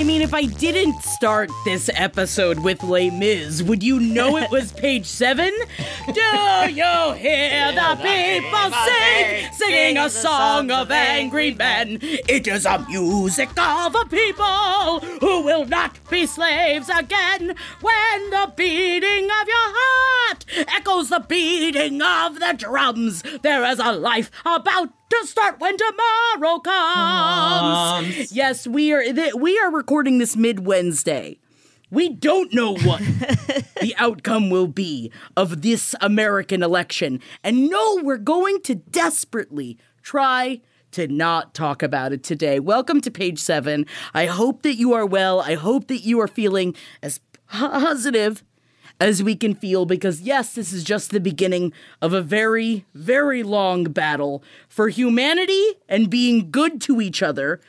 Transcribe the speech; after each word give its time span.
I 0.00 0.02
mean, 0.02 0.22
if 0.22 0.32
I 0.32 0.44
didn't 0.46 1.02
start 1.02 1.50
this 1.66 1.90
episode 1.92 2.60
with 2.60 2.82
Les 2.82 3.10
Mis, 3.10 3.62
would 3.62 3.82
you 3.82 4.00
know 4.00 4.38
it 4.38 4.50
was 4.50 4.72
page 4.72 5.04
seven? 5.04 5.52
Do 6.06 6.72
you 6.72 7.12
hear 7.18 7.72
the 7.72 7.98
people 8.00 8.78
sing, 8.86 9.52
singing 9.52 9.98
a 9.98 10.08
song 10.08 10.70
of 10.70 10.90
angry 10.90 11.52
men? 11.52 11.98
It 12.00 12.48
is 12.48 12.64
a 12.64 12.78
music 12.88 13.50
of 13.58 13.94
a 13.94 14.06
people 14.06 15.00
who 15.20 15.42
will 15.42 15.66
not 15.66 15.98
be 16.08 16.24
slaves 16.24 16.88
again. 16.88 17.54
When 17.82 18.30
the 18.30 18.54
beating 18.56 19.24
of 19.24 19.48
your 19.48 19.68
heart 19.76 20.46
echoes 20.56 21.10
the 21.10 21.20
beating 21.28 22.00
of 22.00 22.40
the 22.40 22.54
drums, 22.56 23.22
there 23.42 23.66
is 23.66 23.78
a 23.78 23.92
life 23.92 24.30
about 24.46 24.94
to 25.10 25.26
start 25.26 25.58
when 25.58 25.76
tomorrow 25.76 26.60
comes. 26.60 28.32
Yes, 28.32 28.66
we 28.66 28.92
are 28.92 29.02
th- 29.02 29.34
we 29.34 29.58
are 29.58 29.70
recording 29.70 30.18
this 30.18 30.36
mid 30.36 30.64
Wednesday. 30.64 31.38
We 31.90 32.08
don't 32.08 32.54
know 32.54 32.76
what 32.76 33.00
the 33.80 33.92
outcome 33.98 34.50
will 34.50 34.68
be 34.68 35.10
of 35.36 35.62
this 35.62 35.96
American 36.00 36.62
election. 36.62 37.20
And 37.42 37.68
no, 37.68 38.00
we're 38.02 38.18
going 38.18 38.62
to 38.62 38.76
desperately 38.76 39.76
try 40.02 40.60
to 40.92 41.08
not 41.08 41.54
talk 41.54 41.82
about 41.82 42.12
it 42.12 42.22
today. 42.22 42.60
Welcome 42.60 43.00
to 43.00 43.10
page 43.10 43.40
seven. 43.40 43.86
I 44.14 44.26
hope 44.26 44.62
that 44.62 44.74
you 44.74 44.92
are 44.92 45.06
well. 45.06 45.40
I 45.40 45.54
hope 45.54 45.88
that 45.88 46.04
you 46.04 46.20
are 46.20 46.28
feeling 46.28 46.76
as 47.02 47.20
positive 47.48 48.44
as 49.00 49.22
we 49.22 49.34
can 49.34 49.54
feel 49.54 49.86
because, 49.86 50.20
yes, 50.20 50.54
this 50.54 50.72
is 50.72 50.84
just 50.84 51.10
the 51.10 51.20
beginning 51.20 51.72
of 52.02 52.12
a 52.12 52.20
very, 52.20 52.84
very 52.94 53.42
long 53.42 53.84
battle 53.84 54.44
for 54.68 54.88
humanity 54.88 55.74
and 55.88 56.10
being 56.10 56.50
good 56.50 56.80
to 56.82 57.00
each 57.00 57.22
other. 57.22 57.60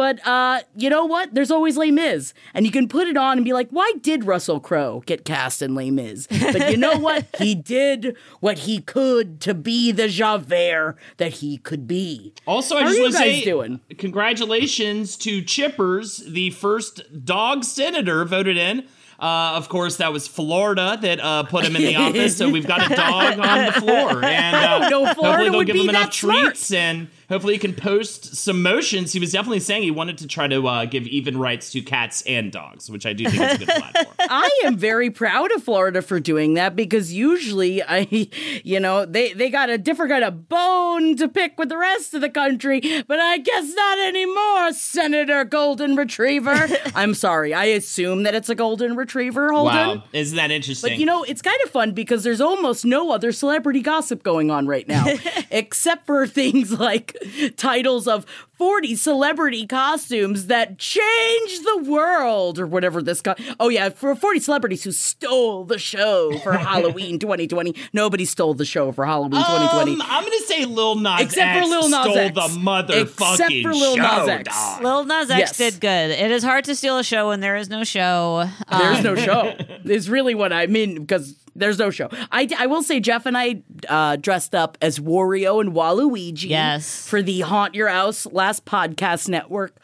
But 0.00 0.26
uh, 0.26 0.60
you 0.74 0.88
know 0.88 1.04
what? 1.04 1.34
There's 1.34 1.50
always 1.50 1.76
Les 1.76 1.90
Mis, 1.90 2.32
and 2.54 2.64
you 2.64 2.72
can 2.72 2.88
put 2.88 3.06
it 3.06 3.18
on 3.18 3.36
and 3.36 3.44
be 3.44 3.52
like, 3.52 3.68
"Why 3.68 3.92
did 4.00 4.24
Russell 4.24 4.58
Crowe 4.58 5.02
get 5.04 5.26
cast 5.26 5.60
in 5.60 5.74
Les 5.74 5.90
Mis?" 5.90 6.26
But 6.26 6.70
you 6.70 6.78
know 6.78 6.96
what? 6.96 7.26
he 7.38 7.54
did 7.54 8.16
what 8.40 8.60
he 8.60 8.80
could 8.80 9.42
to 9.42 9.52
be 9.52 9.92
the 9.92 10.08
Javert 10.08 10.96
that 11.18 11.34
he 11.34 11.58
could 11.58 11.86
be. 11.86 12.32
Also, 12.46 12.76
I 12.76 12.80
How 12.80 12.86
are 12.86 12.88
just 12.92 13.00
want 13.02 13.12
to 13.12 13.18
say 13.18 13.44
doing? 13.44 13.80
congratulations 13.98 15.18
to 15.18 15.42
Chippers, 15.42 16.24
the 16.24 16.48
first 16.48 17.26
dog 17.26 17.62
senator 17.62 18.24
voted 18.24 18.56
in. 18.56 18.86
Uh, 19.18 19.52
of 19.56 19.68
course, 19.68 19.96
that 19.98 20.14
was 20.14 20.26
Florida 20.26 20.98
that 21.02 21.20
uh, 21.20 21.42
put 21.42 21.66
him 21.66 21.76
in 21.76 21.82
the 21.82 21.96
office. 22.04 22.38
So 22.38 22.48
we've 22.48 22.66
got 22.66 22.90
a 22.90 22.94
dog 22.94 23.38
on 23.38 23.66
the 23.66 23.72
floor, 23.72 24.24
and 24.24 24.56
uh, 24.56 24.88
don't 24.88 25.14
Florida 25.14 25.44
hopefully 25.44 25.50
they'll 25.50 25.62
give 25.64 25.76
him 25.76 25.90
enough 25.90 26.14
smart. 26.14 26.54
treats, 26.54 26.72
and 26.72 27.08
hopefully 27.30 27.54
he 27.54 27.58
can 27.58 27.72
post 27.72 28.36
some 28.36 28.60
motions. 28.60 29.12
He 29.12 29.20
was 29.20 29.32
definitely 29.32 29.60
saying 29.60 29.84
he 29.84 29.90
wanted 29.90 30.18
to 30.18 30.26
try 30.26 30.48
to 30.48 30.66
uh, 30.66 30.84
give 30.84 31.06
even 31.06 31.38
rights 31.38 31.70
to 31.72 31.80
cats 31.80 32.22
and 32.26 32.52
dogs, 32.52 32.90
which 32.90 33.06
I 33.06 33.12
do 33.12 33.24
think 33.24 33.40
is 33.42 33.54
a 33.54 33.58
good 33.58 33.68
platform. 33.68 34.14
I 34.18 34.50
am 34.64 34.76
very 34.76 35.10
proud 35.10 35.52
of 35.52 35.62
Florida 35.62 36.02
for 36.02 36.20
doing 36.20 36.54
that 36.54 36.76
because 36.76 37.12
usually 37.12 37.82
I, 37.82 38.28
you 38.64 38.80
know, 38.80 39.06
they 39.06 39.32
they 39.32 39.48
got 39.48 39.70
a 39.70 39.78
different 39.78 40.10
kind 40.10 40.24
of 40.24 40.48
bone 40.48 41.16
to 41.16 41.28
pick 41.28 41.56
with 41.56 41.68
the 41.68 41.78
rest 41.78 42.12
of 42.14 42.20
the 42.20 42.28
country, 42.28 42.80
but 43.06 43.20
I 43.20 43.38
guess 43.38 43.72
not 43.74 43.98
anymore, 44.00 44.72
Senator 44.72 45.44
Golden 45.44 45.96
Retriever. 45.96 46.68
I'm 46.94 47.14
sorry, 47.14 47.54
I 47.54 47.66
assume 47.66 48.24
that 48.24 48.34
it's 48.34 48.48
a 48.48 48.54
Golden 48.56 48.96
Retriever, 48.96 49.52
Holden. 49.52 49.74
wow, 49.74 50.04
isn't 50.12 50.36
that 50.36 50.50
interesting? 50.50 50.90
But 50.90 50.98
you 50.98 51.06
know, 51.06 51.22
it's 51.22 51.42
kind 51.42 51.58
of 51.64 51.70
fun 51.70 51.92
because 51.92 52.24
there's 52.24 52.40
almost 52.40 52.84
no 52.84 53.12
other 53.12 53.30
celebrity 53.30 53.80
gossip 53.80 54.24
going 54.24 54.50
on 54.50 54.66
right 54.66 54.88
now, 54.88 55.06
except 55.50 56.06
for 56.06 56.26
things 56.26 56.72
like 56.72 57.16
titles 57.56 58.06
of 58.08 58.26
40 58.60 58.94
celebrity 58.96 59.66
costumes 59.66 60.48
that 60.48 60.76
changed 60.76 61.64
the 61.64 61.78
world, 61.90 62.58
or 62.58 62.66
whatever 62.66 63.00
this 63.02 63.22
guy. 63.22 63.34
Oh, 63.58 63.70
yeah, 63.70 63.88
for 63.88 64.14
40 64.14 64.38
celebrities 64.40 64.84
who 64.84 64.92
stole 64.92 65.64
the 65.64 65.78
show 65.78 66.36
for 66.40 66.52
Halloween 66.58 67.18
2020. 67.18 67.74
Nobody 67.94 68.26
stole 68.26 68.52
the 68.52 68.66
show 68.66 68.92
for 68.92 69.06
Halloween 69.06 69.40
2020. 69.40 69.92
Um, 69.92 70.02
I'm 70.04 70.24
gonna 70.24 70.36
say 70.40 70.66
Lil 70.66 70.96
Nas 70.96 71.22
Except 71.22 71.52
for 71.52 71.58
X 71.60 71.68
Lil 71.70 71.88
Nas 71.88 72.00
stole 72.02 72.18
X. 72.18 72.34
the 72.34 72.60
motherfucking 72.60 73.02
Except 73.02 73.52
for 73.62 73.72
Lil 73.72 73.96
show, 73.96 74.02
Nas 74.18 74.28
X. 74.28 74.54
dog. 74.54 74.82
Lil 74.82 75.04
Nas 75.06 75.30
X 75.30 75.38
Yes. 75.38 75.56
did 75.56 75.80
good. 75.80 76.10
It 76.10 76.30
is 76.30 76.42
hard 76.42 76.64
to 76.64 76.74
steal 76.74 76.98
a 76.98 77.02
show 77.04 77.28
when 77.28 77.40
there 77.40 77.56
is 77.56 77.70
no 77.70 77.82
show. 77.82 78.46
There's 78.70 78.98
Um, 78.98 79.04
no 79.04 79.16
show. 79.16 79.54
Is 79.86 80.10
really 80.10 80.34
what 80.34 80.52
I 80.52 80.66
mean 80.66 80.96
because 81.00 81.34
there's 81.56 81.78
no 81.78 81.90
show. 81.90 82.08
I, 82.30 82.48
I 82.58 82.66
will 82.66 82.82
say 82.82 83.00
Jeff 83.00 83.24
and 83.26 83.36
I 83.36 83.62
uh, 83.88 84.16
dressed 84.16 84.54
up 84.54 84.76
as 84.82 84.98
Wario 85.00 85.60
and 85.60 85.72
Waluigi. 85.72 86.50
Yes. 86.50 87.06
For 87.08 87.22
the 87.22 87.40
Haunt 87.40 87.74
Your 87.74 87.88
House 87.88 88.26
last 88.26 88.49
podcast 88.58 89.28
network 89.28 89.76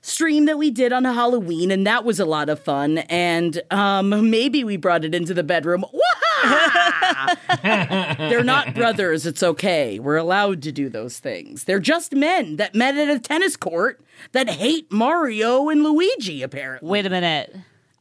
stream 0.00 0.46
that 0.46 0.56
we 0.56 0.70
did 0.70 0.92
on 0.92 1.04
Halloween, 1.04 1.70
and 1.70 1.86
that 1.86 2.04
was 2.04 2.18
a 2.20 2.24
lot 2.24 2.48
of 2.48 2.58
fun. 2.60 2.98
And 2.98 3.60
um, 3.70 4.30
maybe 4.30 4.64
we 4.64 4.76
brought 4.76 5.04
it 5.04 5.14
into 5.14 5.34
the 5.34 5.42
bedroom. 5.42 5.84
They're 7.62 8.44
not 8.44 8.74
brothers. 8.74 9.26
It's 9.26 9.42
okay. 9.42 9.98
We're 9.98 10.16
allowed 10.16 10.62
to 10.62 10.72
do 10.72 10.88
those 10.88 11.18
things. 11.18 11.64
They're 11.64 11.80
just 11.80 12.14
men 12.14 12.56
that 12.56 12.74
met 12.74 12.96
at 12.96 13.08
a 13.08 13.18
tennis 13.18 13.56
court 13.56 14.00
that 14.32 14.48
hate 14.48 14.90
Mario 14.90 15.68
and 15.68 15.82
Luigi, 15.82 16.42
apparently. 16.42 16.88
Wait 16.88 17.04
a 17.06 17.10
minute. 17.10 17.54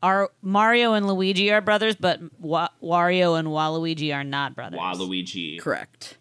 Are 0.03 0.29
Mario 0.43 0.93
and 0.93 1.07
Luigi 1.07 1.51
are 1.51 1.59
brothers, 1.61 1.95
but 1.95 2.19
Wa- 2.39 2.69
Wario 2.83 3.37
and 3.37 3.47
Waluigi 3.47 4.13
are 4.15 4.23
not 4.23 4.53
brothers? 4.55 4.79
Waluigi. 4.79 5.59
Correct. 5.59 6.17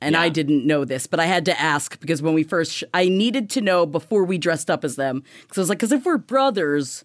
And 0.00 0.16
I 0.16 0.28
didn't 0.28 0.64
know 0.64 0.84
this, 0.84 1.06
but 1.08 1.18
I 1.18 1.26
had 1.26 1.44
to 1.46 1.60
ask 1.60 1.98
because 2.00 2.22
when 2.22 2.32
we 2.34 2.44
first, 2.44 2.72
sh- 2.72 2.84
I 2.94 3.08
needed 3.08 3.50
to 3.50 3.60
know 3.60 3.84
before 3.84 4.24
we 4.24 4.38
dressed 4.38 4.70
up 4.70 4.84
as 4.84 4.94
them. 4.94 5.24
Because 5.42 5.58
I 5.58 5.60
was 5.62 5.68
like, 5.68 5.78
because 5.78 5.92
if 5.92 6.04
we're 6.04 6.18
brothers, 6.18 7.04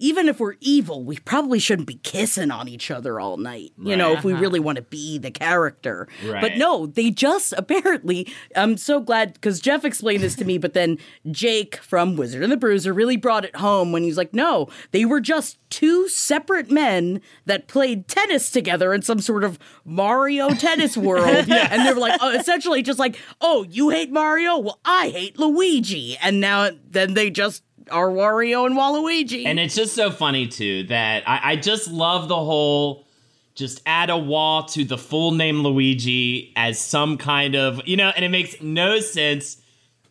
even 0.00 0.28
if 0.28 0.40
we're 0.40 0.56
evil, 0.60 1.04
we 1.04 1.18
probably 1.18 1.58
shouldn't 1.58 1.86
be 1.86 1.94
kissing 2.02 2.50
on 2.50 2.66
each 2.66 2.90
other 2.90 3.20
all 3.20 3.36
night. 3.36 3.72
You 3.78 3.96
know, 3.96 4.12
if 4.12 4.24
we 4.24 4.32
really 4.32 4.58
want 4.60 4.76
to 4.76 4.82
be 4.82 5.18
the 5.18 5.30
character. 5.30 6.08
But 6.40 6.56
no, 6.56 6.86
they 6.86 7.10
just 7.10 7.52
apparently, 7.56 8.26
I'm 8.56 8.76
so 8.76 9.00
glad 9.00 9.34
because 9.34 9.60
Jeff 9.60 9.84
explained 9.84 10.22
this 10.22 10.34
to 10.36 10.44
me, 10.44 10.58
but 10.58 10.74
then 10.74 10.98
Jake 11.30 11.76
from 11.76 12.16
Wizard 12.16 12.42
and 12.42 12.50
the 12.50 12.56
Bruiser 12.56 12.92
really 12.92 13.16
brought 13.16 13.44
it 13.44 13.56
home 13.56 13.92
when 13.92 14.02
he 14.02 14.08
was 14.08 14.16
like, 14.16 14.34
no, 14.34 14.68
they 14.90 15.04
were 15.04 15.20
just 15.20 15.58
two 15.70 16.08
separate 16.08 16.70
men 16.70 17.20
that 17.46 17.68
played 17.68 18.08
tennis 18.08 18.50
together 18.50 18.92
in 18.92 19.02
some 19.02 19.20
sort 19.20 19.44
of 19.44 19.58
Mario 19.84 20.50
tennis 20.50 20.96
world. 20.96 21.26
And 21.26 21.86
they 21.86 21.92
were 21.92 22.00
like, 22.00 22.18
oh, 22.20 22.30
essentially 22.30 22.82
just 22.82 22.98
like, 22.98 23.16
oh, 23.40 23.64
you 23.68 23.90
hate 23.90 24.10
Mario? 24.10 24.58
Well, 24.58 24.80
I 24.84 25.10
hate 25.10 25.38
Luigi. 25.38 26.16
And 26.22 26.40
now 26.40 26.70
then 26.88 27.14
they 27.14 27.30
just 27.30 27.62
are 27.90 28.08
Wario 28.08 28.66
and 28.66 28.76
Waluigi. 28.76 29.46
And 29.46 29.58
it's 29.58 29.74
just 29.74 29.94
so 29.94 30.10
funny 30.10 30.46
too 30.46 30.84
that 30.84 31.28
I, 31.28 31.52
I 31.52 31.56
just 31.56 31.90
love 31.90 32.28
the 32.28 32.36
whole 32.36 33.06
just 33.54 33.82
add 33.84 34.10
a 34.10 34.16
wall 34.16 34.64
to 34.64 34.84
the 34.84 34.96
full 34.96 35.32
name 35.32 35.62
Luigi 35.62 36.52
as 36.56 36.78
some 36.78 37.18
kind 37.18 37.54
of 37.54 37.80
you 37.86 37.96
know, 37.96 38.12
and 38.14 38.24
it 38.24 38.30
makes 38.30 38.60
no 38.60 39.00
sense 39.00 39.59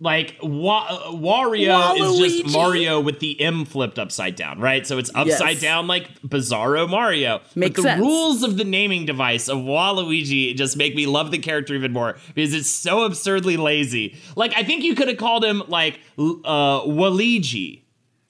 like 0.02 0.38
Wa- 0.42 0.88
Wario 1.12 2.00
is 2.00 2.18
just 2.42 2.54
Mario 2.56 3.02
with 3.02 3.20
the 3.20 3.40
M 3.42 3.66
flipped 3.66 4.00
upside 4.00 4.36
down, 4.36 4.60
right? 4.60 4.88
So 4.88 4.98
it's 4.98 5.10
upside 5.14 5.56
Yes. 5.56 5.62
down 5.62 5.88
like 5.88 6.22
Bizarro 6.22 6.90
Mario. 6.90 7.42
Makes 7.56 7.76
but 7.76 7.84
the 7.84 7.90
sense. 7.90 8.00
rules 8.02 8.44
of 8.44 8.56
the 8.58 8.64
naming 8.64 9.06
device 9.06 9.50
of 9.50 9.58
Waluigi 9.58 10.56
just 10.56 10.78
make 10.78 10.96
me 10.96 11.06
love 11.06 11.32
the 11.32 11.38
character 11.40 11.76
even 11.76 11.92
more 11.92 12.18
because 12.34 12.54
it's 12.54 12.70
so 12.70 13.04
absurdly 13.04 13.58
lazy. 13.58 14.16
Like 14.38 14.54
I 14.56 14.64
think 14.64 14.84
you 14.84 14.96
could 14.96 15.10
have 15.10 15.18
called 15.18 15.44
him 15.44 15.64
like 15.68 16.00
uh 16.18 16.82
Waluigi, 16.86 17.82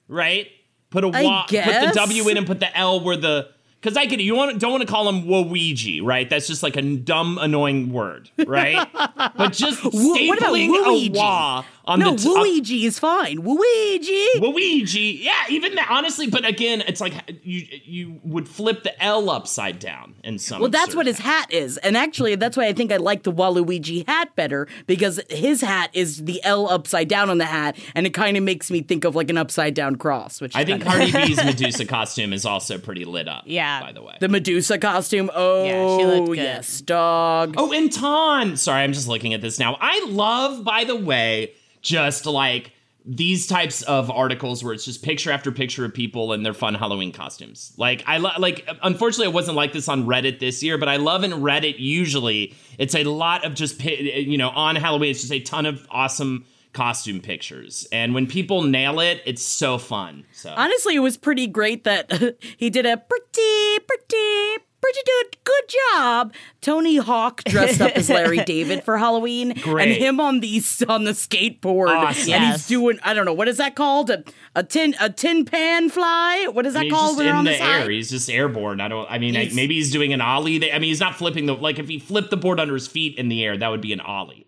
right? 0.08 0.48
Put 0.90 1.04
a 1.04 1.08
wa- 1.08 1.42
put 1.46 1.50
the. 1.52 1.92
W 1.94 2.28
in 2.28 2.36
and 2.36 2.46
put 2.48 2.58
the 2.58 2.76
L 2.76 2.98
where 3.04 3.16
the 3.16 3.48
because 3.80 3.96
I 3.96 4.06
could 4.06 4.20
you 4.20 4.34
want 4.34 4.58
don't 4.58 4.70
want 4.72 4.82
to 4.82 4.86
call 4.86 5.08
him 5.08 5.24
Waluigi, 5.24 6.02
right? 6.02 6.28
That's 6.28 6.46
just 6.46 6.62
like 6.62 6.76
a 6.76 6.82
dumb, 6.82 7.38
annoying 7.40 7.92
word, 7.92 8.30
right? 8.46 8.86
but 9.36 9.52
just 9.52 9.82
Wha- 9.84 9.90
what 9.92 10.38
about 10.38 10.54
stapling 10.54 11.08
a 11.08 11.18
wa 11.18 11.64
on 11.90 11.98
no, 11.98 12.12
the 12.12 12.16
t- 12.18 12.28
Luigi 12.28 12.86
is 12.86 12.98
fine. 12.98 13.38
Luigi. 13.40 14.28
Luigi, 14.38 15.20
yeah, 15.22 15.32
even 15.48 15.74
that, 15.74 15.88
honestly, 15.90 16.28
but 16.28 16.46
again, 16.46 16.82
it's 16.86 17.00
like 17.00 17.12
you 17.42 17.66
you 17.84 18.20
would 18.24 18.48
flip 18.48 18.82
the 18.84 19.02
L 19.02 19.28
upside 19.28 19.78
down 19.78 20.14
in 20.24 20.38
some. 20.38 20.60
Well, 20.60 20.70
that's 20.70 20.94
what 20.94 21.06
his 21.06 21.18
hat 21.18 21.52
is. 21.52 21.76
And 21.78 21.96
actually, 21.96 22.36
that's 22.36 22.56
why 22.56 22.66
I 22.66 22.72
think 22.72 22.92
I 22.92 22.96
like 22.96 23.24
the 23.24 23.32
Waluigi 23.32 24.06
hat 24.08 24.34
better 24.36 24.68
because 24.86 25.20
his 25.28 25.60
hat 25.60 25.90
is 25.92 26.24
the 26.24 26.42
L 26.44 26.68
upside 26.70 27.08
down 27.08 27.28
on 27.28 27.38
the 27.38 27.44
hat, 27.46 27.76
and 27.94 28.06
it 28.06 28.14
kind 28.14 28.36
of 28.36 28.42
makes 28.42 28.70
me 28.70 28.82
think 28.82 29.04
of 29.04 29.14
like 29.16 29.28
an 29.28 29.36
upside 29.36 29.74
down 29.74 29.96
cross, 29.96 30.40
which 30.40 30.54
I 30.54 30.64
think 30.64 30.84
Cardi 30.84 31.10
B's 31.12 31.44
Medusa 31.44 31.84
costume 31.84 32.32
is 32.32 32.46
also 32.46 32.78
pretty 32.78 33.04
lit 33.04 33.26
up. 33.28 33.44
Yeah. 33.46 33.80
by 33.80 33.92
the 33.92 34.02
way. 34.02 34.16
the 34.20 34.28
Medusa 34.28 34.78
costume. 34.78 35.30
Oh, 35.34 36.30
Yeah, 36.34 36.42
yes, 36.42 36.80
dog. 36.80 37.54
Oh, 37.56 37.72
and 37.72 37.92
Ton. 37.92 38.56
Sorry, 38.56 38.82
I'm 38.82 38.92
just 38.92 39.08
looking 39.08 39.34
at 39.34 39.40
this 39.40 39.58
now. 39.58 39.76
I 39.80 40.04
love, 40.08 40.62
by 40.64 40.84
the 40.84 40.96
way, 40.96 41.52
just 41.82 42.26
like 42.26 42.72
these 43.04 43.46
types 43.46 43.82
of 43.82 44.10
articles 44.10 44.62
where 44.62 44.74
it's 44.74 44.84
just 44.84 45.02
picture 45.02 45.30
after 45.30 45.50
picture 45.50 45.84
of 45.84 45.94
people 45.94 46.32
in 46.32 46.42
their 46.42 46.52
fun 46.52 46.74
Halloween 46.74 47.12
costumes. 47.12 47.72
Like 47.76 48.04
I 48.06 48.18
lo- 48.18 48.30
like 48.38 48.68
unfortunately 48.82 49.28
it 49.28 49.34
wasn't 49.34 49.56
like 49.56 49.72
this 49.72 49.88
on 49.88 50.06
Reddit 50.06 50.38
this 50.38 50.62
year, 50.62 50.76
but 50.78 50.88
I 50.88 50.96
love 50.96 51.24
in 51.24 51.32
Reddit 51.32 51.76
usually 51.78 52.54
it's 52.78 52.94
a 52.94 53.04
lot 53.04 53.44
of 53.44 53.54
just 53.54 53.82
you 53.84 54.36
know 54.38 54.50
on 54.50 54.76
Halloween 54.76 55.10
it's 55.10 55.20
just 55.20 55.32
a 55.32 55.40
ton 55.40 55.66
of 55.66 55.86
awesome 55.90 56.44
costume 56.72 57.20
pictures. 57.20 57.86
And 57.90 58.14
when 58.14 58.26
people 58.26 58.62
nail 58.62 59.00
it, 59.00 59.22
it's 59.26 59.42
so 59.42 59.78
fun. 59.78 60.24
So 60.32 60.54
Honestly, 60.56 60.94
it 60.94 61.00
was 61.00 61.16
pretty 61.16 61.46
great 61.46 61.84
that 61.84 62.36
he 62.56 62.70
did 62.70 62.86
a 62.86 62.96
pretty, 62.96 63.84
pretty, 63.86 64.64
pretty 64.80 64.98
good, 65.06 65.36
good 65.44 65.74
job. 65.94 66.32
Tony 66.60 66.96
Hawk 66.96 67.42
dressed 67.44 67.80
up 67.80 67.92
as 67.96 68.08
Larry 68.10 68.38
David 68.44 68.82
for 68.84 68.98
Halloween, 68.98 69.54
Great. 69.60 69.88
and 69.88 69.96
him 69.96 70.20
on 70.20 70.40
the 70.40 70.62
on 70.88 71.04
the 71.04 71.12
skateboard, 71.12 71.88
Awesome. 71.88 72.20
and 72.32 72.42
Yes. 72.44 72.56
he's 72.56 72.66
doing 72.68 72.98
I 73.02 73.14
don't 73.14 73.24
know 73.24 73.32
what 73.34 73.48
is 73.48 73.56
that 73.58 73.74
called 73.76 74.10
a, 74.10 74.24
a 74.54 74.62
tin 74.62 74.94
a 75.00 75.10
tin 75.10 75.44
pan 75.44 75.88
fly. 75.90 76.48
What 76.52 76.66
is 76.66 76.74
that 76.74 76.80
I 76.80 76.82
mean, 76.82 76.90
he's 76.90 76.98
called 76.98 77.16
just 77.18 77.26
in 77.26 77.34
on 77.34 77.44
the, 77.44 77.50
the, 77.52 77.62
air. 77.62 77.90
He's 77.90 78.10
just 78.10 78.28
airborne. 78.30 78.80
I 78.80 78.88
don't. 78.88 79.10
I 79.10 79.18
mean, 79.18 79.36
I, 79.36 79.50
maybe 79.54 79.74
he's 79.74 79.90
doing 79.90 80.12
an 80.12 80.20
ollie. 80.20 80.72
I 80.72 80.78
mean, 80.78 80.88
he's 80.88 81.00
not 81.00 81.14
flipping 81.16 81.46
the 81.46 81.54
like. 81.54 81.78
If 81.78 81.88
he 81.88 81.98
flipped 81.98 82.30
the 82.30 82.36
board 82.36 82.58
under 82.60 82.74
his 82.74 82.86
feet 82.86 83.18
in 83.18 83.28
the 83.28 83.44
air, 83.44 83.56
that 83.56 83.68
would 83.68 83.80
be 83.80 83.92
an 83.92 84.00
ollie. 84.00 84.46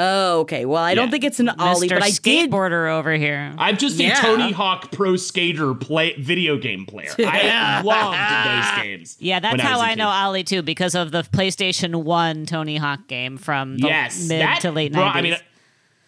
Oh, 0.00 0.40
okay. 0.40 0.64
Well, 0.64 0.82
I 0.82 0.94
don't 0.94 1.06
Yeah. 1.06 1.10
think 1.10 1.24
it's 1.24 1.40
an 1.40 1.48
ollie, 1.48 1.88
Mr. 1.88 1.94
but 1.94 2.02
I 2.04 2.10
did. 2.10 2.50
skateboarder 2.50 2.90
over 2.96 3.14
here. 3.14 3.52
I'm 3.58 3.76
just 3.76 3.98
Yeah. 3.98 4.16
a 4.18 4.22
Tony 4.22 4.52
Hawk 4.52 4.92
pro 4.92 5.16
skater 5.16 5.74
play 5.74 6.14
video 6.18 6.56
game 6.56 6.86
player. 6.86 7.10
I 7.18 7.82
loved 7.82 8.76
those 8.76 8.82
games. 8.84 9.16
Yeah, 9.18 9.40
that's 9.40 9.60
how 9.60 9.78
was 9.78 9.82
a 9.82 9.90
I 9.90 9.94
know 9.96 10.08
Ollie 10.08 10.44
too, 10.44 10.62
because 10.62 10.94
of 10.94 11.10
the 11.10 11.22
PlayStation 11.22 12.04
One 12.04 12.46
Tony 12.46 12.76
Hawk 12.76 13.08
game 13.08 13.36
from 13.38 13.78
the 13.78 13.88
Yes, 13.88 14.28
mid 14.28 14.40
that 14.40 14.60
to 14.60 14.70
late 14.70 14.92
nineties. 14.92 15.16
I 15.18 15.22
mean, 15.22 15.36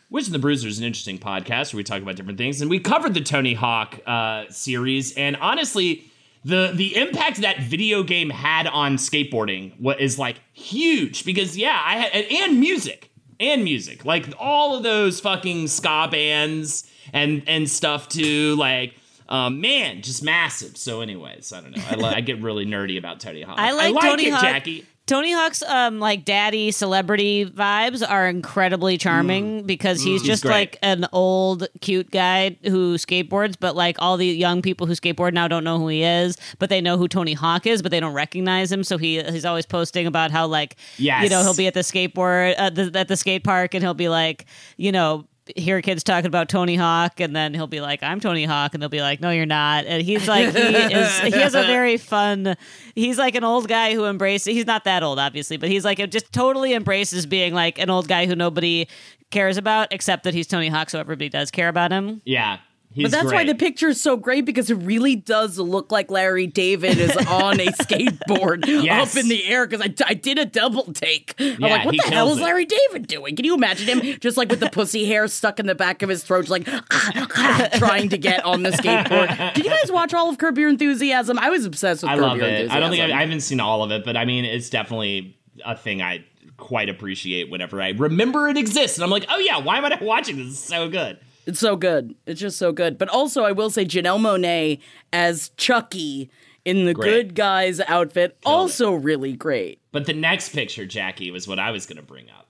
Wiz 0.09 0.27
and 0.27 0.35
the 0.35 0.39
Bruiser 0.41 0.69
is 0.69 0.79
an 0.79 0.85
interesting 0.85 1.19
podcast 1.19 1.73
where 1.73 1.79
we 1.79 1.85
talk 1.85 2.03
about 2.03 2.17
different 2.17 2.39
things, 2.39 2.61
and 2.61 2.69
we 2.71 2.79
covered 2.81 3.15
the 3.15 3.21
Tony 3.21 3.55
Hawk 3.55 3.99
uh, 4.07 4.45
series, 4.51 5.13
and 5.17 5.37
honestly. 5.37 6.05
The, 6.43 6.71
the 6.75 6.97
impact 6.97 7.43
that 7.43 7.61
video 7.61 8.03
game 8.03 8.31
had 8.31 8.67
on 8.67 8.97
skateboarding 8.97 9.79
wa- 9.79 9.93
is 9.99 10.19
like 10.19 10.37
huge 10.55 11.27
because 11.27 11.55
yeah 11.55 11.79
I 11.85 11.97
had 11.99 12.13
and, 12.13 12.27
and 12.33 12.59
music 12.61 13.10
and 13.41 13.65
music. 13.65 14.05
Like 14.05 14.33
all 14.39 14.77
of 14.77 14.85
those 14.85 15.19
fucking 15.19 15.67
ska 15.69 16.09
bands 16.11 16.89
and 17.13 17.43
and 17.49 17.69
stuff 17.69 18.09
too 18.09 18.55
like 18.57 18.95
um, 19.29 19.61
man 19.61 20.03
just 20.03 20.23
massive. 20.23 20.77
So 20.77 21.01
anyways 21.01 21.53
I 21.53 21.61
don't 21.61 21.77
know. 21.77 21.83
I, 21.89 21.95
li- 21.97 22.05
I 22.17 22.21
get 22.21 22.41
really 22.43 22.67
nerdy 22.67 22.99
about 22.99 23.21
Tony 23.21 23.43
Hawk. 23.43 23.59
I 23.59 23.73
like, 23.73 23.95
Tony 24.01 24.27
it 24.27 24.33
Hawk. 24.33 24.43
Jackie 24.43 24.87
Tony 25.11 25.33
Hawk's 25.33 25.61
um 25.63 25.99
like 25.99 26.25
daddy 26.25 26.71
celebrity 26.71 27.45
vibes 27.45 28.09
are 28.09 28.29
incredibly 28.29 28.97
charming 28.97 29.65
because 29.65 30.01
he's 30.01 30.23
just 30.23 30.45
great. 30.45 30.53
like 30.53 30.79
an 30.83 31.05
old 31.13 31.67
cute 31.81 32.13
guy 32.13 32.57
who 32.63 32.95
skateboards, 32.95 33.57
but 33.59 33.75
like 33.75 33.97
all 33.99 34.17
the 34.17 34.29
young 34.29 34.63
people 34.63 34.87
who 34.87 34.93
skateboard 34.93 35.33
now 35.33 35.49
don't 35.49 35.65
know 35.65 35.79
who 35.81 35.89
he 35.89 36.05
is, 36.05 36.37
but 36.61 36.71
they 36.71 36.81
know 36.81 36.97
who 36.97 37.09
Tony 37.09 37.33
Hawk 37.33 37.67
is, 37.67 37.83
but 37.83 37.91
they 37.91 37.99
don't 37.99 38.15
recognize 38.15 38.71
him. 38.71 38.85
So 38.85 38.99
he 38.99 39.21
he's 39.21 39.45
always 39.45 39.67
posting 39.67 40.07
about 40.07 40.31
how 40.31 40.47
like 40.47 40.77
Yes. 40.97 41.25
you 41.25 41.29
know 41.29 41.43
he'll 41.43 41.57
be 41.57 41.67
at 41.67 41.75
the 41.75 41.81
skateboard 41.81 42.55
uh, 42.57 42.71
the, 42.71 42.97
at 42.97 43.09
the 43.09 43.17
skate 43.17 43.43
park 43.43 43.75
and 43.75 43.83
he'll 43.83 43.95
be 43.95 44.09
like 44.09 44.47
you 44.77 44.93
know. 44.93 45.27
Hear 45.57 45.83
kids 45.83 46.05
talking 46.05 46.27
about 46.27 46.49
Tony 46.49 46.77
Hawk, 46.77 47.19
and 47.19 47.35
then 47.35 47.55
he'll 47.55 47.67
be 47.67 47.81
like, 47.81 48.03
"I'm 48.03 48.21
Tony 48.21 48.45
Hawk," 48.45 48.73
and 48.75 48.83
they'll 48.83 48.89
be 48.89 49.01
like, 49.01 49.21
"No, 49.21 49.31
you're 49.31 49.47
not." 49.47 49.85
And 49.87 50.03
he's 50.03 50.29
like, 50.29 50.55
he 50.55 50.59
is. 50.61 51.19
He 51.21 51.31
has 51.33 51.55
a 51.55 51.63
very 51.63 51.97
fun. 51.97 52.57
He's 52.95 53.19
like 53.19 53.35
an 53.35 53.43
old 53.43 53.67
guy 53.67 53.95
who 53.95 54.05
embraces. 54.05 54.55
He's 54.55 54.67
not 54.67 54.85
that 54.85 55.03
old, 55.03 55.19
obviously, 55.19 55.57
but 55.57 55.69
he's 55.69 55.85
like 55.85 55.99
just 56.11 56.33
totally 56.33 56.73
embraces 56.75 57.27
being 57.27 57.53
like 57.55 57.79
an 57.79 57.91
old 57.91 58.07
guy 58.07 58.27
who 58.27 58.37
nobody 58.37 58.87
cares 59.31 59.57
about, 59.57 59.89
except 59.93 60.25
that 60.25 60.35
he's 60.35 60.47
Tony 60.47 60.69
Hawk, 60.69 60.91
so 60.91 61.01
everybody 61.01 61.29
does 61.29 61.51
care 61.51 61.69
about 61.69 61.91
him. 61.91 62.21
yeah 62.25 62.59
he's 62.93 63.05
But 63.05 63.11
that's 63.13 63.33
why 63.33 63.45
the 63.45 63.55
picture 63.55 63.89
is 63.89 64.01
so 64.01 64.17
great 64.17 64.45
because 64.45 64.71
it 64.71 64.75
really 64.77 65.17
does 65.17 65.59
look 65.59 65.91
like 65.93 66.11
Larry 66.11 66.47
David 66.47 66.99
is 66.99 67.17
on 67.29 67.61
a 67.61 67.67
skateboard 67.67 68.67
Yes. 68.67 69.17
up 69.17 69.23
in 69.23 69.29
the 69.29 69.45
air. 69.47 69.67
Because 69.67 69.87
I, 69.87 69.95
I 70.09 70.15
did 70.15 70.39
a 70.39 70.45
double 70.47 70.93
take. 70.93 71.35
I'm 71.39 71.59
like, 71.59 71.85
what 71.85 71.95
he 71.95 72.01
the 72.01 72.09
hell 72.15 72.31
is 72.33 72.39
it. 72.39 72.43
Larry 72.43 72.65
David 72.67 73.07
doing? 73.07 73.37
Can 73.37 73.45
you 73.45 73.55
imagine 73.55 73.87
him 74.01 74.19
just 74.21 74.37
like 74.37 74.49
with 74.51 74.61
the 74.61 74.71
pussy 74.71 75.05
hair 75.07 75.27
stuck 75.29 75.61
in 75.61 75.67
the 75.67 75.75
back 75.75 76.03
of 76.03 76.09
his 76.09 76.23
throat, 76.25 76.47
just 76.47 76.51
like 76.51 76.65
trying 77.79 78.09
to 78.11 78.19
get 78.19 78.45
on 78.45 78.63
the 78.63 78.71
skateboard? 78.71 79.55
Did 79.55 79.65
you 79.65 79.71
guys 79.71 79.91
watch 79.93 80.15
all 80.15 80.29
of 80.29 80.39
Curb 80.39 80.59
Your 80.59 80.69
Enthusiasm? 80.69 81.39
I 81.39 81.51
was 81.51 81.65
obsessed 81.65 82.03
with 82.03 82.11
I 82.11 82.15
Curb 82.17 82.23
love 82.23 82.37
Your 82.39 82.47
it. 82.47 82.51
Enthusiasm. 82.53 82.77
I 82.77 82.81
don't 82.81 82.91
think 82.91 83.13
I, 83.13 83.17
I 83.19 83.21
haven't 83.21 83.41
seen 83.41 83.61
all 83.61 83.83
of 83.83 83.91
it, 83.91 84.05
but 84.05 84.17
I 84.17 84.25
mean, 84.25 84.45
it's 84.45 84.71
definitely 84.71 85.37
a 85.65 85.77
thing 85.77 86.03
I 86.03 86.25
quite 86.57 86.89
appreciate 86.89 87.51
whenever 87.51 87.81
I 87.81 87.91
remember 87.91 88.49
it 88.49 88.57
exists, 88.59 88.99
and 88.99 89.05
I'm 89.05 89.11
like, 89.11 89.25
oh 89.31 89.39
yeah, 89.39 89.59
why 89.59 89.79
am 89.79 89.85
I 89.85 89.89
not 89.91 90.03
watching 90.03 90.37
this? 90.37 90.49
It's 90.49 90.59
so 90.59 90.89
good. 90.89 91.19
It's 91.51 91.59
so 91.59 91.75
good. 91.75 92.15
It's 92.27 92.41
just 92.41 92.59
so 92.59 92.71
good. 92.71 92.97
But 92.97 93.09
also, 93.09 93.43
I 93.43 93.51
will 93.51 93.71
say 93.71 93.85
Janelle 93.85 94.21
Monáe 94.21 94.79
as 95.13 95.51
Chucky 95.57 96.31
in 96.65 96.85
the 96.85 96.95
Great. 96.95 97.11
good 97.11 97.35
guy's 97.35 97.81
outfit, 97.81 98.39
also 98.47 98.93
really 98.93 99.33
great. 99.33 99.81
But 99.91 100.07
the 100.07 100.13
next 100.13 100.51
picture, 100.51 100.87
Jackie, 100.87 101.33
was 101.33 101.49
what 101.49 101.59
I 101.59 101.73
was 101.73 101.87
going 101.87 101.97
to 101.97 102.05
bring 102.05 102.31
up. 102.31 102.47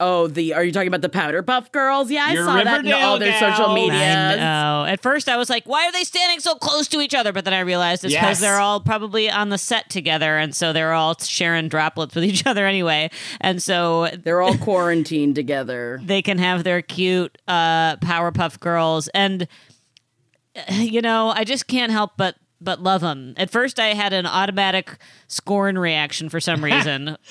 Oh, 0.00 0.26
the 0.26 0.54
are 0.54 0.64
you 0.64 0.72
talking 0.72 0.88
about 0.88 1.02
the 1.02 1.08
Powder 1.08 1.40
Puff 1.42 1.70
Girls? 1.70 2.10
Yeah, 2.10 2.24
I 2.28 2.32
Your 2.32 2.44
saw 2.44 2.62
that 2.64 2.84
in 2.84 2.92
all 2.92 3.18
their 3.20 3.38
social 3.38 3.74
media. 3.74 3.94
I. 4.40 4.90
At 4.90 5.00
first, 5.00 5.28
I 5.28 5.36
was 5.36 5.48
like, 5.48 5.64
"Why 5.68 5.86
are 5.86 5.92
they 5.92 6.02
standing 6.02 6.40
so 6.40 6.56
close 6.56 6.88
to 6.88 7.00
each 7.00 7.14
other?" 7.14 7.32
But 7.32 7.44
then 7.44 7.54
I 7.54 7.60
realized 7.60 8.04
it's 8.04 8.12
because 8.12 8.38
Yes. 8.38 8.40
they're 8.40 8.58
all 8.58 8.80
probably 8.80 9.30
on 9.30 9.50
the 9.50 9.56
set 9.58 9.88
together, 9.90 10.36
and 10.36 10.54
so 10.54 10.72
they're 10.72 10.92
all 10.92 11.16
sharing 11.20 11.68
droplets 11.68 12.14
with 12.16 12.24
each 12.30 12.44
other 12.44 12.66
anyway. 12.66 13.08
And 13.40 13.62
so 13.62 14.08
They're 14.08 14.42
all 14.42 14.58
quarantined 14.58 15.36
together. 15.36 16.00
they 16.02 16.22
can 16.22 16.38
have 16.38 16.64
their 16.64 16.82
cute 16.82 17.38
uh, 17.46 17.96
Powerpuff 17.98 18.58
Girls, 18.58 19.06
and 19.14 19.46
uh, 20.56 20.74
you 20.74 21.02
know, 21.02 21.28
I 21.34 21.44
just 21.44 21.68
can't 21.68 21.92
help 21.92 22.12
but 22.16 22.34
but 22.64 22.82
love 22.82 23.02
them. 23.02 23.34
At 23.36 23.50
first, 23.50 23.78
I 23.78 23.88
had 23.88 24.12
an 24.12 24.26
automatic 24.26 24.96
scorn 25.28 25.78
reaction 25.78 26.28
for 26.28 26.40
some 26.40 26.64
reason. 26.64 27.16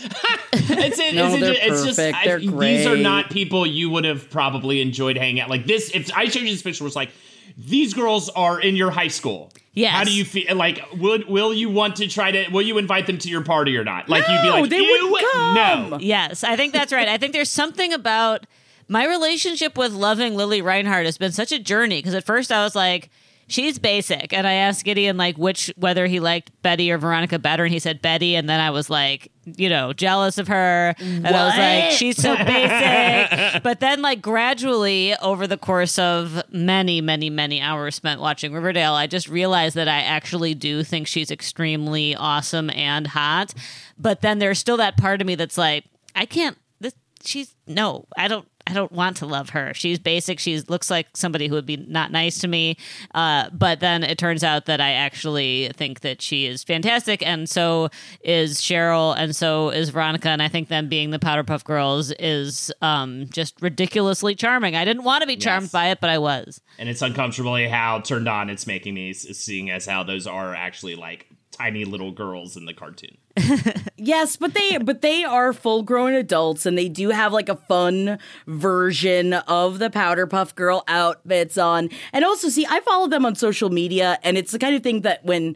It's, 0.56 1.00
it, 1.00 1.16
No, 1.16 1.28
it's, 1.34 1.42
they're 1.42 1.52
it's 1.54 1.84
just 1.84 1.98
perfect. 1.98 2.18
I- 2.18 2.26
They're 2.26 2.40
these 2.40 2.86
are 2.86 2.96
not 2.96 3.30
people 3.32 3.66
you 3.66 3.90
would 3.90 4.06
have 4.06 4.30
probably 4.30 4.82
enjoyed 4.82 5.18
hanging 5.18 5.40
out 5.42 5.50
like 5.50 5.66
this. 5.66 5.90
If 5.94 6.14
I 6.16 6.26
showed 6.26 6.44
you 6.44 6.52
this 6.52 6.62
picture, 6.62 6.84
was 6.84 6.96
like. 6.96 7.10
These 7.58 7.94
girls 7.94 8.30
are 8.30 8.60
in 8.60 8.76
your 8.76 8.90
high 8.90 9.10
school. 9.10 9.52
Yes. 9.74 9.92
How 9.94 10.04
do 10.06 10.12
you 10.12 10.26
feel? 10.26 10.56
Like, 10.56 10.80
would 10.96 11.28
will 11.28 11.54
you 11.54 11.70
want 11.70 11.98
to 11.98 12.08
try 12.08 12.32
to? 12.32 12.50
Will 12.50 12.64
you 12.64 12.78
invite 12.80 13.06
them 13.06 13.18
to 13.20 13.30
your 13.30 13.44
party 13.44 13.78
or 13.78 13.84
not? 13.84 14.10
Like, 14.10 14.24
you'd 14.28 14.42
be 14.42 14.50
like, 14.50 14.70
they 14.70 14.82
would 14.82 15.24
come." 15.34 15.90
No, 15.92 15.98
Yes, 16.00 16.44
I 16.44 16.56
think 16.56 16.74
that's 16.74 16.92
right. 16.92 17.08
I 17.08 17.18
think 17.18 17.34
there's 17.34 17.50
something 17.50 17.94
about 17.94 18.48
my 18.88 19.06
relationship 19.06 19.78
with 19.78 19.92
loving 19.92 20.36
Lili 20.36 20.62
Reinhart 20.64 21.06
has 21.06 21.18
been 21.20 21.32
such 21.32 21.52
a 21.52 21.60
journey 21.60 22.00
because 22.00 22.16
at 22.16 22.24
first 22.24 22.52
I 22.52 22.64
was 22.64 22.76
like, 22.76 23.12
she's 23.54 23.78
basic, 23.78 24.34
and 24.34 24.48
I 24.48 24.54
asked 24.54 24.84
Gideon 24.84 25.16
like 25.16 25.38
which 25.38 25.72
whether 25.78 26.08
he 26.08 26.20
liked 26.20 26.52
Betty 26.64 26.92
or 26.92 26.98
Veronica 26.98 27.38
better, 27.38 27.64
and 27.64 27.72
he 27.72 27.80
said 27.80 28.02
Betty, 28.02 28.36
and 28.36 28.50
then 28.50 28.60
I 28.60 28.72
was 28.72 28.90
like, 28.90 29.32
you 29.46 29.70
know, 29.70 29.94
jealous 29.94 30.40
of 30.40 30.48
her, 30.48 30.96
and 30.98 31.28
I 31.28 31.46
was 31.46 31.58
like, 31.58 31.92
she's 31.92 32.18
so 32.18 32.36
basic. 32.46 33.62
but 33.62 33.80
then 33.80 34.02
like 34.02 34.22
gradually 34.22 35.16
over 35.18 35.46
the 35.46 35.58
course 35.58 36.00
of 36.00 36.42
many, 36.52 37.00
many, 37.00 37.30
many 37.30 37.62
hours 37.62 37.96
spent 37.96 38.20
watching 38.20 38.54
Riverdale, 38.54 38.94
I 38.94 39.06
just 39.06 39.30
realized 39.30 39.76
that 39.76 39.88
I 39.88 40.02
actually 40.02 40.56
do 40.56 40.84
think 40.84 41.08
she's 41.08 41.30
extremely 41.30 42.16
awesome 42.16 42.72
and 42.72 43.08
hot. 43.08 43.54
But 43.98 44.22
then 44.22 44.40
there's 44.40 44.58
still 44.58 44.78
that 44.78 44.98
part 44.98 45.22
of 45.22 45.28
me 45.28 45.36
that's 45.36 45.58
like, 45.58 45.86
I 46.16 46.26
can't. 46.26 46.58
This 46.80 46.94
she's 47.24 47.56
no, 47.68 48.08
I 48.18 48.28
don't. 48.28 48.48
I 48.66 48.74
don't 48.74 48.92
want 48.94 49.18
to 49.18 49.26
love 49.26 49.50
her. 49.50 49.74
She's 49.74 50.00
basic. 50.00 50.40
She 50.40 50.58
looks 50.62 50.90
like 50.90 51.08
somebody 51.16 51.48
who 51.48 51.56
would 51.56 51.66
be 51.66 51.76
not 51.76 52.12
nice 52.12 52.40
to 52.40 52.48
me. 52.48 52.78
Uh, 53.14 53.50
but 53.52 53.82
then 53.82 54.04
it 54.04 54.18
turns 54.18 54.42
out 54.44 54.68
that 54.68 54.80
I 54.80 54.92
actually 54.94 55.70
think 55.76 56.00
that 56.00 56.22
she 56.22 56.46
is 56.46 56.64
fantastic, 56.64 57.22
and 57.28 57.50
so 57.50 57.90
is 58.24 58.60
Cheryl, 58.62 59.16
and 59.18 59.36
so 59.36 59.70
is 59.70 59.90
Veronica. 59.90 60.30
And 60.30 60.42
I 60.42 60.48
think 60.48 60.70
them 60.70 60.88
being 60.88 61.10
the 61.10 61.20
Powderpuff 61.20 61.66
Girls 61.66 62.12
is 62.20 62.72
um, 62.82 63.26
just 63.30 63.62
ridiculously 63.62 64.34
charming. 64.34 64.76
I 64.78 64.86
didn't 64.86 65.04
want 65.04 65.22
to 65.24 65.28
be 65.28 65.36
charmed 65.36 65.64
Yes. 65.66 65.72
by 65.72 65.90
it, 65.90 66.00
but 66.00 66.10
I 66.10 66.18
was. 66.18 66.62
and 66.80 66.88
it's 66.88 67.02
uncomfortably 67.02 67.68
how 67.68 68.00
turned 68.00 68.30
on 68.30 68.50
it's 68.50 68.66
making 68.66 68.94
me 68.94 69.12
seeing 69.14 69.70
as 69.72 69.86
how 69.86 70.04
those 70.04 70.26
are 70.26 70.56
actually 70.56 70.96
like 70.96 71.28
tiny 71.64 71.86
little 71.86 72.12
girls 72.12 72.58
in 72.58 72.66
the 72.66 72.74
cartoon. 72.74 73.18
Yes, 73.96 74.36
but 74.36 74.54
they 74.54 74.78
but 74.80 75.02
they 75.02 75.24
are 75.24 75.54
full 75.54 75.82
grown 75.82 76.14
adults 76.14 76.66
and 76.66 76.78
they 76.78 76.90
do 76.90 77.12
have 77.12 77.32
like 77.32 77.48
a 77.48 77.56
fun 77.56 78.20
version 78.48 79.32
of 79.34 79.80
the 79.80 79.90
Powder 79.90 80.28
Puff 80.28 80.54
Girl 80.56 80.84
outfits 80.90 81.58
on. 81.58 81.90
And 82.12 82.26
also 82.26 82.50
see, 82.50 82.66
I 82.70 82.82
follow 82.82 83.08
them 83.08 83.26
on 83.26 83.36
social 83.36 83.70
media 83.70 84.20
and 84.24 84.38
it's 84.38 84.52
the 84.52 84.60
kind 84.60 84.76
of 84.76 84.84
thing 84.84 85.02
that 85.02 85.24
when 85.24 85.56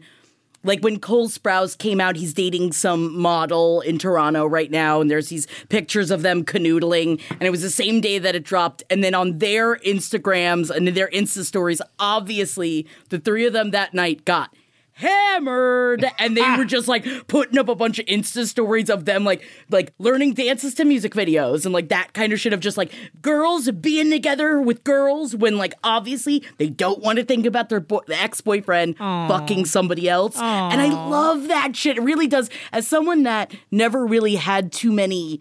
like 0.64 0.80
when 0.80 0.98
Cole 0.98 1.28
Sprouse 1.28 1.76
came 1.76 2.00
out, 2.00 2.16
he's 2.16 2.32
dating 2.32 2.72
some 2.72 3.20
model 3.20 3.82
in 3.82 3.98
Toronto 3.98 4.46
right 4.46 4.70
now, 4.70 5.02
and 5.02 5.10
there's 5.10 5.28
these 5.28 5.46
pictures 5.68 6.10
of 6.10 6.22
them 6.22 6.42
canoodling, 6.42 7.20
and 7.30 7.42
it 7.42 7.50
was 7.50 7.62
the 7.62 7.70
same 7.70 8.00
day 8.00 8.18
that 8.18 8.34
it 8.34 8.44
dropped. 8.44 8.82
And 8.90 9.04
then 9.04 9.14
on 9.14 9.38
their 9.38 9.76
Instagrams 9.76 10.70
and 10.70 10.88
their 10.88 11.08
Insta 11.08 11.44
stories, 11.44 11.82
obviously 11.98 12.86
the 13.10 13.18
three 13.18 13.46
of 13.46 13.52
them 13.52 13.70
that 13.70 13.94
night 13.94 14.24
got 14.24 14.52
hammered 14.98 16.04
and 16.18 16.36
they 16.36 16.56
were 16.56 16.64
just 16.66 16.88
like 16.88 17.06
putting 17.28 17.56
up 17.56 17.68
a 17.68 17.74
bunch 17.74 18.00
of 18.00 18.06
insta 18.06 18.44
stories 18.44 18.90
of 18.90 19.04
them 19.04 19.22
like 19.22 19.44
like 19.70 19.94
learning 19.98 20.34
dances 20.34 20.74
to 20.74 20.84
music 20.84 21.14
videos 21.14 21.64
and 21.64 21.72
like 21.72 21.88
that 21.88 22.12
kind 22.14 22.32
of 22.32 22.40
shit 22.40 22.52
of 22.52 22.58
just 22.58 22.76
like 22.76 22.92
girls 23.22 23.70
being 23.70 24.10
together 24.10 24.60
with 24.60 24.82
girls 24.82 25.36
when 25.36 25.56
like 25.56 25.74
obviously 25.84 26.42
they 26.58 26.68
don't 26.68 27.00
want 27.00 27.16
to 27.16 27.24
think 27.24 27.46
about 27.46 27.68
their 27.68 27.78
the 27.78 28.16
ex-boyfriend 28.20 28.98
fucking 28.98 29.64
somebody 29.64 30.08
else 30.08 30.36
and 30.36 30.80
i 30.80 30.88
love 30.88 31.46
that 31.46 31.76
shit 31.76 31.96
it 31.96 32.02
really 32.02 32.26
does 32.26 32.50
as 32.72 32.86
someone 32.86 33.22
that 33.22 33.54
never 33.70 34.04
really 34.04 34.34
had 34.34 34.72
too 34.72 34.90
many 34.90 35.40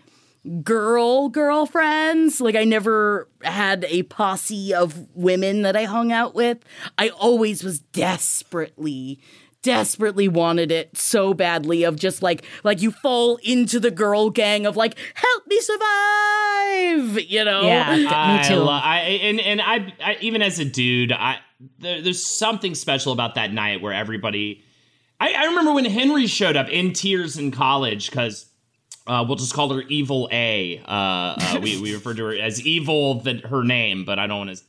girl 0.64 1.30
girlfriends. 1.30 2.40
Like 2.40 2.56
I 2.56 2.64
never 2.64 3.28
had 3.44 3.86
a 3.90 4.04
posse 4.04 4.74
of 4.74 5.08
women 5.16 5.64
that 5.64 5.76
I 5.76 5.84
hung 5.84 6.12
out 6.12 6.36
with. 6.36 6.60
I 6.98 7.10
always 7.10 7.64
was 7.64 7.80
desperately 7.80 9.20
desperately 9.68 10.28
wanted 10.28 10.72
it 10.72 10.98
so 10.98 11.34
badly 11.34 11.84
of 11.84 11.96
just 11.98 12.22
like 12.22 12.44
like 12.64 12.82
you 12.82 12.90
fall 12.92 13.38
into 13.44 13.80
the 13.80 13.92
girl 13.92 14.30
gang 14.30 14.66
of 14.66 14.76
like 14.78 14.98
help 15.14 15.48
me 15.48 15.60
survive 15.60 17.20
you 17.30 17.44
know 17.44 17.62
Yeah, 17.64 17.96
th- 17.96 18.02
me 18.08 18.08
I 18.14 18.46
too. 18.48 18.56
lo- 18.56 18.70
I, 18.72 19.00
and 19.00 19.40
and 19.40 19.62
I, 19.62 19.94
I 20.04 20.18
even 20.22 20.42
as 20.42 20.60
a 20.60 20.66
dude, 20.66 21.12
I 21.12 21.38
there, 21.80 22.02
there's 22.02 22.26
something 22.26 22.76
special 22.76 23.12
about 23.12 23.36
that 23.36 23.52
night 23.54 23.82
where 23.82 23.94
everybody. 23.94 24.64
I, 25.20 25.34
I 25.34 25.46
remember 25.46 25.74
when 25.74 25.86
Henry 25.86 26.28
showed 26.28 26.56
up 26.56 26.70
in 26.70 26.94
tears 26.94 27.38
in 27.38 27.50
college 27.50 28.12
because 28.12 28.46
uh, 29.08 29.26
we'll 29.28 29.36
just 29.38 29.54
call 29.54 29.74
her 29.74 29.82
Evil 29.82 30.30
A. 30.32 30.80
Uh, 30.86 30.92
uh, 30.92 31.60
we 31.62 31.82
we 31.82 31.94
refer 31.94 32.14
to 32.14 32.24
her 32.26 32.36
as 32.36 32.64
Evil, 32.66 33.22
that 33.22 33.46
her 33.46 33.64
name, 33.64 34.06
but 34.06 34.20
I 34.20 34.28
don't 34.28 34.46
want 34.48 34.58
to 34.58 34.64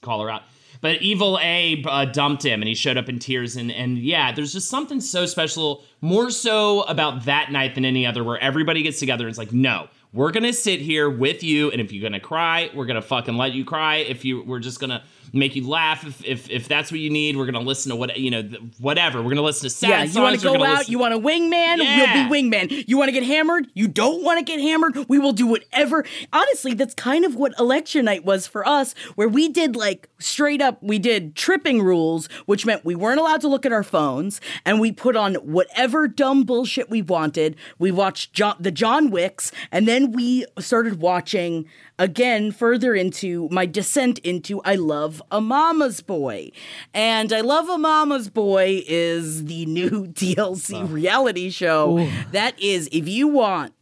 call 0.00 0.22
her 0.22 0.30
out. 0.30 0.42
But 0.82 1.00
Evil 1.00 1.38
A 1.40 1.82
uh, 1.86 2.04
dumped 2.06 2.44
him, 2.44 2.60
and 2.60 2.68
he 2.68 2.74
showed 2.74 2.98
up 2.98 3.08
in 3.08 3.18
tears. 3.18 3.56
And 3.56 3.72
and 3.72 3.96
yeah, 3.96 4.32
there's 4.32 4.52
just 4.52 4.68
something 4.68 5.00
so 5.00 5.24
special, 5.24 5.84
more 6.02 6.28
so 6.28 6.82
about 6.82 7.24
that 7.24 7.50
night 7.50 7.74
than 7.74 7.86
any 7.86 8.04
other, 8.04 8.22
where 8.22 8.38
everybody 8.38 8.82
gets 8.82 8.98
together 8.98 9.24
and 9.24 9.30
it's 9.30 9.38
like, 9.38 9.52
no, 9.52 9.88
we're 10.12 10.32
gonna 10.32 10.52
sit 10.52 10.80
here 10.80 11.08
with 11.08 11.42
you, 11.42 11.70
and 11.70 11.80
if 11.80 11.92
you're 11.92 12.02
gonna 12.02 12.20
cry, 12.20 12.68
we're 12.74 12.84
gonna 12.84 13.00
fucking 13.00 13.36
let 13.36 13.52
you 13.52 13.64
cry. 13.64 13.96
If 13.96 14.24
you, 14.24 14.42
we're 14.42 14.58
just 14.58 14.80
gonna 14.80 15.02
make 15.32 15.56
you 15.56 15.66
laugh. 15.68 16.06
If 16.06 16.24
if, 16.24 16.50
if 16.50 16.68
that's 16.68 16.90
what 16.90 17.00
you 17.00 17.10
need, 17.10 17.36
we're 17.36 17.46
gonna 17.46 17.60
listen 17.60 17.90
to 17.90 17.96
what 17.96 18.16
you 18.18 18.30
know, 18.30 18.42
whatever. 18.78 19.22
We're 19.22 19.30
gonna 19.30 19.42
listen 19.42 19.68
to 19.68 19.70
sad 19.74 19.88
yeah, 19.88 20.04
you 20.04 20.20
want 20.20 20.38
to 20.38 20.42
go 20.42 20.54
out, 20.64 20.78
listen- 20.78 20.92
you 20.92 20.98
want 20.98 21.14
a 21.14 21.18
wingman, 21.18 21.78
Yeah. 21.78 22.28
we'll 22.28 22.28
be 22.28 22.42
wingman. 22.50 22.84
You 22.86 22.98
want 22.98 23.08
to 23.08 23.12
get 23.12 23.22
hammered, 23.22 23.68
you 23.74 23.88
don't 23.88 24.22
want 24.22 24.38
to 24.38 24.44
get 24.44 24.60
hammered, 24.60 24.96
we 25.08 25.18
will 25.18 25.32
do 25.32 25.46
whatever. 25.46 26.04
Honestly, 26.32 26.74
that's 26.74 26.94
kind 26.94 27.24
of 27.24 27.34
what 27.36 27.52
election 27.58 28.04
night 28.04 28.24
was 28.24 28.46
for 28.46 28.66
us, 28.66 28.94
where 29.14 29.28
we 29.28 29.48
did 29.48 29.76
like 29.76 30.08
straight 30.18 30.60
up, 30.60 30.82
we 30.82 30.98
did 30.98 31.34
tripping 31.34 31.82
rules, 31.82 32.26
which 32.46 32.66
meant 32.66 32.84
we 32.84 32.94
weren't 32.94 33.20
allowed 33.20 33.40
to 33.42 33.48
look 33.48 33.64
at 33.66 33.72
our 33.72 33.82
phones, 33.82 34.40
and 34.64 34.80
we 34.80 34.92
put 34.92 35.16
on 35.16 35.34
whatever 35.36 36.06
dumb 36.08 36.44
bullshit 36.44 36.90
we 36.90 37.02
wanted. 37.02 37.56
We 37.78 37.90
watched 37.90 38.32
John, 38.32 38.56
the 38.60 38.70
John 38.70 39.10
Wicks, 39.10 39.52
and 39.70 39.86
then 39.88 40.12
we 40.12 40.44
started 40.58 41.00
watching 41.00 41.66
again 41.98 42.50
further 42.50 42.94
into 42.94 43.48
my 43.50 43.64
descent 43.66 44.18
into 44.20 44.60
I 44.64 44.74
Love 44.74 45.21
a 45.30 45.40
Mama's 45.40 46.00
Boy. 46.00 46.50
And 46.92 47.32
I 47.32 47.40
Love 47.40 47.68
a 47.68 47.78
Mama's 47.78 48.28
Boy 48.28 48.82
is 48.86 49.44
the 49.44 49.66
new 49.66 50.06
TLC 50.12 50.90
reality 50.90 51.50
show 51.50 52.08
that 52.32 52.58
is, 52.60 52.88
if 52.92 53.08
you 53.08 53.28
want 53.28 53.74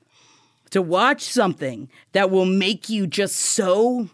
to 0.70 0.82
watch 0.82 1.22
something 1.22 1.88
that 2.12 2.30
will 2.30 2.46
make 2.46 2.88
you 2.88 3.06
just 3.06 3.36
so. 3.36 4.08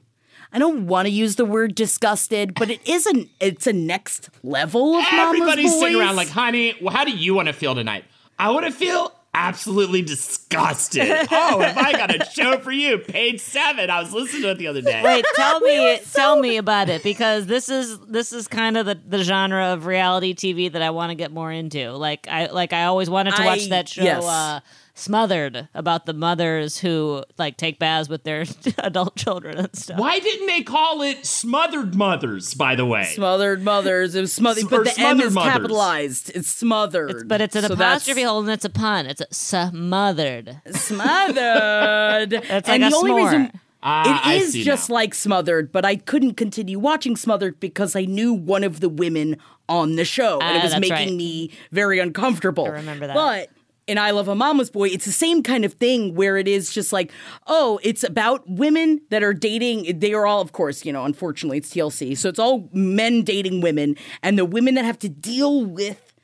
I 0.52 0.58
don't 0.58 0.86
want 0.86 1.06
to 1.06 1.10
use 1.12 1.36
the 1.36 1.44
word 1.44 1.74
disgusted, 1.74 2.54
but 2.54 2.70
it 2.70 2.80
isn't. 2.88 3.28
It's 3.40 3.66
a 3.66 3.72
next 3.74 4.30
level 4.42 4.94
of 4.94 5.04
Mama's 5.12 5.40
Everybody's 5.40 5.72
Boys. 5.72 5.80
sitting 5.80 6.00
around 6.00 6.16
like, 6.16 6.28
honey, 6.28 6.74
well, 6.80 6.94
how 6.94 7.04
do 7.04 7.10
you 7.10 7.34
want 7.34 7.48
to 7.48 7.52
feel 7.52 7.74
tonight? 7.74 8.04
I 8.38 8.50
want 8.50 8.64
to 8.64 8.72
feel 8.72 9.12
absolutely 9.36 10.02
disgusted. 10.02 11.02
oh, 11.30 11.60
have 11.60 11.76
I 11.76 11.92
got 11.92 12.14
a 12.14 12.24
show 12.30 12.58
for 12.58 12.72
you? 12.72 12.98
Page 12.98 13.40
seven. 13.40 13.90
I 13.90 14.00
was 14.00 14.12
listening 14.12 14.42
to 14.42 14.50
it 14.52 14.58
the 14.58 14.66
other 14.66 14.80
day. 14.80 15.02
Wait, 15.04 15.24
tell 15.36 15.60
me, 15.60 15.98
tell 16.12 16.40
me 16.40 16.56
about 16.56 16.88
it 16.88 17.02
because 17.02 17.46
this 17.46 17.68
is 17.68 18.00
this 18.00 18.32
is 18.32 18.48
kind 18.48 18.76
of 18.76 18.86
the, 18.86 18.98
the 19.06 19.22
genre 19.22 19.72
of 19.72 19.86
reality 19.86 20.34
TV 20.34 20.72
that 20.72 20.82
I 20.82 20.90
want 20.90 21.10
to 21.10 21.14
get 21.14 21.30
more 21.30 21.52
into. 21.52 21.92
Like 21.92 22.26
I 22.28 22.46
like 22.46 22.72
I 22.72 22.84
always 22.84 23.10
wanted 23.10 23.36
to 23.36 23.44
watch 23.44 23.66
I- 23.66 23.68
that 23.68 23.88
show, 23.88 24.02
yes. 24.02 24.24
uh, 24.24 24.60
Smothered, 24.98 25.68
about 25.74 26.06
the 26.06 26.14
mothers 26.14 26.78
who 26.78 27.22
like 27.36 27.58
take 27.58 27.78
baths 27.78 28.08
with 28.08 28.24
their 28.24 28.46
adult 28.78 29.14
children 29.14 29.58
and 29.58 29.76
stuff. 29.76 29.98
Why 30.00 30.18
didn't 30.18 30.46
they 30.46 30.62
call 30.62 31.02
it 31.02 31.26
Smothered 31.26 31.94
Mothers, 31.94 32.54
by 32.54 32.74
the 32.76 32.86
way? 32.86 33.04
Smothered 33.04 33.62
mothers. 33.62 34.14
It 34.14 34.22
was 34.22 34.32
smothered, 34.32 34.64
S- 34.64 34.70
but 34.70 34.80
or 34.80 34.84
the 34.84 34.98
M 34.98 35.20
is 35.20 35.34
mothers. 35.34 35.52
capitalized. 35.52 36.30
It's 36.34 36.48
smothered. 36.48 37.10
It's- 37.10 37.24
but 37.26 37.42
it's 37.42 37.54
an 37.54 37.64
So 37.64 37.74
apostrophe 37.74 38.22
hold 38.22 38.44
and 38.46 38.52
it's 38.54 38.64
a 38.64 38.70
pun. 38.70 39.04
It's 39.06 39.20
a 39.20 39.26
smothered. 39.32 40.60
Smothered. 40.72 42.32
It's 42.48 42.68
and 42.68 42.82
like 42.82 42.90
the 42.90 42.96
a 42.96 42.98
only 42.98 43.12
reason 43.12 43.60
Ah, 43.82 44.22
I 44.24 44.34
it 44.36 44.42
is 44.42 44.54
just 44.54 44.88
now. 44.88 44.94
like 44.96 45.14
Smothered, 45.14 45.70
but 45.70 45.84
I 45.84 45.96
couldn't 45.96 46.34
continue 46.34 46.78
watching 46.78 47.14
Smothered 47.16 47.60
because 47.60 47.94
I 47.94 48.04
knew 48.06 48.32
one 48.32 48.64
of 48.64 48.80
the 48.80 48.88
women 48.88 49.36
on 49.68 49.96
the 49.96 50.04
show, 50.04 50.40
and 50.40 50.56
Ah, 50.56 50.60
it 50.60 50.62
was 50.64 50.72
making 50.80 50.90
right. 50.90 51.12
me 51.12 51.50
very 51.70 51.98
uncomfortable. 52.00 52.64
I 52.66 52.70
remember 52.70 53.06
that. 53.06 53.14
But 53.14 53.50
in 53.86 53.98
I 53.98 54.10
Love 54.10 54.28
a 54.28 54.34
Mama's 54.34 54.70
Boy, 54.70 54.88
it's 54.88 55.04
the 55.04 55.12
same 55.12 55.42
kind 55.42 55.64
of 55.64 55.74
thing 55.74 56.14
where 56.14 56.36
it 56.36 56.48
is 56.48 56.72
just 56.72 56.92
like, 56.92 57.12
oh, 57.46 57.78
it's 57.82 58.02
about 58.02 58.48
women 58.48 59.00
that 59.10 59.22
are 59.22 59.34
dating. 59.34 60.00
They 60.00 60.12
are 60.12 60.26
all, 60.26 60.40
of 60.40 60.52
course, 60.52 60.84
you 60.84 60.92
know, 60.92 61.04
unfortunately, 61.04 61.58
it's 61.58 61.72
TLC. 61.72 62.16
So 62.16 62.28
it's 62.28 62.38
all 62.38 62.68
men 62.72 63.22
dating 63.22 63.60
women, 63.60 63.96
and 64.22 64.38
the 64.38 64.44
women 64.44 64.74
that 64.74 64.84
have 64.84 64.98
to 65.00 65.08
deal 65.08 65.64
with 65.64 66.14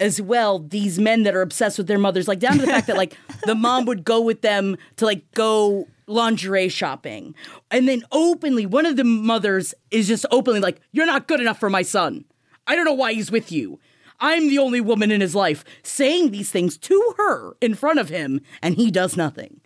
as 0.00 0.20
well 0.20 0.58
these 0.58 0.98
men 0.98 1.22
that 1.22 1.34
are 1.34 1.42
obsessed 1.42 1.78
with 1.78 1.86
their 1.86 1.98
mothers 1.98 2.26
like 2.26 2.40
down 2.40 2.54
to 2.54 2.60
the 2.60 2.66
fact 2.66 2.88
that 2.88 2.96
like 2.96 3.16
the 3.46 3.54
mom 3.54 3.84
would 3.84 4.04
go 4.04 4.20
with 4.20 4.40
them 4.40 4.76
to 4.96 5.04
like 5.04 5.30
go 5.32 5.86
lingerie 6.08 6.68
shopping 6.68 7.34
and 7.70 7.86
then 7.86 8.02
openly 8.10 8.66
one 8.66 8.84
of 8.84 8.96
the 8.96 9.04
mothers 9.04 9.74
is 9.92 10.08
just 10.08 10.26
openly 10.32 10.58
like 10.58 10.80
you're 10.90 11.06
not 11.06 11.28
good 11.28 11.40
enough 11.40 11.60
for 11.60 11.70
my 11.70 11.82
son 11.82 12.24
i 12.66 12.74
don't 12.74 12.84
know 12.84 12.92
why 12.92 13.12
he's 13.12 13.30
with 13.30 13.52
you 13.52 13.78
i'm 14.22 14.48
the 14.48 14.58
only 14.58 14.80
woman 14.80 15.10
in 15.10 15.20
his 15.20 15.34
life 15.34 15.64
saying 15.82 16.30
these 16.30 16.50
things 16.50 16.78
to 16.78 17.14
her 17.18 17.54
in 17.60 17.74
front 17.74 17.98
of 17.98 18.08
him 18.08 18.40
and 18.62 18.76
he 18.76 18.90
does 18.90 19.16
nothing. 19.16 19.60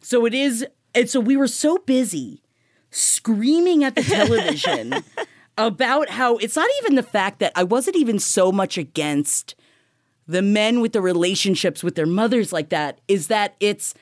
So 0.00 0.24
it 0.26 0.34
is 0.34 0.64
and 0.94 1.08
so 1.08 1.18
we 1.18 1.36
were 1.36 1.48
so 1.48 1.78
busy 1.78 2.42
screaming 2.90 3.82
at 3.82 3.94
the 3.94 4.02
television 4.02 5.02
about 5.58 6.10
how 6.10 6.36
it's 6.36 6.56
not 6.56 6.70
even 6.82 6.94
the 6.94 7.02
fact 7.02 7.40
that 7.40 7.52
I 7.54 7.64
wasn't 7.64 7.96
even 7.96 8.18
so 8.18 8.52
much 8.52 8.78
against 8.78 9.54
the 10.28 10.42
men 10.42 10.80
with 10.80 10.92
the 10.92 11.00
relationships 11.00 11.82
with 11.82 11.94
their 11.94 12.06
mothers 12.06 12.52
like 12.52 12.68
that, 12.68 13.00
is 13.08 13.26
that 13.26 13.56
it's 13.58 13.94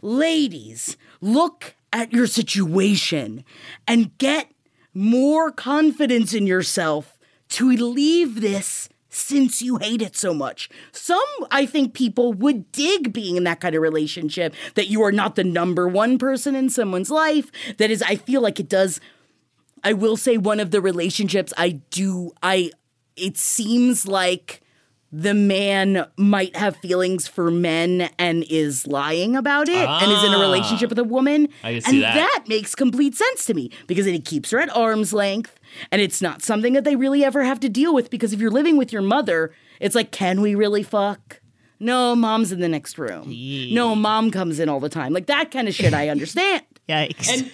ladies, 0.00 0.96
look 1.20 1.74
at 1.92 2.12
your 2.12 2.26
situation 2.26 3.44
and 3.86 4.16
get 4.18 4.52
more 4.94 5.50
confidence 5.50 6.32
in 6.34 6.46
yourself 6.46 7.18
to 7.48 7.70
leave 7.70 8.40
this 8.40 8.88
since 9.16 9.62
you 9.62 9.78
hate 9.78 10.02
it 10.02 10.14
so 10.14 10.34
much. 10.34 10.68
Some, 10.92 11.18
I 11.50 11.64
think, 11.64 11.94
people 11.94 12.34
would 12.34 12.70
dig 12.70 13.14
being 13.14 13.36
in 13.36 13.44
that 13.44 13.60
kind 13.60 13.74
of 13.74 13.80
relationship, 13.80 14.54
that 14.74 14.88
you 14.88 15.02
are 15.02 15.12
not 15.12 15.36
the 15.36 15.44
number 15.44 15.88
one 15.88 16.18
person 16.18 16.54
in 16.54 16.68
someone's 16.68 17.10
life. 17.10 17.50
That 17.78 17.90
is, 17.90 18.02
I 18.02 18.16
feel 18.16 18.42
like 18.42 18.60
it 18.60 18.68
does. 18.68 19.00
I 19.82 19.94
will 19.94 20.18
say 20.18 20.36
one 20.36 20.60
of 20.60 20.70
the 20.70 20.82
relationships 20.82 21.54
I 21.56 21.80
do, 21.90 22.32
I, 22.42 22.72
it 23.16 23.38
seems 23.38 24.06
like 24.06 24.60
the 25.12 25.34
man 25.34 26.04
might 26.16 26.54
have 26.56 26.76
feelings 26.78 27.28
for 27.28 27.50
men 27.50 28.10
and 28.18 28.44
is 28.50 28.86
lying 28.86 29.36
about 29.36 29.68
it 29.68 29.76
and 29.88 30.12
is 30.12 30.24
in 30.24 30.32
a 30.32 30.36
Ah. 30.36 30.40
relationship 30.40 30.90
with 30.90 30.98
a 30.98 31.04
woman. 31.04 31.48
I 31.62 31.74
can 31.74 31.80
see 31.82 32.04
and 32.04 32.18
that. 32.18 32.44
makes 32.48 32.74
complete 32.74 33.14
sense 33.14 33.44
to 33.46 33.54
me 33.54 33.70
because 33.86 34.06
it 34.06 34.24
keeps 34.24 34.50
her 34.50 34.58
at 34.58 34.74
arm's 34.76 35.12
length 35.12 35.58
and 35.92 36.02
it's 36.02 36.20
not 36.20 36.42
something 36.42 36.72
that 36.72 36.84
they 36.84 36.96
really 36.96 37.24
ever 37.24 37.44
have 37.44 37.60
to 37.60 37.68
deal 37.68 37.94
with 37.94 38.10
because 38.10 38.32
if 38.32 38.40
you're 38.40 38.50
living 38.50 38.76
with 38.76 38.92
your 38.92 39.02
mother, 39.02 39.52
it's 39.80 39.94
like, 39.94 40.10
can 40.10 40.40
we 40.40 40.54
really 40.54 40.82
fuck? 40.82 41.40
No, 41.78 42.16
mom's 42.16 42.52
in 42.52 42.60
the 42.60 42.68
next 42.68 42.98
room. 42.98 43.32
No, 43.72 43.94
mom 43.94 44.30
comes 44.30 44.58
in 44.58 44.68
all 44.68 44.80
the 44.80 44.88
time. 44.88 45.12
Like 45.12 45.26
that 45.26 45.50
kind 45.50 45.68
of 45.68 45.74
shit 45.74 45.94
I 45.94 46.08
understand. 46.14 46.62
Yikes. 46.88 47.28
And 47.32 47.50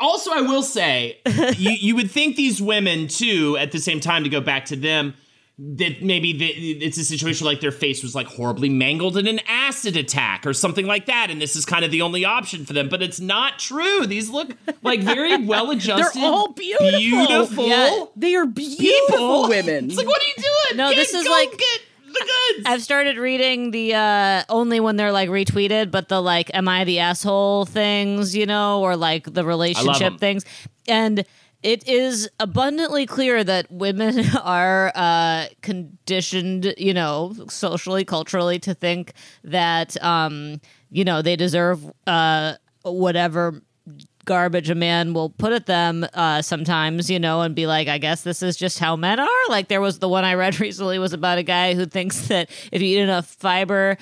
also, 0.00 0.32
I 0.32 0.40
will 0.40 0.62
say, 0.64 1.18
you, 1.56 1.70
you 1.70 1.94
would 1.96 2.10
think 2.10 2.34
these 2.36 2.60
women, 2.60 3.06
too, 3.06 3.56
at 3.58 3.70
the 3.72 3.78
same 3.78 4.00
time, 4.00 4.24
to 4.24 4.28
go 4.28 4.40
back 4.40 4.64
to 4.66 4.76
them, 4.76 5.14
that 5.56 6.02
maybe 6.02 6.32
the, 6.36 6.46
it's 6.46 6.98
a 6.98 7.04
situation 7.04 7.46
like 7.46 7.60
their 7.60 7.70
face 7.70 8.02
was 8.02 8.12
like 8.14 8.26
horribly 8.26 8.68
mangled 8.68 9.16
in 9.16 9.28
an 9.28 9.38
acid 9.46 9.96
attack 9.96 10.44
or 10.46 10.52
something 10.52 10.84
like 10.86 11.06
that. 11.06 11.30
And 11.30 11.40
this 11.40 11.54
is 11.54 11.64
kind 11.64 11.84
of 11.84 11.92
the 11.92 12.02
only 12.02 12.24
option 12.24 12.64
for 12.64 12.72
them. 12.72 12.88
But 12.88 13.02
it's 13.02 13.20
not 13.20 13.60
true. 13.60 14.04
These 14.06 14.30
look 14.30 14.50
like 14.82 15.00
very 15.02 15.44
well 15.44 15.70
adjusted. 15.72 16.20
They're 16.20 16.28
all 16.28 16.52
beautiful. 16.52 16.98
Beautiful. 16.98 17.68
Yeah. 17.68 18.04
They 18.16 18.34
are 18.34 18.46
beautiful 18.46 19.06
People. 19.16 19.48
women. 19.48 19.84
It's 19.86 19.96
like, 19.96 20.08
what 20.08 20.20
are 20.20 20.26
you 20.26 20.34
doing? 20.36 20.76
No, 20.76 20.90
Get- 20.90 20.96
this 20.96 21.14
is 21.14 21.26
like- 21.26 21.50
get 21.52 21.80
the 22.06 22.20
goods. 22.54 22.66
I've 22.66 22.82
started 22.82 23.16
reading 23.16 23.70
the 23.72 23.94
uh 23.94 24.42
only 24.48 24.78
when 24.80 24.96
they're 24.96 25.10
like 25.12 25.28
retweeted, 25.28 25.90
but 25.92 26.08
the 26.08 26.20
like 26.20 26.50
am 26.54 26.68
I 26.68 26.84
the 26.84 26.98
asshole 27.00 27.64
things, 27.66 28.34
you 28.36 28.46
know, 28.46 28.80
or 28.82 28.96
like 28.96 29.32
the 29.32 29.44
relationship 29.44 30.18
things. 30.18 30.44
And 30.88 31.24
it 31.64 31.88
is 31.88 32.28
abundantly 32.38 33.06
clear 33.06 33.42
that 33.42 33.70
women 33.72 34.24
are 34.42 34.92
uh 34.94 35.46
conditioned, 35.62 36.74
you 36.78 36.94
know, 36.94 37.34
socially, 37.48 38.04
culturally 38.04 38.60
to 38.60 38.74
think 38.74 39.14
that 39.42 40.00
um, 40.04 40.60
you 40.90 41.04
know, 41.04 41.22
they 41.22 41.34
deserve 41.34 41.90
uh 42.06 42.54
whatever 42.82 43.62
garbage 44.24 44.70
a 44.70 44.74
man 44.74 45.12
will 45.12 45.30
put 45.30 45.52
at 45.52 45.66
them 45.66 46.06
uh, 46.14 46.40
sometimes, 46.40 47.10
you 47.10 47.18
know, 47.18 47.42
and 47.42 47.54
be 47.54 47.66
like, 47.66 47.88
I 47.88 47.98
guess 47.98 48.22
this 48.22 48.42
is 48.42 48.56
just 48.56 48.78
how 48.78 48.96
men 48.96 49.20
are. 49.20 49.48
Like 49.48 49.68
there 49.68 49.80
was 49.80 49.98
the 49.98 50.08
one 50.08 50.24
I 50.24 50.34
read 50.34 50.60
recently 50.60 50.98
was 50.98 51.12
about 51.12 51.38
a 51.38 51.42
guy 51.42 51.74
who 51.74 51.86
thinks 51.86 52.28
that 52.28 52.50
if 52.72 52.80
you 52.80 52.88
eat 52.88 53.02
enough 53.02 53.26
fiber, 53.26 53.98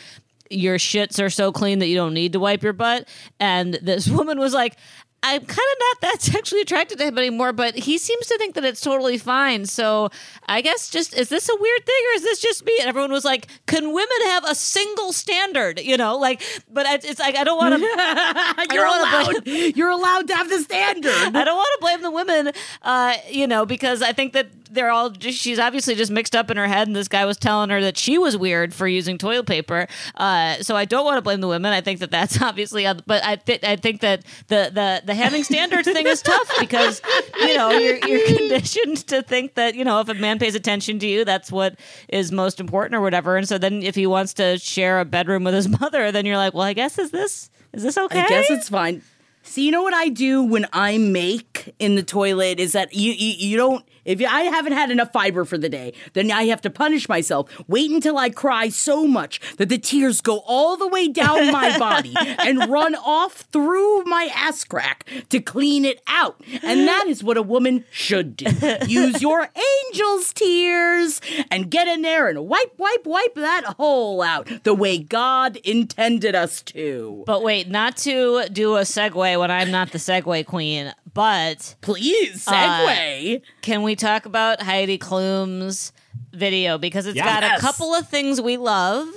your 0.51 0.77
shits 0.77 1.23
are 1.23 1.31
so 1.31 1.51
clean 1.51 1.79
that 1.81 1.87
you 1.87 1.97
don't 1.97 2.15
need 2.15 2.35
to 2.35 2.41
wipe 2.41 2.63
your 2.63 2.73
butt. 2.73 3.09
And 3.41 3.75
this 3.83 4.09
woman 4.09 4.39
was 4.39 4.53
like, 4.53 4.77
I'm 5.23 5.41
kind 5.41 5.51
of 5.51 5.79
not 5.79 6.01
that 6.01 6.23
sexually 6.33 6.63
attracted 6.63 6.99
to 6.99 7.05
him 7.05 7.19
anymore, 7.19 7.53
but 7.53 7.75
he 7.75 7.99
seems 7.99 8.27
to 8.27 8.39
think 8.39 8.55
that 8.55 8.65
it's 8.65 8.81
totally 8.81 9.19
fine. 9.19 9.67
So 9.67 10.11
I 10.49 10.61
guess 10.61 10.91
just 10.91 11.17
is 11.17 11.29
this 11.29 11.49
a 11.49 11.57
weird 11.59 11.87
thing 11.87 12.03
or 12.11 12.17
is 12.17 12.23
this 12.23 12.41
just 12.41 12.65
me? 12.65 12.77
And 12.81 12.89
everyone 12.89 13.13
was 13.13 13.25
like, 13.25 13.47
"Can 13.67 13.93
women 13.93 14.23
have 14.25 14.45
a 14.45 14.55
single 14.55 15.13
standard?" 15.13 15.81
You 15.81 15.97
know, 15.97 16.17
like, 16.17 16.43
but 16.71 16.87
I, 16.87 16.95
it's 16.95 17.21
like 17.21 17.37
I 17.37 17.45
don't 17.45 17.59
want 17.59 17.75
to. 17.75 18.67
You're 18.75 18.87
allowed. 18.87 19.47
You're 19.47 19.91
allowed 19.91 20.29
to 20.29 20.35
have 20.35 20.49
the 20.49 20.61
standard. 20.61 21.13
I 21.37 21.45
don't 21.45 21.57
want 21.57 21.69
to 21.75 21.81
blame 21.81 22.03
the 22.03 22.11
women, 22.11 22.53
uh, 22.83 23.15
you 23.31 23.47
know, 23.47 23.65
because 23.65 24.03
I 24.03 24.13
think 24.13 24.33
that 24.33 24.49
they're 24.73 24.91
all 24.91 25.11
just, 25.11 25.39
she's 25.39 25.59
obviously 25.59 25.95
just 25.95 26.11
mixed 26.11 26.35
up 26.35 26.51
in 26.51 26.57
her 26.57 26.67
head, 26.67 26.89
and 26.89 26.97
this 26.97 27.09
guy 27.09 27.25
was 27.25 27.37
telling 27.37 27.71
her 27.71 27.81
that 27.81 27.97
she 27.97 28.19
was 28.19 28.37
weird 28.37 28.75
for 28.75 28.89
using 28.89 29.19
toilet 29.19 29.47
paper. 29.47 29.87
Uh, 30.15 30.57
so 30.57 30.77
I 30.77 30.85
don't 30.85 31.05
want 31.05 31.19
to 31.19 31.23
blame 31.23 31.41
the 31.41 31.49
women. 31.49 31.73
I 31.73 31.81
think 31.81 32.01
that 32.01 32.11
that's 32.11 32.41
obviously, 32.43 32.87
on, 32.87 33.01
but 33.07 33.25
I, 33.25 33.37
th- 33.37 33.65
I 33.65 33.77
think 33.77 34.01
that 34.01 34.25
the, 34.49 34.71
the, 34.73 35.03
the 35.05 35.15
having 35.15 35.45
standards 35.45 35.91
thing 35.91 36.07
is 36.07 36.23
tough 36.23 36.51
because, 36.61 37.01
you 37.41 37.57
know, 37.57 37.71
you're, 37.71 37.99
you're 38.07 38.27
conditioned 38.27 39.07
to 39.09 39.23
think 39.23 39.55
that, 39.55 39.75
you 39.75 39.85
know, 39.85 40.01
if 40.01 40.09
a 40.09 40.15
man 40.15 40.39
pays 40.39 40.55
attention 40.55 40.99
to 41.01 41.07
you, 41.07 41.25
that's 41.25 41.53
what 41.53 41.79
is 42.09 42.33
most 42.33 42.61
important 42.61 42.95
or 42.95 43.01
whatever. 43.01 43.37
And 43.37 43.49
so 43.49 43.59
then 43.59 43.83
if 43.83 43.95
he 43.95 44.07
wants 44.07 44.35
to 44.35 44.59
share 44.59 45.01
a 45.01 45.05
bedroom 45.05 45.45
with 45.45 45.55
his 45.55 45.69
mother, 45.81 46.13
then 46.13 46.27
you're 46.27 46.37
like, 46.37 46.55
well, 46.55 46.65
I 46.65 46.73
guess 46.73 46.99
is 46.99 47.11
this, 47.11 47.51
is 47.73 47.83
this 47.83 47.99
okay? 47.99 48.21
I 48.21 48.29
guess 48.29 48.51
it's 48.51 48.69
fine. 48.69 49.03
See, 49.45 49.67
you 49.67 49.73
know 49.73 49.83
what 49.83 49.95
I 49.95 50.09
do 50.09 50.45
when 50.45 50.67
I 50.73 50.99
make 50.99 51.75
in 51.79 51.97
the 51.97 52.03
toilet 52.03 52.61
is 52.61 52.73
that 52.73 52.95
you 52.95 53.13
you, 53.13 53.49
you 53.49 53.57
don't 53.57 53.85
if 54.05 54.21
I 54.21 54.43
haven't 54.43 54.73
had 54.73 54.91
enough 54.91 55.13
fiber 55.13 55.45
for 55.45 55.59
the 55.59 55.69
day, 55.69 55.93
then 56.13 56.31
I 56.31 56.45
have 56.45 56.61
to 56.63 56.71
punish 56.71 57.09
myself. 57.09 57.49
Wait 57.69 57.91
until 57.91 58.19
I 58.19 58.31
cry 58.31 58.69
so 58.69 59.07
much 59.07 59.41
that 59.57 59.69
the 59.69 59.79
tears 59.79 60.21
go 60.21 60.43
all 60.47 60.77
the 60.77 60.89
way 60.89 61.09
down 61.09 61.53
my 61.53 61.79
body 61.83 62.15
and 62.17 62.69
run 62.69 62.95
off 62.95 63.45
through 63.53 64.05
my 64.05 64.31
ass 64.35 64.65
crack 64.65 65.09
to 65.29 65.41
clean 65.41 65.85
it 65.85 66.01
out. 66.07 66.41
And 66.63 66.87
that 66.89 67.07
is 67.07 67.23
what 67.23 67.37
a 67.37 67.43
woman 67.43 67.85
should 67.91 68.37
do. 68.37 68.47
Use 68.87 69.23
your 69.23 69.49
angel's 69.89 70.33
tears 70.33 71.21
and 71.51 71.71
get 71.71 71.89
in 71.89 72.03
there 72.03 72.29
and 72.29 72.47
wipe, 72.49 72.75
wipe, 72.79 73.05
wipe 73.05 73.35
that 73.35 73.65
hole 73.79 74.23
out 74.23 74.51
the 74.65 74.75
way 74.75 74.99
God 74.99 75.57
intended 75.59 76.35
us 76.35 76.63
to. 76.63 77.25
But 77.27 77.43
wait, 77.43 77.69
not 77.69 77.97
to 77.99 78.49
do 78.51 78.77
a 78.77 78.83
segue 78.83 79.39
when 79.39 79.51
I'm 79.51 79.71
not 79.71 79.93
the 79.93 79.99
segue 79.99 80.47
queen, 80.47 80.93
but 81.15 81.75
Please, 81.81 82.45
segue. 82.45 83.43
can 83.61 83.83
we 83.83 83.97
talk 83.97 84.27
about 84.27 84.63
Heidi 84.63 84.99
Klum's 84.99 85.93
video 86.33 86.79
because 86.79 87.07
it's 87.07 87.19
got 87.19 87.45
a 87.45 87.61
couple 87.61 87.95
of 87.95 88.09
things 88.09 88.41
we 88.41 88.57
love 88.57 89.09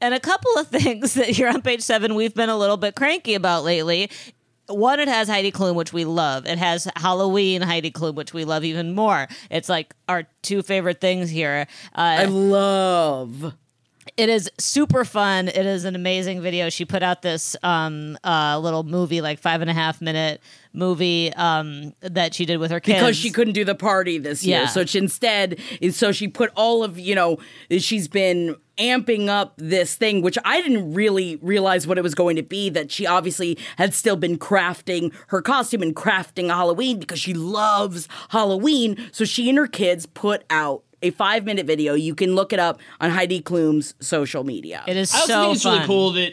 and 0.00 0.14
a 0.14 0.20
couple 0.20 0.52
of 0.58 0.66
things 0.68 1.14
that 1.14 1.28
here 1.28 1.48
on 1.48 1.62
page 1.62 1.82
seven 1.82 2.14
we've 2.14 2.34
been 2.34 2.48
a 2.48 2.56
little 2.56 2.76
bit 2.76 2.94
cranky 2.96 3.34
about 3.34 3.64
lately. 3.64 4.10
One, 4.68 4.98
it 4.98 5.06
has 5.06 5.28
Heidi 5.28 5.52
Klum, 5.52 5.76
which 5.76 5.92
we 5.92 6.04
love. 6.04 6.44
It 6.44 6.58
has 6.58 6.88
Halloween 6.96 7.62
Heidi 7.62 7.92
Klum, 7.92 8.16
which 8.16 8.34
we 8.34 8.44
love 8.44 8.64
even 8.64 8.96
more. 8.96 9.28
It's 9.48 9.68
like 9.68 9.94
our 10.08 10.24
two 10.42 10.62
favorite 10.62 11.00
things 11.00 11.30
here. 11.30 11.68
Uh, 11.94 12.00
I 12.00 12.24
love. 12.24 13.54
It 14.16 14.28
is 14.28 14.50
super 14.58 15.04
fun. 15.04 15.48
It 15.48 15.66
is 15.66 15.84
an 15.84 15.94
amazing 15.94 16.40
video. 16.40 16.68
She 16.70 16.84
put 16.84 17.02
out 17.02 17.22
this 17.22 17.56
um, 17.62 18.16
uh, 18.24 18.58
little 18.58 18.82
movie, 18.84 19.20
like 19.20 19.38
five 19.38 19.60
and 19.60 19.70
a 19.70 19.74
half 19.74 20.00
minute 20.00 20.40
movie 20.72 21.32
um, 21.34 21.92
that 22.00 22.34
she 22.34 22.44
did 22.44 22.58
with 22.58 22.70
her 22.70 22.80
kids. 22.80 22.98
because 22.98 23.16
she 23.16 23.30
couldn't 23.30 23.54
do 23.54 23.64
the 23.64 23.74
party 23.74 24.18
this 24.18 24.44
year. 24.44 24.60
So 24.66 24.84
she 24.84 24.98
instead, 24.98 25.58
so 25.90 26.12
she 26.12 26.28
put 26.28 26.50
all 26.54 26.84
of 26.84 26.98
you 26.98 27.14
know, 27.14 27.38
she's 27.70 28.08
been 28.08 28.56
amping 28.78 29.28
up 29.28 29.54
this 29.56 29.94
thing, 29.94 30.20
which 30.20 30.36
I 30.44 30.60
didn't 30.60 30.92
really 30.92 31.36
realize 31.36 31.86
what 31.86 31.96
it 31.96 32.02
was 32.02 32.14
going 32.14 32.36
to 32.36 32.42
be. 32.42 32.68
That 32.68 32.92
she 32.92 33.06
obviously 33.06 33.58
had 33.78 33.94
still 33.94 34.16
been 34.16 34.38
crafting 34.38 35.12
her 35.28 35.40
costume 35.40 35.82
and 35.82 35.96
crafting 35.96 36.50
a 36.50 36.54
Halloween 36.54 36.98
because 37.00 37.18
she 37.18 37.32
loves 37.34 38.06
Halloween. 38.28 39.08
So 39.12 39.24
she 39.24 39.48
and 39.48 39.56
her 39.58 39.66
kids 39.66 40.04
put 40.06 40.44
out. 40.50 40.82
A 41.02 41.10
five 41.10 41.44
minute 41.44 41.66
video. 41.66 41.94
You 41.94 42.14
can 42.14 42.34
look 42.34 42.52
it 42.52 42.58
up 42.58 42.80
on 43.00 43.10
Heidi 43.10 43.40
Klum's 43.40 43.94
social 44.00 44.44
media. 44.44 44.82
It 44.86 44.96
is 44.96 45.12
I 45.14 45.18
also 45.18 45.32
so 45.32 45.42
think 45.42 45.54
it's 45.54 45.62
fun. 45.62 45.74
really 45.74 45.86
cool 45.86 46.12
that 46.12 46.32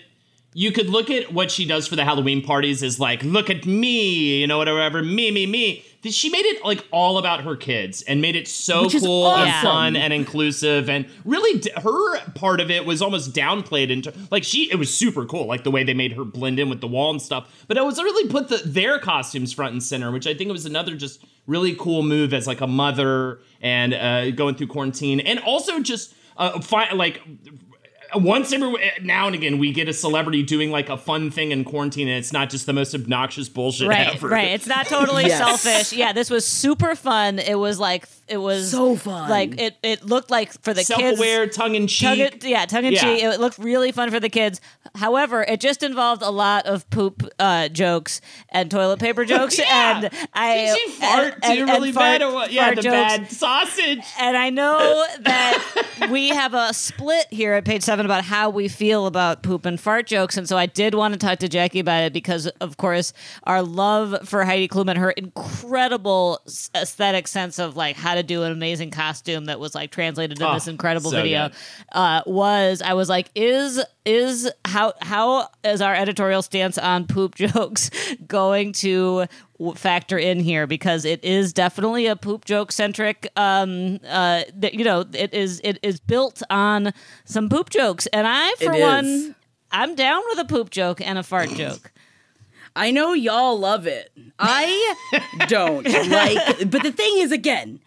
you 0.53 0.71
could 0.71 0.89
look 0.89 1.09
at 1.09 1.33
what 1.33 1.51
she 1.51 1.65
does 1.65 1.87
for 1.87 1.95
the 1.95 2.03
Halloween 2.03 2.41
parties 2.41 2.83
as 2.83 2.99
like, 2.99 3.23
look 3.23 3.49
at 3.49 3.65
me, 3.65 4.39
you 4.39 4.47
know, 4.47 4.57
whatever, 4.59 5.01
me, 5.01 5.31
me, 5.31 5.45
me. 5.45 5.83
She 6.11 6.29
made 6.29 6.45
it 6.45 6.63
like 6.65 6.85
all 6.91 7.17
about 7.17 7.41
her 7.41 7.55
kids 7.55 8.01
and 8.01 8.21
made 8.21 8.35
it 8.35 8.47
so 8.47 8.83
Which 8.83 8.99
cool 9.01 9.27
and 9.27 9.63
fun 9.63 9.95
and 9.95 10.11
inclusive 10.11 10.89
and 10.89 11.05
really 11.23 11.59
d- 11.59 11.71
her 11.81 12.19
part 12.31 12.59
of 12.59 12.69
it 12.69 12.85
was 12.85 13.01
almost 13.01 13.33
downplayed 13.33 13.89
into 13.89 14.13
like 14.29 14.43
she 14.43 14.69
it 14.71 14.75
was 14.75 14.93
super 14.93 15.25
cool 15.25 15.45
like 15.45 15.63
the 15.63 15.71
way 15.71 15.83
they 15.83 15.93
made 15.93 16.13
her 16.13 16.25
blend 16.25 16.59
in 16.59 16.69
with 16.69 16.81
the 16.81 16.87
wall 16.87 17.09
and 17.09 17.21
stuff 17.21 17.65
but 17.67 17.77
it 17.77 17.85
was 17.85 17.97
really 17.97 18.27
put 18.29 18.49
the, 18.49 18.57
their 18.65 18.99
costumes 18.99 19.53
front 19.53 19.71
and 19.71 19.81
center 19.81 20.11
which 20.11 20.27
I 20.27 20.33
think 20.33 20.49
it 20.49 20.53
was 20.53 20.65
another 20.65 20.95
just 20.95 21.23
really 21.47 21.75
cool 21.75 22.03
move 22.03 22.33
as 22.33 22.47
like 22.47 22.61
a 22.61 22.67
mother 22.67 23.39
and 23.61 23.93
uh, 23.93 24.31
going 24.31 24.55
through 24.55 24.67
quarantine 24.67 25.19
and 25.21 25.39
also 25.39 25.79
just 25.79 26.13
uh, 26.37 26.59
fi- 26.61 26.91
like 26.93 27.21
once 28.15 28.51
every 28.53 28.73
now 29.01 29.27
and 29.27 29.35
again 29.35 29.57
we 29.57 29.71
get 29.71 29.87
a 29.89 29.93
celebrity 29.93 30.43
doing 30.43 30.71
like 30.71 30.89
a 30.89 30.97
fun 30.97 31.31
thing 31.31 31.51
in 31.51 31.63
quarantine 31.63 32.07
and 32.07 32.17
it's 32.17 32.31
not 32.33 32.49
just 32.49 32.65
the 32.65 32.73
most 32.73 32.93
obnoxious 32.93 33.49
bullshit 33.49 33.87
Right, 33.87 34.15
ever. 34.15 34.27
right. 34.27 34.49
It's 34.51 34.67
not 34.67 34.87
totally 34.87 35.25
Yes. 35.25 35.37
selfish. 35.37 35.97
Yeah, 35.97 36.13
this 36.13 36.29
was 36.29 36.45
super 36.45 36.95
fun. 36.95 37.39
It 37.39 37.57
was 37.57 37.79
like 37.79 38.05
it 38.27 38.37
was 38.37 38.71
So 38.71 38.95
fun. 38.95 39.29
Like 39.29 39.59
it, 39.59 39.75
it 39.83 40.05
looked 40.05 40.31
like 40.31 40.53
for 40.61 40.73
the 40.73 40.83
kids. 40.83 40.87
Self-aware, 40.99 41.47
tongue 41.47 41.75
in 41.75 41.87
cheek. 41.87 42.19
in, 42.43 42.49
yeah, 42.49 42.65
tongue 42.65 42.85
in 42.85 42.93
Yeah. 42.93 43.01
cheek. 43.01 43.23
It 43.23 43.39
looked 43.39 43.57
really 43.57 43.91
fun 43.91 44.09
for 44.11 44.19
the 44.19 44.29
kids. 44.29 44.61
However, 44.95 45.43
it 45.43 45.59
just 45.59 45.83
involved 45.83 46.21
a 46.21 46.29
lot 46.29 46.65
of 46.65 46.89
poop 46.89 47.27
uh, 47.39 47.67
jokes 47.67 48.21
and 48.49 48.71
toilet 48.71 48.99
paper 48.99 49.25
jokes. 49.25 49.57
Yeah. 49.63 49.97
And 49.97 50.09
I 50.33 50.55
Did 50.55 50.77
she 50.79 50.89
fart 50.91 51.33
and- 51.35 51.43
and- 51.43 51.53
too 51.57 51.61
and 51.63 51.69
really 51.71 51.91
fart- 51.91 52.19
bad 52.19 52.21
or 52.23 52.33
what? 52.33 52.51
Yeah, 52.51 52.63
fart 52.65 52.75
the 52.77 52.81
jokes. 52.83 52.93
bad 52.95 53.31
sausage. 53.31 54.05
And 54.19 54.37
I 54.37 54.49
know 54.49 55.05
that 55.21 56.07
we 56.09 56.29
have 56.29 56.53
a 56.53 56.73
split 56.73 57.27
here 57.29 57.53
at 57.53 57.65
page 57.65 57.83
about 58.05 58.23
how 58.25 58.49
we 58.49 58.67
feel 58.67 59.05
about 59.05 59.43
poop 59.43 59.65
and 59.65 59.79
fart 59.79 60.07
jokes. 60.07 60.37
And 60.37 60.47
so 60.47 60.57
I 60.57 60.65
did 60.65 60.93
want 60.93 61.13
to 61.13 61.19
talk 61.19 61.39
to 61.39 61.49
Jackie 61.49 61.79
about 61.79 62.03
it 62.03 62.13
because, 62.13 62.47
of 62.47 62.77
course, 62.77 63.13
our 63.43 63.61
love 63.61 64.27
for 64.27 64.43
Heidi 64.43 64.67
Klum 64.67 64.89
and 64.89 64.97
her 64.97 65.11
incredible 65.11 66.39
aesthetic 66.75 67.27
sense 67.27 67.59
of 67.59 67.75
like 67.75 67.95
how 67.95 68.15
to 68.15 68.23
do 68.23 68.43
an 68.43 68.51
amazing 68.51 68.91
costume 68.91 69.45
that 69.45 69.59
was 69.59 69.75
like 69.75 69.91
translated 69.91 70.39
in 70.39 70.45
Oh, 70.45 70.53
this 70.53 70.67
incredible 70.67 71.11
so 71.11 71.21
video 71.21 71.49
uh, 71.91 72.21
was 72.25 72.81
I 72.81 72.93
was 72.93 73.09
like, 73.09 73.29
is 73.35 73.81
is 74.05 74.51
how 74.65 74.93
how 75.01 75.47
is 75.63 75.81
our 75.81 75.95
editorial 75.95 76.41
stance 76.41 76.77
on 76.77 77.07
poop 77.07 77.35
jokes 77.53 77.89
going 78.27 78.73
to 78.73 79.25
factor 79.75 80.17
in 80.17 80.39
here 80.39 80.67
because 80.67 81.05
it 81.05 81.23
is 81.23 81.53
definitely 81.53 82.07
a 82.07 82.15
poop 82.15 82.43
joke 82.43 82.71
centric 82.71 83.27
um 83.35 83.99
uh 84.07 84.43
that 84.55 84.73
you 84.73 84.83
know 84.83 85.05
it 85.13 85.33
is 85.33 85.61
it 85.63 85.79
is 85.83 85.99
built 85.99 86.41
on 86.49 86.91
some 87.25 87.49
poop 87.49 87.69
jokes. 87.69 88.07
And 88.07 88.27
i 88.27 88.53
for 88.55 88.77
one 88.77 89.35
i'm 89.71 89.95
down 89.95 90.21
with 90.29 90.39
a 90.39 90.45
poop 90.45 90.69
joke 90.69 91.01
and 91.01 91.17
a 91.17 91.23
fart 91.23 91.49
joke. 91.55 91.91
I 92.75 92.91
know 92.91 93.13
y'all 93.13 93.59
love 93.59 93.85
it. 93.85 94.11
I 94.39 94.95
don't 95.47 95.87
like, 96.09 96.71
but 96.71 96.81
the 96.81 96.91
thing 96.91 97.11
is, 97.17 97.31
again, 97.31 97.79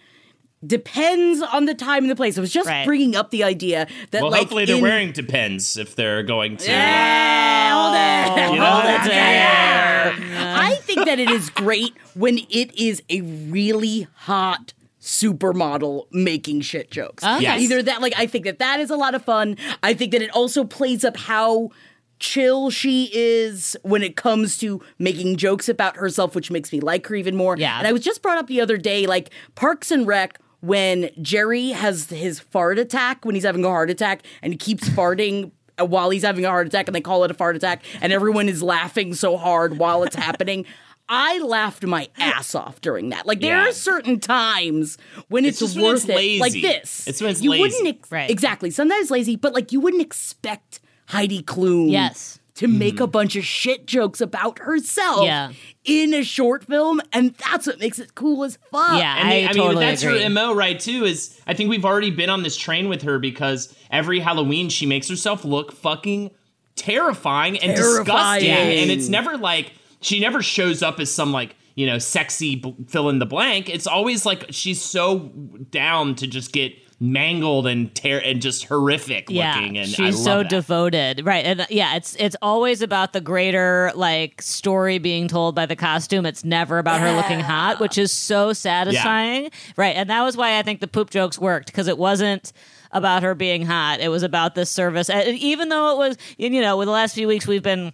depends 0.65 1.43
on 1.43 1.65
the 1.67 1.75
time 1.75 2.05
and 2.05 2.11
the 2.11 2.17
place. 2.17 2.39
I 2.39 2.41
was 2.41 2.53
just 2.53 2.69
Right. 2.69 2.87
bringing 2.87 3.15
up 3.17 3.31
the 3.31 3.43
idea 3.45 3.87
that, 4.11 4.23
Well, 4.23 4.31
like, 4.31 4.41
hopefully 4.43 4.65
they're 4.65 4.77
in- 4.77 4.83
wearing 4.83 5.13
depends 5.13 5.77
if 5.77 5.95
they're 5.97 6.23
going 6.23 6.57
to. 6.59 6.71
Yeah, 6.71 7.73
hold 7.75 7.95
it. 7.95 8.49
Oh, 8.49 8.53
you 8.55 8.59
know 8.61 8.67
hold 8.67 8.85
I'm 8.85 9.01
it 9.01 9.05
saying? 9.05 10.31
there. 10.31 10.57
I 10.59 10.77
think 10.83 11.05
that 11.07 11.19
it 11.19 11.31
is 11.31 11.51
great 11.51 11.95
when 12.15 12.39
it 12.51 12.75
is 12.79 13.03
a 13.11 13.21
really 13.23 14.07
hot 14.15 14.73
supermodel 15.01 16.07
making 16.13 16.61
shit 16.63 16.91
jokes. 16.91 17.23
Okay. 17.23 17.43
Yes. 17.43 17.61
Either 17.61 17.83
that, 17.83 18.01
like, 18.01 18.15
I 18.17 18.27
think 18.27 18.45
that 18.45 18.59
that 18.59 18.81
is 18.81 18.91
a 18.91 18.97
lot 18.97 19.15
of 19.15 19.25
fun. 19.25 19.57
I 19.83 19.95
think 19.95 20.13
that 20.13 20.23
it 20.23 20.31
also 20.31 20.65
plays 20.65 21.05
up 21.05 21.17
how 21.17 21.71
chill 22.19 22.71
she 22.71 23.11
is 23.13 23.77
when 23.83 24.03
it 24.03 24.17
comes 24.17 24.57
to 24.59 24.83
making 24.99 25.37
jokes 25.37 25.69
about 25.69 25.97
herself, 25.97 26.35
which 26.35 26.51
makes 26.51 26.73
me 26.73 26.81
like 26.81 27.07
her 27.07 27.15
even 27.15 27.37
more. 27.37 27.57
Yeah. 27.59 27.79
And 27.79 27.87
I 27.87 27.93
was 27.93 28.03
just 28.03 28.23
brought 28.23 28.39
up 28.39 28.47
the 28.47 28.61
other 28.61 28.79
day, 28.79 29.07
like 29.07 29.31
Parks 29.55 29.91
and 29.91 30.07
Rec. 30.07 30.39
When 30.61 31.11
Jerry 31.21 31.69
has 31.71 32.09
his 32.09 32.41
fart 32.41 32.79
attack, 32.79 33.25
when 33.25 33.35
he's 33.35 33.45
having 33.45 33.65
a 33.65 33.69
heart 33.69 33.91
attack, 33.91 34.23
and 34.43 34.53
he 34.53 34.57
keeps 34.57 34.89
farting 34.89 35.51
uh, 35.79 35.85
while 35.87 36.11
he's 36.11 36.23
having 36.23 36.45
a 36.45 36.49
heart 36.49 36.67
attack, 36.67 36.89
and 36.89 36.95
they 36.95 37.01
call 37.01 37.25
it 37.25 37.31
a 37.31 37.35
fart 37.35 37.57
attack, 37.57 37.83
and 38.01 38.13
everyone 38.13 38.49
is 38.49 38.63
laughing 38.63 39.15
so 39.15 39.37
hard 39.37 39.79
while 39.79 40.03
it's 40.03 40.17
happening. 40.17 40.65
I 41.09 41.39
laughed 41.39 41.85
my 41.85 42.09
ass 42.19 42.55
off 42.57 42.81
during 42.81 43.11
that. 43.11 43.27
Like 43.27 43.41
there 43.41 43.57
Yeah. 43.57 43.69
are 43.69 43.73
certain 43.73 44.19
times 44.19 44.99
when 45.29 45.45
it's, 45.45 45.63
It's 45.63 45.73
just 45.73 45.77
when 45.77 45.93
worth 45.93 46.09
it's 46.09 46.21
it, 46.21 46.41
like 46.41 46.53
this. 46.53 47.07
It's 47.07 47.21
when 47.21 47.31
it's 47.31 47.43
you 47.43 47.51
lazy. 47.51 47.61
wouldn't 47.63 47.87
ex- 47.99 48.11
Right. 48.11 48.29
exactly. 48.29 48.71
Sometimes 48.73 49.09
lazy, 49.11 49.37
but 49.37 49.55
like 49.55 49.71
you 49.71 49.79
wouldn't 49.79 50.03
expect 50.03 50.81
Heidi 51.11 51.43
Klum 51.45 51.93
Yes. 51.93 52.41
To 52.57 52.67
make 52.67 53.01
a 53.01 53.07
mm. 53.07 53.13
bunch 53.13 53.37
of 53.37 53.45
shit 53.45 53.87
jokes 53.87 54.21
about 54.21 54.59
herself 54.61 55.25
Yeah. 55.25 55.53
in 55.85 56.13
a 56.15 56.23
short 56.25 56.65
film, 56.65 57.01
and 57.13 57.35
that's 57.35 57.67
what 57.67 57.79
makes 57.79 57.99
it 57.99 58.15
cool 58.15 58.45
as 58.45 58.59
fuck. 58.71 58.99
Yeah. 58.99 59.17
And 59.19 59.31
they, 59.31 59.45
I 59.47 59.51
I, 59.51 59.53
totally 59.53 59.69
mean, 59.77 59.81
that's 59.81 60.03
agree. 60.03 60.23
her 60.23 60.31
mo, 60.31 60.55
right? 60.55 60.79
Too 60.81 61.05
is 61.05 61.41
I 61.47 61.55
think 61.55 61.71
we've 61.71 61.85
already 61.85 62.11
been 62.11 62.31
on 62.31 62.43
this 62.43 62.57
train 62.57 62.89
with 62.89 63.03
her 63.03 63.19
because 63.19 63.75
every 63.91 64.21
Halloween 64.21 64.69
she 64.69 64.87
makes 64.87 65.09
herself 65.09 65.45
look 65.45 65.73
fucking 65.73 66.31
terrifying 66.77 67.59
and 67.59 67.77
Terrifying. 67.77 68.41
disgusting, 68.41 68.51
and 68.83 68.91
it's 68.91 69.09
never 69.09 69.37
like 69.37 69.73
she 70.01 70.21
never 70.21 70.43
shows 70.43 70.83
up 70.83 71.01
as 71.01 71.13
some 71.13 71.33
like 71.33 71.57
you 71.75 71.87
know 71.87 71.99
sexy 71.99 72.57
b- 72.57 72.75
fill 72.89 73.09
in 73.09 73.19
the 73.19 73.27
blank. 73.27 73.69
It's 73.69 73.87
always 73.87 74.25
like 74.27 74.47
she's 74.51 74.81
so 74.81 75.31
down 75.71 76.15
to 76.17 76.27
just 76.27 76.53
get 76.53 76.73
mangled 76.99 77.67
and 77.67 77.95
tear 77.95 78.23
and 78.25 78.41
just 78.41 78.65
horrific 78.65 79.29
looking. 79.29 79.77
And 79.77 79.79
I 79.79 79.85
she's 79.85 80.17
love 80.17 80.25
so 80.25 80.39
that. 80.39 80.49
devoted, 80.49 81.27
right? 81.27 81.45
And 81.45 81.67
yeah, 81.69 81.97
it's 81.97 82.17
it's 82.19 82.37
always 82.41 82.81
about 82.81 83.13
the 83.13 83.21
greater 83.21 83.93
like 83.95 84.41
story 84.41 84.99
being 84.99 85.29
told 85.29 85.55
by 85.55 85.67
the 85.67 85.77
costume. 85.77 86.25
It's 86.25 86.45
never 86.45 86.79
about 86.79 87.01
her 87.01 87.13
looking 87.13 87.41
hot, 87.41 87.81
which 87.81 87.99
is 87.99 88.13
so 88.13 88.53
satisfying, 88.53 89.51
right? 89.77 89.95
And 89.97 90.09
that 90.09 90.23
was 90.23 90.37
why 90.37 90.59
I 90.59 90.63
think 90.63 90.81
the 90.81 90.89
poop 90.89 91.11
jokes 91.11 91.39
worked 91.39 91.67
because 91.67 91.89
it 91.89 91.99
wasn't 91.99 92.53
about 92.93 93.23
her 93.23 93.35
being 93.35 93.67
hot. 93.67 94.01
It 94.01 94.09
was 94.09 94.23
about 94.23 94.55
this 94.55 94.71
service, 94.71 95.11
and 95.11 95.37
even 95.37 95.69
though 95.69 95.93
it 95.93 95.99
was, 95.99 96.17
you 96.39 96.49
know, 96.63 96.79
with 96.79 96.87
the 96.87 96.93
last 96.93 97.15
few 97.15 97.29
weeks 97.29 97.47
we've 97.47 97.63
been 97.63 97.93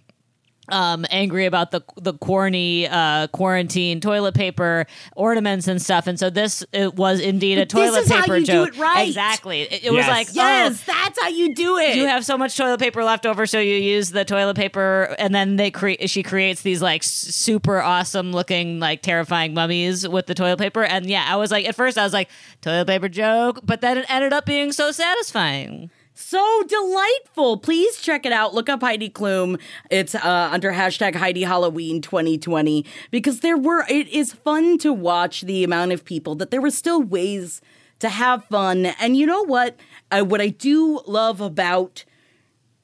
um, 0.69 1.05
angry 1.11 1.45
about 1.45 1.71
the 1.71 1.81
the 1.97 2.13
corny 2.13 2.87
uh, 2.87 3.27
quarantine 3.27 3.99
toilet 3.99 4.33
paper 4.33 4.85
ornaments 5.15 5.67
and 5.67 5.81
stuff, 5.81 6.07
and 6.07 6.17
so 6.17 6.29
this 6.29 6.63
it 6.71 6.95
was 6.95 7.19
indeed 7.19 7.57
a 7.57 7.61
But 7.61 7.69
this 7.69 7.89
toilet 7.91 7.99
is 8.05 8.11
how 8.11 8.21
paper 8.21 8.37
you 8.37 8.45
do 8.45 8.51
joke. 8.51 8.67
it 8.69 8.77
right. 8.79 9.07
Exactly. 9.07 9.61
It, 9.63 9.83
it 9.85 9.91
was 9.91 10.05
Yes. 10.05 10.09
like 10.09 10.27
oh, 10.29 10.33
Yes, 10.35 10.83
that's 10.85 11.21
how 11.21 11.27
you 11.27 11.53
do 11.53 11.77
it. 11.77 11.97
you 11.97 12.05
have 12.07 12.23
so 12.25 12.37
much 12.37 12.55
toilet 12.55 12.79
paper 12.79 13.03
left 13.03 13.25
over, 13.25 13.45
so 13.45 13.59
you 13.59 13.75
use 13.75 14.11
the 14.11 14.23
toilet 14.23 14.55
paper, 14.55 15.13
and 15.19 15.35
then 15.35 15.57
they 15.57 15.69
create. 15.69 16.09
She 16.09 16.23
creates 16.23 16.61
these 16.61 16.81
like 16.81 17.03
super 17.03 17.81
awesome 17.81 18.31
looking, 18.31 18.79
like 18.79 19.01
terrifying 19.01 19.53
mummies 19.53 20.07
with 20.07 20.27
the 20.27 20.33
toilet 20.33 20.59
paper. 20.59 20.83
And 20.83 21.07
yeah, 21.07 21.25
I 21.27 21.35
was 21.35 21.51
like, 21.51 21.67
at 21.67 21.75
first 21.75 21.97
I 21.97 22.03
was 22.03 22.13
like, 22.13 22.29
toilet 22.61 22.87
paper 22.87 23.09
joke, 23.09 23.59
but 23.63 23.81
then 23.81 23.97
it 23.97 24.05
ended 24.09 24.31
up 24.31 24.45
being 24.45 24.71
so 24.71 24.91
satisfying. 24.91 25.89
So 26.15 26.63
delightful. 26.67 27.57
Please 27.57 27.97
check 27.97 28.25
it 28.25 28.31
out. 28.31 28.53
Look 28.53 28.69
up 28.69 28.81
Heidi 28.81 29.09
Klum. 29.09 29.59
It's 29.89 30.13
uh, 30.13 30.49
under 30.51 30.71
hashtag 30.71 31.15
Heidi 31.15 31.41
Halloween 31.41 32.01
2020 32.01 32.85
because 33.09 33.39
there 33.39 33.57
were, 33.57 33.83
it 33.89 34.07
is 34.09 34.31
fun 34.31 34.77
to 34.79 34.93
watch 34.93 35.41
the 35.41 35.63
amount 35.63 35.91
of 35.91 36.05
people 36.05 36.35
that 36.35 36.51
there 36.51 36.61
were 36.61 36.69
still 36.69 37.01
ways 37.01 37.61
to 37.99 38.09
have 38.09 38.45
fun. 38.45 38.85
And 38.85 39.17
you 39.17 39.25
know 39.25 39.43
what? 39.43 39.75
Uh, 40.11 40.23
what 40.23 40.39
I 40.39 40.49
do 40.49 41.01
love 41.07 41.41
about 41.41 42.05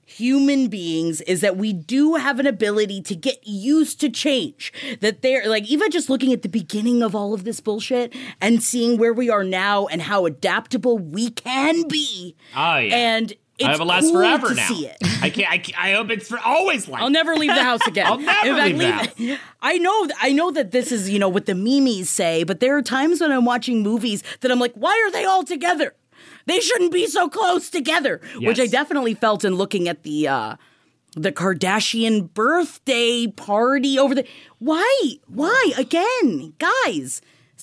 human 0.10 0.68
beings 0.68 1.22
is 1.22 1.42
that 1.42 1.56
we 1.58 1.72
do 1.74 2.16
have 2.16 2.40
an 2.40 2.48
ability 2.48 3.02
to 3.04 3.16
get 3.16 3.40
used 3.46 4.00
to 4.02 4.10
change. 4.10 4.74
That 5.02 5.22
they're 5.22 5.48
like, 5.48 5.66
even 5.68 5.92
just 5.92 6.10
looking 6.10 6.34
at 6.34 6.42
the 6.42 6.50
beginning 6.50 7.04
of 7.04 7.16
all 7.16 7.34
of 7.34 7.44
this 7.44 7.60
bullshit 7.60 8.16
and 8.42 8.62
seeing 8.64 8.98
where 8.98 9.14
we 9.14 9.30
are 9.30 9.44
now 9.44 9.88
and 9.88 10.02
how 10.02 10.26
adaptable 10.26 10.98
we 10.98 11.30
can 11.30 11.88
be. 11.88 12.36
Oh, 12.56 12.78
yeah. 12.78 12.96
And 12.96 13.32
it's 13.58 13.68
I 13.68 13.72
have 13.72 13.82
a 13.82 13.84
last 13.86 14.04
cool 14.06 14.14
forever 14.14 14.48
to 14.50 14.56
now. 14.56 14.68
see 14.68 14.88
it. 14.88 14.96
I 15.22 15.30
can't. 15.30 15.52
I, 15.52 15.58
can't- 15.58 15.78
I 15.84 15.92
hope 15.92 16.10
it's 16.12 16.30
for 16.30 16.40
always 16.40 16.88
like. 16.88 17.02
I'll 17.02 17.10
never 17.10 17.36
leave 17.36 17.54
the 17.54 17.62
house 17.64 17.82
again. 17.88 18.08
I'll 18.08 18.18
never 18.18 18.58
fact, 18.58 18.78
leave 18.78 19.18
leave- 19.20 19.40
I 19.62 19.78
know, 19.78 20.08
I 20.22 20.32
know 20.32 20.50
that 20.52 20.72
this 20.72 20.92
is 20.94 21.10
you 21.10 21.20
know 21.20 21.28
what 21.30 21.46
the 21.46 21.56
memes 21.56 22.10
say, 22.10 22.44
but 22.46 22.62
there 22.62 22.78
are 22.78 22.82
times 22.82 23.20
when 23.20 23.32
I'm 23.34 23.44
watching 23.46 23.84
movies 23.84 24.24
that 24.40 24.50
I'm 24.50 24.60
like, 24.60 24.74
why 24.76 24.92
are 25.06 25.12
they 25.12 25.26
all 25.26 25.44
together? 25.44 25.94
They 26.50 26.60
shouldn't 26.60 26.92
be 26.92 27.08
so 27.08 27.30
close 27.30 27.70
together. 27.70 28.20
Which 28.38 28.60
I 28.60 28.68
definitely 28.68 29.14
felt 29.14 29.46
in 29.46 29.56
looking 29.56 29.88
at 29.88 30.04
the 30.04 30.28
uh 30.28 30.56
the 31.16 31.32
Kardashian 31.32 32.34
birthday 32.34 33.28
party 33.28 33.98
over 33.98 34.14
the 34.16 34.26
why 34.60 35.14
why 35.28 35.72
again 35.78 36.54
guys 36.60 37.22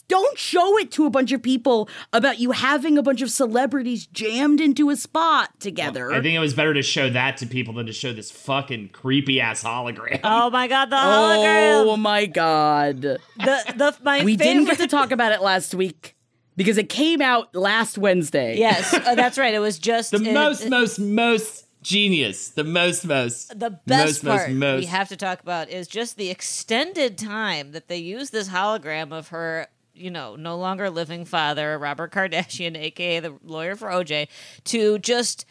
don't 0.08 0.36
show 0.38 0.78
it 0.78 0.90
to 0.92 1.06
a 1.06 1.10
bunch 1.10 1.32
of 1.32 1.42
people 1.42 1.88
about 2.12 2.38
you 2.38 2.50
having 2.52 2.96
a 2.98 3.02
bunch 3.02 3.22
of 3.22 3.30
celebrities 3.30 4.06
jammed 4.06 4.60
into 4.60 4.90
a 4.90 4.96
spot 4.96 5.58
together. 5.58 6.12
I 6.12 6.20
think 6.20 6.34
it 6.34 6.38
was 6.40 6.54
better 6.54 6.74
to 6.74 6.82
show 6.82 7.08
that 7.10 7.36
to 7.38 7.46
people 7.46 7.74
than 7.74 7.86
to 7.86 7.92
show 7.92 8.12
this 8.12 8.30
fucking 8.30 8.90
creepy 8.90 9.40
ass 9.40 9.62
hologram. 9.62 10.20
Oh 10.24 10.50
my 10.50 10.66
god, 10.68 10.90
the 10.90 10.96
hologram! 10.96 11.84
Oh 11.86 11.96
my 11.96 12.26
god. 12.26 13.00
the 13.02 13.18
the 13.36 13.96
my 14.02 14.24
We 14.24 14.36
favorite. 14.36 14.44
didn't 14.54 14.64
get 14.66 14.78
to 14.78 14.86
talk 14.88 15.10
about 15.12 15.32
it 15.32 15.40
last 15.40 15.72
week 15.74 16.15
because 16.56 16.78
it 16.78 16.88
came 16.88 17.20
out 17.20 17.54
last 17.54 17.98
Wednesday. 17.98 18.56
Yes, 18.58 18.92
uh, 18.94 19.14
that's 19.16 19.38
right. 19.38 19.54
It 19.54 19.58
was 19.60 19.78
just 19.78 20.10
the 20.10 20.22
it- 20.22 20.32
most, 20.34 20.62
it- 20.62 20.70
most, 20.70 20.98
most 20.98 21.66
genius. 21.82 22.48
The 22.48 22.64
most, 22.64 23.04
most. 23.04 23.58
the 23.58 23.70
best 23.86 24.24
most, 24.24 24.24
part 24.24 24.50
most, 24.50 24.58
most. 24.58 24.80
we 24.80 24.86
have 24.86 25.08
to 25.08 25.16
talk 25.16 25.40
about 25.40 25.68
is 25.68 25.86
just 25.86 26.16
the 26.16 26.30
extended 26.30 27.16
time 27.18 27.72
that 27.72 27.88
they 27.88 27.98
use 27.98 28.30
this 28.30 28.48
hologram 28.48 29.12
of 29.12 29.28
her 29.28 29.68
you 29.94 30.10
know 30.10 30.36
no 30.36 30.58
longer 30.58 30.90
living 30.90 31.24
father 31.24 31.78
robert 31.78 32.12
kardashian 32.12 32.76
aka 32.76 33.20
the 33.20 33.32
lawyer 33.42 33.74
for 33.76 33.88
oj 33.88 34.28
to 34.64 34.98
just 34.98 35.46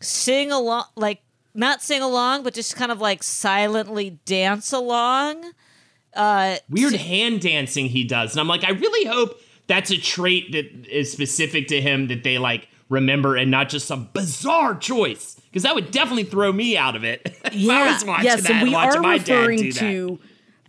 sing 0.00 0.52
along 0.52 0.84
like 0.94 1.20
not 1.54 1.82
sing 1.82 2.00
along 2.02 2.42
but 2.44 2.54
just 2.54 2.76
kind 2.76 2.92
of 2.92 3.00
like 3.00 3.22
silently 3.24 4.10
dance 4.24 4.72
along 4.72 5.50
uh 6.14 6.56
weird 6.70 6.94
hand 6.94 7.40
dancing 7.40 7.86
he 7.86 8.04
does. 8.04 8.32
And 8.32 8.40
I'm 8.40 8.48
like, 8.48 8.64
I 8.64 8.70
really 8.70 9.08
hope 9.08 9.40
that's 9.68 9.90
a 9.90 9.98
trait 9.98 10.52
that 10.52 10.86
is 10.86 11.12
specific 11.12 11.68
to 11.68 11.80
him 11.80 12.08
that 12.08 12.24
they 12.24 12.38
like 12.38 12.68
remember 12.88 13.36
and 13.36 13.50
not 13.50 13.68
just 13.68 13.86
some 13.86 14.08
bizarre 14.12 14.74
choice. 14.74 15.36
Because 15.48 15.62
that 15.62 15.74
would 15.74 15.90
definitely 15.90 16.24
throw 16.24 16.52
me 16.52 16.76
out 16.76 16.96
of 16.96 17.04
it. 17.04 17.22
if 17.44 17.70
I 17.70 17.92
was 17.92 18.04
watching 18.04 18.24
yes, 18.24 18.50
and 18.50 18.62
we 18.62 18.74
are 18.74 19.00
referring 19.00 19.72
to 19.72 20.18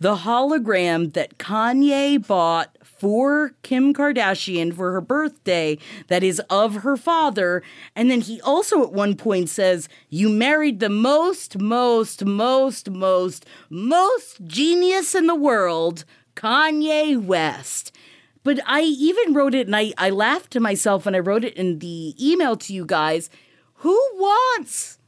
the 0.00 0.16
hologram 0.16 1.12
that 1.12 1.38
Kanye 1.38 2.24
bought 2.26 2.76
for 2.82 3.52
Kim 3.62 3.94
Kardashian 3.94 4.74
for 4.74 4.92
her 4.92 5.00
birthday 5.00 5.78
that 6.08 6.22
is 6.22 6.40
of 6.50 6.76
her 6.76 6.96
father. 6.96 7.62
And 7.96 8.10
then 8.10 8.20
he 8.20 8.40
also 8.42 8.82
at 8.82 8.92
one 8.92 9.16
point 9.16 9.48
says, 9.48 9.88
You 10.08 10.28
married 10.28 10.80
the 10.80 10.90
most, 10.90 11.58
most, 11.58 12.24
most, 12.24 12.90
most, 12.90 13.46
most 13.70 14.46
genius 14.46 15.14
in 15.14 15.26
the 15.26 15.34
world, 15.34 16.04
Kanye 16.34 17.22
West. 17.22 17.94
But 18.42 18.60
I 18.66 18.82
even 18.82 19.34
wrote 19.34 19.54
it 19.54 19.66
and 19.66 19.76
I, 19.76 19.92
I 19.98 20.10
laughed 20.10 20.50
to 20.52 20.60
myself 20.60 21.04
when 21.04 21.14
I 21.14 21.18
wrote 21.18 21.44
it 21.44 21.54
in 21.54 21.78
the 21.80 22.14
email 22.20 22.56
to 22.56 22.72
you 22.72 22.86
guys. 22.86 23.28
Who 23.76 23.98
wants 24.14 24.98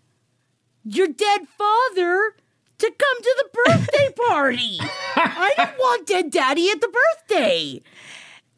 your 0.85 1.07
dead 1.09 1.47
father 1.49 2.35
to 2.79 2.87
come 2.87 3.23
to 3.23 3.37
the 3.39 3.59
birthday 3.65 4.09
party. 4.29 4.79
I 5.15 5.53
don't 5.57 5.79
want 5.79 6.07
dead 6.07 6.31
daddy 6.31 6.69
at 6.71 6.81
the 6.81 6.89
birthday. 6.89 7.81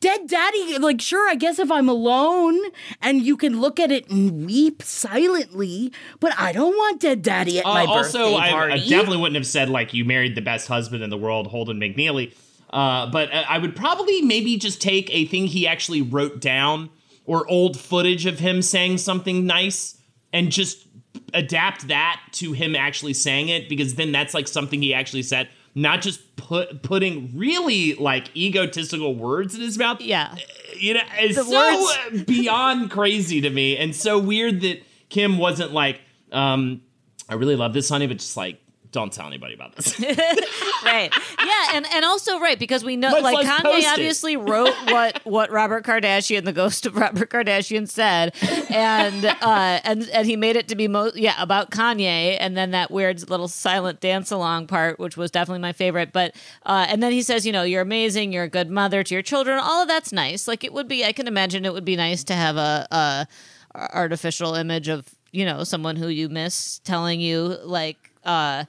Dead 0.01 0.27
daddy, 0.29 0.77
like, 0.79 1.01
sure, 1.01 1.31
I 1.31 1.35
guess 1.35 1.59
if 1.59 1.71
I'm 1.71 1.89
alone 1.89 2.59
and 3.01 3.23
you 3.23 3.37
can 3.37 3.61
look 3.61 3.81
at 3.81 3.91
it 3.91 4.09
and 4.11 4.45
weep 4.47 4.83
silently, 4.83 5.93
but 6.21 6.33
I 6.39 6.53
don't 6.53 6.75
want 6.75 7.01
dead 7.01 7.23
daddy 7.23 7.59
at 7.59 7.65
Uh, 7.67 7.73
my 7.75 7.85
also, 7.87 8.19
birthday 8.19 8.37
I, 8.37 8.51
party. 8.51 8.73
I 8.75 8.79
definitely 8.89 9.17
wouldn't 9.19 9.37
have 9.37 9.47
said 9.47 9.69
like 9.71 9.95
you 9.95 10.05
married 10.05 10.35
the 10.35 10.43
best 10.43 10.69
husband 10.69 11.03
in 11.03 11.11
the 11.11 11.17
world, 11.17 11.47
Holden 11.47 11.79
McNeely. 11.79 12.35
Uh, 12.71 13.07
but 13.11 13.33
uh, 13.33 13.45
I 13.49 13.59
would 13.59 13.77
probably 13.77 14.23
maybe 14.23 14.57
just 14.57 14.81
take 14.83 15.09
a 15.15 15.27
thing 15.27 15.47
he 15.47 15.67
actually 15.67 16.03
wrote 16.03 16.41
down 16.41 16.91
or 17.25 17.49
old 17.49 17.79
footage 17.79 18.27
of 18.27 18.39
him 18.39 18.63
saying 18.63 18.99
something 18.99 19.47
nice 19.47 19.97
and 20.33 20.51
just 20.51 20.87
adapt 21.33 21.89
that 21.89 22.21
to 22.33 22.53
him 22.53 22.75
actually 22.77 23.15
saying 23.15 23.49
it 23.49 23.69
because 23.69 23.95
then 23.95 24.13
that's 24.13 24.35
like 24.35 24.49
something 24.49 24.83
he 24.83 24.93
actually 24.93 25.23
said. 25.23 25.49
Not 25.77 26.03
just 26.03 26.37
put 26.37 26.83
putting 26.83 27.37
really 27.37 27.95
like 27.95 28.37
egotistical 28.37 29.15
words 29.15 29.55
in 29.55 29.61
his 29.61 29.77
mouth. 29.79 30.01
Yeah. 30.01 30.35
you 30.77 30.95
know 30.95 31.01
it's 31.19 31.37
The 31.37 31.45
so 31.45 32.11
words- 32.13 32.25
beyond 32.27 32.91
crazy 32.91 33.41
to 33.41 33.51
me 33.51 33.77
and 33.77 33.95
so 33.95 34.19
weird 34.19 34.61
that 34.63 34.83
kim 35.09 35.39
wasn't 35.39 35.73
like 35.73 36.01
um 36.33 36.81
i 37.29 37.35
really 37.35 37.55
love 37.57 37.73
this 37.73 37.89
honey 37.89 38.07
but 38.09 38.19
just 38.19 38.37
like 38.37 38.61
don't 38.95 39.13
tell 39.13 39.27
anybody 39.27 39.55
about 39.55 39.75
this 39.75 39.99
right. 40.85 41.13
Yeah, 41.45 41.67
and 41.75 41.85
and 41.93 42.05
also 42.05 42.39
right 42.39 42.59
because 42.59 42.85
we 42.85 42.97
know 42.97 43.11
like 43.19 43.45
Kanye 43.45 43.63
post 43.63 43.87
it. 43.87 43.93
obviously 43.93 44.37
wrote 44.37 44.75
what 44.87 45.21
what 45.25 45.51
Robert 45.51 45.85
Kardashian, 45.85 46.45
the 46.45 46.53
ghost 46.53 46.87
of 46.87 46.97
Robert 46.97 47.29
Kardashian, 47.29 47.89
said, 47.89 48.35
and 48.71 49.25
uh, 49.25 49.81
and 49.83 50.09
and 50.11 50.27
he 50.27 50.37
made 50.37 50.55
it 50.55 50.69
to 50.69 50.77
be 50.77 50.87
most 50.87 51.17
yeah 51.17 51.35
about 51.43 51.73
Kanye, 51.73 52.37
and 52.39 52.57
then 52.57 52.71
that 52.71 52.93
weird 52.93 53.29
little 53.29 53.49
silent 53.49 54.01
dance 54.01 54.31
along 54.31 54.69
part, 54.69 55.01
which 55.01 55.17
was 55.17 55.33
definitely 55.33 55.61
my 55.61 55.73
favorite. 55.73 56.13
But 56.13 56.37
uh, 56.65 56.87
and 56.89 57.03
then 57.03 57.11
he 57.11 57.21
says, 57.21 57.45
you 57.45 57.53
know, 57.53 57.65
you're 57.65 57.83
amazing, 57.83 58.33
you're 58.33 58.45
a 58.45 58.49
good 58.49 58.71
mother 58.71 59.03
to 59.03 59.15
your 59.15 59.23
children. 59.23 59.59
All 59.61 59.83
of 59.83 59.89
that's 59.89 60.13
nice. 60.13 60.47
Like 60.47 60.63
it 60.63 60.73
would 60.73 60.87
be, 60.87 61.05
I 61.05 61.11
can 61.13 61.27
imagine 61.27 61.65
it 61.65 61.73
would 61.73 61.85
be 61.85 61.97
nice 61.97 62.23
to 62.25 62.35
have 62.35 62.57
a. 62.57 62.87
a 62.91 63.29
artificial 63.75 64.55
image 64.55 64.87
of 64.87 65.17
you 65.33 65.45
know 65.45 65.65
someone 65.65 65.97
who 65.97 66.07
you 66.07 66.29
miss 66.29 66.79
telling 66.85 67.21
you 67.21 67.57
like 67.65 68.13
uh 68.25 68.65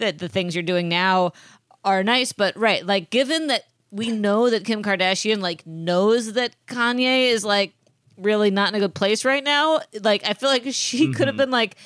that 0.00 0.18
the 0.18 0.28
things 0.28 0.54
you're 0.54 0.62
doing 0.62 0.88
now 0.88 1.32
are 1.84 2.02
nice 2.02 2.32
but 2.32 2.56
right 2.56 2.84
like 2.84 3.10
given 3.10 3.46
that 3.46 3.64
we 3.90 4.10
know 4.10 4.50
that 4.50 4.64
Kim 4.64 4.82
Kardashian 4.82 5.40
like 5.40 5.66
knows 5.66 6.34
that 6.34 6.54
Kanye 6.66 7.30
is 7.30 7.44
like 7.44 7.72
really 8.18 8.50
not 8.50 8.68
in 8.68 8.74
a 8.74 8.80
good 8.80 8.94
place 8.94 9.24
right 9.24 9.42
now 9.42 9.80
like 10.02 10.22
I 10.24 10.34
feel 10.34 10.50
like 10.50 10.64
she 10.70 11.12
could 11.12 11.26
have 11.26 11.34
mm-hmm. 11.34 11.38
been 11.38 11.50
like 11.50 11.76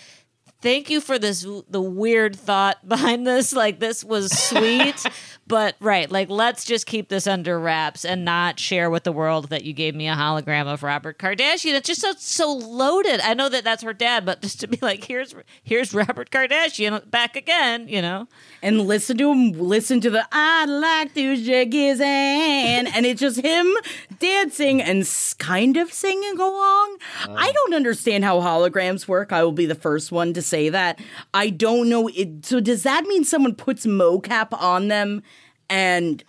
thank 0.64 0.88
you 0.88 0.98
for 0.98 1.18
this 1.18 1.46
the 1.68 1.81
weird 1.81 2.35
thought 2.35 2.88
behind 2.88 3.27
this. 3.27 3.53
Like 3.53 3.79
this 3.79 4.03
was 4.03 4.37
sweet 4.37 5.05
but 5.46 5.76
right 5.80 6.11
like 6.11 6.28
let's 6.28 6.64
just 6.64 6.87
keep 6.87 7.09
this 7.09 7.26
under 7.26 7.59
wraps 7.59 8.04
and 8.04 8.24
not 8.24 8.59
share 8.59 8.90
with 8.90 9.04
the 9.04 9.12
world 9.12 9.48
that 9.48 9.64
you 9.64 9.72
gave 9.72 9.94
me 9.94 10.09
a 10.09 10.14
hologram 10.14 10.66
of 10.66 10.83
robert 10.83 11.18
kardashian 11.18 11.74
it's 11.74 11.88
just 11.88 12.00
so, 12.00 12.12
so 12.18 12.52
loaded 12.52 13.20
i 13.20 13.35
know 13.35 13.48
that 13.48 13.64
that's 13.64 13.83
her 13.83 13.92
dad 13.92 14.24
but 14.24 14.40
just 14.42 14.61
to 14.61 14.66
be 14.66 14.78
like 14.83 15.04
here's 15.04 15.35
here's 15.62 15.94
robert 15.94 16.30
kardashian 16.30 17.09
back 17.11 17.37
again 17.37 17.88
you 17.88 18.00
know 18.00 18.26
and 18.62 18.80
listen 18.80 19.16
to 19.16 19.30
him 19.30 19.52
listen 19.52 20.00
to 20.00 20.11
the 20.11 20.26
I'd 20.33 20.66
like 20.66 21.14
to 21.14 21.37
shake 21.37 21.72
his 21.72 22.00
hand 22.00 22.88
and 22.94 23.07
it's 23.07 23.20
just 23.20 23.40
him 23.40 23.66
dancing 24.18 24.83
and 24.83 25.09
kind 25.38 25.76
of 25.76 25.92
singing 25.92 26.38
along. 26.38 26.98
I 27.28 27.52
don't 27.52 27.74
understand 27.74 28.24
how 28.24 28.40
holograms 28.40 29.07
work. 29.07 29.33
I 29.33 29.44
will 29.44 29.52
be 29.52 29.66
the 29.66 29.74
first 29.74 30.11
one 30.11 30.33
to 30.35 30.42
say 30.42 30.68
that. 30.70 31.00
I 31.33 31.50
don't 31.50 31.88
know 31.88 32.09
it 32.09 32.44
so 32.46 32.61
does 32.61 32.83
that 32.83 33.04
mean 33.04 33.24
someone 33.24 33.54
puts 33.54 33.87
mocap 33.87 34.48
on 34.52 34.88
them 34.88 35.22
and 35.68 36.22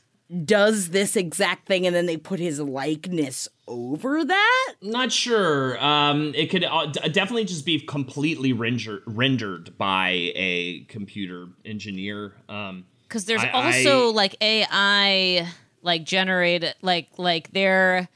does 0.43 0.89
this 0.89 1.15
exact 1.15 1.67
thing 1.67 1.86
and 1.86 1.95
then 1.95 2.08
they 2.08 2.17
put 2.17 2.39
his 2.39 2.60
likeness 2.60 3.48
over 3.67 4.26
that? 4.26 4.74
Not 4.82 5.12
sure. 5.12 5.84
Um, 5.84 6.34
it 6.36 6.50
could 6.50 6.63
uh, 6.63 6.88
d- 6.88 7.10
definitely 7.10 7.45
just 7.45 7.65
be 7.65 7.80
completely 7.80 8.52
render- 8.52 9.04
rendered 9.06 9.78
by 9.78 10.32
a 10.36 10.86
computer 10.88 11.48
engineer. 11.63 12.34
Um, 12.50 12.86
because 13.08 13.26
there's 13.26 13.43
I- 13.43 13.50
also 13.52 14.10
I- 14.10 14.12
like 14.12 14.36
ai 14.41 15.48
like 15.84 16.04
generated 16.04 16.74
like 16.82 17.08
like 17.19 17.52
there 17.52 18.10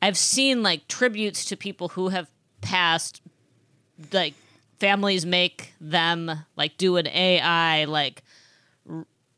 i've 0.00 0.16
seen 0.16 0.62
like 0.62 0.86
tributes 0.86 1.46
to 1.46 1.56
people 1.56 1.88
who 1.88 2.10
have 2.10 2.30
passed 2.60 3.20
like 4.12 4.34
families 4.78 5.26
make 5.26 5.72
them 5.80 6.30
like 6.56 6.76
do 6.78 6.96
an 6.96 7.08
ai 7.08 7.84
like 7.86 8.22
r- 8.22 8.25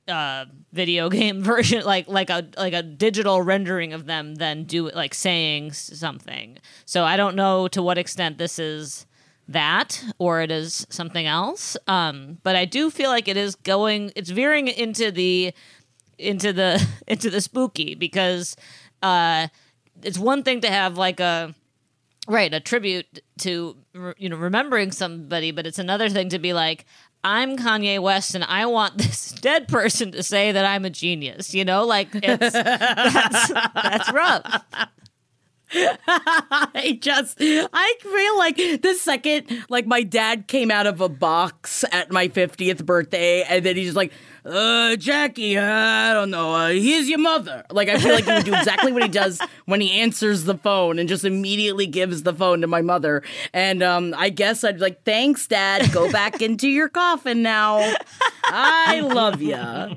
uh 0.09 0.47
video 0.73 1.09
game 1.21 1.43
version 1.43 1.85
like 1.85 2.09
like 2.09 2.31
a 2.31 2.47
like 2.57 2.75
a 2.75 2.83
digital 2.83 3.43
rendering 3.43 3.93
of 3.93 4.07
them 4.07 4.37
then 4.37 4.65
do 4.65 4.91
like 4.91 5.15
saying 5.15 5.73
something. 5.73 6.59
So 6.85 7.05
i 7.05 7.17
don't 7.17 7.37
know 7.37 7.69
to 7.69 7.83
what 7.83 7.99
extent 7.99 8.39
this 8.39 8.59
is 8.59 9.07
that 9.49 10.05
or 10.19 10.43
it 10.43 10.51
is 10.51 10.87
something 10.91 11.27
else. 11.27 11.77
Um 11.87 12.39
but 12.43 12.57
i 12.57 12.65
do 12.65 12.91
feel 12.91 13.11
like 13.11 13.29
it 13.29 13.37
is 13.37 13.55
going 13.55 14.13
it's 14.17 14.31
veering 14.31 14.69
into 14.69 15.11
the 15.11 15.53
into 16.19 16.53
the 16.53 16.85
into 17.07 17.31
the 17.31 17.41
spooky 17.41 17.95
because 17.95 18.57
uh 19.03 19.49
it's 20.03 20.19
one 20.19 20.43
thing 20.43 20.61
to 20.61 20.69
have 20.69 20.99
like 20.99 21.21
a 21.21 21.55
right 22.29 22.53
a 22.53 22.61
tribute 22.61 23.21
to 23.39 23.77
you 24.19 24.29
know 24.29 24.37
remembering 24.37 24.93
somebody 24.93 25.51
but 25.51 25.67
it's 25.67 25.79
another 25.79 26.09
thing 26.09 26.29
to 26.29 26.39
be 26.39 26.53
like 26.53 26.85
i'm 27.29 27.57
kanye 27.57 28.01
west 28.01 28.35
and 28.35 28.45
i 28.45 28.65
want 28.65 28.97
this 29.03 29.33
dead 29.33 29.69
person 29.69 30.11
to 30.13 30.23
say 30.23 30.53
that 30.53 30.65
i'm 30.65 30.85
a 30.85 30.91
genius 30.91 31.55
you 31.55 31.65
know? 31.65 31.85
Like 31.85 32.09
it's 32.15 32.53
that's 32.53 33.49
that's 33.49 34.13
rough 34.13 34.65
I 36.07 36.99
just, 37.01 37.39
I 37.41 37.95
feel 38.01 38.39
like 38.39 38.57
the 38.83 38.95
second, 38.95 39.65
like 39.69 39.87
my 39.87 40.03
dad 40.03 40.47
came 40.47 40.71
out 40.71 40.87
of 40.87 41.01
a 41.01 41.09
box 41.09 41.85
at 41.93 42.11
my 42.11 42.29
50th 42.29 42.85
birthday, 42.85 43.43
and 43.43 43.65
then 43.65 43.77
he's 43.77 43.89
just 43.89 43.97
like, 43.97 44.13
uh, 44.45 44.97
Jackie, 44.97 45.59
uh, 45.59 45.65
I 45.65 46.15
don't 46.15 46.31
know, 46.31 46.55
uh, 46.55 46.69
here's 46.69 47.09
your 47.09 47.19
mother. 47.19 47.65
Like, 47.71 47.89
I 47.89 47.99
feel 47.99 48.15
like 48.15 48.25
he 48.25 48.33
would 48.33 48.45
do 48.45 48.55
exactly 48.55 48.93
what 48.93 49.03
he 49.03 49.09
does 49.09 49.41
when 49.67 49.81
he 49.81 50.01
answers 50.01 50.45
the 50.45 50.57
phone 50.57 50.99
and 50.99 51.09
just 51.09 51.25
immediately 51.25 51.87
gives 51.87 52.23
the 52.23 52.33
phone 52.33 52.63
to 52.63 52.67
my 52.67 52.81
mother. 52.81 53.23
And 53.53 53.83
um, 53.83 54.15
I 54.17 54.31
guess 54.31 54.65
I'd 54.65 54.77
be 54.77 54.81
like, 54.81 55.05
thanks, 55.05 55.47
dad. 55.47 55.93
Go 55.93 56.11
back 56.11 56.41
into 56.43 56.69
your 56.69 56.89
coffin 56.89 57.43
now. 57.43 57.95
I 58.45 59.01
love 59.01 59.43
ya. 59.43 59.95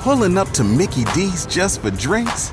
Pulling 0.00 0.38
up 0.38 0.48
to 0.50 0.64
Mickey 0.64 1.04
D's 1.14 1.46
just 1.46 1.82
for 1.82 1.90
drinks? 1.90 2.52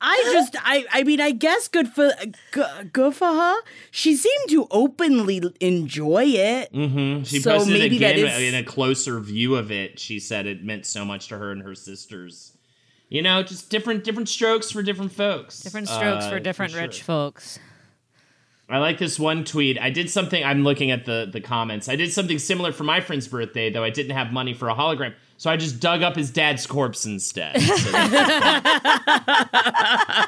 I 0.00 0.20
just, 0.32 0.56
I, 0.64 0.84
I 0.92 1.02
mean, 1.02 1.20
I 1.20 1.30
guess 1.32 1.68
good 1.68 1.88
for, 1.88 2.10
g- 2.54 2.62
good 2.92 3.14
for 3.14 3.28
her. 3.28 3.56
She 3.90 4.16
seemed 4.16 4.48
to 4.48 4.66
openly 4.70 5.42
enjoy 5.60 6.24
it. 6.24 6.72
mhm. 6.72 7.26
She 7.26 7.40
So 7.40 7.56
posted 7.58 7.74
maybe 7.78 7.98
that 7.98 8.16
again 8.16 8.26
is- 8.42 8.54
in 8.54 8.54
a 8.54 8.64
closer 8.64 9.20
view 9.20 9.56
of 9.56 9.70
it. 9.70 9.98
She 9.98 10.18
said 10.18 10.46
it 10.46 10.64
meant 10.64 10.86
so 10.86 11.04
much 11.04 11.28
to 11.28 11.38
her 11.38 11.52
and 11.52 11.62
her 11.62 11.74
sisters. 11.74 12.52
You 13.10 13.22
know, 13.22 13.42
just 13.42 13.68
different 13.70 14.04
different 14.04 14.28
strokes 14.28 14.70
for 14.70 14.82
different 14.82 15.12
folks. 15.12 15.60
different 15.60 15.88
strokes 15.88 16.24
Uh, 16.26 16.30
for 16.30 16.38
different 16.40 16.72
sure. 16.72 16.80
rich 16.82 17.02
folks 17.02 17.58
I 18.68 18.78
like 18.78 18.98
this 18.98 19.18
one 19.18 19.42
tweet. 19.44 19.80
I 19.80 19.90
did 19.90 20.08
something. 20.08 20.44
I'm 20.44 20.62
looking 20.62 20.92
at 20.92 21.04
the 21.04 21.28
the 21.30 21.40
comments. 21.40 21.88
I 21.88 21.96
did 21.96 22.12
something 22.12 22.38
similar 22.38 22.70
for 22.70 22.84
my 22.84 23.00
friend's 23.00 23.26
birthday, 23.26 23.68
though 23.68 23.82
I 23.82 23.90
didn't 23.90 24.14
have 24.16 24.32
money 24.32 24.54
for 24.54 24.68
a 24.68 24.74
hologram, 24.76 25.12
so 25.40 25.48
I 25.48 25.56
just 25.56 25.80
dug 25.80 26.02
up 26.02 26.16
his 26.16 26.30
dad's 26.30 26.66
corpse 26.66 27.06
instead. 27.06 27.56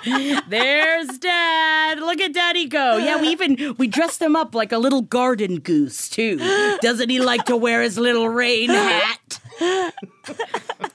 So 0.03 0.41
There's 0.49 1.19
dad. 1.19 1.99
Look 2.01 2.19
at 2.19 2.33
daddy 2.33 2.67
go. 2.67 2.97
Yeah, 2.97 3.21
we 3.21 3.29
even, 3.29 3.75
we 3.77 3.89
dressed 3.89 4.23
him 4.23 4.35
up 4.35 4.55
like 4.55 4.73
a 4.73 4.79
little 4.79 5.03
garden 5.03 5.59
goose, 5.59 6.09
too. 6.09 6.39
Doesn't 6.81 7.11
he 7.11 7.21
like 7.21 7.45
to 7.45 7.59
wear 7.59 7.83
his 7.83 7.99
little 7.99 8.31
rain 8.31 8.71
hat? 8.71 9.39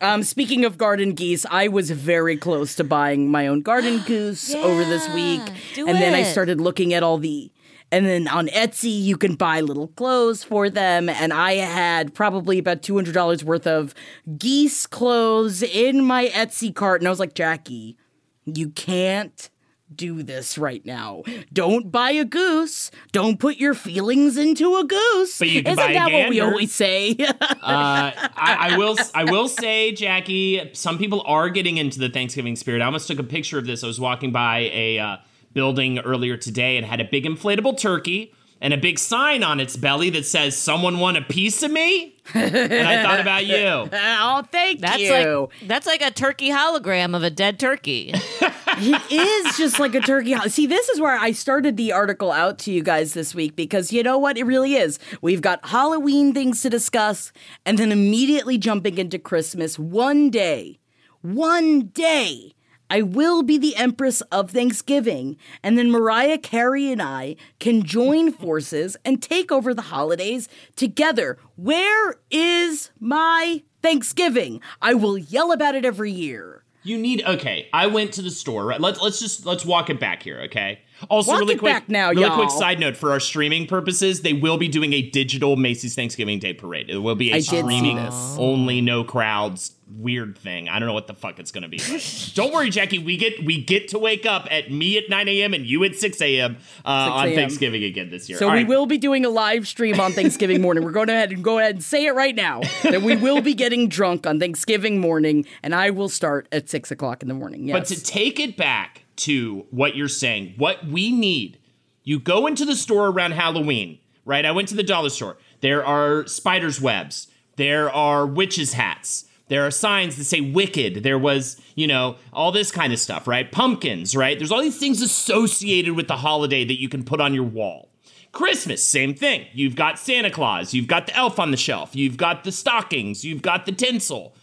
Um, 0.01 0.23
speaking 0.23 0.65
of 0.65 0.80
garden 0.80 1.13
geese, 1.13 1.45
I 1.51 1.67
was 1.67 1.91
very 1.91 2.38
close 2.38 2.73
to 2.75 2.84
buying 2.84 3.30
my 3.30 3.45
own 3.45 3.62
garden 3.62 3.99
goose 4.06 4.53
over 4.56 4.84
this 4.84 5.08
week, 5.13 5.41
do 5.75 5.88
and 5.88 5.97
then 5.97 6.15
I 6.15 6.23
started 6.23 6.60
looking 6.60 6.93
at 6.93 7.03
all 7.03 7.19
the. 7.19 7.51
And 7.91 8.06
then 8.06 8.28
on 8.28 8.47
Etsy, 8.47 9.02
you 9.02 9.15
can 9.17 9.36
buy 9.36 9.62
little 9.62 9.88
clothes 9.89 10.43
for 10.43 10.69
them. 10.69 11.08
And 11.08 11.32
I 11.32 11.54
had 11.54 12.13
probably 12.13 12.60
about 12.60 12.82
$200 12.82 13.43
worth 13.43 13.65
of 13.65 13.93
geese 14.38 14.86
clothes 14.86 15.63
in 15.63 16.04
my 16.04 16.28
Etsy 16.28 16.73
cart. 16.76 17.02
And 17.02 17.08
I 17.08 17.10
was 17.10 17.19
like, 17.19 17.34
Jackie, 17.34 17.97
you 18.45 18.69
can't 18.69 19.50
do 19.93 20.21
this 20.21 20.58
right 20.58 20.86
now. 20.86 21.23
Don't 21.54 21.91
buy 21.91 22.12
a 22.12 22.26
goose. 22.26 22.91
Don't 23.12 23.39
put 23.39 23.58
your 23.58 23.73
feelings 23.73 24.38
into 24.38 24.76
a 24.76 24.84
goose. 24.84 25.39
But 25.39 25.50
you 25.50 25.63
can 25.63 25.73
Isn't 25.73 25.86
buy 25.86 25.91
a 25.91 25.93
that 25.93 26.12
what 26.12 26.30
we 26.30 26.39
always 26.39 26.73
say? 26.73 27.15
Uh, 27.67 28.12
I, 28.38 28.71
I 28.71 28.78
will. 28.78 28.95
I 29.13 29.26
will 29.26 29.50
say, 29.50 29.91
Jackie. 29.91 30.69
Some 30.73 30.97
people 30.97 31.21
are 31.26 31.50
getting 31.50 31.78
into 31.78 32.00
the 32.00 32.08
Thanksgiving 32.08 32.56
spirit. 32.56 32.82
I 32.82 32.86
almost 32.86 33.08
took 33.08 33.19
a 33.19 33.23
picture 33.23 33.58
of 33.58 33.65
this. 33.65 33.84
I 33.84 33.88
was 33.88 34.00
walking 34.00 34.32
by 34.32 34.69
a 34.73 35.00
uh, 35.00 35.17
building 35.58 35.98
earlier 35.98 36.38
today 36.38 36.78
and 36.78 36.86
had 36.86 37.02
a 37.02 37.04
big 37.04 37.26
inflatable 37.26 37.76
turkey 37.80 38.32
and 38.62 38.76
a 38.76 38.78
big 38.78 39.00
sign 39.00 39.41
on 39.41 39.60
its 39.60 39.76
belly 39.76 40.12
that 40.12 40.24
says 40.24 40.56
"Someone 40.56 41.00
want 41.00 41.17
a 41.17 41.24
piece 41.24 41.63
of 41.63 41.72
me?" 41.72 42.15
and 42.36 42.88
I 42.88 43.02
thought 43.02 43.20
about 43.20 43.48
you. 43.48 43.89
oh, 43.91 44.43
thank 44.52 44.82
That's 44.82 45.00
you. 45.00 45.12
like 45.12 45.50
that's 45.67 45.88
like 45.88 46.04
a 46.04 46.12
turkey 46.12 46.52
hologram 46.52 47.15
of 47.15 47.24
a 47.24 47.32
dead 47.32 47.60
turkey. 47.60 48.12
it 48.78 49.12
is 49.12 49.58
just 49.58 49.80
like 49.80 49.96
a 49.96 50.00
turkey. 50.00 50.34
ho- 50.34 50.48
See, 50.48 50.67
this 50.67 50.89
is 50.89 51.00
where 51.02 51.17
I 51.17 51.32
started 51.32 51.76
the 51.76 51.91
article 51.91 52.32
out 52.32 52.60
to 52.60 52.72
you 52.72 52.84
guys 52.84 53.15
this 53.15 53.34
week 53.34 53.56
because 53.56 53.91
you 53.91 54.04
know 54.04 54.20
what? 54.20 54.38
It 54.38 54.43
really 54.43 54.76
is. 54.76 55.00
We've 55.24 55.41
got 55.41 55.65
Halloween 55.65 56.36
things 56.36 56.62
to 56.62 56.70
discuss 56.70 57.32
and 57.65 57.80
then 57.80 57.91
immediately 57.91 58.60
jumping 58.60 59.00
into 59.00 59.17
Christmas. 59.17 59.80
One 59.80 60.30
day, 60.30 60.78
one 61.22 61.88
day, 61.88 62.54
I 62.89 63.02
will 63.02 63.43
be 63.43 63.58
the 63.58 63.76
Empress 63.76 64.21
of 64.32 64.52
Thanksgiving, 64.52 65.38
and 65.63 65.78
then 65.78 65.91
Mariah 65.91 66.38
Carey 66.38 66.91
and 66.91 67.02
I 67.02 67.36
can 67.60 67.84
join 67.84 68.32
forces 68.32 68.97
and 69.04 69.21
take 69.21 69.52
over 69.52 69.73
the 69.73 69.84
holidays 69.84 70.47
together. 70.76 71.38
Where 71.56 72.15
is 72.32 72.91
my 73.00 73.63
Thanksgiving? 73.82 74.62
I 74.82 74.93
will 74.93 75.17
yell 75.17 75.52
about 75.52 75.76
it 75.76 75.86
every 75.86 76.12
year. 76.12 76.63
You 76.84 76.97
need 76.97 77.21
okay. 77.26 77.67
I 77.73 77.88
went 77.88 78.13
to 78.13 78.21
the 78.21 78.32
store. 78.32 78.65
Right? 78.65 78.80
Let's 78.80 79.02
let's 79.02 79.19
just 79.19 79.45
let's 79.45 79.65
walk 79.65 79.89
it 79.89 80.00
back 80.00 80.23
here. 80.23 80.41
Okay. 80.45 80.80
Also, 81.10 81.32
Walk 81.32 81.41
really 81.41 81.58
quick, 81.58 81.89
now, 81.89 82.10
really 82.10 82.26
quick 82.26 82.50
y'all. 82.50 82.60
side 82.60 82.80
note 82.80 82.97
for 82.97 83.12
our 83.12 83.19
streaming 83.19 83.67
purposes, 83.67 84.21
they 84.21 84.34
will 84.34 84.58
be 84.58 84.67
doing 84.67 84.93
a 84.93 85.04
digital 85.04 85.56
Macy's 85.56 85.93
Thanksgiving 85.93 86.39
Day 86.39 86.54
parade. 86.54 86.89
It 86.89 86.97
will 86.97 87.15
be 87.15 87.32
a 87.32 87.36
I 87.36 87.39
streaming 87.39 88.00
only, 88.00 88.82
no 88.82 89.04
crowds, 89.04 89.76
weird 89.95 90.38
thing. 90.38 90.69
I 90.69 90.80
don't 90.80 90.88
know 90.88 90.93
what 90.93 91.08
the 91.08 91.13
fuck 91.13 91.39
it's 91.39 91.52
gonna 91.52 91.69
be. 91.69 91.80
like. 91.80 92.04
don't 92.34 92.54
worry, 92.54 92.69
Jackie. 92.69 93.00
We 93.00 93.17
get 93.17 93.43
we 93.45 93.62
get 93.62 93.89
to 93.89 94.00
wake 94.00 94.26
up 94.26 94.47
at 94.52 94.71
me 94.71 94.97
at 94.97 95.10
9 95.10 95.28
a.m. 95.28 95.54
and 95.54 95.65
you 95.65 95.84
at 95.84 95.95
6 95.95 96.21
a.m. 96.21 96.58
Uh, 96.86 96.89
on 96.89 97.26
6 97.26 97.30
a.m. 97.30 97.36
Thanksgiving 97.36 97.84
again 97.84 98.10
this 98.10 98.30
year. 98.30 98.38
So 98.38 98.47
All 98.47 98.54
we 98.54 98.60
right. 98.60 98.67
will 98.67 98.86
be 98.86 98.97
doing 98.97 99.26
a 99.26 99.30
live 99.30 99.67
stream 99.67 100.00
on 100.00 100.12
Thanksgiving 100.12 100.62
morning. 100.62 100.84
We're 100.84 100.91
going 100.91 101.10
ahead 101.10 101.32
and 101.32 101.43
go 101.43 101.60
ahead 101.60 101.76
and 101.76 101.84
say 101.84 102.06
it 102.06 102.15
right 102.15 102.36
now 102.36 102.62
that 102.84 103.02
we 103.02 103.15
will 103.15 103.41
be 103.41 103.54
getting 103.54 103.88
drunk 103.89 104.28
on 104.28 104.39
Thanksgiving 104.39 105.00
morning, 105.00 105.45
and 105.63 105.73
I 105.73 105.89
will 105.89 106.10
start 106.10 106.47
at 106.52 106.69
six 106.69 106.91
o'clock 106.91 107.21
in 107.21 107.28
the 107.28 107.34
morning. 107.34 107.67
Yes. 107.67 107.78
But 107.78 107.95
to 107.95 108.04
take 108.04 108.39
it 108.39 108.58
back 108.58 109.04
to 109.17 109.65
what 109.71 109.95
you're 109.95 110.08
saying, 110.08 110.54
what 110.58 110.86
we 110.86 111.12
need, 111.12 111.60
you 112.04 112.19
go 112.19 112.47
into 112.47 112.65
the 112.65 112.76
store 112.76 113.08
around 113.08 113.32
Halloween, 113.32 114.00
right? 114.26 114.45
I 114.45 114.52
went 114.52 114.67
to 114.69 114.76
the 114.76 114.84
dollar 114.84 115.10
store. 115.10 115.38
There 115.62 115.84
are 115.86 116.28
spiders' 116.28 116.80
webs. 116.80 117.28
There 117.56 117.89
are 117.89 118.26
witches' 118.26 118.73
hats. 118.73 119.26
There 119.50 119.66
are 119.66 119.72
signs 119.72 120.18
that 120.18 120.26
say 120.26 120.42
wicked. 120.42 121.04
There 121.04 121.18
was, 121.18 121.60
you 121.76 121.88
know, 121.88 122.18
all 122.34 122.52
this 122.52 122.72
kind 122.72 122.92
of 122.92 123.00
stuff, 123.00 123.28
right? 123.28 123.52
Pumpkins, 123.52 124.16
right? 124.16 124.38
There's 124.38 124.52
all 124.52 124.62
these 124.62 124.80
things 124.80 125.02
associated 125.02 125.96
with 125.96 126.08
the 126.08 126.18
holiday 126.18 126.66
that 126.66 126.80
you 126.80 126.90
can 126.90 127.04
put 127.04 127.22
on 127.22 127.34
your 127.34 127.44
wall. 127.44 127.90
Christmas, 128.32 128.84
same 128.84 129.14
thing. 129.14 129.48
You've 129.54 129.76
got 129.76 129.98
Santa 129.98 130.30
Claus, 130.30 130.74
you've 130.74 130.88
got 130.88 131.08
the 131.08 131.16
elf 131.16 131.40
on 131.40 131.52
the 131.52 131.58
shelf, 131.58 131.96
you've 131.96 132.18
got 132.18 132.44
the 132.44 132.52
stockings, 132.52 133.24
you've 133.24 133.42
got 133.42 133.66
the 133.66 133.72
tinsel. 133.72 134.36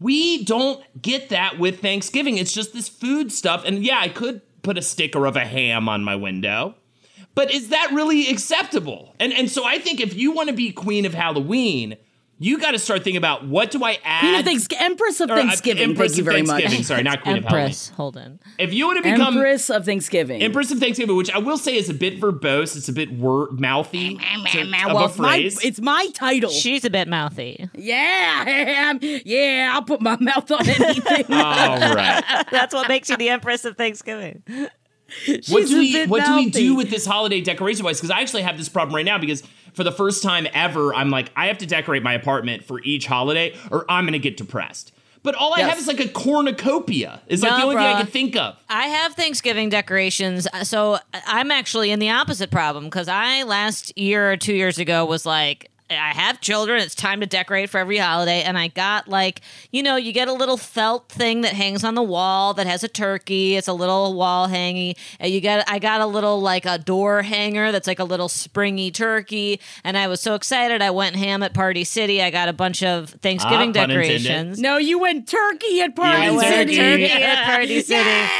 We 0.00 0.44
don't 0.44 0.82
get 1.00 1.28
that 1.28 1.58
with 1.58 1.80
Thanksgiving. 1.80 2.38
It's 2.38 2.52
just 2.52 2.72
this 2.72 2.88
food 2.88 3.32
stuff. 3.32 3.64
And 3.64 3.84
yeah, 3.84 3.98
I 3.98 4.08
could 4.08 4.40
put 4.62 4.78
a 4.78 4.82
sticker 4.82 5.26
of 5.26 5.36
a 5.36 5.44
ham 5.44 5.88
on 5.88 6.04
my 6.04 6.16
window. 6.16 6.74
But 7.34 7.52
is 7.52 7.68
that 7.68 7.90
really 7.92 8.28
acceptable? 8.30 9.14
And 9.18 9.32
and 9.32 9.50
so 9.50 9.64
I 9.64 9.78
think 9.78 10.00
if 10.00 10.14
you 10.14 10.32
want 10.32 10.48
to 10.48 10.54
be 10.54 10.72
queen 10.72 11.04
of 11.04 11.14
Halloween, 11.14 11.96
you 12.44 12.58
got 12.58 12.72
to 12.72 12.78
start 12.78 13.02
thinking 13.04 13.16
about 13.16 13.46
what 13.46 13.70
do 13.70 13.82
I 13.82 13.98
add? 14.04 14.20
Queen 14.20 14.34
of 14.34 14.44
Thanks- 14.44 14.66
Empress 14.78 15.20
of 15.20 15.30
or, 15.30 15.34
uh, 15.34 15.36
Thanksgiving. 15.36 15.82
Empress 15.90 16.12
thank 16.12 16.18
you 16.18 16.22
of 16.22 16.24
very 16.26 16.46
Thanksgiving. 16.46 16.78
much. 16.78 16.86
Sorry, 16.86 17.02
not 17.02 17.22
queen 17.22 17.38
of 17.38 17.44
Halloween. 17.44 17.64
Empress 17.64 17.88
Holden. 17.90 18.40
If 18.58 18.74
you 18.74 18.86
want 18.86 19.02
to 19.04 19.10
become 19.10 19.34
Empress 19.36 19.70
of 19.70 19.84
Thanksgiving. 19.84 20.42
Empress 20.42 20.70
of 20.70 20.78
Thanksgiving, 20.78 21.16
which 21.16 21.30
I 21.30 21.38
will 21.38 21.56
say 21.58 21.76
is 21.76 21.88
a 21.88 21.94
bit 21.94 22.20
verbose, 22.20 22.76
it's 22.76 22.88
a 22.88 22.92
bit 22.92 23.12
word 23.12 23.58
mouthy 23.60 24.16
to- 24.16 24.60
of 24.62 25.00
a 25.00 25.04
it's 25.04 25.18
my, 25.18 25.36
phrase. 25.38 25.64
it's 25.64 25.80
my 25.80 26.06
title. 26.14 26.50
She's 26.50 26.84
a 26.84 26.90
bit 26.90 27.08
mouthy. 27.08 27.68
yeah, 27.74 28.44
I 28.46 28.50
am. 28.50 28.98
yeah, 29.02 29.70
I'll 29.74 29.82
put 29.82 30.00
my 30.02 30.16
mouth 30.20 30.50
on 30.50 30.68
anything. 30.68 31.24
All 31.32 31.94
right. 31.94 32.22
That's 32.50 32.74
what 32.74 32.88
makes 32.88 33.08
you 33.08 33.16
the 33.16 33.30
Empress 33.30 33.64
of 33.64 33.76
Thanksgiving. 33.76 34.42
She's 35.06 35.48
what 35.48 35.66
do 35.66 35.76
a 35.76 35.78
we 35.78 35.92
bit 35.92 36.08
what 36.08 36.24
do 36.24 36.34
we 36.34 36.50
do 36.50 36.74
with 36.74 36.90
this 36.90 37.06
holiday 37.06 37.40
decoration 37.40 37.84
wise? 37.84 37.98
Because 37.98 38.10
I 38.10 38.20
actually 38.20 38.42
have 38.42 38.56
this 38.56 38.68
problem 38.68 38.96
right 38.96 39.04
now 39.04 39.18
because 39.18 39.42
for 39.74 39.84
the 39.84 39.92
first 39.92 40.22
time 40.22 40.46
ever, 40.54 40.94
I'm 40.94 41.10
like, 41.10 41.30
I 41.36 41.48
have 41.48 41.58
to 41.58 41.66
decorate 41.66 42.02
my 42.02 42.14
apartment 42.14 42.64
for 42.64 42.80
each 42.82 43.06
holiday, 43.06 43.54
or 43.70 43.84
I'm 43.88 44.04
gonna 44.06 44.18
get 44.18 44.36
depressed. 44.36 44.92
But 45.22 45.34
all 45.34 45.54
I 45.54 45.60
Yes. 45.60 45.70
have 45.70 45.78
is 45.78 45.86
like 45.86 46.00
a 46.00 46.08
cornucopia. 46.08 47.22
Is 47.28 47.42
like 47.42 47.56
the 47.56 47.62
only 47.62 47.76
thing 47.76 47.84
I 47.86 47.94
can 48.02 48.06
think 48.06 48.36
of. 48.36 48.56
I 48.68 48.88
have 48.88 49.14
Thanksgiving 49.14 49.70
decorations, 49.70 50.46
so 50.64 50.98
I'm 51.26 51.50
actually 51.50 51.90
in 51.90 51.98
the 51.98 52.10
opposite 52.10 52.50
problem 52.50 52.84
because 52.84 53.08
I 53.08 53.42
last 53.44 53.96
year 53.98 54.30
or 54.32 54.36
two 54.36 54.54
years 54.54 54.78
ago 54.78 55.04
was 55.04 55.24
like. 55.26 55.70
I 55.90 56.14
have 56.14 56.40
children. 56.40 56.80
It's 56.80 56.94
time 56.94 57.20
to 57.20 57.26
decorate 57.26 57.68
for 57.68 57.76
every 57.76 57.98
holiday. 57.98 58.42
And 58.42 58.56
I 58.56 58.68
got 58.68 59.06
like, 59.06 59.42
you 59.70 59.82
know, 59.82 59.96
you 59.96 60.12
get 60.12 60.28
a 60.28 60.32
little 60.32 60.56
felt 60.56 61.10
thing 61.10 61.42
that 61.42 61.52
hangs 61.52 61.84
on 61.84 61.94
the 61.94 62.02
wall 62.02 62.54
that 62.54 62.66
has 62.66 62.82
a 62.82 62.88
turkey. 62.88 63.56
It's 63.56 63.68
a 63.68 63.74
little 63.74 64.14
wall 64.14 64.48
hangy. 64.48 64.96
And 65.20 65.30
you 65.30 65.42
get, 65.42 65.68
I 65.70 65.78
got 65.78 66.00
a 66.00 66.06
little 66.06 66.40
like 66.40 66.64
a 66.64 66.78
door 66.78 67.20
hanger 67.20 67.70
that's 67.70 67.86
like 67.86 67.98
a 67.98 68.04
little 68.04 68.30
springy 68.30 68.90
turkey. 68.90 69.60
And 69.84 69.98
I 69.98 70.08
was 70.08 70.22
so 70.22 70.34
excited. 70.34 70.80
I 70.80 70.90
went 70.90 71.16
ham 71.16 71.42
at 71.42 71.52
Party 71.52 71.84
City. 71.84 72.22
I 72.22 72.30
got 72.30 72.48
a 72.48 72.54
bunch 72.54 72.82
of 72.82 73.10
Thanksgiving 73.10 73.68
Ah, 73.76 73.86
decorations. 73.86 74.58
No, 74.58 74.78
you 74.78 74.98
went 74.98 75.28
turkey 75.28 75.82
at 75.82 75.94
Party 75.94 76.18
went 76.18 76.32
I 76.32 76.36
went 76.36 76.48
City. 76.70 76.76
turkey. 76.76 77.08
turkey 77.08 77.22
at 77.22 77.44
Party 77.44 77.80
City. 77.82 78.30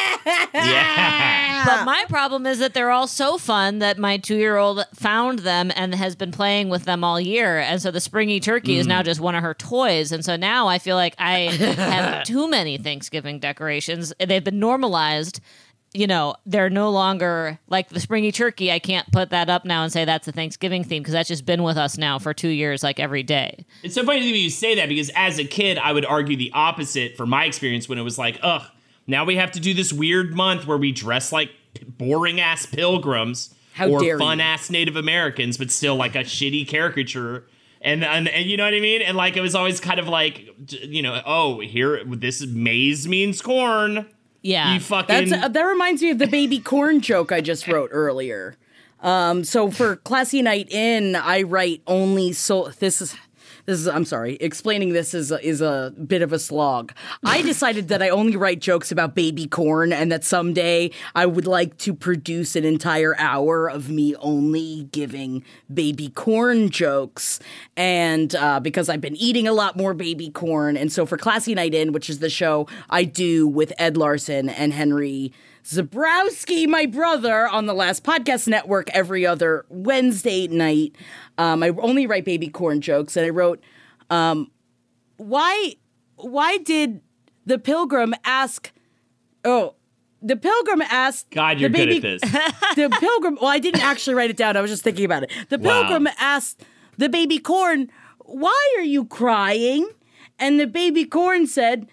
Yeah. 0.54 1.64
But 1.66 1.84
my 1.84 2.04
problem 2.08 2.46
is 2.46 2.58
that 2.58 2.74
they're 2.74 2.90
all 2.90 3.06
so 3.06 3.38
fun 3.38 3.78
that 3.80 3.98
my 3.98 4.16
two 4.16 4.36
year 4.36 4.56
old 4.56 4.84
found 4.94 5.40
them 5.40 5.70
and 5.76 5.94
has 5.94 6.14
been 6.16 6.32
playing 6.32 6.68
with 6.68 6.84
them 6.84 7.04
all 7.04 7.20
year. 7.20 7.33
And 7.42 7.80
so 7.80 7.90
the 7.90 8.00
springy 8.00 8.40
turkey 8.40 8.78
is 8.78 8.86
now 8.86 9.02
mm. 9.02 9.04
just 9.04 9.20
one 9.20 9.34
of 9.34 9.42
her 9.42 9.54
toys. 9.54 10.12
And 10.12 10.24
so 10.24 10.36
now 10.36 10.68
I 10.68 10.78
feel 10.78 10.96
like 10.96 11.14
I 11.18 11.40
have 11.50 12.24
too 12.26 12.48
many 12.48 12.78
Thanksgiving 12.78 13.38
decorations. 13.38 14.12
They've 14.18 14.44
been 14.44 14.60
normalized. 14.60 15.40
You 15.92 16.08
know, 16.08 16.34
they're 16.44 16.70
no 16.70 16.90
longer 16.90 17.58
like 17.68 17.88
the 17.88 18.00
springy 18.00 18.32
turkey. 18.32 18.72
I 18.72 18.80
can't 18.80 19.10
put 19.12 19.30
that 19.30 19.48
up 19.48 19.64
now 19.64 19.84
and 19.84 19.92
say 19.92 20.04
that's 20.04 20.26
a 20.26 20.32
Thanksgiving 20.32 20.82
theme 20.82 21.02
because 21.02 21.12
that's 21.12 21.28
just 21.28 21.46
been 21.46 21.62
with 21.62 21.76
us 21.76 21.96
now 21.96 22.18
for 22.18 22.34
two 22.34 22.48
years, 22.48 22.82
like 22.82 22.98
every 22.98 23.22
day. 23.22 23.64
It's 23.84 23.94
so 23.94 24.04
funny 24.04 24.20
to 24.20 24.26
me 24.26 24.38
you 24.38 24.50
say 24.50 24.74
that 24.74 24.88
because 24.88 25.10
as 25.14 25.38
a 25.38 25.44
kid, 25.44 25.78
I 25.78 25.92
would 25.92 26.04
argue 26.04 26.36
the 26.36 26.50
opposite 26.52 27.16
for 27.16 27.26
my 27.26 27.44
experience 27.44 27.88
when 27.88 27.98
it 27.98 28.02
was 28.02 28.18
like, 28.18 28.40
ugh, 28.42 28.62
now 29.06 29.24
we 29.24 29.36
have 29.36 29.52
to 29.52 29.60
do 29.60 29.72
this 29.72 29.92
weird 29.92 30.34
month 30.34 30.66
where 30.66 30.78
we 30.78 30.90
dress 30.90 31.30
like 31.30 31.50
boring 31.96 32.40
ass 32.40 32.66
pilgrims 32.66 33.54
How 33.74 33.88
or 33.88 34.18
fun 34.18 34.38
you. 34.38 34.44
ass 34.44 34.70
Native 34.70 34.94
Americans, 34.94 35.58
but 35.58 35.68
still 35.68 35.96
like 35.96 36.14
a 36.14 36.20
shitty 36.20 36.68
caricature. 36.68 37.44
And, 37.80 38.04
and 38.04 38.28
and 38.28 38.48
you 38.48 38.56
know 38.56 38.64
what 38.64 38.72
I 38.72 38.78
mean? 38.78 39.02
And 39.02 39.16
like 39.16 39.36
it 39.36 39.40
was 39.40 39.56
always 39.56 39.80
kind 39.80 39.98
of 39.98 40.08
like, 40.08 40.48
you 40.70 41.02
know, 41.02 41.20
oh, 41.26 41.58
here 41.58 42.02
this 42.04 42.40
is 42.40 42.46
maize 42.46 43.08
means 43.08 43.42
corn. 43.42 44.06
Yeah. 44.42 44.74
You 44.74 44.80
fucking. 44.80 45.32
Uh, 45.32 45.48
that 45.48 45.62
reminds 45.62 46.02
me 46.02 46.10
of 46.10 46.18
the 46.18 46.28
baby 46.28 46.60
corn 46.60 47.00
joke 47.00 47.32
I 47.32 47.40
just 47.40 47.66
wrote 47.66 47.90
earlier. 47.92 48.56
Um, 49.00 49.42
so 49.42 49.70
for 49.72 49.96
classy 49.96 50.40
night 50.40 50.70
in, 50.70 51.16
I 51.16 51.42
write 51.42 51.82
only 51.88 52.32
so 52.32 52.68
this 52.78 53.02
is 53.02 53.16
this 53.66 53.80
is 53.80 53.88
I'm 53.88 54.04
sorry, 54.04 54.36
explaining 54.40 54.92
this 54.92 55.14
is 55.14 55.32
a, 55.32 55.44
is 55.46 55.60
a 55.60 55.94
bit 56.06 56.22
of 56.22 56.32
a 56.32 56.38
slog. 56.38 56.92
I 57.24 57.42
decided 57.54 57.88
that 57.88 58.02
I 58.02 58.10
only 58.10 58.36
write 58.36 58.60
jokes 58.60 58.92
about 58.92 59.14
baby 59.14 59.46
corn 59.46 59.92
and 59.92 60.12
that 60.12 60.24
someday 60.24 60.90
I 61.14 61.26
would 61.26 61.46
like 61.46 61.78
to 61.78 61.94
produce 61.94 62.56
an 62.56 62.64
entire 62.64 63.14
hour 63.18 63.68
of 63.68 63.88
me 63.88 64.14
only 64.16 64.88
giving 64.92 65.44
baby 65.72 66.08
corn 66.10 66.70
jokes 66.70 67.40
and 67.76 68.34
uh, 68.34 68.60
because 68.60 68.88
I've 68.88 69.00
been 69.00 69.16
eating 69.16 69.48
a 69.48 69.52
lot 69.52 69.76
more 69.76 69.94
baby 69.94 70.30
corn 70.30 70.76
and 70.76 70.92
so 70.92 71.06
for 71.06 71.16
classy 71.16 71.54
night 71.54 71.74
in, 71.74 71.92
which 71.92 72.10
is 72.10 72.18
the 72.18 72.30
show 72.30 72.66
I 72.90 73.04
do 73.04 73.48
with 73.48 73.72
Ed 73.78 73.96
Larson 73.96 74.48
and 74.48 74.72
Henry 74.72 75.32
Zebrowski, 75.64 76.68
my 76.68 76.86
brother, 76.86 77.48
on 77.48 77.66
the 77.66 77.74
Last 77.74 78.04
Podcast 78.04 78.46
Network 78.46 78.90
every 78.90 79.24
other 79.24 79.64
Wednesday 79.70 80.46
night. 80.46 80.94
Um, 81.38 81.62
I 81.62 81.70
only 81.70 82.06
write 82.06 82.24
baby 82.24 82.48
corn 82.48 82.80
jokes, 82.80 83.16
and 83.16 83.24
I 83.24 83.30
wrote, 83.30 83.62
um, 84.10 84.50
"Why 85.16 85.74
why 86.16 86.58
did 86.58 87.00
the 87.46 87.58
pilgrim 87.58 88.14
ask? 88.24 88.72
Oh, 89.44 89.74
the 90.22 90.36
pilgrim 90.36 90.82
asked. 90.82 91.30
God, 91.30 91.58
you're 91.58 91.70
the 91.70 91.78
good 91.78 91.88
baby, 91.88 92.14
at 92.14 92.20
this. 92.20 92.32
The 92.76 92.90
pilgrim. 93.00 93.38
Well, 93.40 93.50
I 93.50 93.58
didn't 93.58 93.82
actually 93.82 94.14
write 94.14 94.30
it 94.30 94.36
down. 94.36 94.56
I 94.56 94.60
was 94.60 94.70
just 94.70 94.82
thinking 94.82 95.04
about 95.06 95.22
it. 95.24 95.30
The 95.48 95.58
Wow. 95.58 95.80
pilgrim 95.82 96.08
asked 96.18 96.62
the 96.98 97.08
baby 97.08 97.38
corn, 97.38 97.90
"Why 98.20 98.74
are 98.76 98.82
you 98.84 99.06
crying?" 99.06 99.88
And 100.38 100.60
the 100.60 100.66
baby 100.66 101.04
corn 101.04 101.46
said, 101.46 101.86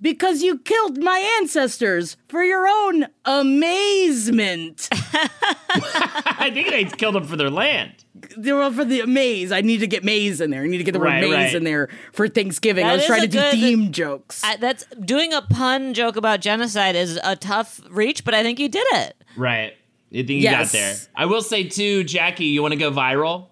"Because 0.00 0.42
you 0.42 0.58
killed 0.58 0.98
my 1.02 1.18
ancestors 1.40 2.16
for 2.28 2.42
your 2.42 2.66
own 2.68 3.06
amazement." 3.24 4.88
I 4.92 6.50
think 6.52 6.68
they 6.68 6.84
killed 6.84 7.14
them 7.14 7.24
for 7.24 7.36
their 7.36 7.50
land. 7.50 7.92
they 8.36 8.52
were 8.52 8.70
for 8.70 8.84
the 8.84 9.04
maze. 9.06 9.52
I 9.52 9.60
need 9.60 9.78
to 9.80 9.86
get 9.86 10.02
maze 10.04 10.40
in 10.40 10.50
there. 10.50 10.62
I 10.62 10.66
need 10.66 10.78
to 10.78 10.84
get 10.84 10.92
the 10.92 10.98
word 10.98 11.06
Right, 11.06 11.20
maize 11.20 11.32
right. 11.32 11.54
in 11.54 11.64
there 11.64 11.88
for 12.12 12.28
Thanksgiving. 12.28 12.84
That 12.84 12.92
I 12.92 12.96
was 12.96 13.06
trying 13.06 13.20
a 13.20 13.26
to 13.26 13.28
do 13.28 13.38
good- 13.38 13.52
theme 13.52 13.92
jokes. 13.92 14.42
I, 14.44 14.56
that's 14.56 14.84
doing 15.04 15.32
a 15.32 15.42
pun 15.42 15.92
joke 15.94 16.16
about 16.16 16.40
genocide 16.40 16.96
is 16.96 17.18
a 17.22 17.36
tough 17.36 17.80
reach, 17.90 18.24
but 18.24 18.34
I 18.34 18.42
think 18.42 18.58
you 18.58 18.68
did 18.68 18.86
it. 18.92 19.16
Right. 19.36 19.72
I 20.12 20.16
think 20.16 20.30
you 20.30 20.36
Yes. 20.38 20.72
got 20.72 20.78
there. 20.78 20.96
I 21.14 21.26
will 21.26 21.42
say 21.42 21.64
too, 21.64 22.04
Jackie, 22.04 22.46
you 22.46 22.62
want 22.62 22.72
to 22.72 22.78
go 22.78 22.90
viral? 22.90 23.48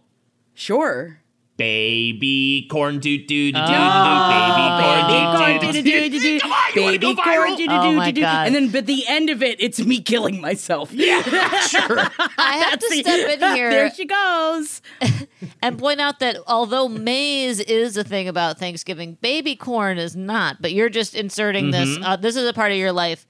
sure. 0.54 1.20
Baby 1.56 2.66
corn 2.68 2.98
doo 2.98 3.16
doo 3.16 3.26
doo 3.26 3.52
doo 3.52 3.52
doo 3.52 3.60
Oh, 3.62 4.28
baby 4.34 4.82
corn 4.82 5.06
Baby 5.06 5.20
doo 5.20 5.38
corn, 5.38 5.72
doo 5.72 5.82
do-do-do, 5.82 6.20
doo. 6.20 6.33
Do-do. 6.74 7.16
Come 7.16 7.18
on, 7.20 7.32
you 7.34 7.38
wanna 7.40 7.56
baby 7.56 7.66
go 7.66 7.72
corn, 7.74 7.86
Oh 7.86 7.92
my 7.96 8.10
do-do. 8.10 8.20
God. 8.22 8.46
and 8.46 8.54
then 8.54 8.68
but 8.70 8.86
the 8.86 9.04
end 9.08 9.30
of 9.30 9.42
it, 9.42 9.60
it's 9.60 9.80
me 9.84 10.00
killing 10.00 10.40
myself. 10.40 10.92
Yeah, 10.92 11.22
Sure. 11.60 11.98
I 12.38 12.56
have 12.68 12.78
to 12.78 12.86
step 12.88 13.30
in 13.40 13.40
here. 13.56 13.70
there 13.70 13.90
she 13.94 14.04
goes. 14.04 14.82
and 15.62 15.78
point 15.78 16.00
out 16.00 16.18
that 16.20 16.36
although 16.46 16.88
maize 16.88 17.60
is 17.60 17.96
a 17.96 18.04
thing 18.04 18.28
about 18.28 18.58
Thanksgiving, 18.58 19.18
baby 19.20 19.56
corn 19.56 19.98
is 19.98 20.14
not. 20.16 20.60
But 20.60 20.72
you're 20.72 20.88
just 20.90 21.14
inserting 21.14 21.70
this. 21.70 21.88
Mm-hmm. 21.88 22.04
Uh, 22.04 22.16
this 22.16 22.36
is 22.36 22.48
a 22.48 22.52
part 22.52 22.72
of 22.72 22.78
your 22.78 22.92
life 22.92 23.26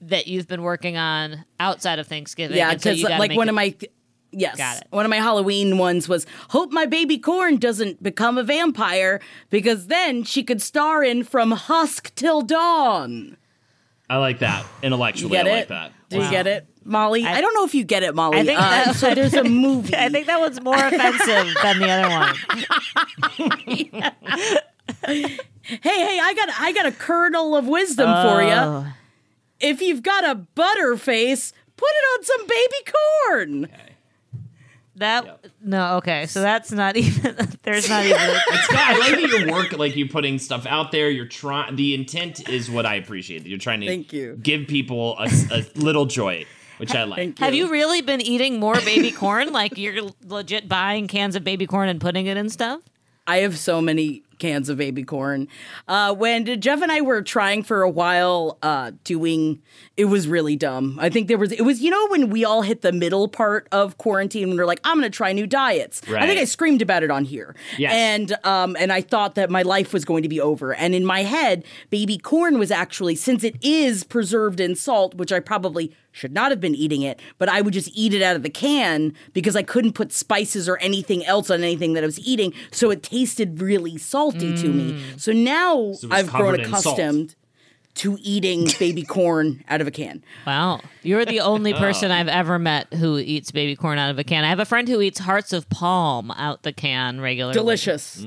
that 0.00 0.26
you've 0.28 0.46
been 0.46 0.62
working 0.62 0.96
on 0.96 1.44
outside 1.58 1.98
of 1.98 2.06
Thanksgiving. 2.06 2.56
Yeah, 2.56 2.70
and 2.70 2.80
so 2.80 2.90
because 2.94 3.18
like 3.18 3.32
one 3.36 3.48
it- 3.48 3.50
of 3.50 3.54
my 3.54 3.74
yes, 4.32 4.56
Got 4.56 4.78
it. 4.82 4.86
one 4.90 5.04
of 5.04 5.10
my 5.10 5.16
Halloween 5.16 5.78
ones 5.78 6.08
was 6.08 6.26
hope 6.50 6.72
my 6.72 6.86
baby 6.86 7.18
corn 7.18 7.56
doesn't 7.58 8.02
become 8.02 8.38
a 8.38 8.42
vampire 8.42 9.20
because 9.50 9.86
then 9.88 10.22
she 10.24 10.42
could 10.42 10.60
star 10.62 11.02
in 11.04 11.24
from 11.24 11.50
husk 11.52 12.14
till 12.14 12.42
dawn. 12.42 13.36
I 14.10 14.16
like 14.16 14.38
that. 14.38 14.64
Intellectually, 14.82 15.36
You 15.36 15.42
get 15.44 15.46
I 15.46 15.50
it? 15.50 15.56
like 15.60 15.68
that. 15.68 15.92
Do 16.08 16.16
you 16.22 16.30
get 16.30 16.46
it, 16.46 16.66
Molly? 16.84 17.24
I, 17.24 17.42
don't 17.42 17.52
know 17.54 17.64
if 17.66 17.74
you 17.74 17.84
get 17.84 18.02
it, 18.02 18.14
Molly. 18.14 18.38
I 18.38 18.44
think 18.44 18.58
Uh, 18.58 18.70
that- 18.84 18.94
so. 18.96 19.14
There's 19.14 19.34
a 19.34 19.44
movie. 19.48 19.94
I 19.94 20.08
think 20.08 20.26
that 20.26 20.40
one's 20.40 20.60
more 20.62 20.74
offensive 20.74 21.54
than 21.62 21.78
the 21.78 21.90
other 21.90 22.08
one. 22.08 22.34
hey, 25.06 25.36
hey, 25.82 26.18
I 26.22 26.34
got 26.34 26.48
I 26.58 26.72
got 26.72 26.86
a 26.86 26.92
kernel 26.92 27.54
of 27.56 27.66
wisdom 27.66 28.06
for 28.26 28.42
you. 28.42 28.48
Oh. 28.52 28.86
If 29.60 29.80
you've 29.82 30.02
got 30.02 30.24
a 30.24 30.34
butter 30.36 30.96
face, 30.96 31.52
put 31.76 31.88
it 31.90 32.18
on 32.18 32.24
some 32.24 32.46
baby 32.46 33.66
corn. 33.66 33.68
That 34.98 35.46
no, 35.62 35.96
okay. 35.96 36.26
So 36.26 36.40
that's 36.40 36.72
not 36.72 36.96
even. 36.98 37.36
There's 37.62 37.88
not 37.88 38.04
even. 38.04 38.18
Scott, 38.62 38.78
I 38.78 38.98
like 39.00 39.10
that 39.12 39.40
your 39.40 39.52
work, 39.52 39.72
like 39.72 39.96
you 39.96 40.08
putting 40.08 40.38
stuff 40.38 40.66
out 40.66 40.92
there. 40.92 41.10
You're 41.10 41.26
trying. 41.26 41.76
The 41.76 41.94
intent 41.94 42.48
is 42.48 42.70
what 42.70 42.86
I 42.86 42.96
appreciate. 42.96 43.42
That 43.42 43.48
you're 43.48 43.58
trying 43.58 43.80
to 43.80 43.86
Thank 43.86 44.12
you. 44.12 44.38
give 44.42 44.66
people 44.66 45.16
a, 45.18 45.28
a 45.50 45.64
little 45.76 46.06
joy, 46.06 46.46
which 46.78 46.94
I 46.94 47.04
like. 47.04 47.18
Thank 47.18 47.38
Have 47.38 47.54
you 47.54 47.70
really 47.70 48.02
been 48.02 48.20
eating 48.20 48.58
more 48.60 48.74
baby 48.80 49.10
corn? 49.10 49.52
Like 49.52 49.76
you're 49.78 50.10
legit 50.24 50.68
buying 50.68 51.08
cans 51.08 51.36
of 51.36 51.44
baby 51.44 51.66
corn 51.66 51.88
and 51.88 52.00
putting 52.00 52.26
it 52.26 52.36
in 52.36 52.48
stuff? 52.50 52.80
I 53.26 53.38
have 53.38 53.58
so 53.58 53.82
many 53.82 54.22
cans 54.38 54.68
of 54.68 54.78
baby 54.78 55.02
corn. 55.02 55.48
Uh, 55.86 56.14
when 56.14 56.60
Jeff 56.60 56.82
and 56.82 56.90
I 56.90 57.00
were 57.00 57.22
trying 57.22 57.62
for 57.62 57.82
a 57.82 57.90
while 57.90 58.58
uh, 58.62 58.92
doing, 59.04 59.62
it 59.96 60.06
was 60.06 60.28
really 60.28 60.56
dumb. 60.56 60.98
I 61.00 61.08
think 61.08 61.28
there 61.28 61.38
was, 61.38 61.52
it 61.52 61.62
was, 61.62 61.80
you 61.80 61.90
know, 61.90 62.08
when 62.08 62.30
we 62.30 62.44
all 62.44 62.62
hit 62.62 62.82
the 62.82 62.92
middle 62.92 63.28
part 63.28 63.68
of 63.72 63.98
quarantine, 63.98 64.48
when 64.48 64.56
we're 64.56 64.66
like, 64.66 64.80
I'm 64.84 64.98
going 64.98 65.10
to 65.10 65.16
try 65.16 65.32
new 65.32 65.46
diets. 65.46 66.02
I 66.08 66.26
think 66.26 66.40
I 66.40 66.44
screamed 66.44 66.82
about 66.82 67.02
it 67.02 67.10
on 67.10 67.24
here. 67.24 67.56
Yes. 67.76 67.92
And 67.92 68.36
um, 68.44 68.76
and 68.78 68.92
I 68.92 69.00
thought 69.00 69.34
that 69.34 69.50
my 69.50 69.62
life 69.62 69.92
was 69.92 70.04
going 70.04 70.22
to 70.22 70.28
be 70.28 70.40
over. 70.40 70.74
And 70.74 70.94
in 70.94 71.04
my 71.04 71.22
head, 71.22 71.64
baby 71.90 72.18
corn 72.18 72.58
was 72.58 72.70
actually, 72.70 73.16
since 73.16 73.44
it 73.44 73.56
is 73.62 74.04
preserved 74.04 74.60
in 74.60 74.74
salt, 74.74 75.14
which 75.14 75.32
I 75.32 75.40
probably 75.40 75.94
should 76.10 76.32
not 76.32 76.50
have 76.50 76.60
been 76.60 76.74
eating 76.74 77.02
it, 77.02 77.20
but 77.38 77.48
I 77.48 77.60
would 77.60 77.72
just 77.72 77.90
eat 77.94 78.12
it 78.12 78.22
out 78.22 78.34
of 78.34 78.42
the 78.42 78.50
can 78.50 79.14
because 79.34 79.54
I 79.54 79.62
couldn't 79.62 79.92
put 79.92 80.12
spices 80.12 80.68
or 80.68 80.76
anything 80.78 81.24
else 81.24 81.48
on 81.48 81.62
anything 81.62 81.92
that 81.92 82.02
I 82.02 82.06
was 82.06 82.18
eating. 82.18 82.52
So 82.72 82.90
it 82.90 83.04
tasted 83.04 83.60
really 83.60 83.96
salty 83.98 84.27
to 84.34 84.68
me. 84.72 85.02
So 85.16 85.32
now 85.32 85.76
Mm. 85.76 85.96
So 85.96 86.08
I've 86.10 86.30
grown 86.30 86.56
covered 86.56 86.60
in 86.60 86.70
salt. 86.70 86.98
accustomed 86.98 87.34
to 87.96 88.16
eating 88.20 88.68
baby 88.78 89.02
corn 89.02 89.64
out 89.68 89.80
of 89.80 89.86
a 89.86 89.90
can. 89.90 90.22
Wow. 90.46 90.80
You're 91.02 91.24
the 91.24 91.40
only 91.40 91.72
person 91.84 92.10
I've 92.10 92.28
ever 92.28 92.58
met 92.58 92.92
who 92.94 93.18
eats 93.18 93.50
baby 93.50 93.74
corn 93.76 93.98
out 93.98 94.10
of 94.10 94.18
a 94.18 94.24
can. 94.24 94.44
I 94.44 94.48
have 94.48 94.60
a 94.60 94.64
friend 94.64 94.86
who 94.88 95.00
eats 95.00 95.18
hearts 95.18 95.52
of 95.52 95.68
palm 95.68 96.30
out 96.32 96.62
the 96.62 96.72
can 96.72 97.20
regularly. 97.20 97.54
Delicious. 97.54 98.24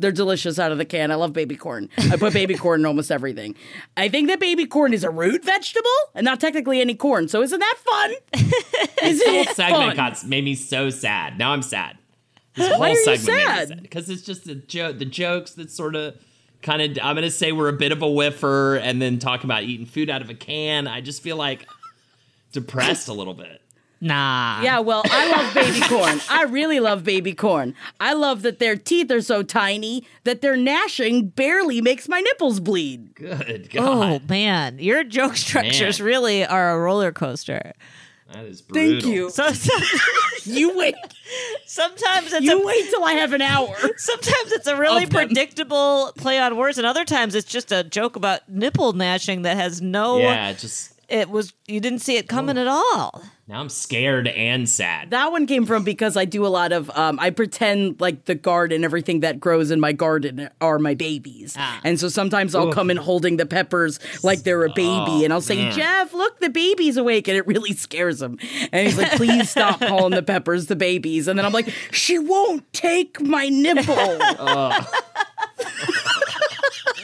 They're 0.00 0.12
delicious 0.12 0.60
out 0.60 0.70
of 0.70 0.78
the 0.78 0.84
can. 0.84 1.10
I 1.10 1.16
love 1.16 1.32
baby 1.32 1.56
corn. 1.56 1.88
I 1.98 2.16
put 2.16 2.32
baby 2.32 2.54
corn 2.58 2.80
in 2.82 2.86
almost 2.86 3.10
everything. 3.10 3.56
I 3.96 4.08
think 4.08 4.28
that 4.28 4.38
baby 4.38 4.64
corn 4.64 4.92
is 4.94 5.02
a 5.02 5.10
root 5.10 5.44
vegetable 5.44 5.90
and 6.14 6.24
not 6.24 6.38
technically 6.38 6.80
any 6.80 6.94
corn. 6.94 7.26
So 7.26 7.42
isn't 7.42 7.58
that 7.58 7.74
fun? 7.84 8.12
Is 9.02 9.18
This 9.18 9.28
whole 9.28 9.44
segment 9.54 9.84
fun? 9.84 9.96
got 9.96 10.24
made 10.26 10.44
me 10.44 10.54
so 10.54 10.90
sad. 10.90 11.36
Now 11.36 11.50
I'm 11.50 11.62
sad. 11.62 11.97
This 12.58 12.68
whole 12.68 12.80
Why 12.80 12.90
are 12.90 12.92
you 12.92 13.04
segment 13.04 13.26
made 13.28 13.36
me 13.36 13.44
sad? 13.44 13.68
sad 13.68 13.82
because 13.82 14.10
it's 14.10 14.22
just 14.22 14.44
the 14.44 14.54
joke, 14.56 14.98
the 14.98 15.04
jokes 15.04 15.52
that 15.52 15.70
sort 15.70 15.94
of 15.96 16.16
kind 16.62 16.82
of. 16.82 16.98
I'm 17.04 17.14
gonna 17.14 17.30
say 17.30 17.52
we're 17.52 17.68
a 17.68 17.72
bit 17.72 17.92
of 17.92 18.02
a 18.02 18.08
whiffer, 18.10 18.76
and 18.76 19.00
then 19.00 19.18
talk 19.18 19.44
about 19.44 19.62
eating 19.62 19.86
food 19.86 20.10
out 20.10 20.22
of 20.22 20.30
a 20.30 20.34
can. 20.34 20.86
I 20.86 21.00
just 21.00 21.22
feel 21.22 21.36
like 21.36 21.66
depressed 22.52 23.08
a 23.08 23.12
little 23.12 23.34
bit. 23.34 23.62
Nah. 24.00 24.60
Yeah, 24.62 24.78
well, 24.78 25.02
I 25.06 25.28
love 25.32 25.54
baby 25.54 25.80
corn. 25.88 26.20
I 26.30 26.44
really 26.44 26.78
love 26.78 27.02
baby 27.02 27.34
corn. 27.34 27.74
I 27.98 28.12
love 28.12 28.42
that 28.42 28.60
their 28.60 28.76
teeth 28.76 29.10
are 29.10 29.20
so 29.20 29.42
tiny 29.42 30.06
that 30.22 30.40
their 30.40 30.56
gnashing 30.56 31.30
barely 31.30 31.80
makes 31.80 32.08
my 32.08 32.20
nipples 32.20 32.60
bleed. 32.60 33.16
Good 33.16 33.70
Oh 33.76 34.20
man, 34.28 34.78
your 34.78 35.02
joke 35.02 35.36
structures 35.36 35.98
Man. 35.98 36.06
really 36.06 36.44
are 36.46 36.76
a 36.76 36.80
roller 36.80 37.10
coaster. 37.10 37.72
That 38.32 38.44
is 38.46 38.60
brutal. 38.62 39.00
Thank 39.00 39.04
you. 39.14 39.30
So, 39.30 39.52
so- 39.52 39.72
You 40.44 40.76
wait. 40.78 40.94
sometimes 41.66 42.32
it's 42.32 42.44
You 42.46 42.62
a 42.62 42.66
wait 42.66 42.88
till 42.90 43.04
I 43.04 43.12
have 43.14 43.32
an 43.32 43.42
hour. 43.42 43.74
sometimes 43.96 44.52
it's 44.52 44.66
a 44.66 44.76
really 44.76 45.06
predictable 45.06 46.12
play 46.16 46.38
on 46.38 46.56
words, 46.56 46.78
and 46.78 46.86
other 46.86 47.04
times 47.04 47.34
it's 47.34 47.48
just 47.50 47.70
a 47.72 47.84
joke 47.84 48.16
about 48.16 48.48
nipple 48.48 48.92
gnashing 48.92 49.42
that 49.42 49.56
has 49.56 49.82
no. 49.82 50.18
Yeah, 50.18 50.52
just 50.54 50.97
It 51.08 51.30
was 51.30 51.54
you 51.66 51.80
didn't 51.80 52.00
see 52.00 52.18
it 52.18 52.28
coming 52.28 52.58
at 52.58 52.66
all. 52.66 53.22
now 53.46 53.60
I'm 53.60 53.70
scared 53.70 54.28
and 54.28 54.68
sad. 54.68 55.10
That 55.10 55.32
one 55.32 55.46
came 55.46 55.64
from 55.64 55.82
because 55.82 56.18
I 56.18 56.26
do 56.26 56.44
a 56.44 56.48
lot 56.48 56.70
of 56.70 56.90
um, 56.90 57.18
I 57.18 57.30
pretend 57.30 57.98
like 57.98 58.26
the 58.26 58.34
garden, 58.34 58.84
everything 58.84 59.20
that 59.20 59.40
grows 59.40 59.70
in 59.70 59.80
my 59.80 59.92
garden 59.92 60.50
are 60.60 60.78
my 60.78 60.92
babies, 60.92 61.56
Ah. 61.58 61.80
and 61.82 61.98
so 61.98 62.10
sometimes 62.10 62.54
I'll 62.54 62.70
come 62.72 62.90
in 62.90 62.98
holding 62.98 63.38
the 63.38 63.46
peppers 63.46 63.98
like 64.22 64.42
they're 64.42 64.66
a 64.66 64.72
baby, 64.74 65.24
and 65.24 65.32
I'll 65.32 65.40
say, 65.40 65.56
man. 65.56 65.72
"Jeff, 65.72 66.12
look, 66.12 66.40
the 66.40 66.50
baby's 66.50 66.98
awake," 66.98 67.26
and 67.26 67.38
it 67.38 67.46
really 67.46 67.72
scares 67.72 68.20
him, 68.20 68.38
and 68.70 68.86
he's 68.86 68.98
like, 68.98 69.12
"Please 69.12 69.48
stop 69.56 69.80
calling 69.80 70.14
the 70.14 70.22
peppers 70.22 70.66
the 70.66 70.76
babies," 70.76 71.26
and 71.26 71.38
then 71.38 71.46
I'm 71.46 71.52
like, 71.54 71.70
"She 71.90 72.18
won't 72.18 72.70
take 72.74 73.18
my 73.18 73.48
nipple." 73.48 73.96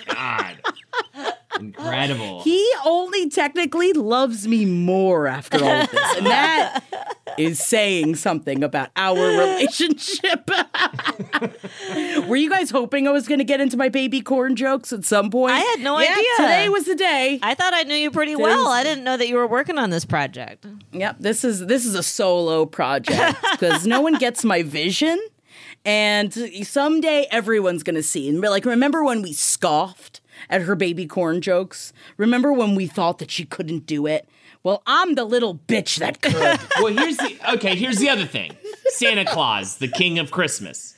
God, 0.09 0.54
incredible. 1.61 2.43
he 2.43 2.69
only 2.85 3.29
technically 3.29 3.93
loves 3.93 4.47
me 4.49 4.65
more 4.65 5.27
after 5.27 5.63
all 5.65 5.71
of 5.83 5.91
this, 5.91 6.17
and 6.17 6.27
that 6.27 6.81
is 7.39 7.59
saying 7.59 8.15
something 8.17 8.63
about 8.63 8.91
our 8.97 9.17
relationship. 9.19 10.49
Were 12.29 12.37
you 12.37 12.51
guys 12.51 12.71
hoping 12.71 13.09
I 13.09 13.11
was 13.11 13.27
going 13.29 13.39
to 13.39 13.45
get 13.45 13.61
into 13.61 13.77
my 13.77 13.89
baby 13.89 14.21
corn 14.21 14.57
jokes 14.57 14.93
at 14.93 15.05
some 15.05 15.31
point? 15.31 15.53
I 15.55 15.59
had 15.59 15.81
no 15.81 15.99
Yeah, 15.99 16.13
idea. 16.13 16.25
Today 16.37 16.69
was 16.69 16.85
the 16.85 16.95
day. 16.95 17.39
I 17.43 17.55
thought 17.55 17.75
I 17.75 17.83
knew 17.83 17.95
you 17.95 18.11
pretty 18.11 18.37
well. 18.37 18.69
I 18.69 18.83
didn't 18.83 19.05
know 19.05 19.17
that 19.17 19.29
you 19.29 19.37
were 19.37 19.47
working 19.47 19.79
on 19.79 19.91
this 19.91 20.05
project. 20.05 20.67
Yep, 20.93 21.17
this 21.21 21.45
is 21.45 21.67
this 21.67 21.85
is 21.85 21.95
a 21.95 22.03
solo 22.03 22.67
project 22.67 23.39
because 23.53 23.87
no 23.87 24.01
one 24.01 24.15
gets 24.19 24.45
my 24.45 24.63
vision, 24.63 25.21
and 25.85 26.33
someday 26.67 27.27
everyone's 27.31 27.83
gonna 27.83 28.03
see. 28.03 28.29
And 28.29 28.41
like, 28.41 28.65
remember 28.65 29.03
when 29.05 29.23
we 29.23 29.33
scoffed 29.33 30.21
at 30.49 30.63
her 30.63 30.75
baby 30.75 31.07
corn 31.07 31.41
jokes? 31.41 31.93
Remember 32.17 32.53
when 32.53 32.75
we 32.75 32.87
thought 32.87 33.19
that 33.19 33.31
she 33.31 33.45
couldn't 33.45 33.87
do 33.87 34.07
it? 34.07 34.29
Well, 34.63 34.83
I'm 34.87 35.15
the 35.15 35.25
little 35.25 35.57
bitch 35.69 35.99
that 35.99 36.23
could. 36.23 36.35
well, 36.83 36.93
here's 36.93 37.19
the 37.19 37.39
okay. 37.55 37.77
Here's 37.77 37.99
the 37.99 38.09
other 38.09 38.25
thing: 38.25 38.57
Santa 38.87 39.25
Claus, 39.25 39.77
the 39.77 39.89
king 39.89 40.19
of 40.19 40.31
Christmas. 40.31 40.95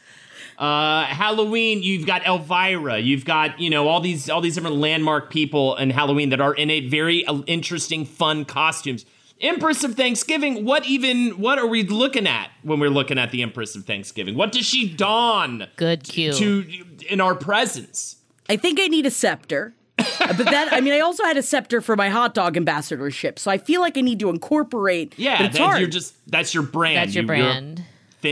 Uh, 0.59 1.05
Halloween, 1.05 1.82
you've 1.82 2.07
got 2.07 2.24
Elvira, 2.24 2.99
you've 2.99 3.26
got 3.26 3.61
you 3.61 3.68
know 3.68 3.88
all 3.88 4.01
these 4.01 4.30
all 4.30 4.40
these 4.40 4.55
different 4.55 4.76
landmark 4.76 5.30
people 5.30 5.76
in 5.76 5.90
Halloween 5.90 6.30
that 6.30 6.40
are 6.40 6.55
in 6.55 6.70
a 6.70 6.88
very 6.88 7.26
uh, 7.26 7.42
interesting, 7.47 8.07
fun 8.07 8.44
costumes. 8.44 9.05
Empress 9.38 9.84
of 9.84 9.97
Thanksgiving. 9.97 10.64
What 10.64 10.86
even? 10.86 11.32
What 11.32 11.59
are 11.59 11.66
we 11.66 11.82
looking 11.82 12.26
at 12.26 12.51
when 12.62 12.80
we're 12.80 12.88
looking 12.88 13.18
at 13.18 13.32
the 13.32 13.42
Empress 13.42 13.76
of 13.76 13.84
Thanksgiving? 13.84 14.34
What 14.34 14.53
does 14.53 14.64
she 14.64 14.88
don 14.88 15.66
Good 15.76 16.05
cue. 16.05 16.32
to 16.32 16.66
in 17.09 17.20
our 17.20 17.34
presence? 17.34 18.15
I 18.49 18.57
think 18.57 18.80
I 18.80 18.86
need 18.88 19.07
a 19.07 19.11
scepter. 19.11 19.74
but 19.97 20.36
that 20.38 20.68
I 20.72 20.80
mean, 20.82 20.92
I 20.92 21.01
also 21.01 21.24
had 21.24 21.36
a 21.38 21.42
scepter 21.42 21.80
for 21.80 21.97
my 21.97 22.11
hot 22.11 22.34
dog 22.34 22.57
ambassadorship, 22.57 23.38
so 23.38 23.51
I 23.51 23.57
feel 23.59 23.80
like 23.80 23.97
I 23.97 24.03
need 24.03 24.20
to 24.20 24.28
incorporate. 24.28 25.14
Yeah, 25.18 25.38
but 25.38 25.47
it's 25.47 25.59
that- 25.59 25.64
hard. 25.64 25.80
you're 25.80 25.88
just 25.88 26.14
that's 26.30 26.53
your 26.53 26.62
brand. 26.64 26.97
That's 26.99 27.14
your 27.14 27.24
You- 27.24 27.34
you're 27.34 27.44
brand. 27.53 27.82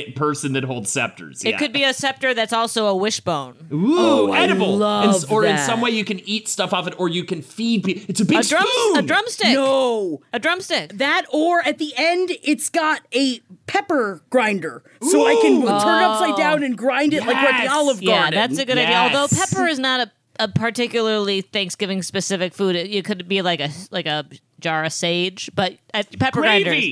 Thi- 0.04 0.12
person 0.12 0.52
that 0.54 0.64
holds 0.64 0.90
scepters. 0.90 1.44
It 1.44 1.50
yeah. 1.50 1.58
could 1.58 1.72
be 1.72 1.84
a 1.84 1.92
scepter 1.94 2.34
that's 2.34 2.52
also 2.52 2.86
a 2.86 2.96
wishbone. 2.96 3.54
Ooh, 3.72 3.94
Oh, 3.98 4.32
I 4.32 4.40
edible. 4.42 4.76
love 4.76 5.04
And 5.04 5.14
s- 5.14 5.24
or 5.24 5.44
in 5.44 5.58
some 5.58 5.80
way 5.80 5.90
you 5.90 6.04
can 6.04 6.20
eat 6.28 6.48
stuff 6.48 6.72
off 6.72 6.86
it, 6.86 6.94
or 6.98 7.08
you 7.08 7.24
can 7.24 7.42
feed 7.42 7.84
people. 7.84 8.02
It's 8.08 8.20
a 8.20 8.24
big 8.24 8.38
A 8.38 8.42
drum, 8.42 8.66
spoon. 8.66 8.96
a 8.98 9.02
drumstick. 9.02 9.54
no. 9.54 10.20
A 10.32 10.38
drumstick. 10.38 10.92
That 10.98 11.26
or 11.32 11.60
at 11.66 11.78
the 11.78 11.92
end, 11.96 12.30
it's 12.42 12.68
got 12.70 13.02
a 13.14 13.40
pepper 13.66 14.22
grinder, 14.30 14.82
so 15.02 15.26
I 15.26 15.34
can 15.42 15.60
turn 15.62 15.68
it 16.02 16.04
upside 16.06 16.36
down 16.36 16.62
and 16.62 16.76
grind 16.76 17.14
it 17.14 17.20
like 17.24 17.36
we're 17.36 17.48
at 17.48 17.64
the 17.66 17.72
Olive 17.72 18.04
Garden. 18.04 18.32
Yeah, 18.34 18.46
that's 18.46 18.58
a 18.58 18.64
good 18.64 18.78
idea. 18.78 18.96
Although 18.96 19.28
pepper 19.28 19.66
is 19.66 19.78
not 19.78 20.00
a, 20.08 20.44
a 20.44 20.48
particularly 20.48 21.40
Thanksgiving 21.40 22.02
specific 22.02 22.52
food. 22.54 22.76
It, 22.76 22.90
it 22.90 23.04
could 23.04 23.26
be 23.28 23.40
like 23.42 23.60
a 23.60 23.70
like 23.90 24.06
a 24.06 24.26
jar 24.60 24.84
of 24.84 24.92
sage, 24.92 25.50
but 25.54 25.74
uh, 25.92 26.02
pepper 26.18 26.40
grinders, 26.42 26.84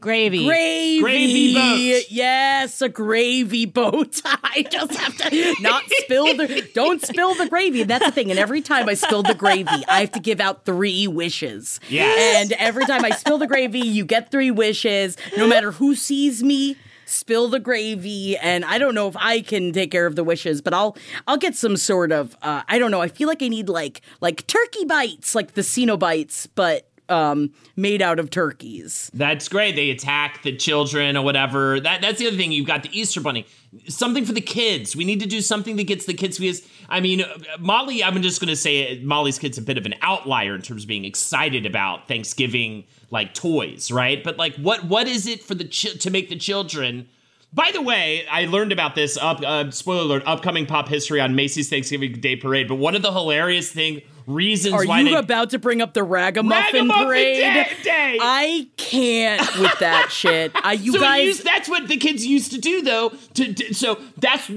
Gravy. 0.00 0.44
gravy. 0.44 1.00
Gravy. 1.00 1.52
Gravy 1.52 1.54
boat. 1.54 2.04
Yes, 2.10 2.80
a 2.82 2.88
gravy 2.88 3.66
boat. 3.66 4.22
I 4.24 4.64
just 4.70 4.94
have 4.94 5.16
to 5.16 5.54
not 5.60 5.82
spill 5.88 6.36
the 6.36 6.68
don't 6.72 7.02
spill 7.02 7.34
the 7.34 7.48
gravy. 7.48 7.82
That's 7.82 8.06
the 8.06 8.12
thing. 8.12 8.30
And 8.30 8.38
every 8.38 8.60
time 8.60 8.88
I 8.88 8.94
spill 8.94 9.24
the 9.24 9.34
gravy, 9.34 9.84
I 9.88 10.00
have 10.00 10.12
to 10.12 10.20
give 10.20 10.40
out 10.40 10.64
three 10.64 11.08
wishes. 11.08 11.80
Yes. 11.88 12.42
And 12.42 12.52
every 12.52 12.86
time 12.86 13.04
I 13.04 13.10
spill 13.10 13.38
the 13.38 13.48
gravy, 13.48 13.80
you 13.80 14.04
get 14.04 14.30
three 14.30 14.52
wishes. 14.52 15.16
No 15.36 15.48
matter 15.48 15.72
who 15.72 15.96
sees 15.96 16.44
me, 16.44 16.76
spill 17.04 17.48
the 17.48 17.58
gravy. 17.58 18.36
And 18.36 18.64
I 18.64 18.78
don't 18.78 18.94
know 18.94 19.08
if 19.08 19.16
I 19.16 19.40
can 19.40 19.72
take 19.72 19.90
care 19.90 20.06
of 20.06 20.14
the 20.14 20.24
wishes, 20.24 20.60
but 20.60 20.74
I'll 20.74 20.96
I'll 21.26 21.38
get 21.38 21.56
some 21.56 21.76
sort 21.76 22.12
of 22.12 22.36
uh, 22.42 22.62
I 22.68 22.78
don't 22.78 22.90
know. 22.90 23.00
I 23.00 23.08
feel 23.08 23.28
like 23.28 23.42
I 23.42 23.48
need 23.48 23.68
like 23.68 24.02
like 24.20 24.46
turkey 24.46 24.84
bites, 24.84 25.34
like 25.34 25.54
the 25.54 25.62
Cenobites, 25.62 26.46
but 26.54 26.87
um 27.08 27.50
made 27.76 28.02
out 28.02 28.18
of 28.18 28.30
turkeys. 28.30 29.10
That's 29.14 29.48
great. 29.48 29.76
They 29.76 29.90
attack 29.90 30.42
the 30.42 30.56
children 30.56 31.16
or 31.16 31.24
whatever. 31.24 31.80
That 31.80 32.00
that's 32.00 32.18
the 32.18 32.26
other 32.28 32.36
thing. 32.36 32.52
You've 32.52 32.66
got 32.66 32.82
the 32.82 32.98
Easter 32.98 33.20
Bunny. 33.20 33.46
Something 33.86 34.24
for 34.24 34.32
the 34.32 34.40
kids. 34.40 34.96
We 34.96 35.04
need 35.04 35.20
to 35.20 35.26
do 35.26 35.40
something 35.40 35.76
that 35.76 35.84
gets 35.86 36.06
the 36.06 36.14
kids 36.14 36.38
because 36.38 36.66
I 36.88 37.00
mean, 37.00 37.24
Molly. 37.58 38.02
I'm 38.02 38.20
just 38.22 38.40
going 38.40 38.48
to 38.48 38.56
say 38.56 38.78
it, 38.78 39.04
Molly's 39.04 39.38
kid's 39.38 39.58
a 39.58 39.62
bit 39.62 39.78
of 39.78 39.86
an 39.86 39.94
outlier 40.02 40.54
in 40.54 40.62
terms 40.62 40.84
of 40.84 40.88
being 40.88 41.04
excited 41.04 41.66
about 41.66 42.08
Thanksgiving 42.08 42.84
like 43.10 43.34
toys, 43.34 43.90
right? 43.90 44.22
But 44.22 44.36
like, 44.36 44.54
what 44.56 44.84
what 44.84 45.06
is 45.06 45.26
it 45.26 45.42
for 45.42 45.54
the 45.54 45.64
chi- 45.64 45.98
to 45.98 46.10
make 46.10 46.28
the 46.28 46.36
children? 46.36 47.08
By 47.52 47.70
the 47.72 47.80
way, 47.80 48.26
I 48.30 48.44
learned 48.44 48.72
about 48.72 48.94
this 48.94 49.16
up. 49.16 49.40
Uh, 49.40 49.70
spoiler 49.70 50.02
alert: 50.02 50.22
upcoming 50.26 50.66
pop 50.66 50.88
history 50.88 51.20
on 51.20 51.34
Macy's 51.34 51.68
Thanksgiving 51.70 52.12
Day 52.12 52.36
Parade. 52.36 52.68
But 52.68 52.76
one 52.76 52.94
of 52.94 53.02
the 53.02 53.12
hilarious 53.12 53.70
thing 53.72 54.02
reasons 54.28 54.74
Are 54.74 54.84
why 54.86 55.00
you 55.00 55.06
they 55.10 55.14
about 55.14 55.50
to 55.50 55.58
bring 55.58 55.80
up 55.82 55.94
the 55.94 56.02
Ragamuffin, 56.04 56.74
Ragamuffin 56.88 57.06
parade? 57.06 57.36
Day- 57.36 57.66
Day. 57.82 58.18
I 58.20 58.68
can't 58.76 59.40
with 59.58 59.78
that 59.80 60.08
shit. 60.12 60.52
I, 60.54 60.74
you 60.74 60.92
so 60.92 61.00
guys, 61.00 61.24
used- 61.26 61.44
that's 61.44 61.68
what 61.68 61.88
the 61.88 61.96
kids 61.96 62.24
used 62.26 62.52
to 62.52 62.58
do, 62.58 62.82
though. 62.82 63.10
To, 63.34 63.52
to- 63.54 63.74
so 63.74 63.98
that's 64.18 64.50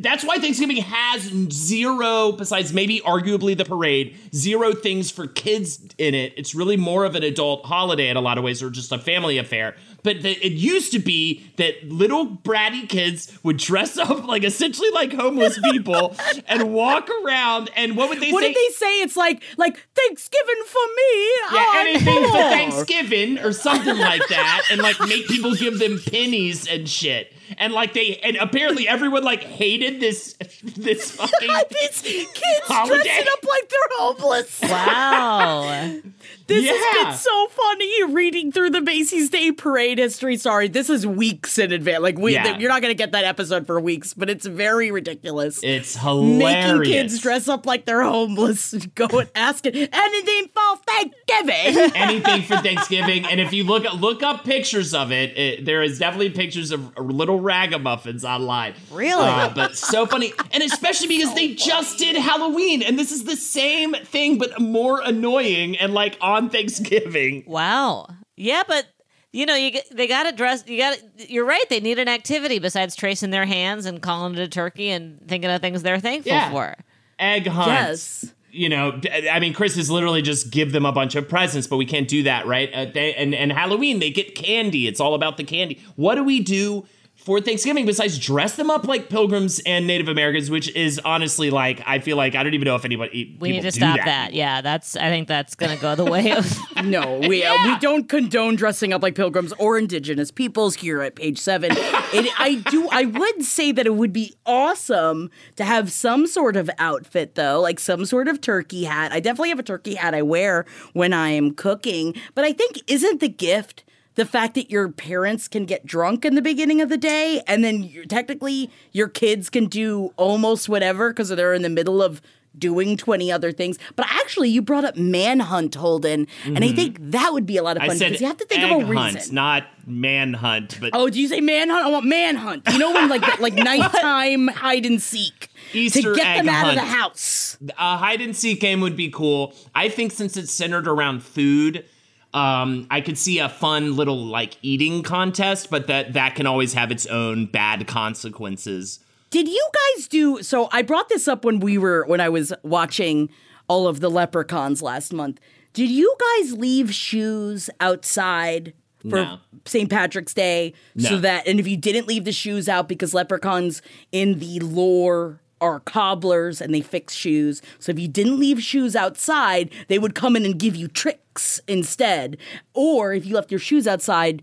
that's 0.00 0.24
why 0.24 0.38
Thanksgiving 0.38 0.78
has 0.78 1.22
zero, 1.52 2.32
besides 2.32 2.72
maybe 2.72 3.00
arguably 3.00 3.56
the 3.56 3.64
parade, 3.64 4.16
zero 4.34 4.72
things 4.72 5.10
for 5.10 5.26
kids 5.26 5.80
in 5.98 6.14
it. 6.14 6.32
It's 6.36 6.54
really 6.54 6.76
more 6.76 7.04
of 7.04 7.14
an 7.14 7.22
adult 7.22 7.64
holiday 7.66 8.08
in 8.08 8.16
a 8.16 8.20
lot 8.20 8.38
of 8.38 8.44
ways, 8.44 8.62
or 8.62 8.70
just 8.70 8.90
a 8.92 8.98
family 8.98 9.38
affair. 9.38 9.76
But 10.02 10.22
the, 10.22 10.30
it 10.30 10.52
used 10.52 10.92
to 10.92 10.98
be 10.98 11.44
that 11.56 11.88
little 11.88 12.26
bratty 12.26 12.88
kids 12.88 13.38
would 13.42 13.56
dress 13.56 13.96
up 13.98 14.24
like 14.26 14.44
essentially 14.44 14.90
like 14.90 15.12
homeless 15.12 15.58
people 15.70 16.16
and 16.48 16.72
walk 16.72 17.08
around. 17.24 17.70
And 17.76 17.96
what 17.96 18.08
would 18.08 18.20
they 18.20 18.32
what 18.32 18.42
say? 18.42 18.48
did 18.52 18.56
they 18.56 18.74
say? 18.74 19.02
It's 19.02 19.16
like 19.16 19.42
like 19.56 19.86
Thanksgiving 19.94 20.62
for 20.66 20.82
me. 20.96 21.30
Yeah, 21.52 21.72
anything 21.76 22.24
for. 22.24 22.32
Thanksgiving 22.32 23.38
or 23.38 23.52
something 23.52 23.96
like 23.96 24.26
that, 24.28 24.62
and 24.70 24.82
like 24.82 24.98
make 25.00 25.26
people 25.28 25.54
give 25.54 25.78
them 25.78 26.00
pennies 26.10 26.66
and 26.66 26.88
shit. 26.88 27.32
And 27.58 27.72
like 27.72 27.92
they, 27.94 28.16
and 28.22 28.36
apparently 28.36 28.88
everyone 28.88 29.22
like 29.24 29.42
hated 29.42 30.00
this 30.00 30.34
this 30.62 31.10
fucking. 31.16 31.48
These 31.70 32.02
kids 32.02 32.60
Holiday. 32.64 33.02
dressing 33.04 33.26
up 33.32 33.44
like 33.44 33.68
they're 33.68 33.98
homeless. 33.98 34.60
Wow. 34.62 35.92
This 36.48 36.64
Yeah. 36.64 36.72
has 36.74 37.04
been 37.06 37.14
so 37.18 37.46
funny 37.48 38.04
reading 38.12 38.52
through 38.52 38.70
the 38.70 38.80
Macy's 38.80 39.30
Day 39.30 39.52
Parade 39.52 39.98
history. 39.98 40.36
Sorry, 40.36 40.68
this 40.68 40.90
is 40.90 41.06
weeks 41.06 41.56
in 41.56 41.72
advance. 41.72 42.02
Like 42.02 42.18
we, 42.18 42.34
Yeah. 42.34 42.58
you're 42.58 42.68
not 42.68 42.82
going 42.82 42.90
to 42.90 42.96
get 42.98 43.12
that 43.12 43.24
episode 43.24 43.66
for 43.66 43.80
weeks, 43.80 44.12
but 44.12 44.28
it's 44.28 44.44
very 44.44 44.90
ridiculous. 44.90 45.60
It's 45.62 45.96
hilarious. 45.96 46.38
Making 46.78 46.82
kids 46.92 47.18
dress 47.20 47.48
up 47.48 47.64
like 47.64 47.86
they're 47.86 48.02
homeless, 48.02 48.72
and 48.72 48.94
go 48.94 49.06
and 49.20 49.30
ask 49.34 49.64
it 49.66 49.74
anything 49.76 50.48
for 50.52 50.76
Thanksgiving. 50.84 51.92
anything 51.94 52.42
for 52.42 52.56
Thanksgiving. 52.56 53.24
And 53.24 53.40
if 53.40 53.52
you 53.52 53.64
look 53.64 53.84
look 53.94 54.22
up 54.22 54.44
pictures 54.44 54.94
of 54.94 55.10
it, 55.12 55.36
it 55.38 55.64
there 55.64 55.82
is 55.82 55.98
definitely 56.00 56.30
pictures 56.30 56.70
of 56.72 56.96
little 56.98 57.40
ragamuffins 57.42 58.24
online. 58.24 58.74
Really? 58.90 59.22
Uh, 59.22 59.52
but 59.54 59.76
so 59.76 60.06
funny, 60.06 60.32
and 60.52 60.62
especially 60.62 61.08
because 61.08 61.34
they 61.34 61.54
just 61.54 61.98
did 61.98 62.16
Halloween, 62.16 62.82
and 62.82 62.98
this 62.98 63.12
is 63.12 63.24
the 63.24 63.36
same 63.36 63.94
thing 63.94 64.38
but 64.38 64.60
more 64.60 65.00
annoying 65.04 65.76
and 65.76 65.92
like 65.94 66.16
on 66.20 66.48
Thanksgiving. 66.50 67.44
Wow. 67.46 68.08
Yeah, 68.36 68.62
but 68.66 68.86
you 69.32 69.46
know, 69.46 69.54
you 69.54 69.78
they 69.90 70.06
got 70.06 70.24
to 70.24 70.32
dress. 70.32 70.64
You 70.66 70.78
got. 70.78 70.98
You're 71.30 71.44
right. 71.46 71.64
They 71.68 71.80
need 71.80 71.98
an 71.98 72.08
activity 72.08 72.58
besides 72.58 72.94
tracing 72.94 73.30
their 73.30 73.46
hands 73.46 73.86
and 73.86 74.00
calling 74.02 74.34
it 74.34 74.40
a 74.40 74.48
turkey 74.48 74.90
and 74.90 75.26
thinking 75.28 75.50
of 75.50 75.60
things 75.60 75.82
they're 75.82 76.00
thankful 76.00 76.32
Yeah. 76.32 76.50
for. 76.50 76.74
Egg 77.18 77.46
hunts. 77.46 78.24
Yes. 78.24 78.34
You 78.54 78.68
know, 78.68 79.00
I 79.30 79.40
mean, 79.40 79.54
Chris 79.54 79.78
is 79.78 79.90
literally 79.90 80.20
just 80.20 80.50
give 80.50 80.72
them 80.72 80.84
a 80.84 80.92
bunch 80.92 81.14
of 81.14 81.26
presents, 81.26 81.66
but 81.66 81.78
we 81.78 81.86
can't 81.86 82.06
do 82.06 82.24
that, 82.24 82.46
right? 82.46 82.70
Uh, 82.74 82.84
they, 82.92 83.14
and 83.14 83.34
and 83.34 83.50
Halloween, 83.50 83.98
they 83.98 84.10
get 84.10 84.34
candy. 84.34 84.86
It's 84.86 85.00
all 85.00 85.14
about 85.14 85.38
the 85.38 85.44
candy. 85.44 85.80
What 85.96 86.16
do 86.16 86.24
we 86.24 86.40
do 86.40 86.84
for 87.24 87.40
Thanksgiving 87.40 87.86
besides 87.86 88.18
dress 88.18 88.56
them 88.56 88.70
up 88.70 88.84
like 88.84 89.08
pilgrims 89.08 89.60
and 89.64 89.86
Native 89.86 90.08
Americans? 90.08 90.50
Which 90.50 90.74
is 90.74 91.00
honestly 91.04 91.50
like, 91.50 91.80
I 91.86 91.98
feel 92.00 92.16
like 92.16 92.34
I 92.34 92.42
don't 92.42 92.54
even 92.54 92.66
know 92.66 92.76
if 92.76 92.84
anybody. 92.84 93.36
We 93.40 93.52
need 93.52 93.62
to 93.62 93.72
stop 93.72 93.98
that. 94.04 94.32
Yeah, 94.32 94.60
that's. 94.60 94.96
I 94.96 95.08
think 95.08 95.28
that's 95.28 95.54
going 95.54 95.74
to 95.74 95.80
go 95.80 95.94
the 95.94 96.04
way 96.04 96.32
of. 96.32 96.58
No, 96.82 97.18
we 97.20 97.44
uh, 97.44 97.54
we 97.64 97.78
don't 97.78 98.08
condone 98.08 98.56
dressing 98.56 98.92
up 98.92 99.02
like 99.02 99.14
pilgrims 99.14 99.52
or 99.52 99.78
indigenous 99.78 100.32
peoples 100.32 100.74
here 100.74 101.00
at 101.00 101.14
page 101.14 101.38
seven. 101.38 101.70
It, 101.70 102.40
I 102.40 102.56
do. 102.70 102.88
I 102.90 103.04
would 103.04 103.44
say 103.44 103.70
that 103.70 103.86
it 103.86 103.94
would 103.94 104.12
be 104.12 104.34
awesome 104.44 105.30
to 105.56 105.64
have 105.64 105.92
some 105.92 106.26
sort 106.26 106.56
of 106.56 106.68
outfit, 106.78 107.36
though, 107.36 107.60
like 107.60 107.78
some 107.78 108.04
sort 108.04 108.26
of 108.26 108.40
turkey 108.40 108.84
hat. 108.84 109.12
I 109.12 109.20
definitely 109.20 109.50
have 109.50 109.60
a 109.60 109.62
turkey 109.62 109.94
hat 109.94 110.12
I 110.12 110.22
wear 110.22 110.66
when 110.92 111.12
I 111.12 111.28
am 111.28 111.54
cooking. 111.54 112.14
But 112.34 112.44
I 112.44 112.52
think 112.52 112.80
isn't 112.88 113.20
the 113.20 113.28
gift 113.28 113.84
the 114.14 114.24
fact 114.26 114.54
that 114.54 114.70
your 114.70 114.88
parents 114.90 115.48
can 115.48 115.64
get 115.64 115.86
drunk 115.86 116.24
in 116.24 116.34
the 116.34 116.42
beginning 116.42 116.80
of 116.80 116.88
the 116.88 116.96
day, 116.98 117.42
and 117.46 117.64
then 117.64 117.82
you 117.82 118.04
technically 118.06 118.70
your 118.92 119.08
kids 119.08 119.48
can 119.50 119.66
do 119.66 120.12
almost 120.16 120.68
whatever 120.68 121.10
because 121.10 121.28
they're 121.30 121.54
in 121.54 121.62
the 121.62 121.70
middle 121.70 122.02
of 122.02 122.20
doing 122.58 122.98
20 122.98 123.32
other 123.32 123.50
things. 123.50 123.78
But 123.96 124.04
actually, 124.10 124.50
you 124.50 124.60
brought 124.60 124.84
up 124.84 124.94
manhunt, 124.98 125.74
Holden, 125.74 126.26
and 126.44 126.62
I 126.62 126.72
think 126.72 126.98
that 127.00 127.32
would 127.32 127.46
be 127.46 127.56
a 127.56 127.62
lot 127.62 127.76
of 127.78 127.82
Mm-hmm. 127.82 127.88
Fun 127.92 127.98
because 127.98 128.20
you 128.20 128.26
have 128.26 128.36
to 128.36 128.44
think 128.44 128.62
of 128.62 128.70
a 128.82 128.84
hunt, 128.94 129.14
reason. 129.16 129.34
not 129.34 129.64
manhunt. 129.86 130.78
But 130.78 130.90
Oh, 130.92 131.08
do 131.08 131.18
you 131.20 131.28
say 131.28 131.40
manhunt? 131.40 131.84
I 131.86 131.88
want 131.90 132.04
manhunt. 132.04 132.68
You 132.70 132.78
know 132.78 132.92
when 132.92 133.08
like 133.08 133.40
like 133.40 133.54
nighttime 133.70 134.48
hide 134.48 134.84
and 134.84 135.00
seek 135.00 135.48
Easter 135.72 136.02
to 136.02 136.14
get 136.14 136.36
them 136.44 136.48
out 136.50 136.68
of 136.68 136.74
the 136.74 136.82
house. 136.82 137.56
a 137.78 137.96
hide 137.96 138.20
and 138.20 138.36
seek 138.36 138.60
game 138.60 138.80
would 138.82 138.96
be 138.96 139.08
cool. 139.10 139.54
I 139.74 139.88
think 139.88 140.12
since 140.12 140.36
it's 140.36 140.52
centered 140.52 140.86
around 140.86 141.22
food, 141.22 141.86
um, 142.34 142.86
I 142.90 143.00
could 143.00 143.18
see 143.18 143.38
a 143.38 143.48
fun 143.48 143.94
little 143.96 144.24
like 144.24 144.56
eating 144.62 145.02
contest, 145.02 145.70
but 145.70 145.86
that 145.88 146.14
that 146.14 146.34
can 146.34 146.46
always 146.46 146.72
have 146.74 146.90
its 146.90 147.06
own 147.06 147.46
bad 147.46 147.86
consequences. 147.86 149.00
Did 149.30 149.48
you 149.48 149.68
guys 149.96 150.08
do 150.08 150.42
so? 150.42 150.68
I 150.72 150.82
brought 150.82 151.08
this 151.08 151.28
up 151.28 151.44
when 151.44 151.60
we 151.60 151.78
were 151.78 152.04
when 152.06 152.20
I 152.20 152.28
was 152.28 152.52
watching 152.62 153.28
all 153.68 153.86
of 153.86 154.00
the 154.00 154.10
leprechauns 154.10 154.82
last 154.82 155.12
month. 155.12 155.40
Did 155.72 155.90
you 155.90 156.14
guys 156.38 156.52
leave 156.52 156.92
shoes 156.94 157.70
outside 157.80 158.74
for 159.00 159.16
No. 159.16 159.38
St. 159.64 159.88
Patrick's 159.90 160.34
Day 160.34 160.74
so 160.98 161.18
that 161.18 161.46
and 161.46 161.58
if 161.60 161.66
you 161.68 161.76
didn't 161.76 162.06
leave 162.06 162.24
the 162.24 162.32
shoes 162.32 162.68
out 162.68 162.88
because 162.88 163.14
leprechauns 163.14 163.82
in 164.10 164.38
the 164.38 164.58
lore 164.60 165.40
are 165.62 165.80
cobblers 165.80 166.60
and 166.60 166.74
they 166.74 166.80
fix 166.82 167.14
shoes. 167.14 167.62
So 167.78 167.92
if 167.92 167.98
you 167.98 168.08
didn't 168.08 168.38
leave 168.38 168.60
shoes 168.62 168.94
outside, 168.96 169.72
they 169.88 169.98
would 169.98 170.14
come 170.14 170.36
in 170.36 170.44
and 170.44 170.58
give 170.58 170.76
you 170.76 170.88
tricks 170.88 171.60
instead. 171.68 172.36
Or 172.74 173.14
if 173.14 173.24
you 173.24 173.34
left 173.36 173.50
your 173.50 173.60
shoes 173.60 173.86
outside, 173.86 174.42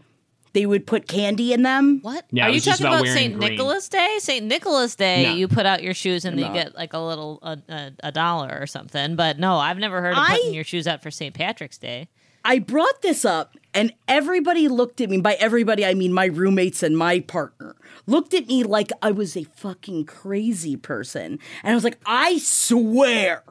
they 0.53 0.65
would 0.65 0.87
put 0.87 1.07
candy 1.07 1.53
in 1.53 1.61
them. 1.61 1.99
What? 2.01 2.25
Yeah, 2.31 2.47
Are 2.47 2.49
you 2.49 2.59
talking 2.59 2.85
about 2.87 3.01
about 3.01 3.13
St. 3.13 3.37
Nicholas 3.37 3.87
Day? 3.87 4.15
St. 4.17 4.43
Nicholas 4.45 4.95
Day, 4.95 5.23
No. 5.25 5.33
you 5.35 5.47
put 5.47 5.67
out 5.67 5.83
your 5.83 5.93
shoes 5.93 6.25
and 6.25 6.39
you 6.39 6.51
get 6.51 6.73
like 6.75 6.93
a 6.93 6.99
little 6.99 7.37
a, 7.43 7.59
a, 7.69 7.91
a 8.05 8.11
dollar 8.11 8.57
or 8.59 8.65
something. 8.65 9.15
But 9.15 9.37
no, 9.37 9.57
I've 9.57 9.77
never 9.77 10.01
heard 10.01 10.13
of 10.13 10.17
I- 10.17 10.37
putting 10.37 10.53
your 10.55 10.63
shoes 10.63 10.87
out 10.87 11.03
for 11.03 11.11
St. 11.11 11.35
Patrick's 11.35 11.77
Day. 11.77 12.09
I 12.43 12.59
brought 12.59 13.01
this 13.01 13.25
up 13.25 13.55
and 13.73 13.93
everybody 14.07 14.67
looked 14.67 15.01
at 15.01 15.09
me. 15.09 15.19
By 15.19 15.33
everybody, 15.33 15.85
I 15.85 15.93
mean 15.93 16.13
my 16.13 16.25
roommates 16.25 16.83
and 16.83 16.97
my 16.97 17.19
partner 17.19 17.75
looked 18.07 18.33
at 18.33 18.47
me 18.47 18.63
like 18.63 18.91
I 19.01 19.11
was 19.11 19.35
a 19.37 19.43
fucking 19.43 20.05
crazy 20.05 20.75
person. 20.75 21.39
And 21.63 21.71
I 21.71 21.75
was 21.75 21.83
like, 21.83 21.99
I 22.05 22.37
swear 22.39 23.43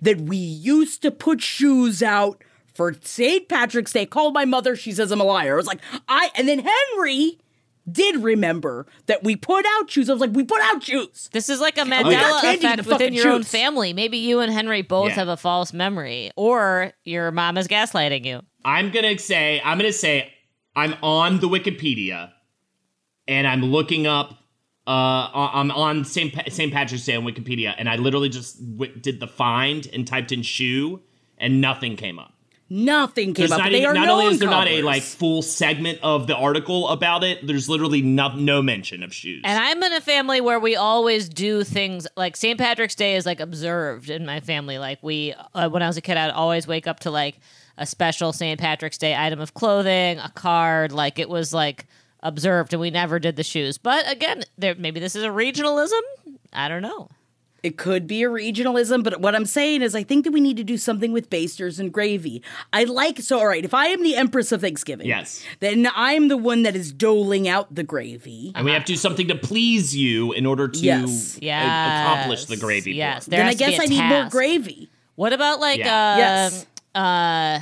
that 0.00 0.20
we 0.20 0.36
used 0.36 1.02
to 1.02 1.10
put 1.10 1.40
shoes 1.40 2.02
out 2.02 2.42
for 2.72 2.94
St. 3.02 3.48
Patrick's 3.48 3.92
Day. 3.92 4.06
Called 4.06 4.34
my 4.34 4.44
mother. 4.44 4.76
She 4.76 4.92
says 4.92 5.10
I'm 5.10 5.20
a 5.20 5.24
liar. 5.24 5.54
I 5.54 5.56
was 5.56 5.66
like, 5.66 5.80
I, 6.08 6.30
and 6.36 6.48
then 6.48 6.60
Henry 6.60 7.38
did 7.90 8.22
remember 8.22 8.86
that 9.06 9.22
we 9.24 9.36
put 9.36 9.64
out 9.78 9.90
shoes. 9.90 10.08
I 10.10 10.12
was 10.12 10.20
like, 10.20 10.32
we 10.32 10.44
put 10.44 10.60
out 10.62 10.82
shoes. 10.82 11.28
This 11.32 11.48
is 11.48 11.60
like 11.60 11.78
a 11.78 11.82
Mandela 11.82 12.40
candy 12.40 12.66
in 12.66 12.72
effect 12.72 12.86
within 12.86 12.98
fucking 12.98 13.14
your 13.14 13.28
own 13.28 13.42
family. 13.44 13.92
Maybe 13.92 14.18
you 14.18 14.40
and 14.40 14.52
Henry 14.52 14.82
both 14.82 15.08
Yeah. 15.10 15.14
have 15.16 15.28
a 15.28 15.36
false 15.36 15.72
memory, 15.72 16.30
or 16.36 16.92
your 17.04 17.30
mom 17.30 17.56
is 17.58 17.68
gaslighting 17.68 18.24
you. 18.24 18.42
I'm 18.64 18.90
gonna 18.90 19.18
say 19.18 19.60
I'm 19.64 19.78
gonna 19.78 19.92
say 19.92 20.32
I'm 20.74 20.94
on 21.02 21.40
the 21.40 21.48
Wikipedia, 21.48 22.30
and 23.28 23.46
I'm 23.46 23.62
looking 23.62 24.06
up. 24.06 24.38
Uh, 24.88 25.28
I'm 25.34 25.72
on 25.72 26.04
St. 26.04 26.32
Pa- 26.32 26.44
St. 26.48 26.72
Patrick's 26.72 27.04
Day 27.04 27.16
on 27.16 27.24
Wikipedia, 27.24 27.74
and 27.76 27.88
I 27.88 27.96
literally 27.96 28.28
just 28.28 28.58
w- 28.76 28.94
did 29.00 29.18
the 29.18 29.26
find 29.26 29.84
and 29.92 30.06
typed 30.06 30.30
in 30.30 30.42
shoe, 30.42 31.02
and 31.38 31.60
nothing 31.60 31.96
came 31.96 32.20
up. 32.20 32.32
Nothing 32.68 33.26
came 33.32 33.46
There's 33.46 33.52
up. 33.52 33.60
not, 33.60 33.70
they 33.70 33.82
even, 33.82 33.90
are 33.90 33.94
not 33.94 34.08
only 34.08 34.34
is 34.34 34.40
there 34.40 34.50
not 34.50 34.66
a 34.66 34.82
like 34.82 35.02
full 35.02 35.40
segment 35.42 36.00
of 36.02 36.26
the 36.26 36.34
article 36.34 36.88
about 36.88 37.22
it, 37.22 37.46
there's 37.46 37.68
literally 37.68 38.02
no, 38.02 38.34
no 38.34 38.60
mention 38.60 39.04
of 39.04 39.14
shoes. 39.14 39.42
And 39.44 39.56
I'm 39.56 39.80
in 39.84 39.92
a 39.92 40.00
family 40.00 40.40
where 40.40 40.58
we 40.58 40.74
always 40.74 41.28
do 41.28 41.62
things 41.62 42.08
like 42.16 42.36
St. 42.36 42.58
Patrick's 42.58 42.96
Day 42.96 43.14
is 43.14 43.24
like 43.24 43.38
observed 43.38 44.10
in 44.10 44.26
my 44.26 44.40
family. 44.40 44.78
Like 44.78 44.98
we, 45.00 45.32
uh, 45.54 45.68
when 45.68 45.82
I 45.82 45.86
was 45.86 45.96
a 45.96 46.00
kid, 46.00 46.16
I'd 46.16 46.32
always 46.32 46.66
wake 46.66 46.88
up 46.88 47.00
to 47.00 47.12
like 47.12 47.38
a 47.78 47.86
special 47.86 48.32
St. 48.32 48.58
Patrick's 48.58 48.98
Day 48.98 49.14
item 49.14 49.40
of 49.40 49.54
clothing, 49.54 50.18
a 50.18 50.30
card. 50.34 50.90
Like 50.90 51.20
it 51.20 51.28
was 51.28 51.54
like 51.54 51.86
observed, 52.20 52.72
and 52.72 52.80
we 52.80 52.90
never 52.90 53.20
did 53.20 53.36
the 53.36 53.44
shoes. 53.44 53.78
But 53.78 54.10
again, 54.10 54.42
there 54.58 54.74
maybe 54.74 54.98
this 54.98 55.14
is 55.14 55.22
a 55.22 55.28
regionalism. 55.28 56.00
I 56.52 56.68
don't 56.68 56.82
know. 56.82 57.10
It 57.66 57.76
could 57.76 58.06
be 58.06 58.22
a 58.22 58.28
regionalism, 58.28 59.02
but 59.02 59.20
what 59.20 59.34
I'm 59.34 59.44
saying 59.44 59.82
is, 59.82 59.96
I 59.96 60.04
think 60.04 60.24
that 60.24 60.30
we 60.30 60.40
need 60.40 60.56
to 60.56 60.62
do 60.64 60.76
something 60.76 61.10
with 61.12 61.28
basters 61.28 61.80
and 61.80 61.92
gravy. 61.92 62.42
I 62.72 62.84
like 62.84 63.18
so. 63.20 63.40
All 63.40 63.48
right, 63.48 63.64
if 63.64 63.74
I 63.74 63.86
am 63.88 64.04
the 64.04 64.14
Empress 64.14 64.52
of 64.52 64.60
Thanksgiving, 64.60 65.06
Yes. 65.08 65.44
then 65.58 65.88
I'm 65.96 66.28
the 66.28 66.36
one 66.36 66.62
that 66.62 66.76
is 66.76 66.92
doling 66.92 67.48
out 67.48 67.74
the 67.74 67.82
gravy. 67.82 68.52
and 68.54 68.64
we 68.64 68.70
have 68.70 68.84
to 68.84 68.92
do 68.92 68.96
something 68.96 69.26
to 69.28 69.34
please 69.34 69.96
you 69.96 70.32
in 70.32 70.46
order 70.46 70.68
to 70.68 70.78
Yes. 70.78 71.36
a- 71.42 71.44
Yes. 71.44 72.06
accomplish 72.06 72.44
the 72.44 72.56
gravy. 72.56 72.92
Yes. 72.94 73.26
There 73.26 73.38
then 73.38 73.46
I 73.46 73.50
has 73.50 73.58
to 73.58 73.64
be 73.66 73.70
guess 73.72 73.80
a 73.80 73.82
I 73.82 73.86
need 73.86 74.02
more 74.04 74.28
gravy. 74.30 74.88
What 75.16 75.32
about 75.32 75.58
like 75.60 75.78
Yeah. 75.80 76.12
uh 76.12 76.16
Yes. 76.18 76.66
uh 76.94 77.60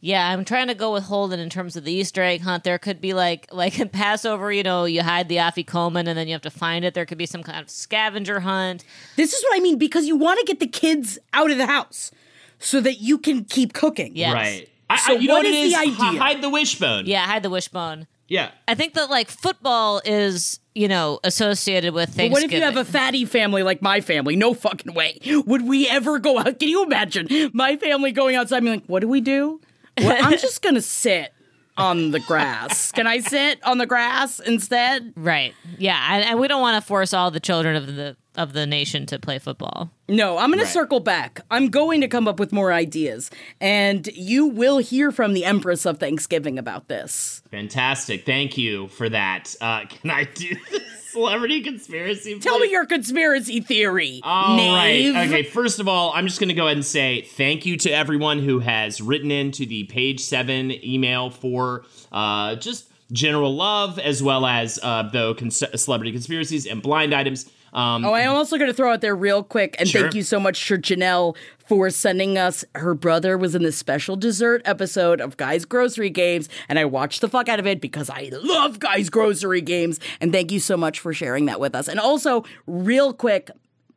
yeah, 0.00 0.28
I'm 0.28 0.44
trying 0.44 0.68
to 0.68 0.74
go 0.74 0.92
with 0.92 1.04
Holden 1.04 1.40
in 1.40 1.48
terms 1.50 1.76
of 1.76 1.84
the 1.84 1.92
Easter 1.92 2.22
egg 2.22 2.42
hunt. 2.42 2.64
There 2.64 2.78
could 2.78 3.00
be 3.00 3.12
like 3.14 3.48
like 3.52 3.78
in 3.80 3.88
Passover, 3.88 4.52
you 4.52 4.62
know, 4.62 4.84
you 4.84 5.02
hide 5.02 5.28
the 5.28 5.36
afikoman 5.36 6.06
and 6.06 6.16
then 6.18 6.26
you 6.28 6.32
have 6.34 6.42
to 6.42 6.50
find 6.50 6.84
it. 6.84 6.94
There 6.94 7.06
could 7.06 7.18
be 7.18 7.26
some 7.26 7.42
kind 7.42 7.60
of 7.60 7.70
scavenger 7.70 8.40
hunt. 8.40 8.84
This 9.16 9.32
is 9.32 9.42
what 9.42 9.56
I 9.56 9.60
mean 9.60 9.78
because 9.78 10.06
you 10.06 10.16
want 10.16 10.38
to 10.40 10.44
get 10.46 10.60
the 10.60 10.66
kids 10.66 11.18
out 11.32 11.50
of 11.50 11.56
the 11.58 11.66
house 11.66 12.10
so 12.58 12.80
that 12.80 13.00
you 13.00 13.18
can 13.18 13.44
keep 13.44 13.72
cooking. 13.72 14.12
Yes. 14.16 14.32
Right. 14.34 14.68
I, 14.88 14.96
So 14.98 15.14
I, 15.14 15.16
you 15.16 15.28
know 15.28 15.34
what 15.34 15.44
what 15.44 15.46
it 15.46 15.54
is 15.54 15.72
the 15.74 15.78
is? 15.80 15.94
H- 15.94 16.00
idea? 16.00 16.20
hide 16.20 16.42
the 16.42 16.50
wishbone. 16.50 17.06
Yeah, 17.06 17.26
hide 17.26 17.42
the 17.42 17.50
wishbone. 17.50 18.06
Yeah. 18.28 18.50
I 18.68 18.74
think 18.74 18.94
that 18.94 19.08
like 19.08 19.28
football 19.30 20.00
is, 20.04 20.58
you 20.74 20.88
know, 20.88 21.20
associated 21.24 21.94
with 21.94 22.16
But 22.16 22.30
what 22.32 22.42
if 22.42 22.52
you 22.52 22.60
have 22.62 22.76
a 22.76 22.84
fatty 22.84 23.24
family 23.24 23.62
like 23.62 23.82
my 23.82 24.00
family? 24.00 24.36
No 24.36 24.52
fucking 24.52 24.94
way. 24.94 25.18
Would 25.46 25.66
we 25.66 25.88
ever 25.88 26.18
go 26.18 26.38
out? 26.38 26.58
Can 26.58 26.68
you 26.68 26.84
imagine 26.84 27.28
my 27.52 27.76
family 27.76 28.12
going 28.12 28.34
outside 28.36 28.58
and 28.58 28.66
being 28.66 28.76
like, 28.80 28.86
what 28.86 29.00
do 29.00 29.08
we 29.08 29.20
do? 29.20 29.60
Well, 29.98 30.16
I'm 30.24 30.38
just 30.38 30.62
going 30.62 30.74
to 30.76 30.80
sit 30.82 31.32
on 31.78 32.10
the 32.10 32.20
grass. 32.20 32.90
Can 32.92 33.06
I 33.06 33.18
sit 33.20 33.62
on 33.62 33.76
the 33.78 33.86
grass 33.86 34.40
instead? 34.40 35.12
right? 35.16 35.54
Yeah, 35.78 35.98
and, 36.14 36.24
and 36.24 36.40
we 36.40 36.48
don't 36.48 36.60
want 36.62 36.82
to 36.82 36.86
force 36.86 37.12
all 37.12 37.30
the 37.30 37.40
children 37.40 37.76
of 37.76 37.94
the 37.96 38.16
of 38.34 38.52
the 38.52 38.66
nation 38.66 39.06
to 39.06 39.18
play 39.18 39.38
football. 39.38 39.90
No, 40.10 40.36
I'm 40.36 40.50
going 40.50 40.58
Right. 40.58 40.66
to 40.66 40.70
circle 40.72 41.00
back. 41.00 41.40
I'm 41.50 41.68
going 41.70 42.02
to 42.02 42.08
come 42.08 42.28
up 42.28 42.38
with 42.38 42.52
more 42.52 42.70
ideas. 42.70 43.30
And 43.62 44.06
you 44.08 44.44
will 44.46 44.76
hear 44.76 45.10
from 45.10 45.32
the 45.32 45.46
Empress 45.46 45.86
of 45.86 45.96
Thanksgiving 45.98 46.58
about 46.58 46.88
this. 46.88 47.40
Fantastic. 47.50 48.26
Thank 48.26 48.58
you 48.58 48.88
for 48.88 49.08
that. 49.08 49.54
Uh, 49.58 49.86
can 49.86 50.10
I 50.10 50.24
do 50.24 50.54
the 50.70 50.82
celebrity 51.16 51.62
conspiracy? 51.62 52.38
Tell 52.38 52.58
me 52.58 52.70
your 52.70 52.84
conspiracy 52.84 53.60
theory. 53.60 54.20
All 54.22 54.56
right. 54.56 54.56
knave. 54.56 55.16
Okay. 55.16 55.42
First 55.44 55.80
of 55.80 55.88
all, 55.88 56.12
I'm 56.14 56.26
just 56.26 56.38
going 56.38 56.48
to 56.48 56.54
go 56.54 56.66
ahead 56.66 56.76
and 56.76 56.84
say 56.84 57.22
thank 57.22 57.64
you 57.64 57.78
to 57.78 57.90
everyone 57.90 58.38
who 58.40 58.58
has 58.60 59.00
written 59.00 59.30
into 59.30 59.64
the 59.64 59.84
page 59.84 60.20
seven 60.20 60.70
email 60.84 61.30
for 61.30 61.84
uh, 62.12 62.56
just 62.56 62.90
general 63.12 63.54
love, 63.54 63.98
as 63.98 64.22
well 64.22 64.44
as 64.44 64.78
uh, 64.82 65.04
the 65.04 65.34
cons- 65.34 65.62
celebrity 65.80 66.12
conspiracies 66.12 66.66
and 66.66 66.82
blind 66.82 67.14
items. 67.14 67.50
Um, 67.76 68.04
Oh, 68.04 68.14
I'm 68.14 68.30
also 68.30 68.56
going 68.56 68.70
to 68.70 68.74
throw 68.74 68.92
out 68.92 69.02
there 69.02 69.14
real 69.14 69.42
quick 69.42 69.76
and 69.78 69.88
Sure. 69.88 70.00
thank 70.02 70.14
you 70.14 70.22
so 70.22 70.40
much 70.40 70.66
to 70.68 70.78
Janelle 70.78 71.36
for 71.68 71.90
sending 71.90 72.38
us. 72.38 72.64
Her 72.74 72.94
brother 72.94 73.36
was 73.36 73.54
in 73.54 73.62
the 73.62 73.70
special 73.72 74.16
dessert 74.16 74.62
episode 74.64 75.20
of 75.20 75.36
Guys 75.36 75.64
Grocery 75.66 76.10
Games, 76.10 76.48
and 76.68 76.78
I 76.78 76.86
watched 76.86 77.20
the 77.20 77.28
fuck 77.28 77.48
out 77.48 77.58
of 77.60 77.66
it 77.66 77.80
because 77.80 78.08
I 78.08 78.30
love 78.32 78.78
Guys 78.78 79.10
Grocery 79.10 79.60
Games. 79.60 80.00
And 80.20 80.32
thank 80.32 80.50
you 80.50 80.58
so 80.58 80.76
much 80.76 80.98
for 81.00 81.12
sharing 81.12 81.44
that 81.46 81.60
with 81.60 81.74
us. 81.74 81.86
And 81.86 82.00
also, 82.00 82.44
real 82.66 83.12
quick, 83.12 83.50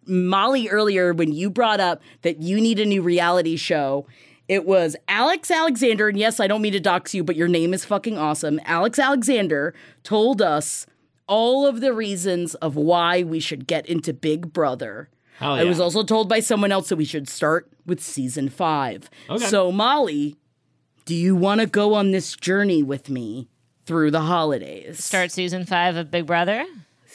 Molly, 0.05 0.67
earlier 0.67 1.13
when 1.13 1.31
you 1.31 1.49
brought 1.49 1.79
up 1.79 2.01
that 2.23 2.41
you 2.41 2.59
need 2.59 2.79
a 2.79 2.85
new 2.85 3.01
reality 3.01 3.55
show, 3.55 4.05
it 4.47 4.65
was 4.65 4.95
Alex 5.07 5.51
Alexander. 5.51 6.09
And 6.09 6.17
yes, 6.17 6.39
I 6.39 6.47
don't 6.47 6.61
mean 6.63 6.73
to 6.73 6.79
dox 6.79 7.13
you, 7.13 7.23
but 7.23 7.35
your 7.35 7.47
name 7.47 7.73
is 7.73 7.85
fucking 7.85 8.17
awesome. 8.17 8.59
Alex 8.65 8.97
Alexander 8.99 9.73
told 10.03 10.41
us 10.41 10.87
all 11.29 11.65
of 11.65 11.79
the 11.79 11.93
reasons 11.93 12.55
of 12.55 12.75
why 12.75 13.23
we 13.23 13.39
should 13.39 13.67
get 13.67 13.85
into 13.85 14.11
Big 14.11 14.51
Brother. 14.51 15.09
Hell 15.37 15.53
I 15.53 15.63
was 15.63 15.79
also 15.79 16.03
told 16.03 16.27
by 16.27 16.41
someone 16.41 16.71
else 16.73 16.89
that 16.89 16.97
we 16.97 17.05
should 17.05 17.29
start 17.29 17.71
with 17.85 18.01
season 18.01 18.49
five. 18.49 19.09
Okay. 19.29 19.45
So, 19.45 19.71
Molly, 19.71 20.35
do 21.05 21.15
you 21.15 21.35
want 21.35 21.61
to 21.61 21.67
go 21.67 21.93
on 21.93 22.11
this 22.11 22.35
journey 22.35 22.83
with 22.83 23.09
me 23.09 23.47
through 23.85 24.11
the 24.11 24.21
holidays? 24.21 25.03
Start 25.03 25.31
season 25.31 25.65
five 25.65 25.95
of 25.95 26.11
Big 26.11 26.25
Brother. 26.25 26.65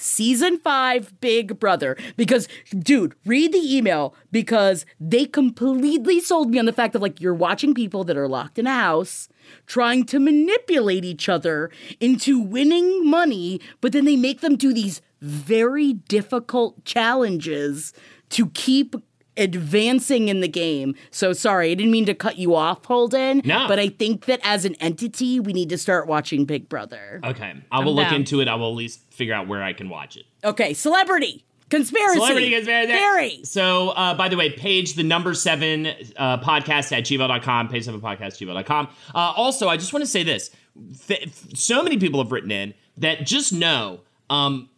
Season 0.04 0.58
five 0.58 1.18
Big 1.20 1.58
Brother. 1.58 1.96
Because, 2.16 2.48
dude, 2.78 3.14
read 3.24 3.52
the 3.52 3.76
email 3.76 4.14
because 4.30 4.86
they 5.00 5.24
completely 5.24 6.20
sold 6.20 6.50
me 6.50 6.58
on 6.58 6.66
the 6.66 6.72
fact 6.72 6.94
of 6.94 7.02
like 7.02 7.20
you're 7.20 7.34
watching 7.34 7.74
people 7.74 8.04
that 8.04 8.16
are 8.16 8.28
locked 8.28 8.58
in 8.58 8.66
a 8.66 8.74
house 8.74 9.28
trying 9.66 10.04
to 10.06 10.18
manipulate 10.18 11.04
each 11.04 11.28
other 11.28 11.70
into 12.00 12.40
winning 12.40 13.08
money, 13.08 13.60
but 13.80 13.92
then 13.92 14.04
they 14.04 14.16
make 14.16 14.40
them 14.40 14.56
do 14.56 14.72
these 14.72 15.02
very 15.20 15.94
difficult 15.94 16.84
challenges 16.84 17.92
to 18.30 18.48
keep 18.50 18.94
advancing 19.36 20.28
in 20.28 20.40
the 20.40 20.48
game. 20.48 20.94
So 21.10 21.32
sorry, 21.32 21.70
I 21.70 21.74
didn't 21.74 21.92
mean 21.92 22.06
to 22.06 22.14
cut 22.14 22.38
you 22.38 22.54
off, 22.54 22.84
Holden. 22.84 23.42
No. 23.44 23.66
But 23.68 23.78
I 23.78 23.88
think 23.88 24.26
that 24.26 24.40
as 24.42 24.64
an 24.64 24.74
entity, 24.76 25.40
we 25.40 25.52
need 25.52 25.68
to 25.70 25.78
start 25.78 26.06
watching 26.06 26.44
Big 26.44 26.68
Brother. 26.68 27.20
okay. 27.24 27.54
I 27.70 27.80
will 27.84 27.94
look 27.94 28.06
down. 28.06 28.14
into 28.14 28.40
it. 28.40 28.48
I 28.48 28.54
will 28.54 28.70
at 28.70 28.76
least 28.76 29.00
figure 29.12 29.34
out 29.34 29.48
where 29.48 29.62
I 29.62 29.72
can 29.72 29.88
watch 29.88 30.16
it. 30.16 30.24
Okay, 30.44 30.74
celebrity. 30.74 31.44
Conspiracy. 31.70 32.18
Celebrity 32.18 32.50
conspiracy. 32.50 32.92
Theory. 32.92 33.40
So, 33.44 33.88
uh, 33.90 34.14
by 34.14 34.28
the 34.28 34.36
way, 34.36 34.50
page 34.50 34.94
the 34.94 35.02
number 35.02 35.34
seven 35.34 35.86
uh, 36.16 36.38
podcast 36.38 36.92
at 36.96 37.04
gmail.com, 37.04 37.68
page 37.68 37.84
seven 37.84 38.00
podcast 38.00 38.36
gmail.com. 38.38 38.88
Uh, 39.14 39.18
also, 39.18 39.68
I 39.68 39.76
just 39.76 39.92
want 39.92 40.04
to 40.04 40.10
say 40.10 40.22
this. 40.22 40.50
Th- 41.08 41.28
so 41.54 41.82
many 41.82 41.96
people 41.96 42.22
have 42.22 42.30
written 42.30 42.50
in 42.50 42.74
that 42.98 43.26
just 43.26 43.52
know 43.52 44.00
um, 44.30 44.68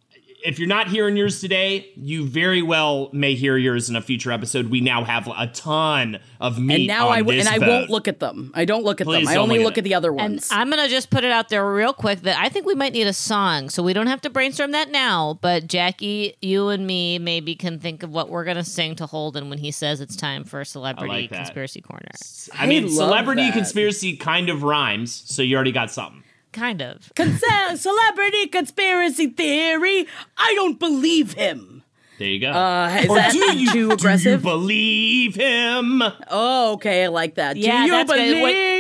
if 0.47 0.59
you're 0.59 0.69
not 0.69 0.89
hearing 0.89 1.17
yours 1.17 1.41
today, 1.41 1.91
you 1.97 2.25
very 2.27 2.63
well 2.63 3.11
may 3.13 3.35
hear 3.35 3.57
yours 3.57 3.91
in 3.91 3.97
a 3.97 4.01
future 4.01 4.31
episode. 4.31 4.67
We 4.69 4.81
now 4.81 5.03
have 5.05 5.27
a 5.29 5.49
ton 5.49 6.21
of 6.41 6.59
meat 6.59 6.75
And 6.77 6.87
now 6.87 7.09
on 7.09 7.13
I 7.15 7.19
w- 7.19 7.39
this 7.39 7.47
and 7.47 7.55
I 7.55 7.59
boat. 7.59 7.69
won't 7.69 7.91
look 7.91 8.07
at 8.09 8.21
them. 8.21 8.53
I 8.55 8.65
don't 8.65 8.85
look 8.85 9.01
at 9.01 9.07
Please 9.07 9.27
them. 9.27 9.37
I 9.37 9.41
only 9.41 9.57
look 9.59 9.63
at 9.63 9.67
look 9.67 9.79
at 9.79 9.85
the 9.85 9.95
other 9.95 10.11
And 10.11 10.17
ones. 10.19 10.49
I'm 10.53 10.71
gonna 10.71 10.89
just 10.89 11.11
put 11.11 11.25
it 11.25 11.33
out 11.33 11.49
there 11.49 11.69
real 11.71 11.93
quick 11.93 12.21
that 12.23 12.39
I 12.41 12.49
think 12.49 12.65
we 12.65 12.75
might 12.75 12.93
need 12.93 13.07
a 13.09 13.13
song, 13.13 13.69
so 13.71 13.83
we 13.83 13.93
don't 13.93 14.07
have 14.07 14.21
to 14.23 14.31
brainstorm 14.31 14.71
that 14.73 14.91
now. 14.91 15.39
But 15.43 15.67
Jackie, 15.67 16.37
you 16.41 16.69
and 16.69 16.87
me 16.87 17.19
maybe 17.19 17.55
can 17.57 17.79
think 17.81 18.03
of 18.05 18.11
what 18.11 18.29
we're 18.31 18.45
gonna 18.45 18.65
sing 18.65 18.95
to 18.97 19.07
Holden 19.07 19.51
when 19.51 19.59
he 19.59 19.71
says 19.73 20.01
it's 20.01 20.15
time 20.17 20.45
for 20.45 20.61
a 20.61 20.65
celebrity 20.65 21.09
like 21.23 21.33
conspiracy 21.33 21.81
corner. 21.81 22.07
I 22.55 22.67
mean, 22.67 22.89
celebrity 22.89 23.43
that. 23.43 23.53
conspiracy 23.55 24.17
kind 24.17 24.49
of 24.49 24.63
rhymes, 24.63 25.23
so 25.27 25.43
you 25.43 25.57
already 25.57 25.73
got 25.73 25.91
something. 25.91 26.23
Kind 26.53 26.81
of. 26.83 27.13
Conce- 27.15 27.77
celebrity 27.79 28.47
conspiracy 28.47 29.29
theory. 29.29 30.07
I 30.37 30.55
don't 30.55 30.79
believe 30.79 31.33
him. 31.35 31.83
There 32.19 32.29
you 32.29 32.41
go. 32.41 32.51
Uh, 32.51 32.89
is 33.03 33.11
or 33.11 33.17
that 33.17 33.33
do 33.33 33.39
you, 33.39 33.71
too 33.73 33.97
do 33.97 34.31
you 34.31 34.39
believe 34.39 35.35
him? 35.35 36.03
oh, 36.31 36.73
okay. 36.75 37.05
I 37.05 37.09
like 37.09 37.35
that. 37.35 37.57
Yeah, 37.59 37.81
Do 37.81 37.85
you 37.85 37.91
that's 37.93 38.11
good. 38.11 38.17
believe 38.17 38.43
What- 38.43 38.55
him? 38.55 38.73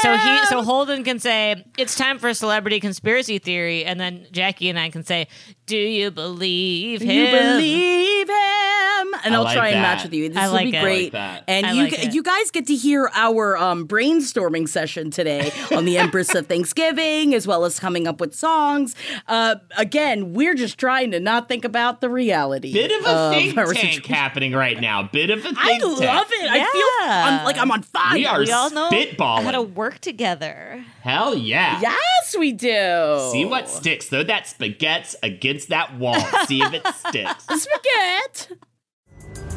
So 0.00 0.16
he, 0.16 0.46
so 0.46 0.62
Holden 0.62 1.04
can 1.04 1.18
say 1.18 1.62
it's 1.76 1.94
time 1.94 2.18
for 2.18 2.28
a 2.30 2.34
celebrity 2.34 2.80
conspiracy 2.80 3.38
theory, 3.38 3.84
and 3.84 4.00
then 4.00 4.26
Jackie 4.32 4.70
and 4.70 4.78
I 4.78 4.88
can 4.88 5.04
say, 5.04 5.28
"Do 5.66 5.76
you 5.76 6.10
believe 6.10 7.00
Do 7.00 7.04
him?" 7.06 7.12
you 7.26 7.26
believe 7.30 8.28
him? 8.28 8.99
And 9.14 9.26
and 9.26 9.34
I 9.34 9.38
I'll 9.38 9.44
like 9.44 9.56
try 9.56 9.68
and 9.68 9.80
match 9.82 10.02
with 10.04 10.12
you. 10.14 10.28
This 10.28 10.38
I 10.38 10.46
will 10.46 10.54
like 10.54 10.70
be 10.70 10.76
it. 10.76 10.78
I 10.78 10.82
great. 10.82 11.02
like 11.04 11.12
that. 11.12 11.44
And 11.48 11.66
I 11.66 11.72
you 11.72 11.82
like 11.84 11.92
it. 12.04 12.14
you 12.14 12.22
guys 12.22 12.50
get 12.50 12.66
to 12.66 12.74
hear 12.74 13.10
our 13.14 13.56
um, 13.56 13.86
brainstorming 13.86 14.68
session 14.68 15.10
today 15.10 15.52
on 15.72 15.84
the 15.84 15.98
Empress 15.98 16.34
of 16.34 16.46
Thanksgiving, 16.46 17.34
as 17.34 17.46
well 17.46 17.64
as 17.64 17.78
coming 17.78 18.06
up 18.06 18.20
with 18.20 18.34
songs. 18.34 18.94
Uh, 19.28 19.56
again, 19.76 20.32
we're 20.32 20.54
just 20.54 20.78
trying 20.78 21.10
to 21.12 21.20
not 21.20 21.48
think 21.48 21.64
about 21.64 22.00
the 22.00 22.08
reality. 22.10 22.72
Bit 22.72 22.90
of 23.00 23.06
a 23.06 23.30
think 23.30 23.54
tank 23.54 23.68
situation. 23.68 24.02
happening 24.14 24.52
right 24.52 24.80
now. 24.80 25.02
Bit 25.04 25.30
of 25.30 25.38
a 25.40 25.42
think 25.42 25.58
I 25.58 25.68
tank. 25.78 25.84
love 25.84 26.26
it. 26.30 26.50
I 26.50 26.70
feel 26.70 27.10
I'm, 27.10 27.44
like 27.44 27.58
I'm 27.58 27.70
on 27.70 27.82
fire. 27.82 28.14
We 28.14 28.26
are 28.26 28.40
We 28.40 28.52
all 28.52 28.70
know 28.70 28.90
spitballing. 28.90 29.42
how 29.44 29.50
to 29.52 29.62
work 29.62 29.98
together. 30.00 30.84
Hell 31.02 31.34
yeah. 31.36 31.80
Yes, 31.80 32.36
we 32.38 32.52
do. 32.52 33.28
See 33.32 33.44
what 33.44 33.68
sticks. 33.68 34.06
Throw 34.08 34.22
that 34.24 34.46
spaghetti 34.46 35.16
against 35.22 35.68
that 35.70 35.96
wall. 35.98 36.20
See 36.46 36.60
if 36.62 36.72
it 36.74 36.86
sticks. 36.86 37.44
spaghetti. 37.62 38.60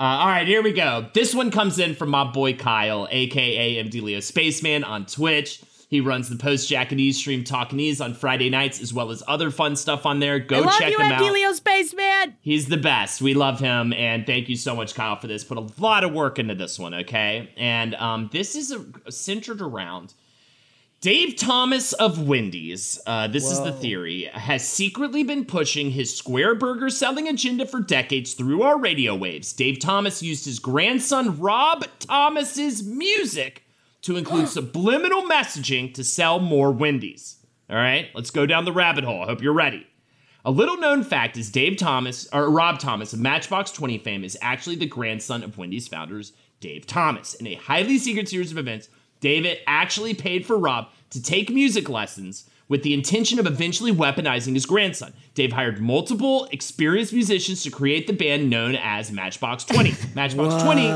Uh, 0.00 0.16
all 0.20 0.28
right, 0.28 0.48
here 0.48 0.62
we 0.62 0.72
go. 0.72 1.06
This 1.12 1.34
one 1.34 1.50
comes 1.50 1.78
in 1.78 1.94
from 1.94 2.08
my 2.08 2.24
boy 2.24 2.54
Kyle, 2.54 3.06
aka 3.10 3.84
MD 3.84 4.00
Leo 4.00 4.20
Spaceman 4.20 4.82
on 4.82 5.04
Twitch. 5.04 5.60
He 5.90 6.00
runs 6.00 6.30
the 6.30 6.36
post 6.36 6.70
Japanese 6.70 7.18
stream 7.18 7.44
Talkanese 7.44 8.02
on 8.02 8.14
Friday 8.14 8.48
nights, 8.48 8.80
as 8.80 8.94
well 8.94 9.10
as 9.10 9.22
other 9.28 9.50
fun 9.50 9.76
stuff 9.76 10.06
on 10.06 10.18
there. 10.18 10.38
Go 10.38 10.56
I 10.56 10.60
love 10.60 10.78
check 10.78 10.92
you, 10.92 10.98
him 11.00 11.12
out. 11.12 11.20
Delio 11.20 11.52
Spaceman. 11.52 12.34
He's 12.40 12.68
the 12.68 12.78
best. 12.78 13.20
We 13.20 13.34
love 13.34 13.60
him, 13.60 13.92
and 13.92 14.24
thank 14.24 14.48
you 14.48 14.56
so 14.56 14.74
much, 14.74 14.94
Kyle, 14.94 15.16
for 15.16 15.26
this. 15.26 15.44
Put 15.44 15.58
a 15.58 15.68
lot 15.78 16.02
of 16.02 16.14
work 16.14 16.38
into 16.38 16.54
this 16.54 16.78
one, 16.78 16.94
okay? 16.94 17.50
And 17.58 17.94
um, 17.96 18.30
this 18.32 18.54
is 18.54 18.72
a, 18.72 19.12
centered 19.12 19.60
around 19.60 20.14
Dave 21.00 21.36
Thomas 21.36 21.94
of 21.94 22.28
Wendy's. 22.28 23.00
Uh, 23.06 23.26
this 23.26 23.50
is 23.50 23.62
the 23.62 23.72
theory. 23.72 24.24
Has 24.24 24.68
secretly 24.68 25.22
been 25.22 25.46
pushing 25.46 25.92
his 25.92 26.14
square 26.14 26.54
burger 26.54 26.90
selling 26.90 27.26
agenda 27.26 27.64
for 27.64 27.80
decades 27.80 28.34
through 28.34 28.60
our 28.60 28.78
radio 28.78 29.14
waves. 29.14 29.54
Dave 29.54 29.78
Thomas 29.78 30.22
used 30.22 30.44
his 30.44 30.58
grandson 30.58 31.40
Rob 31.40 31.86
Thomas's 32.00 32.82
music 32.82 33.62
to 34.02 34.18
include 34.18 34.48
subliminal 34.50 35.22
messaging 35.22 35.94
to 35.94 36.04
sell 36.04 36.38
more 36.38 36.70
Wendy's. 36.70 37.38
All 37.70 37.76
right, 37.76 38.08
let's 38.14 38.30
go 38.30 38.44
down 38.44 38.66
the 38.66 38.72
rabbit 38.72 39.04
hole. 39.04 39.22
I 39.22 39.26
hope 39.26 39.40
you're 39.40 39.54
ready. 39.54 39.86
A 40.44 40.50
little 40.50 40.76
known 40.76 41.02
fact 41.02 41.38
is 41.38 41.50
Dave 41.50 41.78
Thomas, 41.78 42.28
or 42.30 42.50
Rob 42.50 42.78
Thomas 42.78 43.14
of 43.14 43.20
Matchbox 43.20 43.70
20 43.70 43.96
fame, 43.98 44.22
is 44.22 44.36
actually 44.42 44.76
the 44.76 44.84
grandson 44.84 45.42
of 45.44 45.56
Wendy's 45.56 45.88
founders, 45.88 46.34
Dave 46.60 46.86
Thomas. 46.86 47.32
In 47.32 47.46
a 47.46 47.54
highly 47.54 47.96
secret 47.96 48.28
series 48.28 48.52
of 48.52 48.58
events, 48.58 48.90
David 49.20 49.58
actually 49.66 50.14
paid 50.14 50.46
for 50.46 50.58
Rob 50.58 50.88
to 51.10 51.22
take 51.22 51.50
music 51.50 51.88
lessons 51.88 52.48
with 52.68 52.82
the 52.84 52.94
intention 52.94 53.38
of 53.38 53.46
eventually 53.46 53.92
weaponizing 53.92 54.54
his 54.54 54.64
grandson. 54.64 55.12
Dave 55.34 55.52
hired 55.52 55.80
multiple 55.80 56.46
experienced 56.52 57.12
musicians 57.12 57.62
to 57.64 57.70
create 57.70 58.06
the 58.06 58.12
band 58.12 58.48
known 58.48 58.76
as 58.76 59.10
Matchbox 59.10 59.64
20. 59.64 59.94
Matchbox 60.14 60.62
20, 60.62 60.82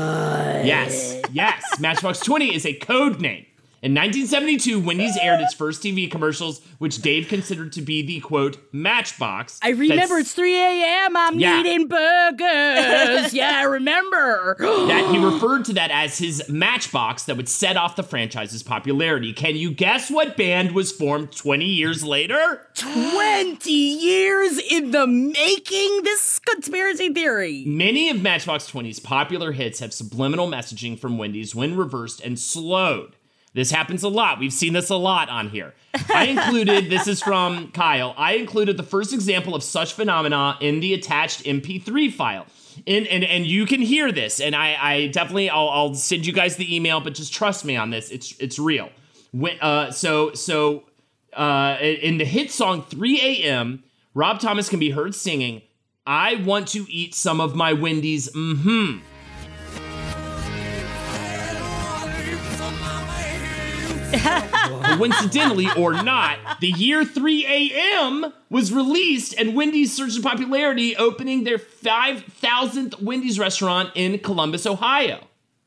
yes, 0.65 1.21
yes, 1.33 1.61
Matchbox 1.79 2.19
20 2.19 2.55
is 2.55 2.65
a 2.65 2.73
code 2.73 3.19
name. 3.19 3.45
In 3.85 3.91
1972, 3.93 4.79
Wendy's 4.79 5.15
aired 5.15 5.41
its 5.41 5.53
first 5.53 5.83
TV 5.83 6.09
commercials, 6.09 6.59
which 6.79 7.03
Dave 7.03 7.27
considered 7.27 7.71
to 7.73 7.83
be 7.83 8.01
the 8.01 8.19
quote 8.19 8.57
matchbox. 8.71 9.59
I 9.61 9.69
remember 9.69 10.17
it's 10.17 10.33
3 10.33 10.55
a.m. 10.57 11.15
I'm 11.15 11.37
Yeah. 11.39 11.59
eating 11.59 11.87
burgers. 11.87 13.31
yeah, 13.35 13.51
I 13.57 13.61
remember. 13.65 14.55
that 14.87 15.11
he 15.11 15.23
referred 15.23 15.65
to 15.65 15.73
that 15.73 15.91
as 15.91 16.17
his 16.17 16.49
matchbox 16.49 17.25
that 17.25 17.37
would 17.37 17.47
set 17.47 17.77
off 17.77 17.95
the 17.95 18.01
franchise's 18.01 18.63
popularity. 18.63 19.33
Can 19.33 19.55
you 19.55 19.69
guess 19.69 20.09
what 20.09 20.35
band 20.35 20.71
was 20.71 20.91
formed 20.91 21.31
20 21.33 21.65
years 21.65 22.03
later? 22.03 22.67
20 22.73 23.69
years 23.69 24.57
in 24.57 24.89
the 24.89 25.05
making. 25.05 26.01
This 26.03 26.39
conspiracy 26.39 27.13
theory. 27.13 27.63
Many 27.67 28.09
of 28.09 28.19
Matchbox 28.19 28.71
20's 28.71 28.99
popular 28.99 29.51
hits 29.51 29.77
have 29.77 29.93
subliminal 29.93 30.47
messaging 30.47 30.97
from 30.97 31.19
Wendy's 31.19 31.53
when 31.53 31.77
reversed 31.77 32.19
and 32.21 32.39
slowed. 32.39 33.14
This 33.55 33.71
happens 33.71 34.03
a 34.03 34.09
lot. 34.09 34.37
We've 34.37 34.53
seen 34.53 34.73
this 34.73 34.89
a 34.89 34.97
lot 34.97 35.29
on 35.29 35.49
here. 35.49 35.73
I 36.13 36.25
included, 36.25 36.89
this 36.89 37.07
is 37.07 37.21
from 37.21 37.71
Kyle, 37.71 38.13
I 38.17 38.33
included 38.33 38.75
the 38.75 38.83
first 38.83 39.13
example 39.13 39.55
of 39.55 39.63
such 39.63 39.93
phenomena 39.93 40.57
in 40.59 40.81
the 40.81 40.93
attached 40.93 41.45
MP3 41.45 42.11
file. 42.11 42.47
And, 42.85 43.07
and, 43.07 43.23
and 43.23 43.47
you 43.47 43.65
can 43.65 43.79
hear 43.79 44.11
this, 44.11 44.41
and 44.41 44.53
I, 44.53 44.75
I 44.77 45.07
definitely, 45.07 45.49
I'll, 45.49 45.69
I'll 45.69 45.95
send 45.95 46.27
you 46.27 46.33
guys 46.33 46.57
the 46.57 46.75
email, 46.75 46.99
but 46.99 47.13
just 47.13 47.33
trust 47.33 47.63
me 47.63 47.77
on 47.77 47.89
this. 47.89 48.11
It's, 48.11 48.37
it's 48.37 48.59
real. 48.59 48.89
When, 49.31 49.57
uh, 49.61 49.91
so, 49.91 50.33
so 50.33 50.83
uh, 51.31 51.77
in 51.79 52.17
the 52.17 52.25
hit 52.25 52.51
song 52.51 52.83
3 52.83 53.21
a.m., 53.21 53.85
Rob 54.13 54.41
Thomas 54.41 54.67
can 54.67 54.79
be 54.79 54.89
heard 54.89 55.15
singing, 55.15 55.61
I 56.05 56.35
want 56.35 56.67
to 56.69 56.85
eat 56.89 57.15
some 57.15 57.39
of 57.39 57.55
my 57.55 57.71
Wendy's, 57.71 58.29
mm 58.33 58.57
hmm. 58.57 59.14
Coincidentally 64.97 65.67
or 65.77 65.93
not, 65.93 66.59
the 66.59 66.69
year 66.69 67.05
3 67.05 67.45
a.m. 67.45 68.33
was 68.49 68.71
released 68.73 69.35
and 69.37 69.55
Wendy's 69.55 69.95
surged 69.95 70.17
in 70.17 70.23
popularity, 70.23 70.95
opening 70.95 71.43
their 71.43 71.57
5,000th 71.57 73.01
Wendy's 73.01 73.39
restaurant 73.39 73.91
in 73.95 74.19
Columbus, 74.19 74.65
Ohio. 74.65 75.19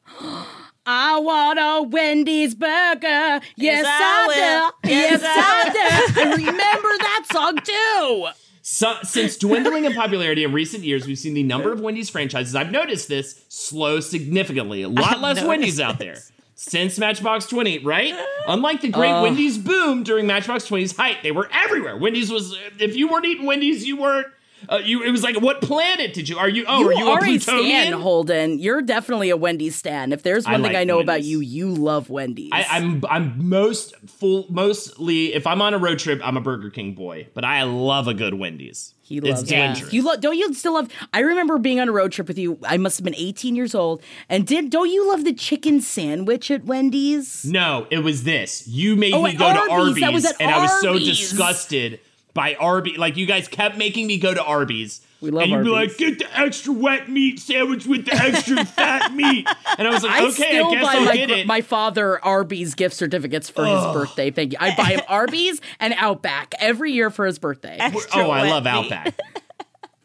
I 0.91 1.21
want 1.21 1.59
a 1.59 1.87
Wendy's 1.87 2.55
burger. 2.55 3.41
Yes, 3.57 3.85
I 3.87 4.25
I, 4.25 4.27
will. 4.27 4.73
do. 4.83 4.89
Yes, 4.91 5.21
Yes, 5.21 5.23
I 5.23 6.13
do. 6.15 6.21
I 6.21 6.35
remember 6.35 6.89
that 6.99 7.25
song 7.31 7.59
too. 7.63 8.29
So, 8.63 8.97
since 9.03 9.37
dwindling 9.37 9.85
in 9.85 9.93
popularity 9.93 10.45
in 10.45 10.53
recent 10.53 10.85
years, 10.85 11.07
we've 11.07 11.19
seen 11.19 11.35
the 11.35 11.43
number 11.43 11.73
of 11.73 11.81
Wendy's 11.81 12.09
franchises. 12.11 12.55
I've 12.55 12.71
noticed 12.71 13.09
this 13.09 13.45
slow 13.49 14.01
significantly. 14.01 14.83
A 14.83 14.89
lot 14.89 15.21
less 15.21 15.43
Wendy's 15.45 15.79
out 15.79 15.99
there 15.99 16.19
since 16.59 16.99
Matchbox 16.99 17.47
20, 17.47 17.79
right? 17.79 18.13
Uh, 18.13 18.25
Unlike 18.49 18.81
the 18.81 18.89
great 18.89 19.13
uh. 19.13 19.23
Wendy's 19.23 19.57
boom 19.57 20.03
during 20.03 20.27
Matchbox 20.27 20.69
20's 20.69 20.97
height, 20.97 21.19
they 21.23 21.31
were 21.31 21.49
everywhere. 21.53 21.97
Wendy's 21.97 22.33
was 22.33 22.57
if 22.81 22.97
you 22.97 23.07
weren't 23.09 23.25
eating 23.27 23.47
Wendy's, 23.47 23.87
you 23.87 23.97
weren't. 23.97 24.27
Uh, 24.69 24.81
you 24.85 25.03
it 25.03 25.11
was 25.11 25.23
like 25.23 25.41
what 25.41 25.61
planet 25.61 26.13
did 26.15 26.29
you 26.29 26.39
are 26.39 26.49
you 26.49 26.65
oh 26.67 26.81
you 26.81 26.89
are 26.89 26.93
you 26.95 27.07
a 27.09 27.11
are 27.13 27.19
a 27.19 27.23
Plutonian? 27.25 27.87
stan, 27.89 27.93
Holden. 28.01 28.59
You're 28.59 28.83
definitely 28.83 29.31
a 29.31 29.37
Wendy's 29.37 29.77
stan. 29.77 30.13
If 30.13 30.23
there's 30.23 30.47
I 30.47 30.53
one 30.53 30.63
thing 30.63 30.73
like 30.73 30.81
I 30.81 30.85
know 30.85 31.01
about 31.01 31.23
you, 31.23 31.41
you 31.41 31.69
love 31.75 32.11
Wendy's. 32.11 32.51
I, 32.53 32.65
I'm 32.71 33.03
I'm 33.09 33.49
most 33.49 33.95
full 34.09 34.47
mostly 34.51 35.35
if 35.35 35.47
I'm 35.47 35.63
on 35.63 35.75
a 35.75 35.79
road 35.79 35.99
trip, 35.99 36.21
I'm 36.25 36.37
a 36.37 36.41
Burger 36.41 36.71
King 36.71 36.95
boy, 36.95 37.29
but 37.35 37.45
I 37.45 37.63
love 37.65 38.09
a 38.09 38.15
good 38.15 38.35
Wendy's. 38.35 38.95
He 39.01 39.17
it's 39.17 39.27
loves 39.27 39.43
dangerous. 39.45 39.91
You 39.93 40.03
love? 40.03 40.21
Don't 40.21 40.37
you 40.37 40.53
still 40.53 40.75
love? 40.75 40.91
I 41.15 41.21
remember 41.21 41.57
being 41.57 41.81
on 41.81 41.89
a 41.89 41.93
road 41.93 42.13
trip 42.13 42.29
with 42.29 42.37
you. 42.37 42.59
I 42.63 42.77
must 42.77 42.99
have 42.99 43.05
been 43.05 43.15
18 43.15 43.57
years 43.57 43.75
old. 43.75 44.03
And 44.29 44.47
did 44.47 44.69
don't 44.69 44.91
you 44.91 45.09
love 45.09 45.25
the 45.25 45.33
chicken 45.33 45.81
sandwich 45.81 46.51
at 46.51 46.65
Wendy's? 46.67 47.43
No, 47.47 47.87
it 47.91 48.01
was 48.01 48.25
this. 48.25 48.69
You 48.69 48.97
made 48.97 49.15
Oh, 49.15 49.23
me 49.23 49.33
go 49.33 49.51
to 49.51 49.59
Arby's. 49.73 50.03
Arby's, 50.03 50.13
was 50.13 50.25
at 50.27 50.37
and 50.41 50.51
I 50.51 50.61
was 50.61 50.81
so 50.83 50.99
disgusted 50.99 52.01
by 52.39 52.55
Arby's. 52.55 52.97
Like 52.99 53.17
you 53.17 53.27
guys 53.27 53.49
kept 53.49 53.77
making 53.77 54.07
me 54.07 54.17
go 54.17 54.33
to 54.33 54.41
Arby's. 54.41 55.01
We 55.21 55.33
love 55.33 55.43
and 55.43 55.51
you'd 55.51 55.65
be 55.65 55.71
like, 55.71 55.97
get 55.97 56.21
the 56.21 56.39
extra 56.39 56.73
wet 56.73 57.09
meat 57.09 57.41
sandwich 57.41 57.85
with 57.85 58.05
the 58.07 58.15
extra 58.15 58.65
fat 58.77 59.13
meat. 59.13 59.49
And 59.77 59.89
I 59.89 59.91
was 59.91 60.05
like, 60.05 60.13
I 60.13 60.27
okay, 60.27 60.31
still 60.31 60.69
I 60.69 60.75
guess 60.75 60.85
buy 60.85 60.93
I'll 60.93 61.05
my, 61.05 61.17
get 61.17 61.31
it. 61.31 61.47
my 61.49 61.61
father 61.63 62.25
Arby's 62.25 62.77
gift 62.77 62.95
certificates 62.95 63.51
for 63.51 63.65
his 63.67 63.83
birthday. 63.93 64.31
Thank 64.31 64.53
you. 64.53 64.59
I 64.61 64.73
buy 64.77 64.85
him 64.85 65.01
Arby's 65.09 65.61
and 65.81 65.95
Outback 65.99 66.55
every 66.61 66.93
year 66.93 67.11
for 67.11 67.27
his 67.27 67.41
birthday. 67.41 67.77
oh, 68.15 68.31
I 68.31 68.49
love 68.49 68.69
Outback. 68.69 69.19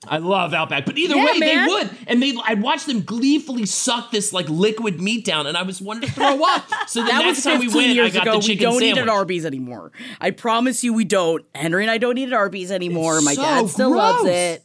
I 0.07 0.17
love 0.17 0.53
Outback, 0.53 0.85
but 0.85 0.97
either 0.97 1.15
Yeah, 1.15 1.25
way, 1.33 1.39
man. 1.39 1.67
they 1.67 1.73
would, 1.73 1.89
and 2.07 2.21
they. 2.21 2.35
I'd 2.45 2.61
watch 2.61 2.85
them 2.85 3.01
gleefully 3.03 3.65
suck 3.65 4.11
this 4.11 4.33
like 4.33 4.49
liquid 4.49 4.99
meat 5.01 5.23
down, 5.25 5.47
and 5.47 5.55
I 5.57 5.63
was 5.63 5.81
wanting 5.81 6.09
to 6.09 6.13
throw 6.15 6.43
up. 6.43 6.63
So 6.87 7.01
the 7.01 7.07
That 7.07 7.19
next 7.25 7.37
was 7.37 7.43
time 7.45 7.59
we 7.59 7.67
went, 7.69 7.97
I 7.99 8.09
got 8.09 8.23
ago. 8.23 8.39
the 8.41 8.47
We 8.47 8.55
don't 8.55 8.73
sandwich. 8.79 8.97
eat 8.97 9.01
at 9.01 9.09
Arby's 9.09 9.45
anymore. 9.45 9.91
I 10.19 10.31
promise 10.31 10.83
you, 10.83 10.93
we 10.93 11.05
don't. 11.05 11.45
Henry 11.55 11.83
and 11.83 11.89
I 11.91 11.97
don't 11.97 12.17
eat 12.17 12.27
at 12.27 12.33
Arby's 12.33 12.71
anymore. 12.71 13.15
It's 13.17 13.25
My 13.25 13.33
so 13.35 13.41
dad 13.41 13.69
still 13.69 13.95
loves 13.95 14.25
it. 14.29 14.63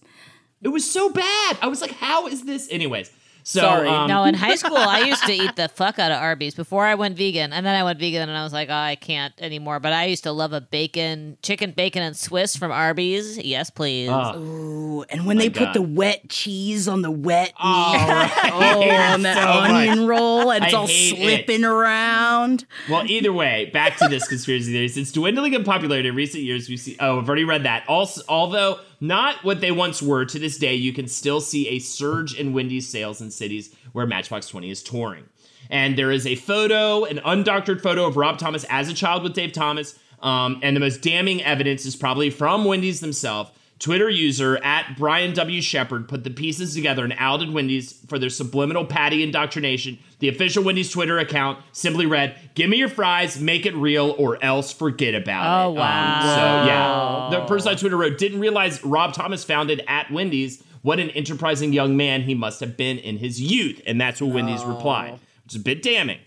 It 0.62 0.68
was 0.68 0.90
so 0.90 1.10
bad. 1.10 1.56
I 1.62 1.68
was 1.68 1.80
like, 1.80 1.92
"How 1.92 2.26
is 2.26 2.42
this?" 2.44 2.68
Anyways, 2.70 3.10
so 3.48 3.60
Sorry. 3.60 3.88
um, 3.88 4.08
No, 4.08 4.24
in 4.24 4.34
high 4.34 4.54
school, 4.62 4.76
I 4.76 5.00
used 5.06 5.24
to 5.24 5.32
eat 5.32 5.56
the 5.56 5.68
fuck 5.68 5.98
out 5.98 6.12
of 6.12 6.18
Arby's 6.20 6.54
before 6.54 6.84
I 6.84 6.94
went 6.96 7.16
vegan, 7.16 7.52
and 7.54 7.64
then 7.64 7.74
I 7.74 7.82
went 7.82 7.98
vegan, 7.98 8.28
and 8.28 8.36
I 8.36 8.42
was 8.44 8.52
like, 8.52 8.68
oh, 8.68 8.74
I 8.74 8.94
can't 8.96 9.32
anymore. 9.38 9.80
But 9.80 9.94
I 9.94 10.04
used 10.04 10.24
to 10.24 10.32
love 10.32 10.52
a 10.52 10.60
bacon, 10.60 11.38
chicken 11.42 11.70
bacon 11.70 12.02
and 12.02 12.14
Swiss 12.14 12.56
from 12.56 12.70
Arby's. 12.72 13.38
Yes, 13.38 13.70
please. 13.70 14.10
Ooh, 14.10 15.02
and 15.08 15.24
when 15.24 15.38
they 15.38 15.48
put 15.48 15.72
the 15.72 15.80
wet 15.80 16.28
cheese 16.28 16.88
on 16.88 17.00
the 17.00 17.10
wet 17.10 17.54
Oh, 17.58 17.92
right. 17.94 18.30
oh, 18.52 19.12
on 19.14 19.22
that 19.22 19.42
So 19.42 19.48
onion 19.74 20.00
much. 20.00 20.08
roll, 20.08 20.50
and 20.52 20.64
it's 20.64 20.74
I 20.74 20.76
all 20.76 20.86
hate 20.86 21.12
it. 21.12 21.16
slipping 21.46 21.64
around. 21.64 22.66
Well, 22.90 23.10
either 23.10 23.32
way, 23.32 23.70
back 23.72 23.96
to 23.98 24.08
this 24.08 24.28
conspiracy 24.28 24.72
theory. 24.72 24.88
Since 24.88 25.12
dwindling 25.12 25.54
in 25.54 25.64
popularity 25.64 26.08
in 26.10 26.14
recent 26.14 26.42
years, 26.42 26.68
we 26.68 26.76
see. 26.76 26.96
Oh, 27.00 27.18
I've 27.18 27.26
already 27.28 27.44
read 27.44 27.62
that. 27.62 27.84
Also, 27.88 28.20
although 28.28 28.78
not 29.00 29.44
what 29.44 29.60
they 29.60 29.70
once 29.70 30.02
were, 30.02 30.24
to 30.24 30.38
this 30.38 30.58
day, 30.58 30.74
you 30.74 30.92
can 30.92 31.08
still 31.08 31.40
see 31.40 31.68
a 31.68 31.78
surge 31.78 32.34
in 32.34 32.52
Wendy's 32.52 32.88
sales 32.88 33.20
in 33.20 33.30
cities 33.30 33.74
where 33.92 34.06
Matchbox 34.06 34.48
Twenty 34.48 34.70
is 34.70 34.82
touring. 34.82 35.24
And 35.70 35.96
there 35.96 36.10
is 36.10 36.26
a 36.26 36.34
photo, 36.34 37.04
an 37.04 37.18
undoctored 37.18 37.80
photo 37.82 38.06
of 38.06 38.16
Rob 38.16 38.38
Thomas 38.38 38.64
as 38.70 38.88
a 38.88 38.94
child 38.94 39.22
with 39.22 39.34
Dave 39.34 39.52
Thomas. 39.52 39.98
Um, 40.20 40.58
and 40.62 40.74
the 40.74 40.80
most 40.80 41.02
damning 41.02 41.42
evidence 41.44 41.86
is 41.86 41.94
probably 41.94 42.30
from 42.30 42.64
Wendy's 42.64 43.00
themselves. 43.00 43.50
Twitter 43.78 44.10
user 44.10 44.56
at 44.64 44.96
Brian 44.98 45.32
W. 45.34 45.60
Shepard 45.60 46.08
put 46.08 46.24
the 46.24 46.30
pieces 46.30 46.74
together 46.74 47.04
and 47.04 47.14
outed 47.16 47.52
Wendy's 47.52 47.92
for 48.08 48.18
their 48.18 48.28
subliminal 48.30 48.84
patty 48.84 49.22
indoctrination. 49.22 49.98
The 50.18 50.28
official 50.28 50.64
Wendy's 50.64 50.90
Twitter 50.90 51.18
account 51.18 51.60
simply 51.72 52.04
read, 52.04 52.36
Give 52.54 52.68
me 52.68 52.78
your 52.78 52.88
fries, 52.88 53.40
make 53.40 53.66
it 53.66 53.74
real, 53.76 54.16
or 54.18 54.42
else 54.44 54.72
forget 54.72 55.14
about 55.14 55.44
Oh, 55.46 55.68
it. 55.68 55.70
Um, 55.70 55.76
wow. 55.76 56.20
so, 57.30 57.36
yeah. 57.36 57.40
The 57.40 57.46
person 57.46 57.70
on 57.70 57.76
Twitter 57.78 57.96
wrote, 57.96 58.18
Didn't 58.18 58.40
realize 58.40 58.84
Rob 58.84 59.12
Thomas 59.14 59.44
founded 59.44 59.84
at 59.86 60.10
Wendy's. 60.10 60.62
What 60.82 60.98
an 60.98 61.10
enterprising 61.10 61.72
young 61.72 61.96
man 61.96 62.22
he 62.22 62.34
must 62.34 62.58
have 62.60 62.76
been 62.76 62.98
in 62.98 63.18
his 63.18 63.40
youth. 63.40 63.80
And 63.86 64.00
that's 64.00 64.20
what 64.20 64.32
Wendy's 64.34 64.64
replied, 64.64 65.12
which 65.44 65.54
is 65.54 65.60
a 65.60 65.64
bit 65.64 65.82
damning. 65.82 66.18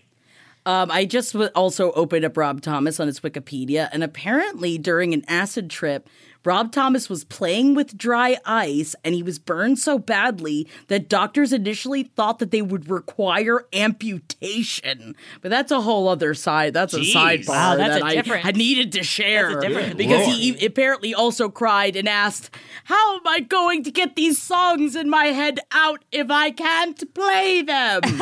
Um, 0.64 0.90
I 0.92 1.06
just 1.06 1.32
w- 1.32 1.50
also 1.56 1.90
opened 1.92 2.24
up 2.24 2.36
Rob 2.36 2.60
Thomas 2.62 3.00
on 3.00 3.08
his 3.08 3.18
Wikipedia, 3.20 3.88
and 3.92 4.04
apparently 4.04 4.78
during 4.78 5.12
an 5.12 5.24
acid 5.26 5.68
trip, 5.68 6.08
Rob 6.44 6.72
Thomas 6.72 7.08
was 7.08 7.24
playing 7.24 7.74
with 7.74 7.96
dry 7.96 8.36
ice 8.44 8.94
and 9.04 9.14
he 9.14 9.22
was 9.22 9.38
burned 9.38 9.78
so 9.78 9.98
badly 9.98 10.66
that 10.88 11.08
doctors 11.08 11.52
initially 11.52 12.02
thought 12.04 12.38
that 12.40 12.50
they 12.50 12.62
would 12.62 12.90
require 12.90 13.64
amputation. 13.72 15.14
But 15.40 15.50
that's 15.50 15.70
a 15.70 15.80
whole 15.82 16.08
other 16.08 16.34
side. 16.34 16.74
That's 16.74 16.94
Jeez. 16.94 17.12
a 17.14 17.16
sidebar 17.16 17.48
Wow, 17.48 17.76
that's 17.76 17.94
that 17.94 18.02
a 18.02 18.06
I 18.06 18.14
different- 18.14 18.44
had 18.44 18.56
needed 18.56 18.92
to 18.92 19.02
share 19.02 19.60
different 19.60 19.96
because 19.96 20.26
Lord. 20.26 20.36
he 20.36 20.66
apparently 20.66 21.14
also 21.14 21.48
cried 21.48 21.94
and 21.96 22.08
asked, 22.08 22.50
"How 22.84 23.16
am 23.16 23.26
I 23.26 23.40
going 23.40 23.84
to 23.84 23.90
get 23.90 24.16
these 24.16 24.40
songs 24.40 24.96
in 24.96 25.08
my 25.08 25.26
head 25.26 25.60
out 25.70 26.04
if 26.10 26.30
I 26.30 26.50
can't 26.50 27.14
play 27.14 27.62
them?" 27.62 28.00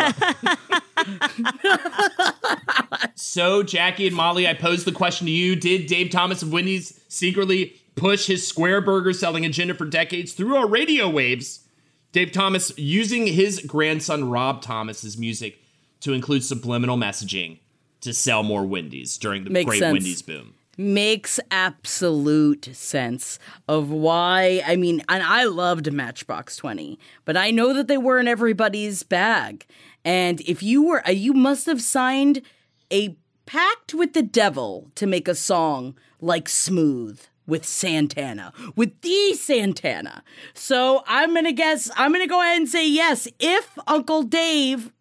So, 3.15 3.63
Jackie 3.63 4.07
and 4.07 4.17
Molly, 4.17 4.49
I 4.49 4.55
posed 4.55 4.87
the 4.87 4.93
question 4.93 5.27
to 5.27 5.33
you 5.33 5.55
Did 5.57 5.87
Dave 5.87 6.11
Thomas 6.11 6.43
of 6.43 6.53
Wendy's 6.53 7.01
secretly 7.09 7.80
push 7.95 8.27
his 8.27 8.47
square 8.47 8.81
burger 8.81 9.13
selling 9.13 9.45
agenda 9.45 9.75
for 9.75 9.85
decades 9.85 10.33
through 10.33 10.57
our 10.57 10.67
radio 10.67 11.09
waves? 11.09 11.67
Dave 12.13 12.33
Thomas 12.33 12.77
using 12.77 13.27
his 13.27 13.61
grandson 13.61 14.29
Rob 14.31 14.63
Thomas's 14.63 15.17
music 15.17 15.61
to 16.01 16.13
include 16.13 16.43
subliminal 16.45 16.97
messaging 16.97 17.59
to 18.01 18.13
sell 18.13 18.43
more 18.43 18.65
Wendy's 18.65 19.17
during 19.19 19.45
the 19.45 19.51
Makes 19.51 19.69
great 19.69 19.79
sense. 19.79 19.93
Wendy's 19.93 20.23
boom. 20.23 20.55
makes 20.77 21.39
absolute 21.51 22.71
sense 22.73 23.39
of 23.69 23.91
why 23.91 24.63
I 24.67 24.77
mean 24.77 25.03
and 25.09 25.23
I 25.23 25.45
loved 25.45 25.93
Matchbox 25.93 26.57
20 26.57 26.99
but 27.25 27.37
I 27.37 27.51
know 27.51 27.75
that 27.75 27.87
they 27.87 27.99
weren't 27.99 28.29
everybody's 28.29 29.03
bag 29.03 29.67
and 30.05 30.41
if 30.43 30.63
you 30.63 30.83
were 30.83 31.07
uh, 31.07 31.13
you 31.13 31.35
must 31.35 31.67
have 31.67 31.83
signed 31.83 32.43
a 32.91 33.15
pact 33.45 33.93
with 33.93 34.15
the 34.15 34.23
devil 34.23 34.91
to 34.95 35.07
make 35.07 35.29
a 35.29 35.35
song 35.35 35.95
like 36.21 36.49
Smooth 36.49 37.21
with 37.47 37.65
Santana 37.65 38.53
with 38.77 39.01
the 39.01 39.35
Santana 39.35 40.23
so 40.55 41.03
I'm 41.07 41.33
going 41.33 41.47
to 41.47 41.53
guess 41.53 41.91
I'm 41.97 42.13
going 42.13 42.25
to 42.25 42.29
go 42.29 42.41
ahead 42.41 42.59
and 42.59 42.69
say 42.69 42.89
yes 42.89 43.27
if 43.39 43.79
Uncle 43.87 44.23
Dave 44.23 44.93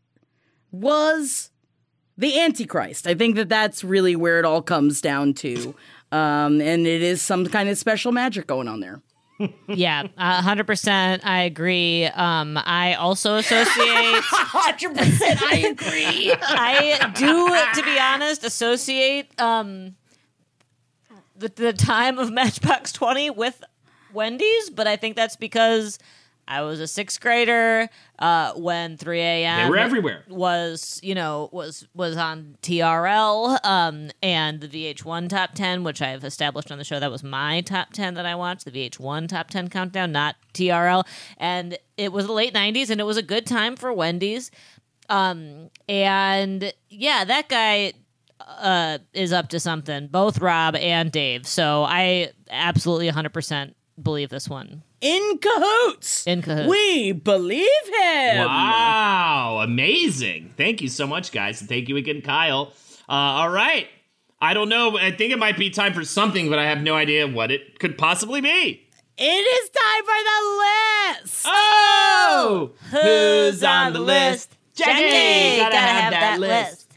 was 0.71 1.49
the 2.19 2.39
Antichrist. 2.39 3.07
I 3.07 3.15
think 3.15 3.37
that 3.37 3.49
that's 3.49 3.83
really 3.83 4.15
where 4.15 4.39
it 4.39 4.45
all 4.45 4.61
comes 4.61 5.01
down 5.01 5.33
to. 5.35 5.73
Um, 6.11 6.59
and 6.59 6.85
it 6.85 7.01
is 7.01 7.21
some 7.21 7.47
kind 7.47 7.69
of 7.69 7.77
special 7.77 8.11
magic 8.11 8.45
going 8.45 8.67
on 8.67 8.81
there. 8.81 9.01
Yeah, 9.69 10.05
a 10.17 10.41
hundred 10.41 10.67
percent. 10.67 11.25
I 11.25 11.43
agree. 11.43 12.05
Um, 12.07 12.57
I 12.57 12.95
also 12.95 13.37
associate. 13.37 13.67
100% 14.23 15.41
I 15.41 15.65
agree. 15.71 16.33
I 16.41 17.09
do, 17.15 17.79
to 17.79 17.85
be 17.85 17.97
honest, 17.97 18.43
associate 18.43 19.31
um, 19.39 19.95
the, 21.39 21.49
the 21.49 21.73
time 21.73 22.19
of 22.19 22.31
Matchbox 22.39 22.91
Twenty 22.91 23.29
with 23.29 23.63
Wendy's, 24.13 24.69
but 24.69 24.87
I 24.87 24.95
think 24.95 25.15
that's 25.15 25.35
because 25.35 25.99
I 26.49 26.63
was 26.63 26.79
a 26.79 26.87
sixth 26.87 27.21
grader 27.21 27.87
uh, 28.17 28.53
when 28.53 28.97
3 28.97 29.19
a.m. 29.21 29.65
They 29.65 29.69
were 29.69 29.77
everywhere. 29.77 30.23
Was 30.27 30.99
you 31.03 31.13
know 31.13 31.49
was 31.51 31.87
was 31.93 32.17
on 32.17 32.57
TRL 32.63 33.63
um, 33.63 34.09
and 34.23 34.59
the 34.59 34.67
VH1 34.67 35.29
top 35.29 35.53
10, 35.53 35.83
which 35.83 36.01
I've 36.01 36.23
established 36.23 36.71
on 36.71 36.79
the 36.79 36.83
show. 36.83 36.99
That 36.99 37.11
was 37.11 37.23
my 37.23 37.61
top 37.61 37.93
10 37.93 38.15
that 38.15 38.25
I 38.25 38.33
watched, 38.33 38.65
the 38.65 38.71
VH1 38.71 39.27
top 39.27 39.51
10 39.51 39.69
countdown, 39.69 40.11
not 40.11 40.35
TRL. 40.55 41.05
And 41.37 41.77
it 41.97 42.11
was 42.11 42.25
the 42.25 42.33
late 42.33 42.53
90s, 42.53 42.89
and 42.89 42.99
it 42.99 43.05
was 43.05 43.17
a 43.17 43.23
good 43.23 43.45
time 43.45 43.75
for 43.75 43.93
Wendy's. 43.93 44.49
Um, 45.07 45.69
and 45.87 46.73
yeah, 46.89 47.25
that 47.25 47.47
guy 47.47 47.93
uh, 48.39 48.99
is 49.13 49.33
up 49.33 49.49
to 49.49 49.59
something, 49.59 50.07
both 50.07 50.39
Rob 50.39 50.75
and 50.75 51.11
Dave. 51.11 51.45
So 51.47 51.83
I 51.83 52.31
absolutely 52.49 53.09
100% 53.09 53.73
believe 54.01 54.29
this 54.29 54.49
one. 54.49 54.83
In 55.01 55.39
cahoots. 55.39 56.27
In 56.27 56.41
cahoots. 56.41 56.69
We 56.69 57.13
believe 57.13 57.67
him. 57.85 58.45
Wow, 58.45 59.61
amazing. 59.63 60.53
Thank 60.57 60.81
you 60.81 60.89
so 60.89 61.07
much, 61.07 61.31
guys. 61.31 61.61
And 61.61 61.69
thank 61.69 61.87
you 61.87 61.97
again, 61.97 62.21
Kyle. 62.21 62.73
Uh, 63.07 63.13
all 63.13 63.49
right. 63.49 63.87
I 64.41 64.53
don't 64.53 64.69
know. 64.69 64.97
I 64.97 65.11
think 65.11 65.33
it 65.33 65.39
might 65.39 65.57
be 65.57 65.69
time 65.69 65.93
for 65.93 66.05
something, 66.05 66.49
but 66.49 66.59
I 66.59 66.65
have 66.65 66.81
no 66.81 66.95
idea 66.95 67.27
what 67.27 67.51
it 67.51 67.79
could 67.79 67.97
possibly 67.97 68.41
be. 68.41 68.85
It 69.17 69.23
is 69.23 69.69
time 69.69 70.03
for 70.05 70.13
the 70.23 71.23
list. 71.25 71.45
Oh! 71.45 72.71
Who's 72.91 73.63
on 73.63 73.91
the 73.91 73.99
list? 73.99 74.55
Jackie! 74.75 75.57
Gotta, 75.57 75.75
have, 75.75 76.11
that, 76.13 76.39
list. 76.39 76.88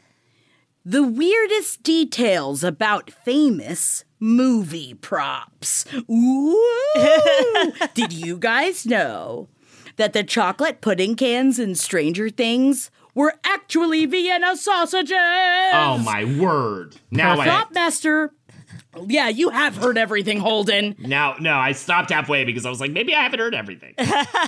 The 0.85 1.05
weirdest 1.05 1.85
details 1.85 2.64
about 2.64 3.09
famous 3.09 4.05
movie 4.18 4.95
props. 4.95 5.85
Ooh! 6.11 6.59
Did 7.95 8.12
you 8.12 8.37
guys 8.37 8.85
know 8.85 9.49
that 9.97 10.12
the 10.12 10.24
chocolate 10.24 10.80
pudding 10.80 11.14
cans 11.14 11.61
in 11.61 11.76
Stranger 11.76 12.28
Things 12.30 12.91
were 13.14 13.35
actually 13.45 14.07
Vienna 14.07 14.57
sausages? 14.57 15.12
Oh, 15.12 16.03
my 16.05 16.24
word. 16.24 16.97
Now 17.12 17.39
I. 17.39 17.45
Prop 17.45 17.72
master. 17.72 18.33
Yeah, 19.07 19.28
you 19.28 19.49
have 19.51 19.76
heard 19.76 19.97
everything, 19.97 20.38
Holden. 20.38 20.95
No, 20.99 21.34
no, 21.40 21.57
I 21.57 21.72
stopped 21.72 22.11
halfway 22.11 22.45
because 22.45 22.66
I 22.66 22.70
was 22.70 22.80
like, 22.80 22.90
maybe 22.90 23.14
I 23.14 23.22
haven't 23.22 23.38
heard 23.40 23.55
everything. 23.55 23.95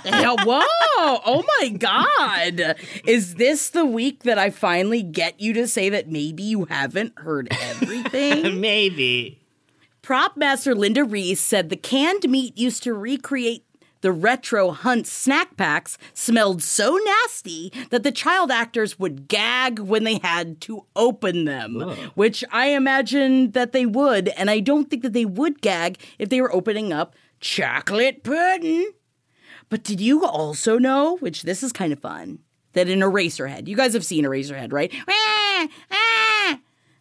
Yeah, 0.05 0.35
whoa! 0.43 0.61
Oh 0.97 1.43
my 1.59 1.69
God! 1.69 2.75
Is 3.05 3.35
this 3.35 3.69
the 3.69 3.85
week 3.85 4.23
that 4.23 4.37
I 4.37 4.49
finally 4.49 5.01
get 5.03 5.39
you 5.39 5.53
to 5.53 5.67
say 5.67 5.89
that 5.89 6.09
maybe 6.09 6.43
you 6.43 6.65
haven't 6.65 7.17
heard 7.17 7.47
everything? 7.51 8.59
maybe. 8.61 9.41
Prop 10.01 10.37
master 10.37 10.75
Lynda 10.75 11.09
Reiss 11.09 11.41
said 11.41 11.69
the 11.69 11.75
canned 11.75 12.29
meat 12.29 12.57
used 12.57 12.83
to 12.83 12.93
recreate 12.93 13.64
the 14.05 14.11
retro 14.11 14.69
Hunt 14.69 15.07
snack 15.07 15.57
packs 15.57 15.97
smelled 16.13 16.61
so 16.61 16.95
nasty 17.03 17.73
that 17.89 18.03
the 18.03 18.11
child 18.11 18.51
actors 18.51 18.99
would 18.99 19.27
gag 19.27 19.79
when 19.79 20.03
they 20.03 20.19
had 20.19 20.61
to 20.61 20.85
open 20.95 21.45
them, 21.45 21.81
which 22.13 22.43
I 22.51 22.67
imagine 22.67 23.49
that 23.53 23.71
they 23.71 23.87
would, 23.87 24.27
and 24.27 24.51
I 24.51 24.59
don't 24.59 24.91
think 24.91 25.01
that 25.01 25.13
they 25.13 25.25
would 25.25 25.59
gag 25.59 25.97
if 26.19 26.29
they 26.29 26.39
were 26.39 26.53
opening 26.53 26.93
up 26.93 27.15
chocolate 27.39 28.23
pudding. 28.23 28.91
But 29.69 29.81
did 29.81 29.99
you 29.99 30.23
also 30.23 30.77
know, 30.77 31.17
which 31.17 31.41
this 31.41 31.63
is 31.63 31.73
kind 31.73 31.91
of 31.91 31.97
fun, 31.97 32.37
that 32.73 32.87
in 32.87 32.99
Eraserhead, 32.99 33.67
you 33.67 33.75
guys 33.75 33.93
have 33.93 34.05
seen 34.05 34.23
Eraserhead, 34.23 34.71
right? 34.71 34.93
Ah, 35.09 35.67
ah, 35.89 36.59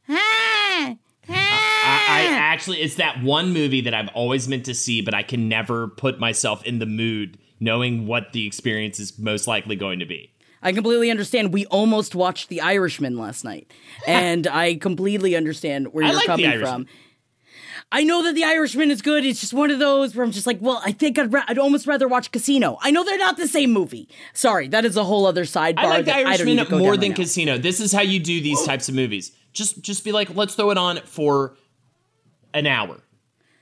ah, 0.09 0.96
ah. 1.28 2.03
I, 2.14 2.36
actually, 2.36 2.80
it's 2.80 2.96
that 2.96 3.22
one 3.22 3.52
movie 3.52 3.80
that 3.82 3.94
I've 3.94 4.08
always 4.14 4.48
meant 4.48 4.64
to 4.66 4.74
see, 4.74 5.00
but 5.00 5.14
I 5.14 5.22
can 5.22 5.48
never 5.48 5.88
put 5.88 6.18
myself 6.18 6.64
in 6.64 6.78
the 6.78 6.86
mood 6.86 7.38
knowing 7.60 8.06
what 8.06 8.32
the 8.32 8.46
experience 8.46 8.98
is 8.98 9.18
most 9.18 9.46
likely 9.46 9.76
going 9.76 9.98
to 10.00 10.06
be. 10.06 10.30
I 10.62 10.72
completely 10.72 11.10
understand. 11.10 11.52
We 11.52 11.66
almost 11.66 12.14
watched 12.14 12.48
The 12.48 12.62
Irishman 12.62 13.18
last 13.18 13.44
night, 13.44 13.70
and 14.06 14.46
I 14.46 14.76
completely 14.76 15.36
understand 15.36 15.92
where 15.92 16.04
you're 16.04 16.14
like 16.14 16.26
coming 16.26 16.58
from. 16.58 16.86
I 17.92 18.02
know 18.02 18.24
that 18.24 18.34
The 18.34 18.44
Irishman 18.44 18.90
is 18.90 19.02
good. 19.02 19.24
It's 19.24 19.40
just 19.40 19.52
one 19.52 19.70
of 19.70 19.78
those 19.78 20.16
where 20.16 20.24
I'm 20.24 20.32
just 20.32 20.46
like, 20.46 20.58
well, 20.60 20.80
I 20.84 20.90
think 20.90 21.18
I'd, 21.18 21.32
ra- 21.32 21.44
I'd 21.46 21.58
almost 21.58 21.86
rather 21.86 22.08
watch 22.08 22.32
Casino. 22.32 22.78
I 22.80 22.90
know 22.90 23.04
they're 23.04 23.18
not 23.18 23.36
the 23.36 23.46
same 23.46 23.72
movie. 23.72 24.08
Sorry, 24.32 24.66
that 24.68 24.84
is 24.84 24.96
a 24.96 25.04
whole 25.04 25.26
other 25.26 25.44
sidebar. 25.44 25.78
I 25.78 25.86
like 25.86 26.04
The 26.06 26.16
Irishman 26.16 26.56
need 26.56 26.64
to 26.64 26.70
go 26.70 26.78
more 26.78 26.96
than 26.96 27.10
right. 27.10 27.16
Casino. 27.16 27.58
This 27.58 27.78
is 27.78 27.92
how 27.92 28.00
you 28.00 28.18
do 28.18 28.40
these 28.40 28.64
types 28.64 28.88
of 28.88 28.94
movies. 28.94 29.32
Just, 29.52 29.82
just 29.82 30.02
be 30.02 30.10
like, 30.10 30.34
let's 30.34 30.54
throw 30.56 30.70
it 30.70 30.78
on 30.78 31.00
for 31.04 31.56
an 32.55 32.66
hour, 32.66 33.00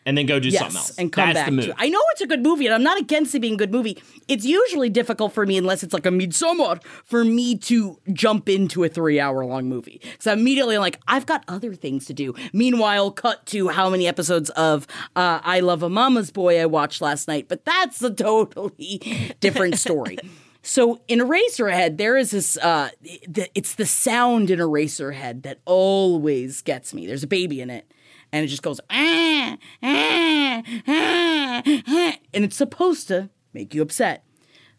and 0.07 0.17
then 0.19 0.27
go 0.27 0.39
do 0.39 0.49
yes, 0.49 0.61
something 0.61 0.77
else. 0.77 0.99
and 0.99 1.13
come 1.13 1.29
That's 1.29 1.39
back 1.39 1.47
the 1.47 1.53
move. 1.53 1.65
to. 1.67 1.75
I 1.79 1.89
know 1.89 2.01
it's 2.13 2.21
a 2.21 2.27
good 2.27 2.43
movie, 2.43 2.67
and 2.67 2.75
I'm 2.75 2.83
not 2.83 2.99
against 3.01 3.35
it 3.35 3.41
being 3.41 3.55
a 3.55 3.57
good 3.57 3.73
movie. 3.73 4.01
It's 4.29 4.45
usually 4.45 4.91
difficult 4.91 5.33
for 5.33 5.47
me, 5.47 5.57
unless 5.57 5.83
it's 5.83 5.93
like 5.95 6.07
a 6.07 6.11
Midsommar, 6.11 6.83
for 7.05 7.25
me 7.25 7.57
to 7.59 7.99
jump 8.13 8.49
into 8.49 8.85
a 8.85 8.89
three 8.89 9.19
hour 9.19 9.45
long 9.45 9.69
movie. 9.69 10.01
I'm 10.27 10.39
immediately 10.41 10.79
like, 10.79 11.01
I've 11.09 11.27
got 11.27 11.45
other 11.49 11.75
things 11.75 12.07
to 12.07 12.15
do. 12.15 12.35
Meanwhile, 12.53 13.13
cut 13.13 13.47
to 13.47 13.69
how 13.69 13.91
many 13.91 14.07
episodes 14.07 14.51
of 14.51 14.87
uh, 15.17 15.41
I 15.43 15.61
Love 15.61 15.83
a 15.83 15.89
Mama's 15.89 16.31
Boy 16.31 16.61
I 16.61 16.67
watched 16.67 17.01
last 17.01 17.29
night, 17.29 17.47
but 17.49 17.65
that's 17.65 18.03
a 18.03 18.13
totally 18.13 19.35
different 19.41 19.79
story. 19.79 20.19
So 20.65 21.01
in 21.09 21.19
Eraserhead, 21.19 21.97
there 21.97 22.17
is 22.17 22.31
this. 22.31 22.57
Uh, 22.57 22.91
it's 23.03 23.75
the 23.75 23.85
sound 23.85 24.49
in 24.49 24.61
Eraserhead 24.61 25.43
that 25.43 25.59
always 25.65 26.63
gets 26.63 26.95
me. 26.95 27.05
There's 27.05 27.25
a 27.25 27.27
baby 27.27 27.61
in 27.61 27.69
it, 27.69 27.93
and 28.33 28.45
it 28.45 28.49
just 28.49 28.63
goes 28.63 28.81
ah, 28.91 29.57
ah, 29.83 30.63
ah, 30.89 31.63
ah, 31.67 32.17
and 32.35 32.45
it's 32.45 32.57
supposed 32.57 33.09
to 33.09 33.31
make 33.53 33.75
you 33.75 33.83
upset. 33.83 34.25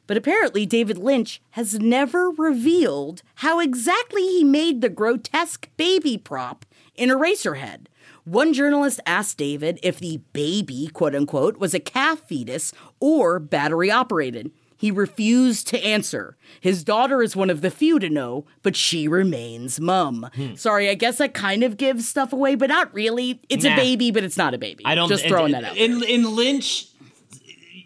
But 0.06 0.18
apparently, 0.18 0.66
David 0.66 0.98
Lynch 0.98 1.42
has 1.52 1.80
never 1.80 2.30
revealed 2.30 3.22
how 3.36 3.60
exactly 3.60 4.22
he 4.22 4.44
made 4.44 4.82
the 4.82 4.90
grotesque 4.90 5.70
baby 5.78 6.18
prop 6.18 6.66
in 6.96 7.10
Eraserhead. 7.10 7.86
One 8.26 8.54
journalist 8.54 9.00
asked 9.06 9.38
David 9.38 9.80
if 9.82 10.00
the 10.00 10.22
baby, 10.34 10.90
quote 10.92 11.16
unquote, 11.16 11.58
was 11.58 11.74
a 11.74 11.80
calf 11.80 12.22
fetus 12.28 12.74
or 13.00 13.40
battery 13.40 13.92
operated. 13.92 14.52
He 14.84 14.92
refused 14.92 15.68
to 15.68 15.82
answer. 15.82 16.36
His 16.60 16.84
daughter 16.84 17.24
is 17.24 17.38
one 17.38 17.50
of 17.50 17.62
the 17.62 17.72
few 17.72 18.00
to 18.00 18.10
know, 18.10 18.44
but 18.64 18.76
she 18.76 19.08
remains 19.08 19.80
mum. 19.80 20.30
Hmm. 20.36 20.56
Sorry, 20.56 20.90
I 20.90 20.96
guess 20.96 21.20
that 21.20 21.34
kind 21.34 21.64
of 21.64 21.78
gives 21.78 22.06
stuff 22.06 22.34
away, 22.34 22.56
but 22.56 22.68
not 22.68 22.94
really. 22.94 23.40
It's 23.48 23.64
a 23.64 23.74
baby, 23.78 24.12
but 24.12 24.26
it's 24.26 24.36
not 24.36 24.54
a 24.54 24.58
baby. 24.58 24.86
I 24.86 24.94
don't 24.94 25.08
just 25.08 25.24
and- 25.24 25.32
throwing 25.32 25.54
that 25.54 25.64
out. 25.64 25.78
In 25.78 26.04
in 26.04 26.36
Lynch 26.36 26.88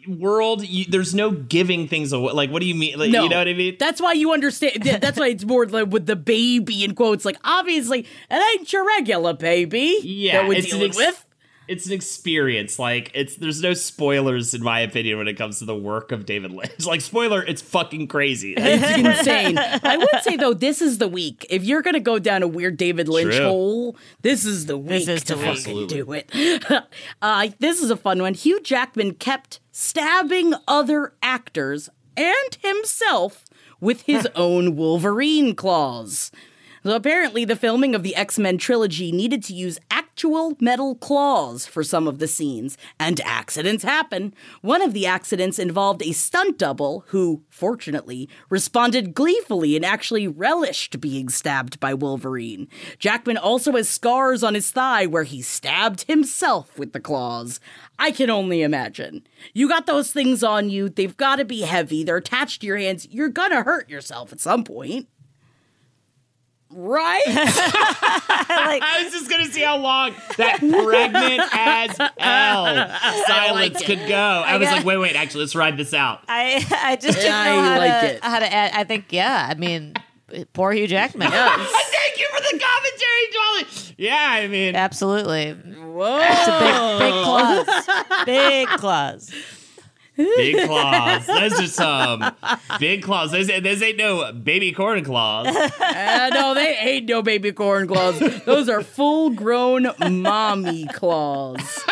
world, 0.07 0.67
you, 0.67 0.85
there's 0.89 1.13
no 1.13 1.29
giving 1.29 1.87
things 1.87 2.13
away. 2.13 2.33
Like, 2.33 2.49
what 2.49 2.61
do 2.61 2.65
you 2.65 2.73
mean? 2.73 2.97
Like, 2.97 3.11
No, 3.11 3.25
you 3.25 3.29
know 3.29 3.37
what 3.37 3.47
I 3.47 3.53
mean? 3.53 3.75
That's 3.79 4.01
why 4.01 4.13
you 4.13 4.33
understand. 4.33 4.81
That's 4.81 5.19
why 5.19 5.27
it's 5.27 5.45
more 5.45 5.67
like 5.67 5.91
with 5.91 6.07
the 6.07 6.15
baby 6.15 6.83
in 6.83 6.95
quotes. 6.95 7.25
Like 7.25 7.37
obviously, 7.43 8.07
it 8.31 8.57
ain't 8.59 8.73
your 8.73 8.87
regular 8.87 9.33
baby. 9.33 9.99
Yeah, 10.01 10.41
that 10.41 10.47
we're 10.47 10.61
dealing 10.61 10.87
ex- 10.87 10.97
with. 10.97 11.25
It's 11.67 11.85
an 11.85 11.93
experience. 11.93 12.79
Like 12.79 13.11
it's 13.13 13.35
there's 13.35 13.61
no 13.61 13.73
spoilers 13.73 14.53
in 14.53 14.63
my 14.63 14.79
opinion 14.79 15.17
when 15.17 15.27
it 15.27 15.35
comes 15.35 15.59
to 15.59 15.65
the 15.65 15.75
work 15.75 16.11
of 16.11 16.25
David 16.25 16.51
Lynch. 16.51 16.71
Like 16.87 17.01
spoiler, 17.01 17.43
it's 17.43 17.61
fucking 17.61 18.07
crazy. 18.07 18.53
It's 18.57 18.97
insane. 18.97 19.57
I 19.57 19.97
would 19.97 20.23
say 20.23 20.37
though, 20.37 20.53
this 20.53 20.81
is 20.81 20.97
the 20.99 21.07
week. 21.07 21.45
If 21.49 21.63
you're 21.63 21.81
gonna 21.81 21.99
go 21.99 22.19
down 22.19 22.43
a 22.43 22.47
weird 22.47 22.77
David 22.77 23.09
Lynch 23.09 23.35
True. 23.35 23.45
hole, 23.45 23.97
this 24.21 24.45
is 24.45 24.65
the 24.67 24.77
week 24.77 25.07
is 25.07 25.23
to 25.25 25.35
the 25.35 25.43
fucking 25.43 25.75
week. 25.75 25.89
do 25.89 26.11
it. 26.13 26.31
uh, 27.21 27.49
this 27.59 27.81
is 27.81 27.89
a 27.89 27.97
fun 27.97 28.21
one. 28.21 28.33
Hugh 28.33 28.61
Jackman 28.61 29.15
kept 29.15 29.59
stabbing 29.71 30.53
other 30.67 31.13
actors 31.21 31.89
and 32.15 32.57
himself 32.61 33.45
with 33.79 34.03
his 34.03 34.27
own 34.35 34.75
Wolverine 34.75 35.55
claws. 35.55 36.31
So 36.87 36.95
apparently, 36.95 37.43
the 37.43 37.57
filming 37.57 37.95
of 37.95 38.03
the 38.03 38.15
X 38.15 38.39
Men 38.39 38.57
trilogy 38.57 39.11
needed 39.11 39.43
to 39.43 39.53
use 39.53 39.77
actual 39.91 40.55
metal 40.61 40.95
claws 40.95 41.65
for 41.65 41.83
some 41.83 42.07
of 42.07 42.19
the 42.19 42.29
scenes, 42.29 42.77
and 42.97 43.19
accidents 43.25 43.83
happen. 43.83 44.33
One 44.61 44.81
of 44.81 44.93
the 44.93 45.05
accidents 45.05 45.59
involved 45.59 46.01
a 46.01 46.13
stunt 46.13 46.57
double 46.57 47.03
who, 47.07 47.43
fortunately, 47.49 48.29
responded 48.49 49.13
gleefully 49.13 49.75
and 49.75 49.83
actually 49.83 50.29
relished 50.29 51.01
being 51.01 51.27
stabbed 51.27 51.77
by 51.81 51.93
Wolverine. 51.93 52.69
Jackman 52.99 53.35
also 53.35 53.73
has 53.73 53.89
scars 53.89 54.41
on 54.41 54.53
his 54.53 54.71
thigh 54.71 55.05
where 55.05 55.23
he 55.23 55.41
stabbed 55.41 56.03
himself 56.03 56.79
with 56.79 56.93
the 56.93 57.01
claws. 57.01 57.59
I 57.99 58.11
can 58.11 58.29
only 58.29 58.61
imagine. 58.61 59.27
You 59.53 59.67
got 59.67 59.87
those 59.87 60.13
things 60.13 60.41
on 60.41 60.69
you, 60.69 60.87
they've 60.87 61.17
got 61.17 61.35
to 61.35 61.43
be 61.43 61.63
heavy, 61.63 62.05
they're 62.05 62.15
attached 62.15 62.61
to 62.61 62.67
your 62.67 62.77
hands, 62.77 63.05
you're 63.11 63.27
gonna 63.27 63.63
hurt 63.63 63.89
yourself 63.89 64.31
at 64.31 64.39
some 64.39 64.63
point. 64.63 65.09
Right? 66.69 67.23
I 67.27 69.01
was 69.03 69.13
just 69.13 69.29
gonna 69.29 69.45
see 69.45 69.61
how 69.61 69.77
long 69.77 70.13
that 70.37 70.59
pregnant 70.59 71.41
as 71.53 71.97
hell 72.17 73.25
silence 73.25 73.81
could 73.83 74.07
go. 74.07 74.15
I, 74.15 74.57
was 74.57 74.67
got- 74.67 74.77
like, 74.77 74.85
wait, 74.85 74.97
wait, 74.97 75.15
actually, 75.15 75.41
let's 75.41 75.55
ride 75.55 75.77
this 75.77 75.93
out. 75.93 76.23
I 76.27 76.65
I 76.83 76.95
just 76.97 77.17
didn't 77.19 77.33
I 77.33 77.45
know 77.55 77.61
how 77.61 77.77
like 77.77 78.01
to 78.01 78.07
it. 78.15 78.23
how 78.23 78.39
to 78.39 78.53
add. 78.53 78.71
I 78.73 78.83
think 78.83 79.05
yeah. 79.11 79.47
I 79.49 79.55
mean, 79.55 79.93
poor 80.53 80.71
Hugh 80.73 80.87
Jackman. 80.87 81.29
Thank 81.31 82.19
you 82.19 82.27
for 82.35 82.41
the 82.41 82.59
commentary, 82.59 83.27
Jolly. 83.33 83.93
Yeah, 83.97 84.27
I 84.29 84.47
mean, 84.47 84.75
Absolutely. 84.75 85.53
Whoa. 85.53 86.19
It's 86.21 86.47
a 86.47 86.59
big, 86.99 87.11
big 87.11 87.23
claws. 87.23 87.65
Big 88.25 88.67
claws. 88.79 89.31
Big 90.17 90.65
claws. 90.67 91.25
Those 91.27 91.59
are 91.61 91.67
some 91.67 92.35
big 92.79 93.03
claws. 93.03 93.31
Those, 93.31 93.47
those 93.47 93.81
ain't 93.81 93.97
no 93.97 94.31
baby 94.33 94.71
corn 94.71 95.03
claws. 95.03 95.47
Uh, 95.47 96.29
no, 96.33 96.53
they 96.53 96.77
ain't 96.77 97.07
no 97.07 97.21
baby 97.21 97.51
corn 97.51 97.87
claws. 97.87 98.19
Those 98.45 98.69
are 98.69 98.81
full 98.81 99.29
grown 99.29 99.87
mommy 99.99 100.87
claws. 100.87 101.83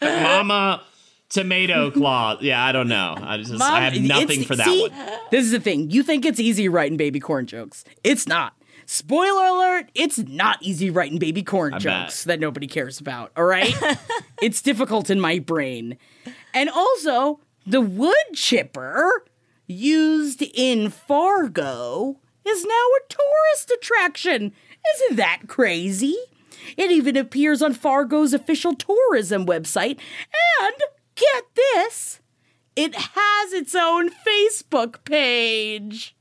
Mama 0.00 0.82
tomato 1.28 1.90
claws. 1.90 2.42
Yeah, 2.42 2.64
I 2.64 2.72
don't 2.72 2.88
know. 2.88 3.16
I 3.18 3.38
just 3.38 3.52
Mom, 3.52 3.72
I 3.72 3.80
have 3.80 4.00
nothing 4.00 4.44
for 4.44 4.54
that 4.56 4.66
see, 4.66 4.88
one. 4.88 4.92
This 5.30 5.44
is 5.44 5.50
the 5.52 5.60
thing. 5.60 5.90
You 5.90 6.02
think 6.02 6.24
it's 6.24 6.38
easy 6.38 6.68
writing 6.68 6.96
baby 6.96 7.20
corn 7.20 7.46
jokes. 7.46 7.84
It's 8.04 8.26
not. 8.26 8.54
Spoiler 8.84 9.46
alert, 9.46 9.90
it's 9.94 10.18
not 10.18 10.58
easy 10.60 10.90
writing 10.90 11.18
baby 11.18 11.42
corn 11.42 11.72
I 11.72 11.78
jokes 11.78 12.24
bet. 12.24 12.28
that 12.28 12.40
nobody 12.40 12.66
cares 12.66 13.00
about, 13.00 13.32
all 13.36 13.44
right? 13.44 13.74
it's 14.42 14.60
difficult 14.60 15.08
in 15.08 15.20
my 15.20 15.38
brain. 15.38 15.96
And 16.52 16.68
also, 16.68 17.40
the 17.66 17.80
wood 17.80 18.14
chipper 18.34 19.24
used 19.66 20.42
in 20.42 20.90
Fargo 20.90 22.18
is 22.44 22.64
now 22.64 22.72
a 22.72 23.08
tourist 23.08 23.70
attraction. 23.70 24.52
Isn't 24.96 25.16
that 25.16 25.42
crazy? 25.46 26.16
It 26.76 26.90
even 26.90 27.16
appears 27.16 27.62
on 27.62 27.74
Fargo's 27.74 28.32
official 28.34 28.74
tourism 28.74 29.46
website. 29.46 29.98
And 30.60 30.74
get 31.14 31.44
this, 31.54 32.20
it 32.76 32.94
has 32.94 33.52
its 33.52 33.74
own 33.74 34.10
Facebook 34.26 35.04
page. 35.04 36.16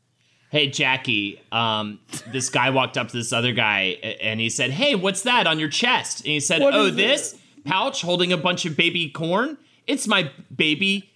Hey 0.50 0.68
Jackie, 0.68 1.42
um, 1.54 2.00
this 2.28 2.50
guy 2.50 2.72
walked 2.72 2.98
up 2.98 3.08
to 3.08 3.18
this 3.18 3.32
other 3.32 3.54
guy 3.54 3.98
and 4.22 4.40
he 4.40 4.50
said, 4.50 4.72
"Hey, 4.72 4.96
what's 4.96 5.22
that 5.22 5.48
on 5.48 5.60
your 5.60 5.70
chest?" 5.70 6.20
And 6.20 6.28
he 6.28 6.40
said, 6.42 6.62
What 6.62 6.74
"Oh, 6.74 6.88
is 6.88 6.96
this 6.98 7.36
pouch 7.64 8.02
holding 8.02 8.32
a 8.34 8.38
bunch 8.38 8.66
of 8.66 8.76
baby 8.76 9.10
corn. 9.10 9.58
It's 9.88 10.08
my 10.08 10.32
baby 10.56 11.11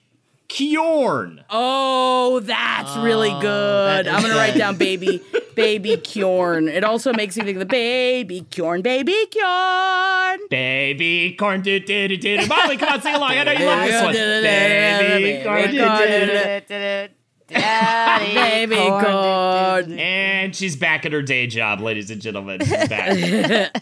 Bjorn." 0.47 1.43
Oh, 1.49 2.39
that's 2.41 2.95
really 2.97 3.31
good. 3.41 4.05
that 4.05 4.07
is 4.07 4.13
I'm 4.13 4.21
gonna 4.21 4.35
write 4.35 4.55
down 4.55 4.77
baby, 4.77 5.21
baby 5.55 5.95
Bjorn. 5.95 6.67
It 6.67 6.83
also 6.83 7.13
makes 7.13 7.37
me 7.37 7.43
think 7.43 7.55
of 7.55 7.59
the 7.59 7.65
baby 7.65 8.41
Bjorn, 8.41 8.81
baby 8.81 9.15
Bjorn. 9.31 10.39
Baby 10.49 11.35
corn, 11.37 11.61
do 11.61 11.79
do 11.79 12.07
do 12.07 12.17
do. 12.17 12.47
Molly, 12.47 12.77
come 12.77 12.89
on, 12.89 13.01
sing 13.01 13.15
along. 13.15 13.31
I 13.31 13.43
know 13.43 13.51
you 13.51 13.65
love 13.65 13.85
this 13.85 14.03
one. 14.03 14.13
Baby 14.13 15.43
corn, 15.43 15.71
do 15.71 15.77
do 15.77 16.61
do. 16.67 17.13
Daddy 17.47 18.33
Baby 18.33 18.75
corn. 18.75 19.03
corn. 19.05 19.99
And 19.99 20.55
she's 20.55 20.75
back 20.75 21.05
at 21.05 21.13
her 21.13 21.21
day 21.21 21.45
job, 21.47 21.79
ladies 21.79 22.09
and 22.09 22.21
gentlemen. 22.21 22.59
She's 22.61 22.87
back. 22.87 23.81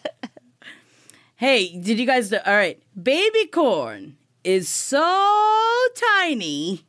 Hey, 1.36 1.78
did 1.78 2.00
you 2.00 2.06
guys? 2.06 2.32
Know, 2.32 2.40
all 2.46 2.54
right, 2.54 2.82
baby 3.02 3.48
corn 3.48 4.16
is 4.44 4.68
so 4.70 5.78
tiny. 5.96 6.84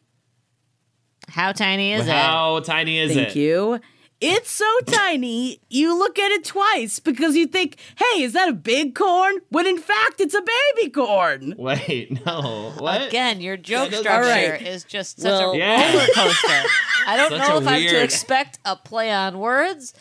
How 1.28 1.52
tiny 1.52 1.92
is 1.92 2.06
it? 2.06 2.10
How 2.12 2.60
tiny 2.60 2.98
is 2.98 3.14
Thank 3.14 3.30
it? 3.30 3.36
you. 3.36 3.80
It's 4.20 4.50
so 4.50 4.64
tiny, 4.86 5.60
you 5.68 5.98
look 5.98 6.18
at 6.18 6.30
it 6.32 6.44
twice 6.44 6.98
because 6.98 7.36
you 7.36 7.46
think, 7.46 7.76
hey, 7.96 8.22
is 8.22 8.32
that 8.32 8.48
a 8.48 8.52
big 8.54 8.94
corn? 8.94 9.34
When 9.50 9.66
in 9.66 9.76
fact, 9.76 10.18
it's 10.20 10.34
a 10.34 10.40
baby 10.76 10.90
corn. 10.90 11.54
Wait, 11.58 12.24
no. 12.26 12.72
What? 12.78 13.08
Again, 13.08 13.40
your 13.42 13.56
joke 13.58 13.90
doesn't- 13.90 14.04
structure 14.04 14.30
All 14.30 14.34
right. 14.34 14.62
is 14.62 14.84
just 14.84 15.20
such 15.20 15.28
Well- 15.30 15.52
a 15.52 15.58
Yeah. 15.58 15.92
roller 15.92 16.06
coaster. 16.14 16.62
I 17.06 17.16
don't 17.18 17.30
Such 17.38 17.48
know 17.48 17.56
a 17.56 17.60
if 17.60 17.68
I'm 17.68 17.82
to 17.88 18.02
expect 18.02 18.58
a 18.64 18.76
play 18.76 19.10
on 19.12 19.38
words. 19.38 19.92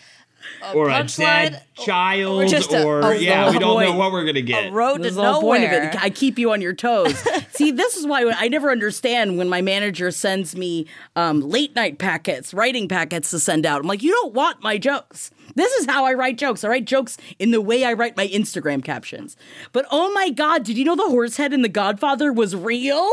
Or 0.73 0.89
a 0.89 0.93
punchline, 0.93 1.51
dead 1.51 1.63
child, 1.75 2.43
or 2.43 2.45
just 2.47 2.71
a- 2.73 2.83
or 2.83 3.01
a 3.01 3.17
yeah, 3.17 3.51
we 3.51 3.59
don't 3.59 3.81
know 3.81 3.95
what 3.95 4.11
we're 4.11 4.25
gonna 4.25 4.41
get. 4.41 4.69
a 4.69 4.71
road 4.71 5.01
This 5.03 5.15
to 5.15 5.21
is 5.21 5.37
point 5.39 5.63
of 5.63 5.71
nowhere. 5.71 5.89
it. 5.89 6.03
I 6.03 6.09
keep 6.09 6.37
you 6.39 6.51
on 6.51 6.61
your 6.61 6.73
toes. 6.73 7.15
See, 7.51 7.71
this 7.71 7.97
is 7.97 8.05
why 8.07 8.29
I 8.35 8.47
never 8.47 8.71
understand 8.71 9.37
when 9.37 9.47
my 9.49 9.61
manager 9.61 10.09
sends 10.11 10.55
me 10.55 10.87
um, 11.15 11.41
late 11.41 11.75
night 11.75 11.97
packets, 11.99 12.53
writing 12.53 12.87
packets 12.87 13.29
to 13.31 13.39
send 13.39 13.65
out. 13.65 13.81
I'm 13.81 13.87
like, 13.87 14.01
you 14.03 14.11
don't 14.11 14.33
want 14.33 14.61
my 14.63 14.77
jokes. 14.77 15.29
This 15.55 15.71
is 15.73 15.85
how 15.85 16.05
I 16.05 16.13
write 16.13 16.37
jokes. 16.37 16.63
I 16.63 16.67
write 16.69 16.85
jokes 16.85 17.17
in 17.37 17.51
the 17.51 17.61
way 17.61 17.83
I 17.85 17.93
write 17.93 18.17
my 18.17 18.27
Instagram 18.27 18.83
captions. 18.83 19.37
But 19.71 19.85
oh 19.91 20.11
my 20.13 20.29
God, 20.31 20.63
did 20.63 20.77
you 20.77 20.85
know 20.85 20.95
the 20.95 21.03
horse 21.09 21.37
head 21.37 21.53
in 21.53 21.61
The 21.61 21.69
Godfather 21.69 22.33
was 22.33 22.55
real? 22.55 23.07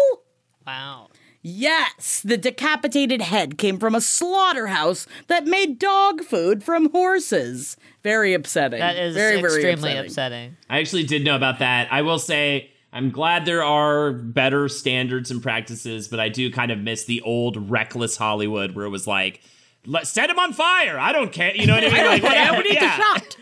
Wow. 0.66 1.08
Yes, 1.42 2.20
the 2.24 2.36
decapitated 2.36 3.22
head 3.22 3.56
came 3.56 3.78
from 3.78 3.94
a 3.94 4.00
slaughterhouse 4.00 5.06
that 5.28 5.46
made 5.46 5.78
dog 5.78 6.22
food 6.22 6.62
from 6.62 6.90
horses. 6.90 7.76
Very 8.02 8.34
upsetting. 8.34 8.80
That 8.80 8.96
is 8.96 9.14
very, 9.14 9.40
very 9.40 9.54
extremely 9.54 9.92
upsetting. 9.96 10.06
upsetting. 10.50 10.56
I 10.68 10.80
actually 10.80 11.04
did 11.04 11.24
know 11.24 11.36
about 11.36 11.60
that. 11.60 11.88
I 11.90 12.02
will 12.02 12.18
say 12.18 12.70
I'm 12.92 13.10
glad 13.10 13.46
there 13.46 13.62
are 13.64 14.12
better 14.12 14.68
standards 14.68 15.30
and 15.30 15.42
practices, 15.42 16.08
but 16.08 16.20
I 16.20 16.28
do 16.28 16.50
kind 16.52 16.70
of 16.72 16.78
miss 16.78 17.04
the 17.04 17.22
old 17.22 17.70
reckless 17.70 18.16
Hollywood 18.18 18.74
where 18.74 18.84
it 18.84 18.90
was 18.90 19.06
like, 19.06 19.40
Let, 19.86 20.06
set 20.06 20.28
him 20.28 20.38
on 20.38 20.52
fire. 20.52 20.98
I 20.98 21.12
don't 21.12 21.32
care. 21.32 21.54
You 21.56 21.66
know 21.66 21.74
what 21.74 21.84
I 21.84 21.88
mean? 21.92 22.04
Like, 22.06 22.22
Yeah, 22.22 22.28
whatever. 22.28 22.56
we 22.58 22.62
need 22.64 22.74
yeah. 22.74 22.96
to 22.96 23.02
shot. 23.02 23.36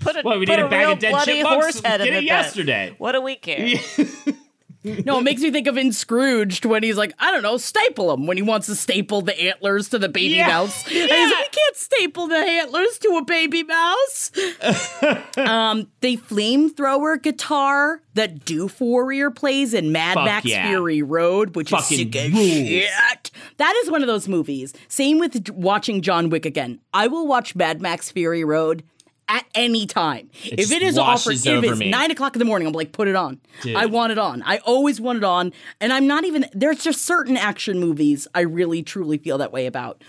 Put 0.00 0.16
a, 0.16 0.22
Well, 0.24 0.38
we 0.38 0.46
put 0.46 0.56
need 0.56 0.64
a 0.64 0.68
bag 0.68 0.80
real 0.80 0.92
of 0.92 0.98
dead 0.98 1.10
bloody 1.10 1.32
chipmunks. 1.42 1.62
horse 1.64 1.80
head 1.80 1.98
Did 1.98 2.06
in 2.08 2.14
it 2.14 2.20
the 2.20 2.26
bed. 2.28 2.32
yesterday. 2.32 2.94
What 2.96 3.12
do 3.12 3.20
we 3.20 3.36
care? 3.36 3.76
No, 4.84 5.18
it 5.18 5.22
makes 5.22 5.40
me 5.40 5.50
think 5.50 5.66
of 5.66 5.78
in 5.78 5.92
Scrooged 5.92 6.66
when 6.66 6.82
he's 6.82 6.98
like, 6.98 7.14
I 7.18 7.30
don't 7.32 7.42
know, 7.42 7.56
staple 7.56 8.12
him 8.12 8.26
when 8.26 8.36
he 8.36 8.42
wants 8.42 8.66
to 8.66 8.74
staple 8.74 9.22
the 9.22 9.38
antlers 9.40 9.88
to 9.90 9.98
the 9.98 10.08
baby 10.10 10.34
Yeah. 10.34 10.48
mouse. 10.48 10.84
And 10.86 10.92
he's 10.94 11.10
like, 11.10 11.20
we 11.20 11.48
can't 11.52 11.76
staple 11.76 12.26
the 12.28 12.36
antlers 12.36 12.98
to 12.98 13.16
a 13.16 13.24
baby 13.24 13.62
mouse. 13.62 14.30
um, 15.38 15.88
the 16.00 16.18
flamethrower 16.18 17.20
guitar 17.20 18.02
that 18.14 18.44
Doof 18.44 18.80
Warrior 18.80 19.30
plays 19.30 19.72
in 19.74 19.90
Mad 19.90 20.14
Fuck 20.14 20.24
Max 20.26 20.46
yeah. 20.46 20.68
Fury 20.68 21.02
Road, 21.02 21.56
which 21.56 21.70
Fucking 21.70 21.98
is 21.98 22.04
sick 22.04 22.16
as 22.16 22.32
shit. 22.32 23.30
That 23.56 23.74
is 23.84 23.90
one 23.90 24.02
of 24.02 24.06
those 24.06 24.28
movies. 24.28 24.72
Same 24.88 25.18
with 25.18 25.48
watching 25.50 26.02
John 26.02 26.28
Wick 26.28 26.44
again. 26.44 26.80
I 26.92 27.06
will 27.06 27.26
watch 27.26 27.56
Mad 27.56 27.80
Max 27.80 28.10
Fury 28.10 28.44
Road 28.44 28.84
at 29.28 29.46
any 29.54 29.86
time. 29.86 30.30
if 30.44 30.58
just 30.58 30.72
it 30.72 30.82
is 30.82 30.98
offered, 30.98 31.34
if 31.34 31.46
it's 31.46 31.78
me. 31.78 31.90
nine 31.90 32.10
o'clock 32.10 32.34
in 32.34 32.38
the 32.38 32.44
morning, 32.44 32.68
I'm 32.68 32.74
like, 32.74 32.92
put 32.92 33.08
it 33.08 33.16
on. 33.16 33.40
Dude. 33.62 33.76
I 33.76 33.86
want 33.86 34.12
it 34.12 34.18
on. 34.18 34.42
I 34.42 34.58
always 34.58 35.00
want 35.00 35.18
it 35.18 35.24
on. 35.24 35.52
And 35.80 35.92
I'm 35.92 36.06
not 36.06 36.24
even, 36.24 36.46
there's 36.52 36.82
just 36.82 37.02
certain 37.02 37.36
action 37.36 37.78
movies 37.78 38.28
I 38.34 38.40
really 38.40 38.82
truly 38.82 39.18
feel 39.18 39.38
that 39.38 39.52
way 39.52 39.66
about. 39.66 40.02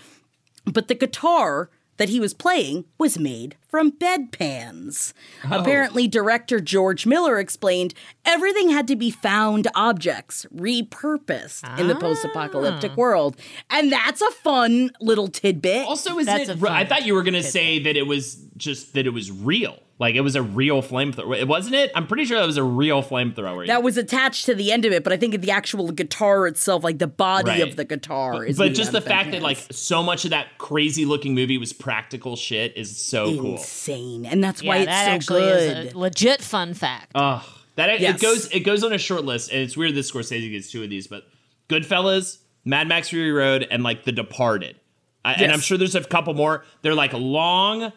But 0.64 0.88
the 0.88 0.94
guitar 0.94 1.70
that 1.96 2.08
he 2.08 2.20
was 2.20 2.34
playing 2.34 2.84
was 2.98 3.18
made 3.18 3.56
from 3.68 3.90
bedpans. 3.92 5.12
Oh. 5.44 5.60
Apparently, 5.60 6.06
director 6.08 6.60
George 6.60 7.06
Miller 7.06 7.38
explained 7.38 7.94
everything 8.24 8.70
had 8.70 8.86
to 8.88 8.96
be 8.96 9.10
found 9.10 9.68
objects, 9.74 10.46
repurposed 10.54 11.78
in 11.78 11.88
the 11.88 11.96
post 11.96 12.24
apocalyptic 12.24 12.92
Ah. 12.92 12.96
world. 12.96 13.36
And 13.70 13.92
that's 13.92 14.20
a 14.22 14.30
fun 14.30 14.90
little 15.00 15.28
tidbit. 15.28 15.86
Also, 15.86 16.18
is 16.18 16.26
That's 16.26 16.48
it? 16.48 16.62
I 16.64 16.84
thought 16.84 17.06
you 17.06 17.14
were 17.14 17.22
gonna 17.22 17.42
say 17.42 17.78
that 17.80 17.96
it 17.96 18.06
was 18.06 18.36
just 18.56 18.94
that 18.94 19.06
it 19.06 19.10
was 19.10 19.30
real, 19.30 19.78
like 19.98 20.14
it 20.14 20.22
was 20.22 20.34
a 20.34 20.42
real 20.42 20.82
flamethrower. 20.82 21.38
It 21.38 21.46
wasn't 21.48 21.74
it? 21.74 21.90
I'm 21.94 22.06
pretty 22.06 22.24
sure 22.24 22.38
that 22.38 22.46
was 22.46 22.56
a 22.56 22.62
real 22.64 23.02
flamethrower. 23.02 23.66
that 23.66 23.82
was 23.82 23.96
attached 23.98 24.46
to 24.46 24.54
the 24.54 24.72
end 24.72 24.84
of 24.84 24.92
it, 24.92 25.04
but 25.04 25.12
I 25.12 25.16
think 25.16 25.38
the 25.40 25.50
actual 25.50 25.90
guitar 25.92 26.46
itself, 26.46 26.82
like 26.82 26.98
the 26.98 27.06
body 27.06 27.50
Right. 27.50 27.62
of 27.62 27.76
the 27.76 27.84
guitar, 27.84 28.44
is. 28.44 28.56
but 28.56 28.72
just 28.74 28.92
the 28.92 28.98
of 28.98 29.04
fact 29.04 29.32
that 29.32 29.42
like 29.42 29.58
so 29.70 30.02
much 30.02 30.24
of 30.24 30.30
that 30.30 30.56
crazy 30.58 31.04
looking 31.04 31.34
movie 31.34 31.58
was 31.58 31.72
practical 31.72 32.34
shit 32.36 32.72
is 32.76 32.96
so 32.96 33.36
cool. 33.38 33.55
Insane, 33.58 34.26
and 34.26 34.42
that's 34.42 34.62
why 34.62 34.76
yeah, 34.76 34.82
it's 34.82 34.86
that 34.90 35.04
so 35.04 35.10
actually 35.12 35.40
good. 35.40 35.86
is 35.88 35.92
a 35.94 35.98
legit 35.98 36.42
fun 36.42 36.74
fact. 36.74 37.12
Ugh. 37.14 37.42
That 37.76 38.00
Yes. 38.00 38.16
it 38.16 38.22
goes 38.22 38.50
it 38.52 38.60
goes 38.60 38.82
on 38.84 38.92
a 38.92 38.98
short 38.98 39.24
list, 39.24 39.50
and 39.52 39.60
it's 39.60 39.76
weird 39.76 39.94
that 39.94 40.00
Scorsese 40.00 40.50
gets 40.50 40.70
two 40.70 40.82
of 40.82 40.88
these, 40.90 41.06
but 41.06 41.24
Goodfellas, 41.68 42.38
Mad 42.64 42.88
Max 42.88 43.10
Fury 43.10 43.32
Road, 43.32 43.66
and 43.70 43.82
like 43.82 44.04
The 44.04 44.12
Departed. 44.12 44.80
I, 45.24 45.34
And 45.34 45.52
I'm 45.52 45.60
sure 45.60 45.76
there's 45.76 45.94
a 45.96 46.02
couple 46.04 46.32
more. 46.34 46.64
They're 46.82 46.94
like 46.94 47.12
long 47.12 47.92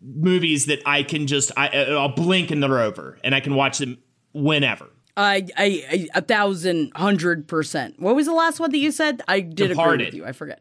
movies 0.00 0.66
that 0.66 0.80
I 0.86 1.02
can 1.02 1.26
just 1.26 1.50
I 1.56 1.68
uh, 1.68 1.98
I'll 1.98 2.08
blink 2.14 2.50
and 2.50 2.62
they're 2.62 2.80
over, 2.80 3.18
and 3.24 3.34
I 3.34 3.40
can 3.40 3.54
watch 3.54 3.78
them 3.78 3.98
whenever. 4.32 4.86
I, 5.16 5.48
I, 5.56 5.84
I, 5.90 6.08
a 6.14 6.22
thousand, 6.22 6.92
hundred 6.94 7.48
percent. 7.48 7.98
What 7.98 8.14
was 8.14 8.26
the 8.26 8.32
last 8.32 8.60
one 8.60 8.70
that 8.70 8.78
you 8.78 8.92
said? 8.92 9.20
I 9.26 9.40
did 9.40 9.52
agree 9.64 9.68
Departed. 9.68 10.06
with 10.06 10.14
you. 10.14 10.24
I 10.24 10.30
forget. 10.32 10.60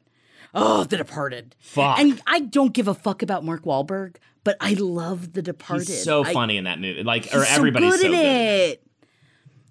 Oh, 0.53 0.83
The 0.85 0.97
Departed. 0.97 1.55
Fuck. 1.59 1.99
And 1.99 2.21
I 2.27 2.39
don't 2.41 2.73
give 2.73 2.87
a 2.87 2.93
fuck 2.93 3.21
about 3.21 3.43
Mark 3.43 3.63
Wahlberg, 3.63 4.15
but 4.43 4.57
I 4.59 4.73
love 4.73 5.33
The 5.33 5.41
Departed. 5.41 5.87
He's 5.87 6.03
so 6.03 6.23
I- 6.23 6.33
funny 6.33 6.57
in 6.57 6.63
that 6.65 6.79
movie. 6.79 7.03
Like, 7.03 7.27
or 7.33 7.43
everybody's 7.45 7.95
so 7.95 8.01
good 8.03 8.11
good. 8.11 8.19
in 8.19 8.25
it. 8.71 8.83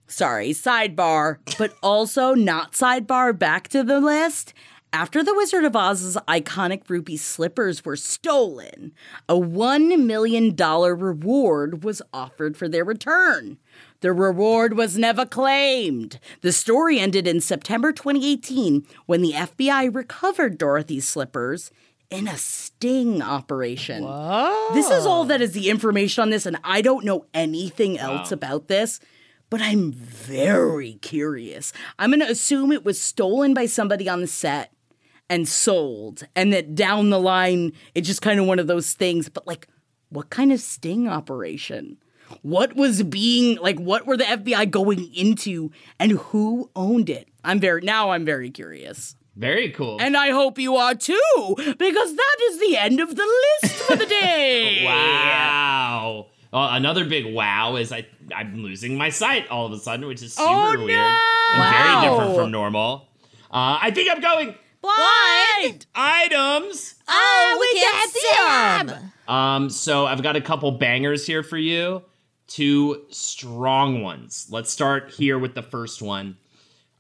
Sorry, 0.09 0.51
sidebar, 0.51 1.39
but 1.59 1.75
also 1.83 2.35
not 2.35 2.73
sidebar. 2.73 3.37
Back 3.37 3.69
to 3.69 3.83
the 3.83 4.01
list. 4.01 4.55
After 4.93 5.23
the 5.25 5.35
Wizard 5.35 5.65
of 5.65 5.75
Oz's 5.77 6.17
iconic 6.29 6.89
ruby 6.89 7.17
slippers 7.17 7.85
were 7.85 7.97
stolen, 7.97 8.93
a 9.29 9.35
$1 9.35 10.05
million 10.05 10.55
reward 10.57 11.83
was 11.85 12.01
offered 12.15 12.57
for 12.57 12.69
their 12.69 12.85
return. 12.85 13.59
The 14.01 14.13
reward 14.13 14.77
was 14.77 14.99
never 14.99 15.25
claimed. 15.25 16.21
The 16.43 16.53
story 16.53 16.99
ended 16.99 17.27
in 17.27 17.41
September 17.41 17.93
2018 17.93 18.87
when 19.07 19.23
the 19.23 19.33
FBI 19.33 19.95
recovered 19.95 20.59
Dorothy's 20.59 21.09
slippers 21.09 21.71
in 22.11 22.29
a 22.29 22.37
sting 22.37 23.23
operation. 23.23 24.05
This 24.75 24.91
is 24.91 25.07
all 25.07 25.25
that 25.25 25.41
is 25.41 25.53
the 25.53 25.71
information 25.71 26.23
on 26.23 26.31
this, 26.31 26.47
and 26.47 26.59
I 26.63 26.83
don't 26.83 27.05
know 27.05 27.27
anything 27.35 27.99
else 27.99 28.31
about 28.31 28.69
this, 28.69 29.01
but 29.51 29.61
I'm 29.61 29.93
very 29.93 30.95
curious. 30.95 31.73
I'm 31.99 32.11
going 32.11 32.21
to 32.21 32.31
assume 32.31 32.73
it 32.73 32.85
was 32.85 33.01
stolen 33.01 33.55
by 33.55 33.67
somebody 33.67 34.09
on 34.09 34.21
the 34.21 34.27
set 34.27 34.73
and 35.29 35.49
sold, 35.49 36.27
and 36.37 36.53
that 36.53 36.77
down 36.77 37.11
the 37.11 37.19
line, 37.19 37.73
it's 37.95 38.07
just 38.07 38.23
kind 38.23 38.39
of 38.39 38.47
one 38.47 38.61
of 38.61 38.69
those 38.69 38.93
things. 38.93 39.29
But, 39.29 39.47
like, 39.47 39.67
what 40.09 40.31
kind 40.31 40.53
of 40.53 40.61
sting 40.61 41.09
operation? 41.09 41.97
What 42.43 42.75
was 42.77 43.03
being 43.03 43.59
like? 43.59 43.79
What 43.79 44.07
were 44.07 44.17
the 44.17 44.25
FBI 44.25 44.71
going 44.71 45.13
into, 45.15 45.71
and 45.99 46.13
who 46.13 46.71
owned 46.77 47.09
it? 47.11 47.29
I'm 47.45 47.61
very 47.61 47.81
now. 47.83 48.11
I'm 48.11 48.25
very 48.25 48.51
curious. 48.51 49.15
Very 49.37 49.71
cool. 49.71 49.99
And 50.01 50.17
I 50.17 50.31
hope 50.31 50.59
you 50.59 50.77
are 50.77 50.95
too, 50.95 51.55
because 51.57 52.17
that 52.17 52.37
is 52.51 52.59
the 52.61 52.77
end 52.79 53.01
of 53.01 53.15
the 53.15 53.43
list 53.63 53.75
for 53.77 53.97
the 53.97 54.07
day. 54.21 54.83
wow. 54.85 56.27
Well, 56.53 56.69
another 56.71 57.05
big 57.05 57.35
wow 57.35 57.77
is 57.77 57.93
I 57.93 58.07
I'm 58.35 58.63
losing 58.63 58.97
my 58.97 59.11
sight 59.11 59.49
all 59.49 59.67
of 59.67 59.73
a 59.73 59.79
sudden, 59.79 60.07
which 60.07 60.23
is 60.23 60.33
super 60.35 60.49
Oh, 60.49 60.85
weird 60.85 60.91
and 61.01 61.59
Wow. 61.59 61.71
very 61.71 62.09
different 62.11 62.35
from 62.37 62.51
normal. 62.51 63.09
Uh, 63.51 63.79
I 63.83 63.91
think 63.91 64.11
I'm 64.11 64.21
going 64.21 64.55
Blind. 64.81 65.87
items. 65.95 66.95
Oh, 67.09 67.57
we 67.61 67.81
can't 67.81 68.11
see 68.13 68.93
them. 68.95 69.13
Um, 69.29 69.71
so 69.71 70.07
I've 70.07 70.23
got 70.23 70.37
a 70.37 70.41
couple 70.41 70.71
bangers 70.73 71.27
here 71.27 71.43
for 71.43 71.59
you. 71.59 72.03
Two 72.47 73.03
strong 73.11 74.03
ones. 74.03 74.47
Let's 74.51 74.71
start 74.71 75.11
here 75.11 75.39
with 75.39 75.55
the 75.55 75.63
first 75.63 76.01
one. 76.01 76.37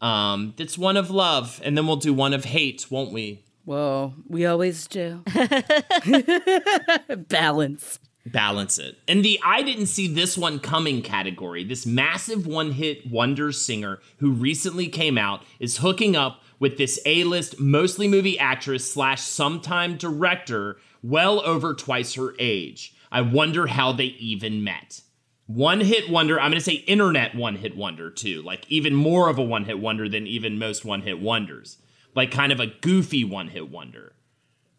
Um, 0.00 0.54
it's 0.58 0.76
one 0.76 0.96
of 0.96 1.10
love, 1.10 1.60
and 1.64 1.76
then 1.76 1.86
we'll 1.86 1.96
do 1.96 2.12
one 2.12 2.34
of 2.34 2.44
hate, 2.44 2.86
won't 2.90 3.12
we? 3.12 3.44
Whoa, 3.64 4.14
we 4.28 4.46
always 4.46 4.86
do. 4.86 5.22
Balance. 7.28 7.98
balance 8.26 8.78
it. 8.78 8.96
In 9.08 9.22
the 9.22 9.40
I 9.44 9.62
didn't 9.62 9.86
see 9.86 10.06
this 10.06 10.38
one 10.38 10.60
coming 10.60 11.02
category, 11.02 11.64
this 11.64 11.86
massive 11.86 12.46
one 12.46 12.72
hit 12.72 13.10
wonder 13.10 13.50
singer 13.52 13.98
who 14.18 14.30
recently 14.32 14.88
came 14.88 15.18
out 15.18 15.42
is 15.58 15.78
hooking 15.78 16.14
up 16.14 16.42
with 16.58 16.78
this 16.78 17.00
A 17.06 17.24
list, 17.24 17.58
mostly 17.58 18.08
movie 18.08 18.38
actress 18.38 18.90
slash 18.90 19.22
sometime 19.22 19.96
director, 19.96 20.76
well 21.02 21.40
over 21.40 21.74
twice 21.74 22.14
her 22.14 22.34
age. 22.38 22.94
I 23.10 23.20
wonder 23.22 23.66
how 23.66 23.92
they 23.92 24.04
even 24.04 24.62
met. 24.62 25.00
One 25.46 25.80
hit 25.80 26.10
wonder, 26.10 26.40
I'm 26.40 26.50
going 26.50 26.58
to 26.58 26.64
say 26.64 26.72
internet 26.72 27.34
one 27.34 27.56
hit 27.56 27.76
wonder 27.76 28.10
too, 28.10 28.42
like 28.42 28.68
even 28.68 28.94
more 28.94 29.28
of 29.28 29.38
a 29.38 29.42
one 29.42 29.64
hit 29.64 29.78
wonder 29.78 30.08
than 30.08 30.26
even 30.26 30.58
most 30.58 30.84
one 30.84 31.02
hit 31.02 31.20
wonders. 31.20 31.78
Like 32.14 32.30
kind 32.32 32.50
of 32.50 32.58
a 32.58 32.66
goofy 32.66 33.22
one 33.24 33.48
hit 33.48 33.70
wonder. 33.70 34.14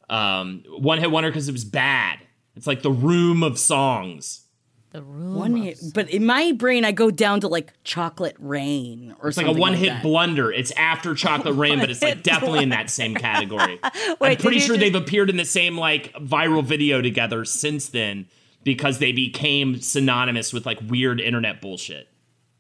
Um, 0.10 0.64
one 0.68 1.00
hit 1.00 1.12
wonder 1.12 1.30
because 1.30 1.48
it 1.48 1.54
was 1.54 1.64
bad. 1.66 2.20
It's 2.56 2.68
like 2.68 2.82
the 2.82 2.92
room 2.92 3.44
of 3.44 3.58
songs. 3.58 4.46
The 4.92 5.04
room. 5.04 5.36
One 5.36 5.56
hit, 5.56 5.80
but 5.94 6.10
in 6.10 6.26
my 6.26 6.52
brain, 6.54 6.84
I 6.84 6.92
go 6.92 7.12
down 7.12 7.42
to 7.42 7.48
like 7.48 7.72
chocolate 7.84 8.36
rain 8.40 9.16
or 9.22 9.32
something. 9.32 9.32
It's 9.32 9.38
like 9.38 9.46
something 9.46 9.58
a 9.58 9.62
one 9.62 9.74
hit 9.74 9.90
that. 9.90 10.04
blunder. 10.04 10.52
It's 10.52 10.72
after 10.72 11.14
Chocolate 11.14 11.56
Rain, 11.58 11.80
but 11.80 11.90
it's 11.90 12.02
like 12.02 12.24
definitely 12.24 12.64
in 12.64 12.70
that 12.70 12.90
same 12.90 13.14
category. 13.14 13.80
I'm 13.84 14.18
pretty 14.38 14.60
sure 14.60 14.76
just- 14.76 14.80
they've 14.80 14.96
appeared 14.96 15.30
in 15.30 15.38
the 15.38 15.46
same 15.46 15.78
like 15.78 16.14
viral 16.14 16.64
video 16.64 17.02
together 17.02 17.46
since 17.46 17.90
then 17.90 18.28
because 18.68 19.00
they 19.00 19.14
became 19.14 19.80
synonymous 19.82 20.52
with 20.52 20.66
like 20.66 20.78
weird 20.88 21.20
internet 21.22 21.62
bullshit. 21.62 22.10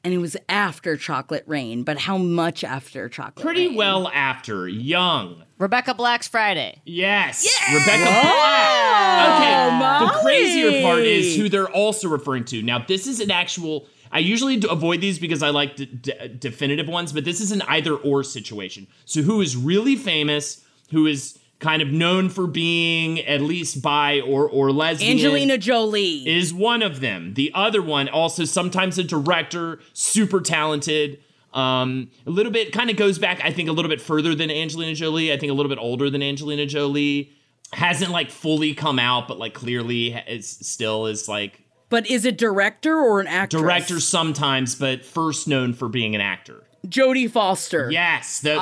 and 0.05 0.13
it 0.13 0.19
was 0.19 0.37
after 0.47 0.95
Chocolate 0.95 1.43
Rain, 1.47 1.83
but 1.83 1.97
how 1.99 2.17
much 2.17 2.63
after 2.63 3.09
Chocolate 3.09 3.43
Pretty 3.45 3.67
Rain? 3.67 3.75
well 3.75 4.07
after. 4.13 4.67
Young. 4.69 5.43
Rebecca 5.57 5.93
Black's 5.93 6.27
Friday. 6.29 6.81
Yes. 6.85 7.45
Rebecca 7.73 8.03
Black. 8.21 9.41
Okay. 9.41 10.05
The 10.05 10.11
crazier 10.21 10.81
part 10.81 10.99
is 11.01 11.35
who 11.35 11.49
they're 11.49 11.69
also 11.69 12.07
referring 12.07 12.45
to. 12.45 12.61
Now, 12.61 12.79
this 12.79 13.05
is 13.07 13.19
an 13.19 13.31
actual. 13.31 13.87
I 14.11 14.19
usually 14.19 14.61
avoid 14.69 15.01
these 15.01 15.19
because 15.19 15.43
I 15.43 15.49
like 15.49 15.75
d- 15.75 15.85
d- 15.87 16.13
definitive 16.39 16.87
ones, 16.87 17.11
but 17.11 17.25
this 17.25 17.41
is 17.41 17.51
an 17.51 17.61
either 17.63 17.93
or 17.95 18.23
situation. 18.23 18.87
So, 19.05 19.21
who 19.23 19.41
is 19.41 19.57
really 19.57 19.97
famous, 19.97 20.63
who 20.91 21.05
is 21.07 21.37
kind 21.59 21.81
of 21.81 21.89
known 21.89 22.29
for 22.29 22.47
being 22.47 23.19
at 23.21 23.41
least 23.41 23.81
bi 23.81 24.21
or, 24.21 24.47
or 24.47 24.71
lesbian. 24.71 25.13
Angelina 25.13 25.57
Jolie. 25.57 26.27
is 26.27 26.53
one 26.53 26.83
of 26.83 26.99
them. 26.99 27.33
The 27.33 27.51
other 27.53 27.81
one, 27.81 28.07
also 28.09 28.45
sometimes 28.45 28.97
a 28.97 29.03
director, 29.03 29.79
super 29.93 30.39
talented. 30.41 31.19
Um, 31.53 32.11
a 32.27 32.29
little 32.29 32.51
bit 32.51 32.71
kind 32.71 32.89
of 32.89 32.97
goes 32.97 33.17
back, 33.17 33.43
I 33.43 33.51
think, 33.51 33.69
a 33.69 33.71
little 33.71 33.89
bit 33.89 34.01
further 34.01 34.35
than 34.35 34.51
Angelina 34.51 34.93
Jolie. 34.93 35.33
I 35.33 35.37
think 35.37 35.51
a 35.51 35.55
little 35.55 35.69
bit 35.69 35.79
older 35.79 36.09
than 36.09 36.21
Angelina 36.21 36.65
Jolie. 36.65 37.31
Hasn't 37.73 38.11
like 38.11 38.29
fully 38.29 38.73
come 38.73 38.99
out, 38.99 39.27
but 39.27 39.39
like 39.39 39.53
clearly 39.53 40.13
is 40.13 40.47
still 40.47 41.07
is 41.07 41.27
like 41.27 41.63
but 41.89 42.07
is 42.07 42.25
it 42.25 42.37
director 42.37 42.97
or 42.97 43.19
an 43.21 43.27
actress? 43.27 43.61
director 43.61 43.99
sometimes, 43.99 44.75
but 44.75 45.05
first 45.05 45.47
known 45.47 45.73
for 45.73 45.87
being 45.87 46.15
an 46.15 46.21
actor. 46.21 46.63
Jodie 46.85 47.29
Foster. 47.29 47.89
Yes, 47.91 48.39
the 48.41 48.53
nailed 48.55 48.61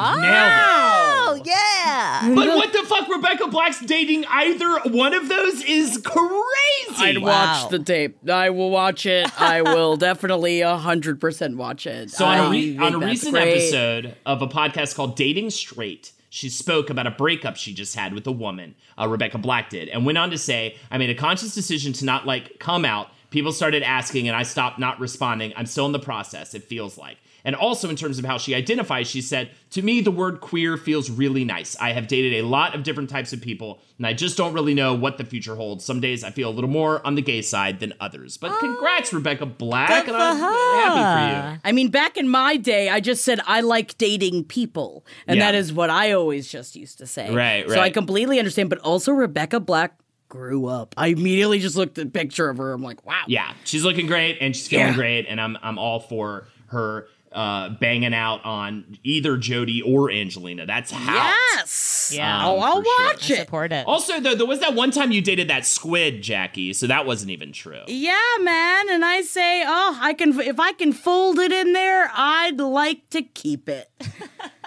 Oh 1.18 1.42
yeah. 1.44 2.34
But 2.34 2.48
what 2.56 2.72
the 2.74 2.84
fuck? 2.84 3.08
Rebecca 3.10 3.48
Black's 3.48 3.80
dating 3.82 4.26
either 4.30 4.80
one 4.92 5.14
of 5.14 5.28
those 5.28 5.64
is 5.64 5.98
crazy. 6.04 7.04
I'd 7.04 7.18
Wow. 7.20 7.28
watch 7.64 7.70
the 7.72 7.80
tape. 7.80 8.18
I 8.30 8.50
will 8.52 8.70
watch 8.70 9.06
it. 9.06 9.30
I 9.40 9.62
will 9.62 9.96
definitely 9.98 10.62
hundred 10.62 11.20
percent 11.20 11.58
watch 11.58 11.86
it. 11.88 12.12
So 12.12 12.26
on 12.26 12.38
a, 12.38 12.42
I 12.44 12.50
re- 12.52 12.78
on 12.78 12.96
a 12.96 13.00
recent 13.00 13.34
great. 13.34 13.52
episode 13.54 14.16
of 14.26 14.42
a 14.42 14.48
podcast 14.48 14.96
called 14.96 15.16
Dating 15.16 15.50
Straight, 15.50 16.12
she 16.30 16.50
spoke 16.50 16.90
about 16.90 17.08
a 17.08 17.12
breakup 17.12 17.58
she 17.58 17.74
just 17.74 17.96
had 17.96 18.14
with 18.14 18.26
a 18.28 18.32
woman, 18.32 18.76
uh, 19.00 19.08
Rebecca 19.08 19.38
Black 19.38 19.70
did, 19.70 19.90
and 19.90 20.06
went 20.06 20.18
on 20.18 20.30
to 20.32 20.38
say, 20.38 20.78
"I 20.92 20.98
made 20.98 21.10
a 21.10 21.16
conscious 21.16 21.54
decision 21.54 21.94
to 21.94 22.06
not 22.06 22.26
like 22.26 22.60
come 22.60 22.86
out. 22.86 23.10
People 23.30 23.52
started 23.52 23.84
asking, 23.84 24.28
and 24.28 24.36
I 24.38 24.44
stopped 24.44 24.80
not 24.80 25.00
responding. 25.00 25.54
I'm 25.58 25.66
still 25.66 25.86
in 25.86 25.92
the 25.92 26.00
process. 26.00 26.54
It 26.54 26.64
feels 26.64 26.98
like." 26.98 27.18
And 27.46 27.56
also, 27.56 27.90
in 27.90 27.96
terms 27.96 28.18
of 28.20 28.26
how 28.26 28.38
she 28.40 28.56
identifies, 28.56 29.08
she 29.08 29.22
said, 29.22 29.52
To 29.70 29.82
me, 29.84 30.02
the 30.02 30.12
word 30.12 30.42
queer 30.42 30.76
feels 30.78 31.10
really 31.12 31.46
nice. 31.46 31.78
I 31.80 31.92
have 31.94 32.08
dated 32.08 32.34
a 32.34 32.42
lot 32.48 32.74
of 32.74 32.82
different 32.84 33.10
types 33.10 33.32
of 33.34 33.40
people, 33.42 33.80
and 33.98 34.08
I 34.08 34.14
just 34.14 34.36
don't 34.36 34.52
really 34.54 34.74
know 34.74 34.96
what 34.96 35.18
the 35.20 35.24
future 35.24 35.56
holds. 35.56 35.86
Some 35.86 36.00
days 36.02 36.24
I 36.24 36.32
feel 36.32 36.50
a 36.50 36.52
little 36.52 36.70
more 36.70 37.06
on 37.06 37.14
the 37.16 37.22
gay 37.22 37.44
side 37.44 37.80
than 37.80 37.94
others. 38.00 38.36
But 38.38 38.60
congrats, 38.60 39.14
Rebecca 39.14 39.46
Black. 39.46 40.08
And 40.08 40.18
I'm 40.18 40.38
happy 40.38 41.52
for 41.54 41.54
you. 41.54 41.60
I 41.64 41.72
mean, 41.72 41.90
back 41.90 42.18
in 42.18 42.28
my 42.28 42.58
day, 42.58 42.90
I 42.90 43.00
just 43.00 43.24
said 43.24 43.40
I 43.46 43.62
like 43.62 43.98
dating 43.98 44.46
people, 44.46 45.06
and 45.28 45.38
Yeah. 45.38 45.46
that 45.52 45.56
is 45.56 45.72
what 45.72 45.90
I 45.92 46.12
always 46.14 46.52
just 46.52 46.76
used 46.76 46.98
to 46.98 47.06
say. 47.08 47.28
Right, 47.34 47.68
right. 47.68 47.70
So 47.70 47.80
I 47.80 47.92
completely 47.92 48.40
understand. 48.40 48.70
But 48.70 48.80
also, 48.80 49.12
Rebecca 49.12 49.60
Black 49.60 49.98
grew 50.30 50.66
up. 50.66 50.96
I 50.98 51.08
immediately 51.10 51.60
just 51.60 51.76
looked 51.76 52.00
at 52.00 52.08
a 52.08 52.10
picture 52.10 52.50
of 52.50 52.58
her. 52.58 52.74
I'm 52.74 52.82
like, 52.82 53.06
wow. 53.06 53.22
Yeah, 53.28 53.54
she's 53.64 53.84
looking 53.84 54.08
great 54.08 54.40
and 54.42 54.56
she's 54.56 54.68
feeling 54.68 54.88
Yeah. 54.88 54.94
great, 54.96 55.28
and 55.30 55.40
I'm 55.40 55.58
I'm 55.62 55.78
all 55.78 56.00
for 56.00 56.48
her 56.70 57.08
uh, 57.36 57.70
banging 57.70 58.14
out 58.14 58.44
on 58.46 58.98
either 59.04 59.38
Jodie 59.38 59.82
or 59.86 60.10
Angelina. 60.10 60.66
That's 60.66 60.90
how. 60.90 61.14
Yes. 61.14 62.12
Yeah. 62.16 62.48
Oh, 62.48 62.58
I'll 62.60 62.78
for 62.78 62.86
sure. 62.86 63.06
watch 63.08 63.32
I 63.32 63.34
it. 63.34 63.38
support 63.40 63.72
it. 63.74 63.86
Also, 63.86 64.20
though, 64.22 64.36
there 64.36 64.46
was 64.46 64.62
that 64.62 64.74
one 64.74 64.90
time 64.92 65.12
you 65.12 65.22
dated 65.22 65.50
that 65.50 65.66
squid, 65.66 66.22
Jackie, 66.22 66.72
so 66.72 66.88
that 66.88 67.06
wasn't 67.06 67.32
even 67.32 67.52
true. 67.52 67.82
Yeah, 67.88 68.16
man. 68.40 68.90
And 68.90 69.04
I 69.04 69.22
say, 69.22 69.64
oh, 69.68 70.00
I 70.02 70.14
can 70.14 70.40
if 70.40 70.60
I 70.60 70.72
can 70.72 70.94
fold 70.94 71.38
it 71.40 71.52
in 71.52 71.74
there, 71.74 72.10
I'd 72.16 72.58
like 72.58 73.10
to 73.12 73.22
keep 73.22 73.70
it. 73.70 73.90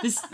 This. 0.00 0.24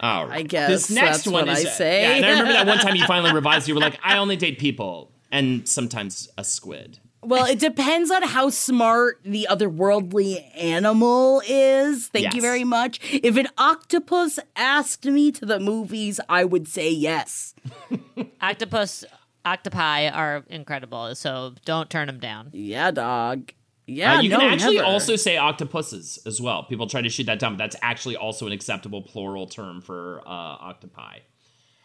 All 0.00 0.26
right. 0.26 0.38
I 0.40 0.42
guess 0.42 0.68
this 0.68 0.90
next 0.90 1.18
that's 1.18 1.26
one 1.28 1.46
what 1.46 1.56
is 1.56 1.66
I 1.66 1.68
say. 1.68 2.02
Yeah, 2.02 2.16
and 2.16 2.26
I 2.26 2.30
remember 2.30 2.52
that 2.52 2.66
one 2.66 2.78
time 2.78 2.96
you 2.96 3.04
finally 3.06 3.32
revised. 3.32 3.68
You 3.68 3.74
were 3.74 3.80
like, 3.80 3.96
"I 4.02 4.18
only 4.18 4.34
date 4.34 4.58
people 4.58 5.12
and 5.30 5.68
sometimes 5.68 6.28
a 6.36 6.42
squid." 6.42 6.98
Well, 7.26 7.46
it 7.46 7.58
depends 7.58 8.10
on 8.10 8.22
how 8.22 8.50
smart 8.50 9.20
the 9.24 9.46
otherworldly 9.50 10.44
animal 10.56 11.42
is. 11.46 12.08
Thank 12.08 12.34
you 12.34 12.40
very 12.40 12.64
much. 12.64 13.00
If 13.12 13.36
an 13.36 13.48
octopus 13.58 14.38
asked 14.54 15.04
me 15.04 15.32
to 15.32 15.44
the 15.44 15.58
movies, 15.60 16.20
I 16.28 16.44
would 16.44 16.68
say 16.68 16.90
yes. 16.90 17.54
Octopus, 18.40 19.04
octopi 19.44 20.08
are 20.08 20.44
incredible, 20.48 21.14
so 21.14 21.54
don't 21.64 21.90
turn 21.90 22.06
them 22.06 22.18
down. 22.20 22.50
Yeah, 22.52 22.90
dog. 22.90 23.52
Yeah, 23.86 24.16
Uh, 24.16 24.20
you 24.20 24.30
no, 24.30 24.38
can 24.40 24.52
actually 24.52 24.76
never. 24.76 24.86
also 24.88 25.14
say 25.16 25.36
octopuses 25.36 26.18
as 26.26 26.40
well. 26.40 26.64
People 26.64 26.86
try 26.88 27.02
to 27.02 27.08
shoot 27.08 27.24
that 27.26 27.38
down, 27.38 27.52
but 27.54 27.58
that's 27.58 27.76
actually 27.82 28.16
also 28.16 28.46
an 28.46 28.52
acceptable 28.52 29.02
plural 29.02 29.46
term 29.46 29.80
for 29.80 30.22
uh, 30.26 30.30
octopi. 30.30 31.18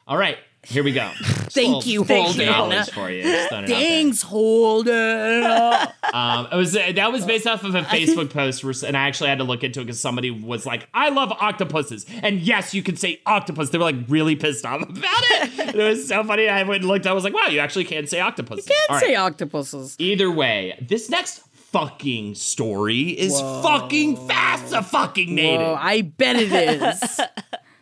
All 0.07 0.17
right, 0.17 0.37
here 0.63 0.83
we 0.83 0.91
go. 0.91 1.11
Thank 1.19 1.85
you, 1.87 2.03
Holden. 2.03 2.45
Knowledge 2.45 2.91
for 2.91 3.09
you. 3.09 3.23
Just 3.23 3.49
throwing 3.49 3.63
it 3.63 3.65
out 3.65 3.67
there. 3.67 3.79
Thanks, 3.79 4.21
Holden. 4.21 5.87
Um, 6.13 6.49
it 6.51 6.55
was 6.57 6.75
uh, 6.75 6.91
that 6.95 7.13
was 7.13 7.25
based 7.25 7.47
off 7.47 7.63
of 7.63 7.73
a 7.73 7.83
Facebook 7.83 8.31
post, 8.31 8.65
where, 8.65 8.73
and 8.85 8.97
I 8.97 9.07
actually 9.07 9.29
had 9.29 9.37
to 9.37 9.45
look 9.45 9.63
into 9.63 9.79
it 9.79 9.85
because 9.85 10.01
somebody 10.01 10.29
was 10.29 10.65
like, 10.65 10.89
"I 10.93 11.07
love 11.07 11.31
octopuses," 11.31 12.05
and 12.21 12.41
yes, 12.41 12.73
you 12.73 12.83
can 12.83 12.97
say 12.97 13.21
octopus. 13.25 13.69
They 13.69 13.77
were 13.77 13.85
like 13.85 13.95
really 14.09 14.35
pissed 14.35 14.65
off 14.65 14.81
about 14.81 14.91
it. 14.99 15.59
And 15.71 15.75
it 15.75 15.83
was 15.83 16.05
so 16.09 16.21
funny. 16.25 16.49
I 16.49 16.63
went 16.63 16.81
and 16.81 16.89
looked. 16.89 17.07
I 17.07 17.13
was 17.13 17.23
like, 17.23 17.33
"Wow, 17.33 17.47
you 17.47 17.59
actually 17.59 17.85
can't 17.85 18.09
say 18.09 18.19
octopuses." 18.19 18.67
You 18.67 18.75
Can't 18.75 18.89
All 18.91 18.99
say 18.99 19.15
right. 19.15 19.21
octopuses. 19.21 19.95
Either 19.99 20.29
way, 20.29 20.77
this 20.81 21.09
next 21.09 21.43
fucking 21.71 22.35
story 22.35 23.11
is 23.11 23.39
fucking 23.39 24.27
fascinating. 24.27 25.39
Oh, 25.39 25.77
I 25.79 26.01
bet 26.01 26.35
it 26.35 26.51
is. 26.51 27.21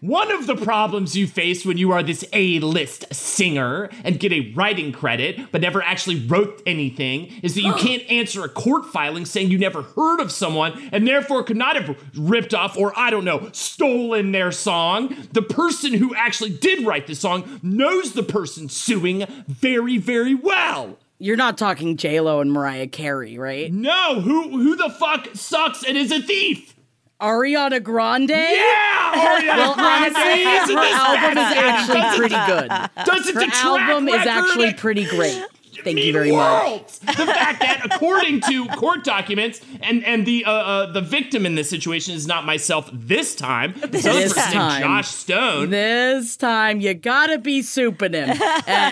One 0.01 0.31
of 0.31 0.47
the 0.47 0.55
problems 0.55 1.17
you 1.17 1.27
face 1.27 1.65
when 1.65 1.77
you 1.77 1.91
are 1.91 2.01
this 2.01 2.23
A-list 2.31 3.13
singer 3.13 3.89
and 4.05 4.17
get 4.17 4.31
a 4.31 4.53
writing 4.53 4.93
credit 4.93 5.51
but 5.51 5.59
never 5.59 5.81
actually 5.81 6.25
wrote 6.25 6.61
anything 6.65 7.33
is 7.43 7.55
that 7.55 7.63
you 7.63 7.73
can't 7.77 8.09
answer 8.09 8.45
a 8.45 8.49
court 8.49 8.85
filing 8.85 9.25
saying 9.25 9.51
you 9.51 9.57
never 9.57 9.81
heard 9.81 10.21
of 10.21 10.31
someone 10.31 10.89
and 10.93 11.05
therefore 11.05 11.43
could 11.43 11.57
not 11.57 11.75
have 11.75 11.97
ripped 12.15 12.53
off 12.53 12.77
or 12.77 12.97
I 12.97 13.09
don't 13.09 13.25
know, 13.25 13.49
stolen 13.51 14.31
their 14.31 14.53
song. 14.53 15.15
The 15.33 15.41
person 15.41 15.93
who 15.93 16.15
actually 16.15 16.51
did 16.51 16.85
write 16.85 17.07
the 17.07 17.15
song 17.15 17.59
knows 17.61 18.13
the 18.13 18.23
person 18.23 18.69
suing 18.69 19.25
very, 19.47 19.97
very 19.97 20.33
well. 20.33 20.97
You're 21.17 21.35
not 21.35 21.57
talking 21.57 21.97
J 21.97 22.21
Lo 22.21 22.39
and 22.39 22.53
Mariah 22.53 22.87
Carey, 22.87 23.37
right? 23.37 23.73
No, 23.73 24.21
who 24.21 24.51
who 24.51 24.77
the 24.77 24.89
fuck 24.89 25.27
sucks 25.33 25.83
and 25.83 25.97
is 25.97 26.13
a 26.13 26.21
thief? 26.21 26.78
Ariana 27.21 27.83
Grande. 27.83 28.29
Yeah, 28.29 29.11
Ariana 29.13 29.57
Well, 29.57 29.73
Grande 29.75 30.15
honestly, 30.15 30.43
her 30.75 30.79
album 30.79 31.37
is 31.37 31.57
actually 31.57 32.17
pretty 32.17 32.35
good. 32.47 33.05
Doesn't 33.05 33.35
Her 33.35 33.39
the 33.41 33.45
track 33.47 33.65
album 33.65 34.07
is 34.07 34.25
actually 34.25 34.73
pretty 34.73 35.05
great. 35.05 35.43
Thank 35.83 35.97
you 35.97 36.05
mean 36.05 36.13
very 36.13 36.31
much. 36.31 36.99
The 37.19 37.25
fact 37.25 37.59
that, 37.61 37.85
according 37.85 38.41
to 38.41 38.65
court 38.69 39.03
documents, 39.03 39.61
and 39.81 40.03
and 40.05 40.25
the 40.25 40.45
uh, 40.45 40.51
uh, 40.51 40.91
the 40.91 41.01
victim 41.01 41.45
in 41.45 41.55
this 41.55 41.69
situation 41.69 42.13
is 42.13 42.27
not 42.27 42.45
myself 42.45 42.89
this 42.93 43.35
time. 43.35 43.73
This 43.89 44.03
This 44.03 44.33
person 44.33 44.51
named 44.51 44.71
time. 44.71 44.81
Josh 44.81 45.07
Stone. 45.09 45.69
This 45.69 46.37
time 46.37 46.79
you 46.81 46.93
gotta 46.93 47.37
be 47.37 47.61
souping 47.61 48.13
him, 48.13 48.29
and, 48.29 48.41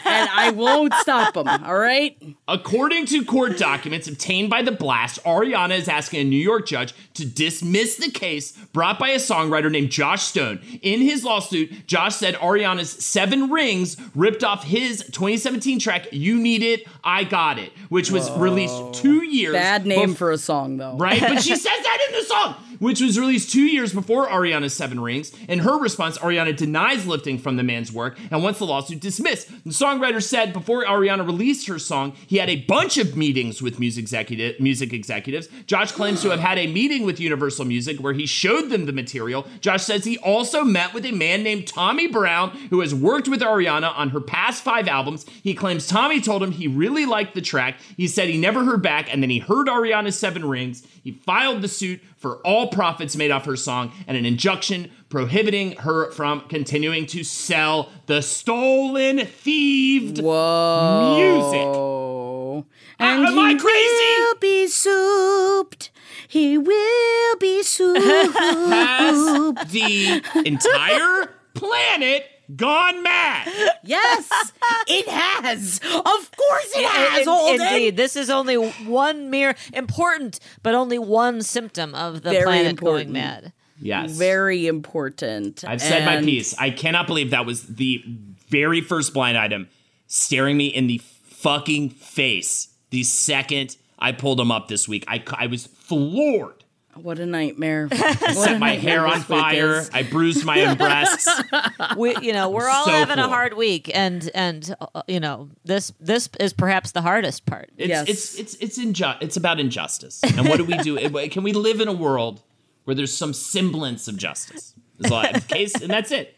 and 0.05 0.29
I 0.33 0.51
won't 0.53 0.93
stop 0.95 1.35
him. 1.37 1.47
All 1.47 1.77
right. 1.77 2.17
According 2.47 3.05
to 3.07 3.23
court 3.25 3.57
documents 3.57 4.07
obtained 4.07 4.49
by 4.49 4.61
the 4.61 4.71
blast, 4.71 5.23
Ariana 5.23 5.77
is 5.77 5.87
asking 5.87 6.21
a 6.21 6.23
New 6.23 6.37
York 6.41 6.65
judge 6.67 6.93
to 7.15 7.25
dismiss 7.25 7.95
the 7.97 8.11
case 8.11 8.51
brought 8.73 8.99
by 8.99 9.09
a 9.09 9.17
songwriter 9.17 9.71
named 9.71 9.89
Josh 9.91 10.23
Stone. 10.23 10.59
In 10.81 11.01
his 11.01 11.23
lawsuit, 11.23 11.87
Josh 11.87 12.15
said 12.15 12.35
Ariana's 12.35 12.91
Seven 12.91 13.49
Rings 13.49 13.97
ripped 14.15 14.43
off 14.43 14.63
his 14.63 15.03
2017 15.11 15.79
track 15.79 16.07
"You 16.11 16.37
Need 16.37 16.63
It, 16.63 16.76
I 17.03 17.23
Got 17.23 17.59
It," 17.59 17.71
which 17.89 18.11
was 18.11 18.29
released 18.31 18.75
two 18.93 19.23
years. 19.25 19.53
Bad 19.53 19.85
name 19.85 20.13
bef- 20.13 20.17
for 20.17 20.31
a 20.31 20.37
song 20.37 20.77
though. 20.77 20.95
right? 20.97 21.19
But 21.21 21.41
she 21.41 21.55
says 21.55 21.63
that 21.63 22.07
in 22.09 22.15
the 22.19 22.23
song, 22.25 22.55
which 22.79 23.01
was 23.01 23.19
released 23.19 23.51
two 23.51 23.65
years 23.65 23.93
before 23.93 24.27
Ariana's 24.27 24.73
Seven 24.73 24.99
Rings. 24.99 25.31
In 25.47 25.59
her 25.59 25.77
response, 25.77 26.17
Ariana 26.17 26.55
denies 26.55 27.05
lifting 27.05 27.37
from 27.37 27.57
the 27.57 27.63
man's 27.63 27.91
work 27.91 28.17
and 28.31 28.43
wants 28.43 28.59
the 28.59 28.65
lawsuit 28.65 28.99
dismissed. 28.99 29.49
The 29.63 29.71
songwriter 29.71 30.23
said 30.23 30.53
before 30.53 30.85
Ariana 30.85 31.25
released 31.25 31.67
her 31.67 31.79
song, 31.79 32.13
he 32.27 32.37
had 32.37 32.49
a 32.49 32.63
bunch 32.63 32.97
of 32.97 33.15
meetings 33.15 33.61
with 33.61 33.79
music 33.79 34.07
executive 34.07 34.59
music 34.59 34.93
executives. 34.93 35.49
Josh 35.65 35.91
claims 35.91 36.21
to 36.21 36.29
have 36.29 36.39
had 36.39 36.57
a 36.57 36.67
meeting 36.67 37.05
with 37.05 37.19
Universal 37.19 37.65
Music 37.65 37.97
where 37.99 38.13
he 38.13 38.25
showed 38.25 38.69
them 38.69 38.85
the 38.85 38.93
material. 38.93 39.45
Josh 39.59 39.83
says 39.83 40.05
he 40.05 40.17
also 40.19 40.63
met 40.63 40.93
with 40.93 41.05
a 41.05 41.11
man 41.11 41.43
named 41.43 41.67
Tommy 41.67 42.07
Brown 42.07 42.51
who 42.69 42.79
has 42.79 42.95
worked 42.95 43.27
with 43.27 43.41
Ariana 43.41 43.97
on 43.97 44.09
her 44.09 44.21
past 44.21 44.63
five 44.63 44.87
albums. 44.87 45.25
He 45.43 45.53
claims 45.53 45.87
Tommy 45.87 46.21
told 46.21 46.41
him 46.41 46.51
he 46.51 46.67
really 46.67 47.05
liked 47.05 47.35
the 47.35 47.41
track. 47.41 47.77
He 47.97 48.07
said 48.07 48.29
he 48.29 48.37
never 48.37 48.63
heard 48.63 48.81
back, 48.81 49.11
and 49.11 49.21
then 49.21 49.29
he 49.29 49.39
heard 49.39 49.67
Ariana's 49.67 50.17
Seven 50.17 50.45
Rings. 50.45 50.85
He 51.03 51.11
filed 51.11 51.61
the 51.61 51.67
suit 51.67 52.01
for 52.17 52.37
all 52.37 52.67
profits 52.67 53.15
made 53.15 53.31
off 53.31 53.45
her 53.45 53.55
song 53.55 53.91
and 54.07 54.17
an 54.17 54.25
injunction 54.25 54.91
prohibiting 55.09 55.73
her 55.77 56.11
from 56.11 56.41
continuing 56.49 57.05
to 57.07 57.23
sell 57.23 57.89
the 58.07 58.21
stolen, 58.21 59.25
thieved 59.25 60.17
music. 60.17 61.65
Oh. 61.65 62.65
And 62.99 63.25
am 63.25 63.39
I 63.39 63.51
he 63.51 63.59
crazy? 63.59 64.21
will 64.21 64.35
be 64.39 64.67
souped. 64.67 65.91
He 66.27 66.57
will 66.57 67.37
be 67.37 67.63
Has 67.63 69.53
the 69.71 70.21
entire 70.45 71.33
planet 71.53 72.25
gone 72.55 73.03
mad? 73.03 73.47
yes, 73.83 74.51
it 74.87 75.07
has. 75.07 75.79
Of 75.83 76.31
course 76.35 76.71
it 76.75 76.85
has, 76.85 77.19
in- 77.21 77.27
Holden. 77.27 77.61
Indeed, 77.67 77.97
this 77.97 78.15
is 78.15 78.29
only 78.29 78.55
one 78.55 79.29
mere 79.29 79.55
important, 79.73 80.39
but 80.63 80.73
only 80.73 80.99
one 80.99 81.41
symptom 81.41 81.93
of 81.95 82.21
the 82.23 82.31
Very 82.31 82.43
planet 82.43 82.67
important. 82.71 83.07
going 83.07 83.13
mad. 83.13 83.53
Yes. 83.79 84.11
Very 84.11 84.65
important. 84.67 85.63
I've 85.67 85.81
said 85.81 86.05
my 86.05 86.21
piece. 86.21 86.57
I 86.57 86.71
cannot 86.71 87.05
believe 87.07 87.31
that 87.31 87.45
was 87.45 87.63
the 87.63 88.03
very 88.49 88.81
first 88.81 89.13
blind 89.13 89.37
item 89.37 89.69
staring 90.07 90.57
me 90.57 90.67
in 90.67 90.87
the 90.87 90.97
fucking 90.97 91.89
face 91.91 92.69
the 92.89 93.03
second 93.03 93.77
I 93.99 94.11
pulled 94.11 94.39
him 94.39 94.51
up 94.51 94.67
this 94.67 94.87
week. 94.87 95.03
I, 95.07 95.23
I 95.33 95.47
was 95.47 95.67
floored. 95.67 96.56
What 97.01 97.19
a 97.19 97.25
nightmare. 97.25 97.89
Set 98.33 98.59
my 98.59 98.75
hair 98.75 99.05
on 99.07 99.21
fire. 99.21 99.83
I 99.93 100.03
bruised 100.03 100.43
my 100.45 100.65
own 100.65 100.77
breasts. 100.77 101.27
We, 101.97 102.15
you 102.21 102.33
know, 102.33 102.49
we're 102.49 102.67
all 102.69 102.85
So 102.85 102.91
having 102.91 103.17
a 103.19 103.27
hard 103.27 103.53
week, 103.55 103.89
and 103.95 104.29
and 104.35 104.75
uh, 104.93 105.01
you 105.07 105.19
know, 105.19 105.49
this 105.65 105.91
this 105.99 106.29
is 106.39 106.53
perhaps 106.53 106.91
the 106.91 107.01
hardest 107.01 107.45
part. 107.45 107.69
It's 107.77 107.89
Yes. 107.89 108.07
it's 108.09 108.35
it's 108.39 108.55
it's 108.55 108.77
inju- 108.79 109.17
It's 109.21 109.37
about 109.37 109.59
injustice. 109.59 110.21
And 110.23 110.47
what 110.47 110.57
do 110.57 110.65
we 110.65 110.77
do? 110.79 110.97
Can 111.29 111.43
we 111.43 111.53
live 111.53 111.79
in 111.81 111.87
a 111.87 111.93
world 111.93 112.41
where 112.83 112.95
there's 112.95 113.15
some 113.15 113.33
semblance 113.33 114.07
of 114.07 114.17
justice? 114.17 114.73
Is 114.99 115.11
all 115.11 115.19
I- 115.19 115.39
case, 115.39 115.73
and 115.81 115.89
that's 115.89 116.11
it. 116.11 116.35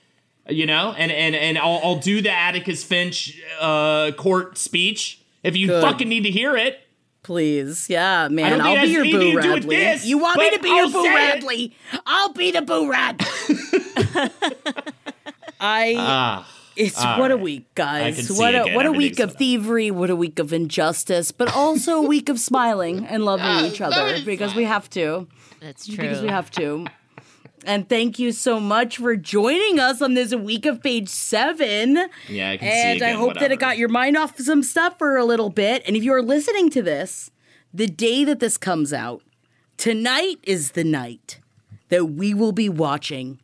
You 0.47 0.65
know, 0.65 0.93
and 0.97 1.11
and 1.11 1.35
and 1.35 1.57
I'll, 1.57 1.79
I'll 1.83 1.99
do 1.99 2.21
the 2.21 2.31
Atticus 2.31 2.83
Finch 2.83 3.39
uh, 3.59 4.11
court 4.17 4.57
speech 4.57 5.21
if 5.43 5.55
you 5.55 5.67
Good. 5.67 5.83
fucking 5.83 6.07
need 6.09 6.23
to 6.23 6.31
hear 6.31 6.55
it. 6.55 6.79
Please, 7.29 7.91
yeah, 7.91 8.27
man. 8.27 8.59
I'll 8.59 8.81
be 8.81 8.87
your 8.87 9.03
Boo 9.03 9.11
to 9.11 9.19
do 9.19 9.35
with 9.35 9.45
Radley. 9.45 9.97
you 10.09 10.17
want 10.17 10.39
me 10.39 10.49
to 10.49 10.57
be 10.57 10.67
I'll 10.67 10.77
your 10.77 10.87
Boo 10.87 11.03
say 11.03 11.11
it. 11.11 11.15
Radley? 11.15 11.75
I'll 12.07 12.33
be 12.33 12.49
the 12.49 12.63
Boo 12.63 12.89
Rad. 12.89 13.21
I. 15.59 15.93
Ah, 15.95 16.47
It's 16.75 16.99
all 16.99 17.19
what 17.19 17.29
a 17.29 17.37
week, 17.37 17.67
guys. 17.75 18.31
What 18.31 18.55
a 18.55 18.73
what 18.73 18.87
a 18.87 18.91
week 18.91 19.19
of 19.19 19.35
thievery. 19.35 19.91
What 19.91 20.09
a 20.09 20.15
week 20.15 20.39
of 20.39 20.51
injustice, 20.51 21.31
but 21.31 21.55
also 21.55 21.97
a 21.97 22.07
week 22.07 22.29
of 22.29 22.39
smiling 22.39 23.05
and 23.05 23.23
loving 23.23 23.63
each 23.71 23.79
other 23.79 24.19
because 24.25 24.55
we 24.55 24.63
have 24.63 24.89
to. 24.89 25.27
That's 25.61 25.85
true. 25.85 25.97
Because 25.97 26.23
we 26.23 26.29
have 26.29 26.49
to. 26.51 26.87
And 27.65 27.87
thank 27.87 28.19
you 28.19 28.31
so 28.31 28.59
much 28.59 28.97
for 28.97 29.15
joining 29.15 29.79
us 29.79 30.01
on 30.01 30.13
this 30.13 30.33
week 30.33 30.65
of 30.65 30.81
page 30.81 31.09
seven. 31.09 31.97
Yeah, 32.27 32.51
I 32.51 32.57
can 32.57 32.71
see 32.71 32.81
And 32.81 33.03
I 33.03 33.09
again, 33.09 33.19
hope 33.19 33.39
that 33.39 33.51
it 33.51 33.59
got 33.59 33.77
your 33.77 33.89
mind 33.89 34.17
off 34.17 34.37
some 34.39 34.63
stuff 34.63 34.97
for 34.97 35.17
a 35.17 35.25
little 35.25 35.49
bit. 35.49 35.83
And 35.85 35.95
if 35.95 36.03
you're 36.03 36.21
listening 36.21 36.69
to 36.71 36.81
this, 36.81 37.31
the 37.73 37.87
day 37.87 38.23
that 38.23 38.39
this 38.39 38.57
comes 38.57 38.93
out, 38.93 39.21
tonight 39.77 40.37
is 40.43 40.71
the 40.71 40.83
night 40.83 41.39
that 41.89 42.05
we 42.05 42.33
will 42.33 42.51
be 42.51 42.69
watching 42.69 43.39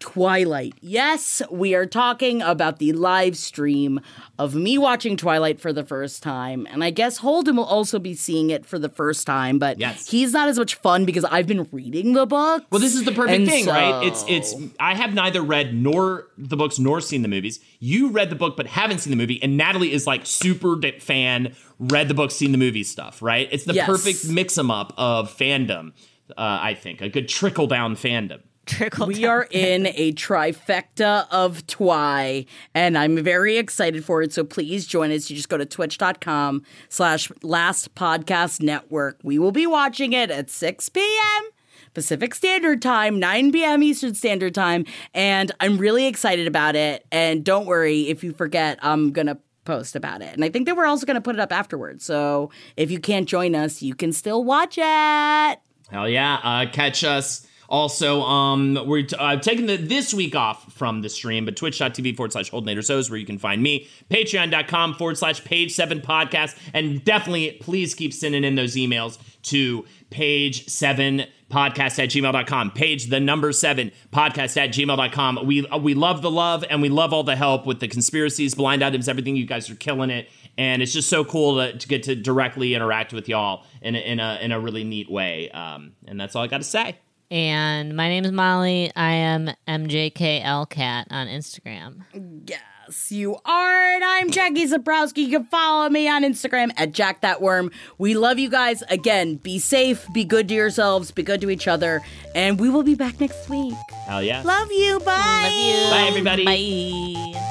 Twilight. 0.00 0.74
Yes, 0.80 1.42
we 1.50 1.74
are 1.74 1.86
talking 1.86 2.40
about 2.42 2.78
the 2.78 2.92
live 2.92 3.36
stream 3.36 4.00
of 4.38 4.54
me 4.54 4.78
watching 4.78 5.16
Twilight 5.16 5.60
for 5.60 5.72
the 5.72 5.84
first 5.84 6.22
time. 6.22 6.66
And 6.70 6.84
I 6.84 6.90
guess 6.90 7.18
Holden 7.18 7.56
will 7.56 7.64
also 7.64 7.98
be 7.98 8.14
seeing 8.14 8.50
it 8.50 8.64
for 8.64 8.78
the 8.78 8.88
first 8.88 9.26
time, 9.26 9.58
but 9.58 9.78
Yes. 9.80 10.08
he's 10.08 10.32
not 10.32 10.48
as 10.48 10.58
much 10.58 10.76
fun 10.76 11.04
because 11.04 11.24
I've 11.24 11.46
been 11.46 11.68
reading 11.72 12.12
the 12.12 12.26
book. 12.26 12.64
Well, 12.70 12.80
this 12.80 12.94
is 12.94 13.04
the 13.04 13.12
perfect 13.12 13.40
And 13.40 13.48
thing, 13.48 13.66
right? 13.66 14.04
It's 14.06 14.24
it's 14.28 14.54
I 14.78 14.94
have 14.94 15.14
neither 15.14 15.42
read 15.42 15.74
nor 15.74 16.28
the 16.38 16.56
books 16.56 16.78
nor 16.78 17.00
seen 17.00 17.22
the 17.22 17.28
movies. 17.28 17.58
You 17.80 18.10
read 18.10 18.30
the 18.30 18.36
book 18.36 18.56
but 18.56 18.66
haven't 18.68 18.98
seen 18.98 19.10
the 19.10 19.16
movie, 19.16 19.42
and 19.42 19.56
Natalie 19.56 19.92
is 19.92 20.06
like 20.06 20.26
super 20.26 20.76
fan, 21.00 21.54
read 21.80 22.08
the 22.08 22.14
book, 22.14 22.30
seen 22.30 22.52
the 22.52 22.58
movie 22.58 22.84
stuff, 22.84 23.20
right? 23.22 23.48
It's 23.50 23.64
the 23.64 23.74
Yes. 23.74 23.86
perfect 23.86 24.28
mix 24.28 24.56
'em 24.56 24.70
up 24.70 24.92
of 24.96 25.36
fandom. 25.36 25.92
Uh, 26.30 26.58
I 26.60 26.74
think 26.74 27.00
a 27.00 27.08
good 27.08 27.28
trickle 27.28 27.66
down 27.66 27.96
fandom. 27.96 28.40
Trickle 28.68 29.06
We 29.06 29.22
down. 29.22 29.30
are 29.30 29.48
in 29.50 29.86
a 29.88 30.12
trifecta 30.12 31.26
of 31.30 31.66
Twy, 31.66 32.46
and 32.74 32.96
I'm 32.96 33.22
very 33.24 33.56
excited 33.56 34.04
for 34.04 34.22
it. 34.22 34.32
So 34.32 34.44
please 34.44 34.86
join 34.86 35.10
us. 35.10 35.28
You 35.30 35.36
just 35.36 35.48
go 35.48 35.56
to 35.56 35.66
twitch.com 35.66 36.62
slash 36.88 37.30
last 37.42 37.94
podcast 37.94 38.60
network. 38.62 39.18
We 39.22 39.38
will 39.38 39.52
be 39.52 39.66
watching 39.66 40.12
it 40.12 40.30
at 40.30 40.50
6 40.50 40.88
p.m. 40.90 41.48
Pacific 41.94 42.34
Standard 42.34 42.80
Time, 42.82 43.18
9 43.18 43.50
p.m. 43.50 43.82
Eastern 43.82 44.14
Standard 44.14 44.54
Time. 44.54 44.84
And 45.14 45.50
I'm 45.60 45.78
really 45.78 46.06
excited 46.06 46.46
about 46.46 46.76
it. 46.76 47.06
And 47.10 47.44
don't 47.44 47.66
worry, 47.66 48.02
if 48.08 48.22
you 48.22 48.32
forget, 48.32 48.78
I'm 48.82 49.10
going 49.10 49.26
to 49.26 49.38
post 49.64 49.96
about 49.96 50.22
it. 50.22 50.32
And 50.34 50.44
I 50.44 50.50
think 50.50 50.66
that 50.66 50.76
we're 50.76 50.86
also 50.86 51.06
going 51.06 51.16
to 51.16 51.20
put 51.20 51.34
it 51.34 51.40
up 51.40 51.52
afterwards. 51.52 52.04
So 52.04 52.50
if 52.76 52.90
you 52.90 53.00
can't 53.00 53.26
join 53.28 53.54
us, 53.54 53.82
you 53.82 53.94
can 53.94 54.12
still 54.12 54.44
watch 54.44 54.76
it. 54.78 55.58
Hell 55.90 56.08
yeah! 56.08 56.38
Uh, 56.42 56.66
catch 56.70 57.02
us. 57.02 57.46
Also, 57.68 58.22
um, 58.22 58.78
we're 58.86 59.02
t- 59.02 59.14
uh, 59.18 59.36
taking 59.36 59.66
the, 59.66 59.76
this 59.76 60.14
week 60.14 60.34
off 60.34 60.72
from 60.72 61.02
the 61.02 61.08
stream, 61.08 61.44
but 61.44 61.54
twitch.tv 61.54 62.16
forward 62.16 62.32
slash 62.32 62.50
holdnator 62.50 62.78
is 62.78 63.10
where 63.10 63.18
you 63.18 63.26
can 63.26 63.38
find 63.38 63.62
me. 63.62 63.86
Patreon.com 64.10 64.94
forward 64.94 65.18
slash 65.18 65.44
page 65.44 65.72
seven 65.72 66.00
podcast. 66.00 66.56
And 66.72 67.04
definitely, 67.04 67.58
please 67.60 67.94
keep 67.94 68.14
sending 68.14 68.42
in 68.42 68.54
those 68.54 68.74
emails 68.74 69.18
to 69.44 69.84
page 70.08 70.66
seven 70.66 71.24
podcast 71.50 72.02
at 72.02 72.08
gmail.com. 72.08 72.70
Page 72.70 73.06
the 73.06 73.20
number 73.20 73.52
seven 73.52 73.92
podcast 74.12 74.56
at 74.56 74.70
gmail.com. 74.70 75.46
We, 75.46 75.66
we 75.80 75.92
love 75.92 76.22
the 76.22 76.30
love 76.30 76.64
and 76.70 76.80
we 76.80 76.88
love 76.88 77.12
all 77.12 77.22
the 77.22 77.36
help 77.36 77.66
with 77.66 77.80
the 77.80 77.88
conspiracies, 77.88 78.54
blind 78.54 78.82
items, 78.82 79.08
everything. 79.08 79.36
You 79.36 79.46
guys 79.46 79.68
are 79.68 79.74
killing 79.74 80.10
it. 80.10 80.30
And 80.56 80.82
it's 80.82 80.92
just 80.92 81.08
so 81.08 81.24
cool 81.24 81.56
to, 81.56 81.76
to 81.76 81.88
get 81.88 82.02
to 82.04 82.14
directly 82.14 82.74
interact 82.74 83.12
with 83.12 83.28
y'all 83.28 83.64
in 83.82 83.94
a, 83.94 83.98
in 83.98 84.20
a, 84.20 84.38
in 84.40 84.52
a 84.52 84.58
really 84.58 84.84
neat 84.84 85.10
way. 85.10 85.50
Um, 85.50 85.92
and 86.06 86.18
that's 86.18 86.34
all 86.34 86.42
I 86.42 86.46
got 86.46 86.58
to 86.58 86.64
say. 86.64 86.96
And 87.30 87.94
my 87.94 88.08
name 88.08 88.24
is 88.24 88.32
Molly. 88.32 88.90
I 88.96 89.12
am 89.12 89.50
MJKLCat 89.66 91.06
on 91.10 91.26
Instagram. 91.26 92.00
Yes, 92.46 93.12
you 93.12 93.36
are. 93.44 93.92
And 93.94 94.02
I'm 94.02 94.30
Jackie 94.30 94.66
Zebrowski. 94.66 95.18
You 95.18 95.38
can 95.38 95.44
follow 95.44 95.90
me 95.90 96.08
on 96.08 96.22
Instagram 96.22 96.70
at 96.78 96.92
Jack 96.92 97.20
That 97.20 97.42
Worm. 97.42 97.70
We 97.98 98.14
love 98.14 98.38
you 98.38 98.48
guys. 98.48 98.82
Again, 98.88 99.36
be 99.36 99.58
safe, 99.58 100.06
be 100.14 100.24
good 100.24 100.48
to 100.48 100.54
yourselves, 100.54 101.10
be 101.10 101.22
good 101.22 101.42
to 101.42 101.50
each 101.50 101.68
other, 101.68 102.00
and 102.34 102.58
we 102.58 102.70
will 102.70 102.82
be 102.82 102.94
back 102.94 103.20
next 103.20 103.46
week. 103.50 103.74
Hell 104.06 104.22
yeah. 104.22 104.40
Love 104.42 104.72
you. 104.72 104.98
Bye. 105.00 105.50
Love 105.50 105.52
you. 105.52 105.90
Bye, 105.90 106.06
everybody. 106.08 106.44
Bye. 106.46 107.42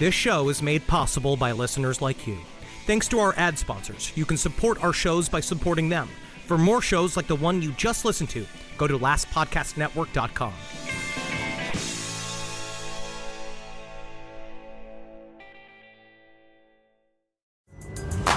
This 0.00 0.12
show 0.12 0.48
is 0.48 0.60
made 0.60 0.84
possible 0.88 1.36
by 1.36 1.52
listeners 1.52 2.02
like 2.02 2.26
you. 2.26 2.36
Thanks 2.84 3.06
to 3.08 3.20
our 3.20 3.32
ad 3.36 3.56
sponsors, 3.60 4.12
you 4.16 4.26
can 4.26 4.36
support 4.36 4.82
our 4.82 4.92
shows 4.92 5.28
by 5.28 5.38
supporting 5.38 5.88
them. 5.88 6.08
For 6.44 6.58
more 6.58 6.82
shows 6.82 7.16
like 7.16 7.26
the 7.26 7.36
one 7.36 7.62
you 7.62 7.72
just 7.72 8.04
listened 8.04 8.28
to, 8.30 8.46
go 8.76 8.86
to 8.86 8.98
lastpodcastnetwork.com. 8.98 10.52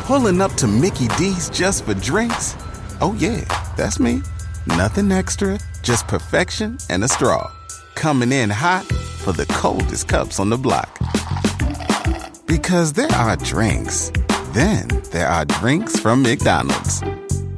Pulling 0.05 0.41
up 0.41 0.53
to 0.53 0.67
Mickey 0.67 1.09
D's 1.17 1.49
just 1.49 1.83
for 1.83 1.93
drinks? 1.93 2.55
Oh, 3.01 3.13
yeah, 3.19 3.43
that's 3.75 3.99
me. 3.99 4.21
Nothing 4.65 5.11
extra, 5.11 5.59
just 5.81 6.07
perfection 6.07 6.77
and 6.89 7.03
a 7.03 7.09
straw. 7.09 7.51
Coming 7.95 8.31
in 8.31 8.49
hot 8.49 8.85
for 8.85 9.33
the 9.33 9.45
coldest 9.47 10.07
cups 10.07 10.39
on 10.39 10.49
the 10.49 10.57
block. 10.57 10.97
Because 12.45 12.93
there 12.93 13.11
are 13.11 13.35
drinks, 13.35 14.13
then 14.53 14.87
there 15.11 15.27
are 15.27 15.43
drinks 15.43 15.99
from 15.99 16.23
McDonald's. 16.23 17.03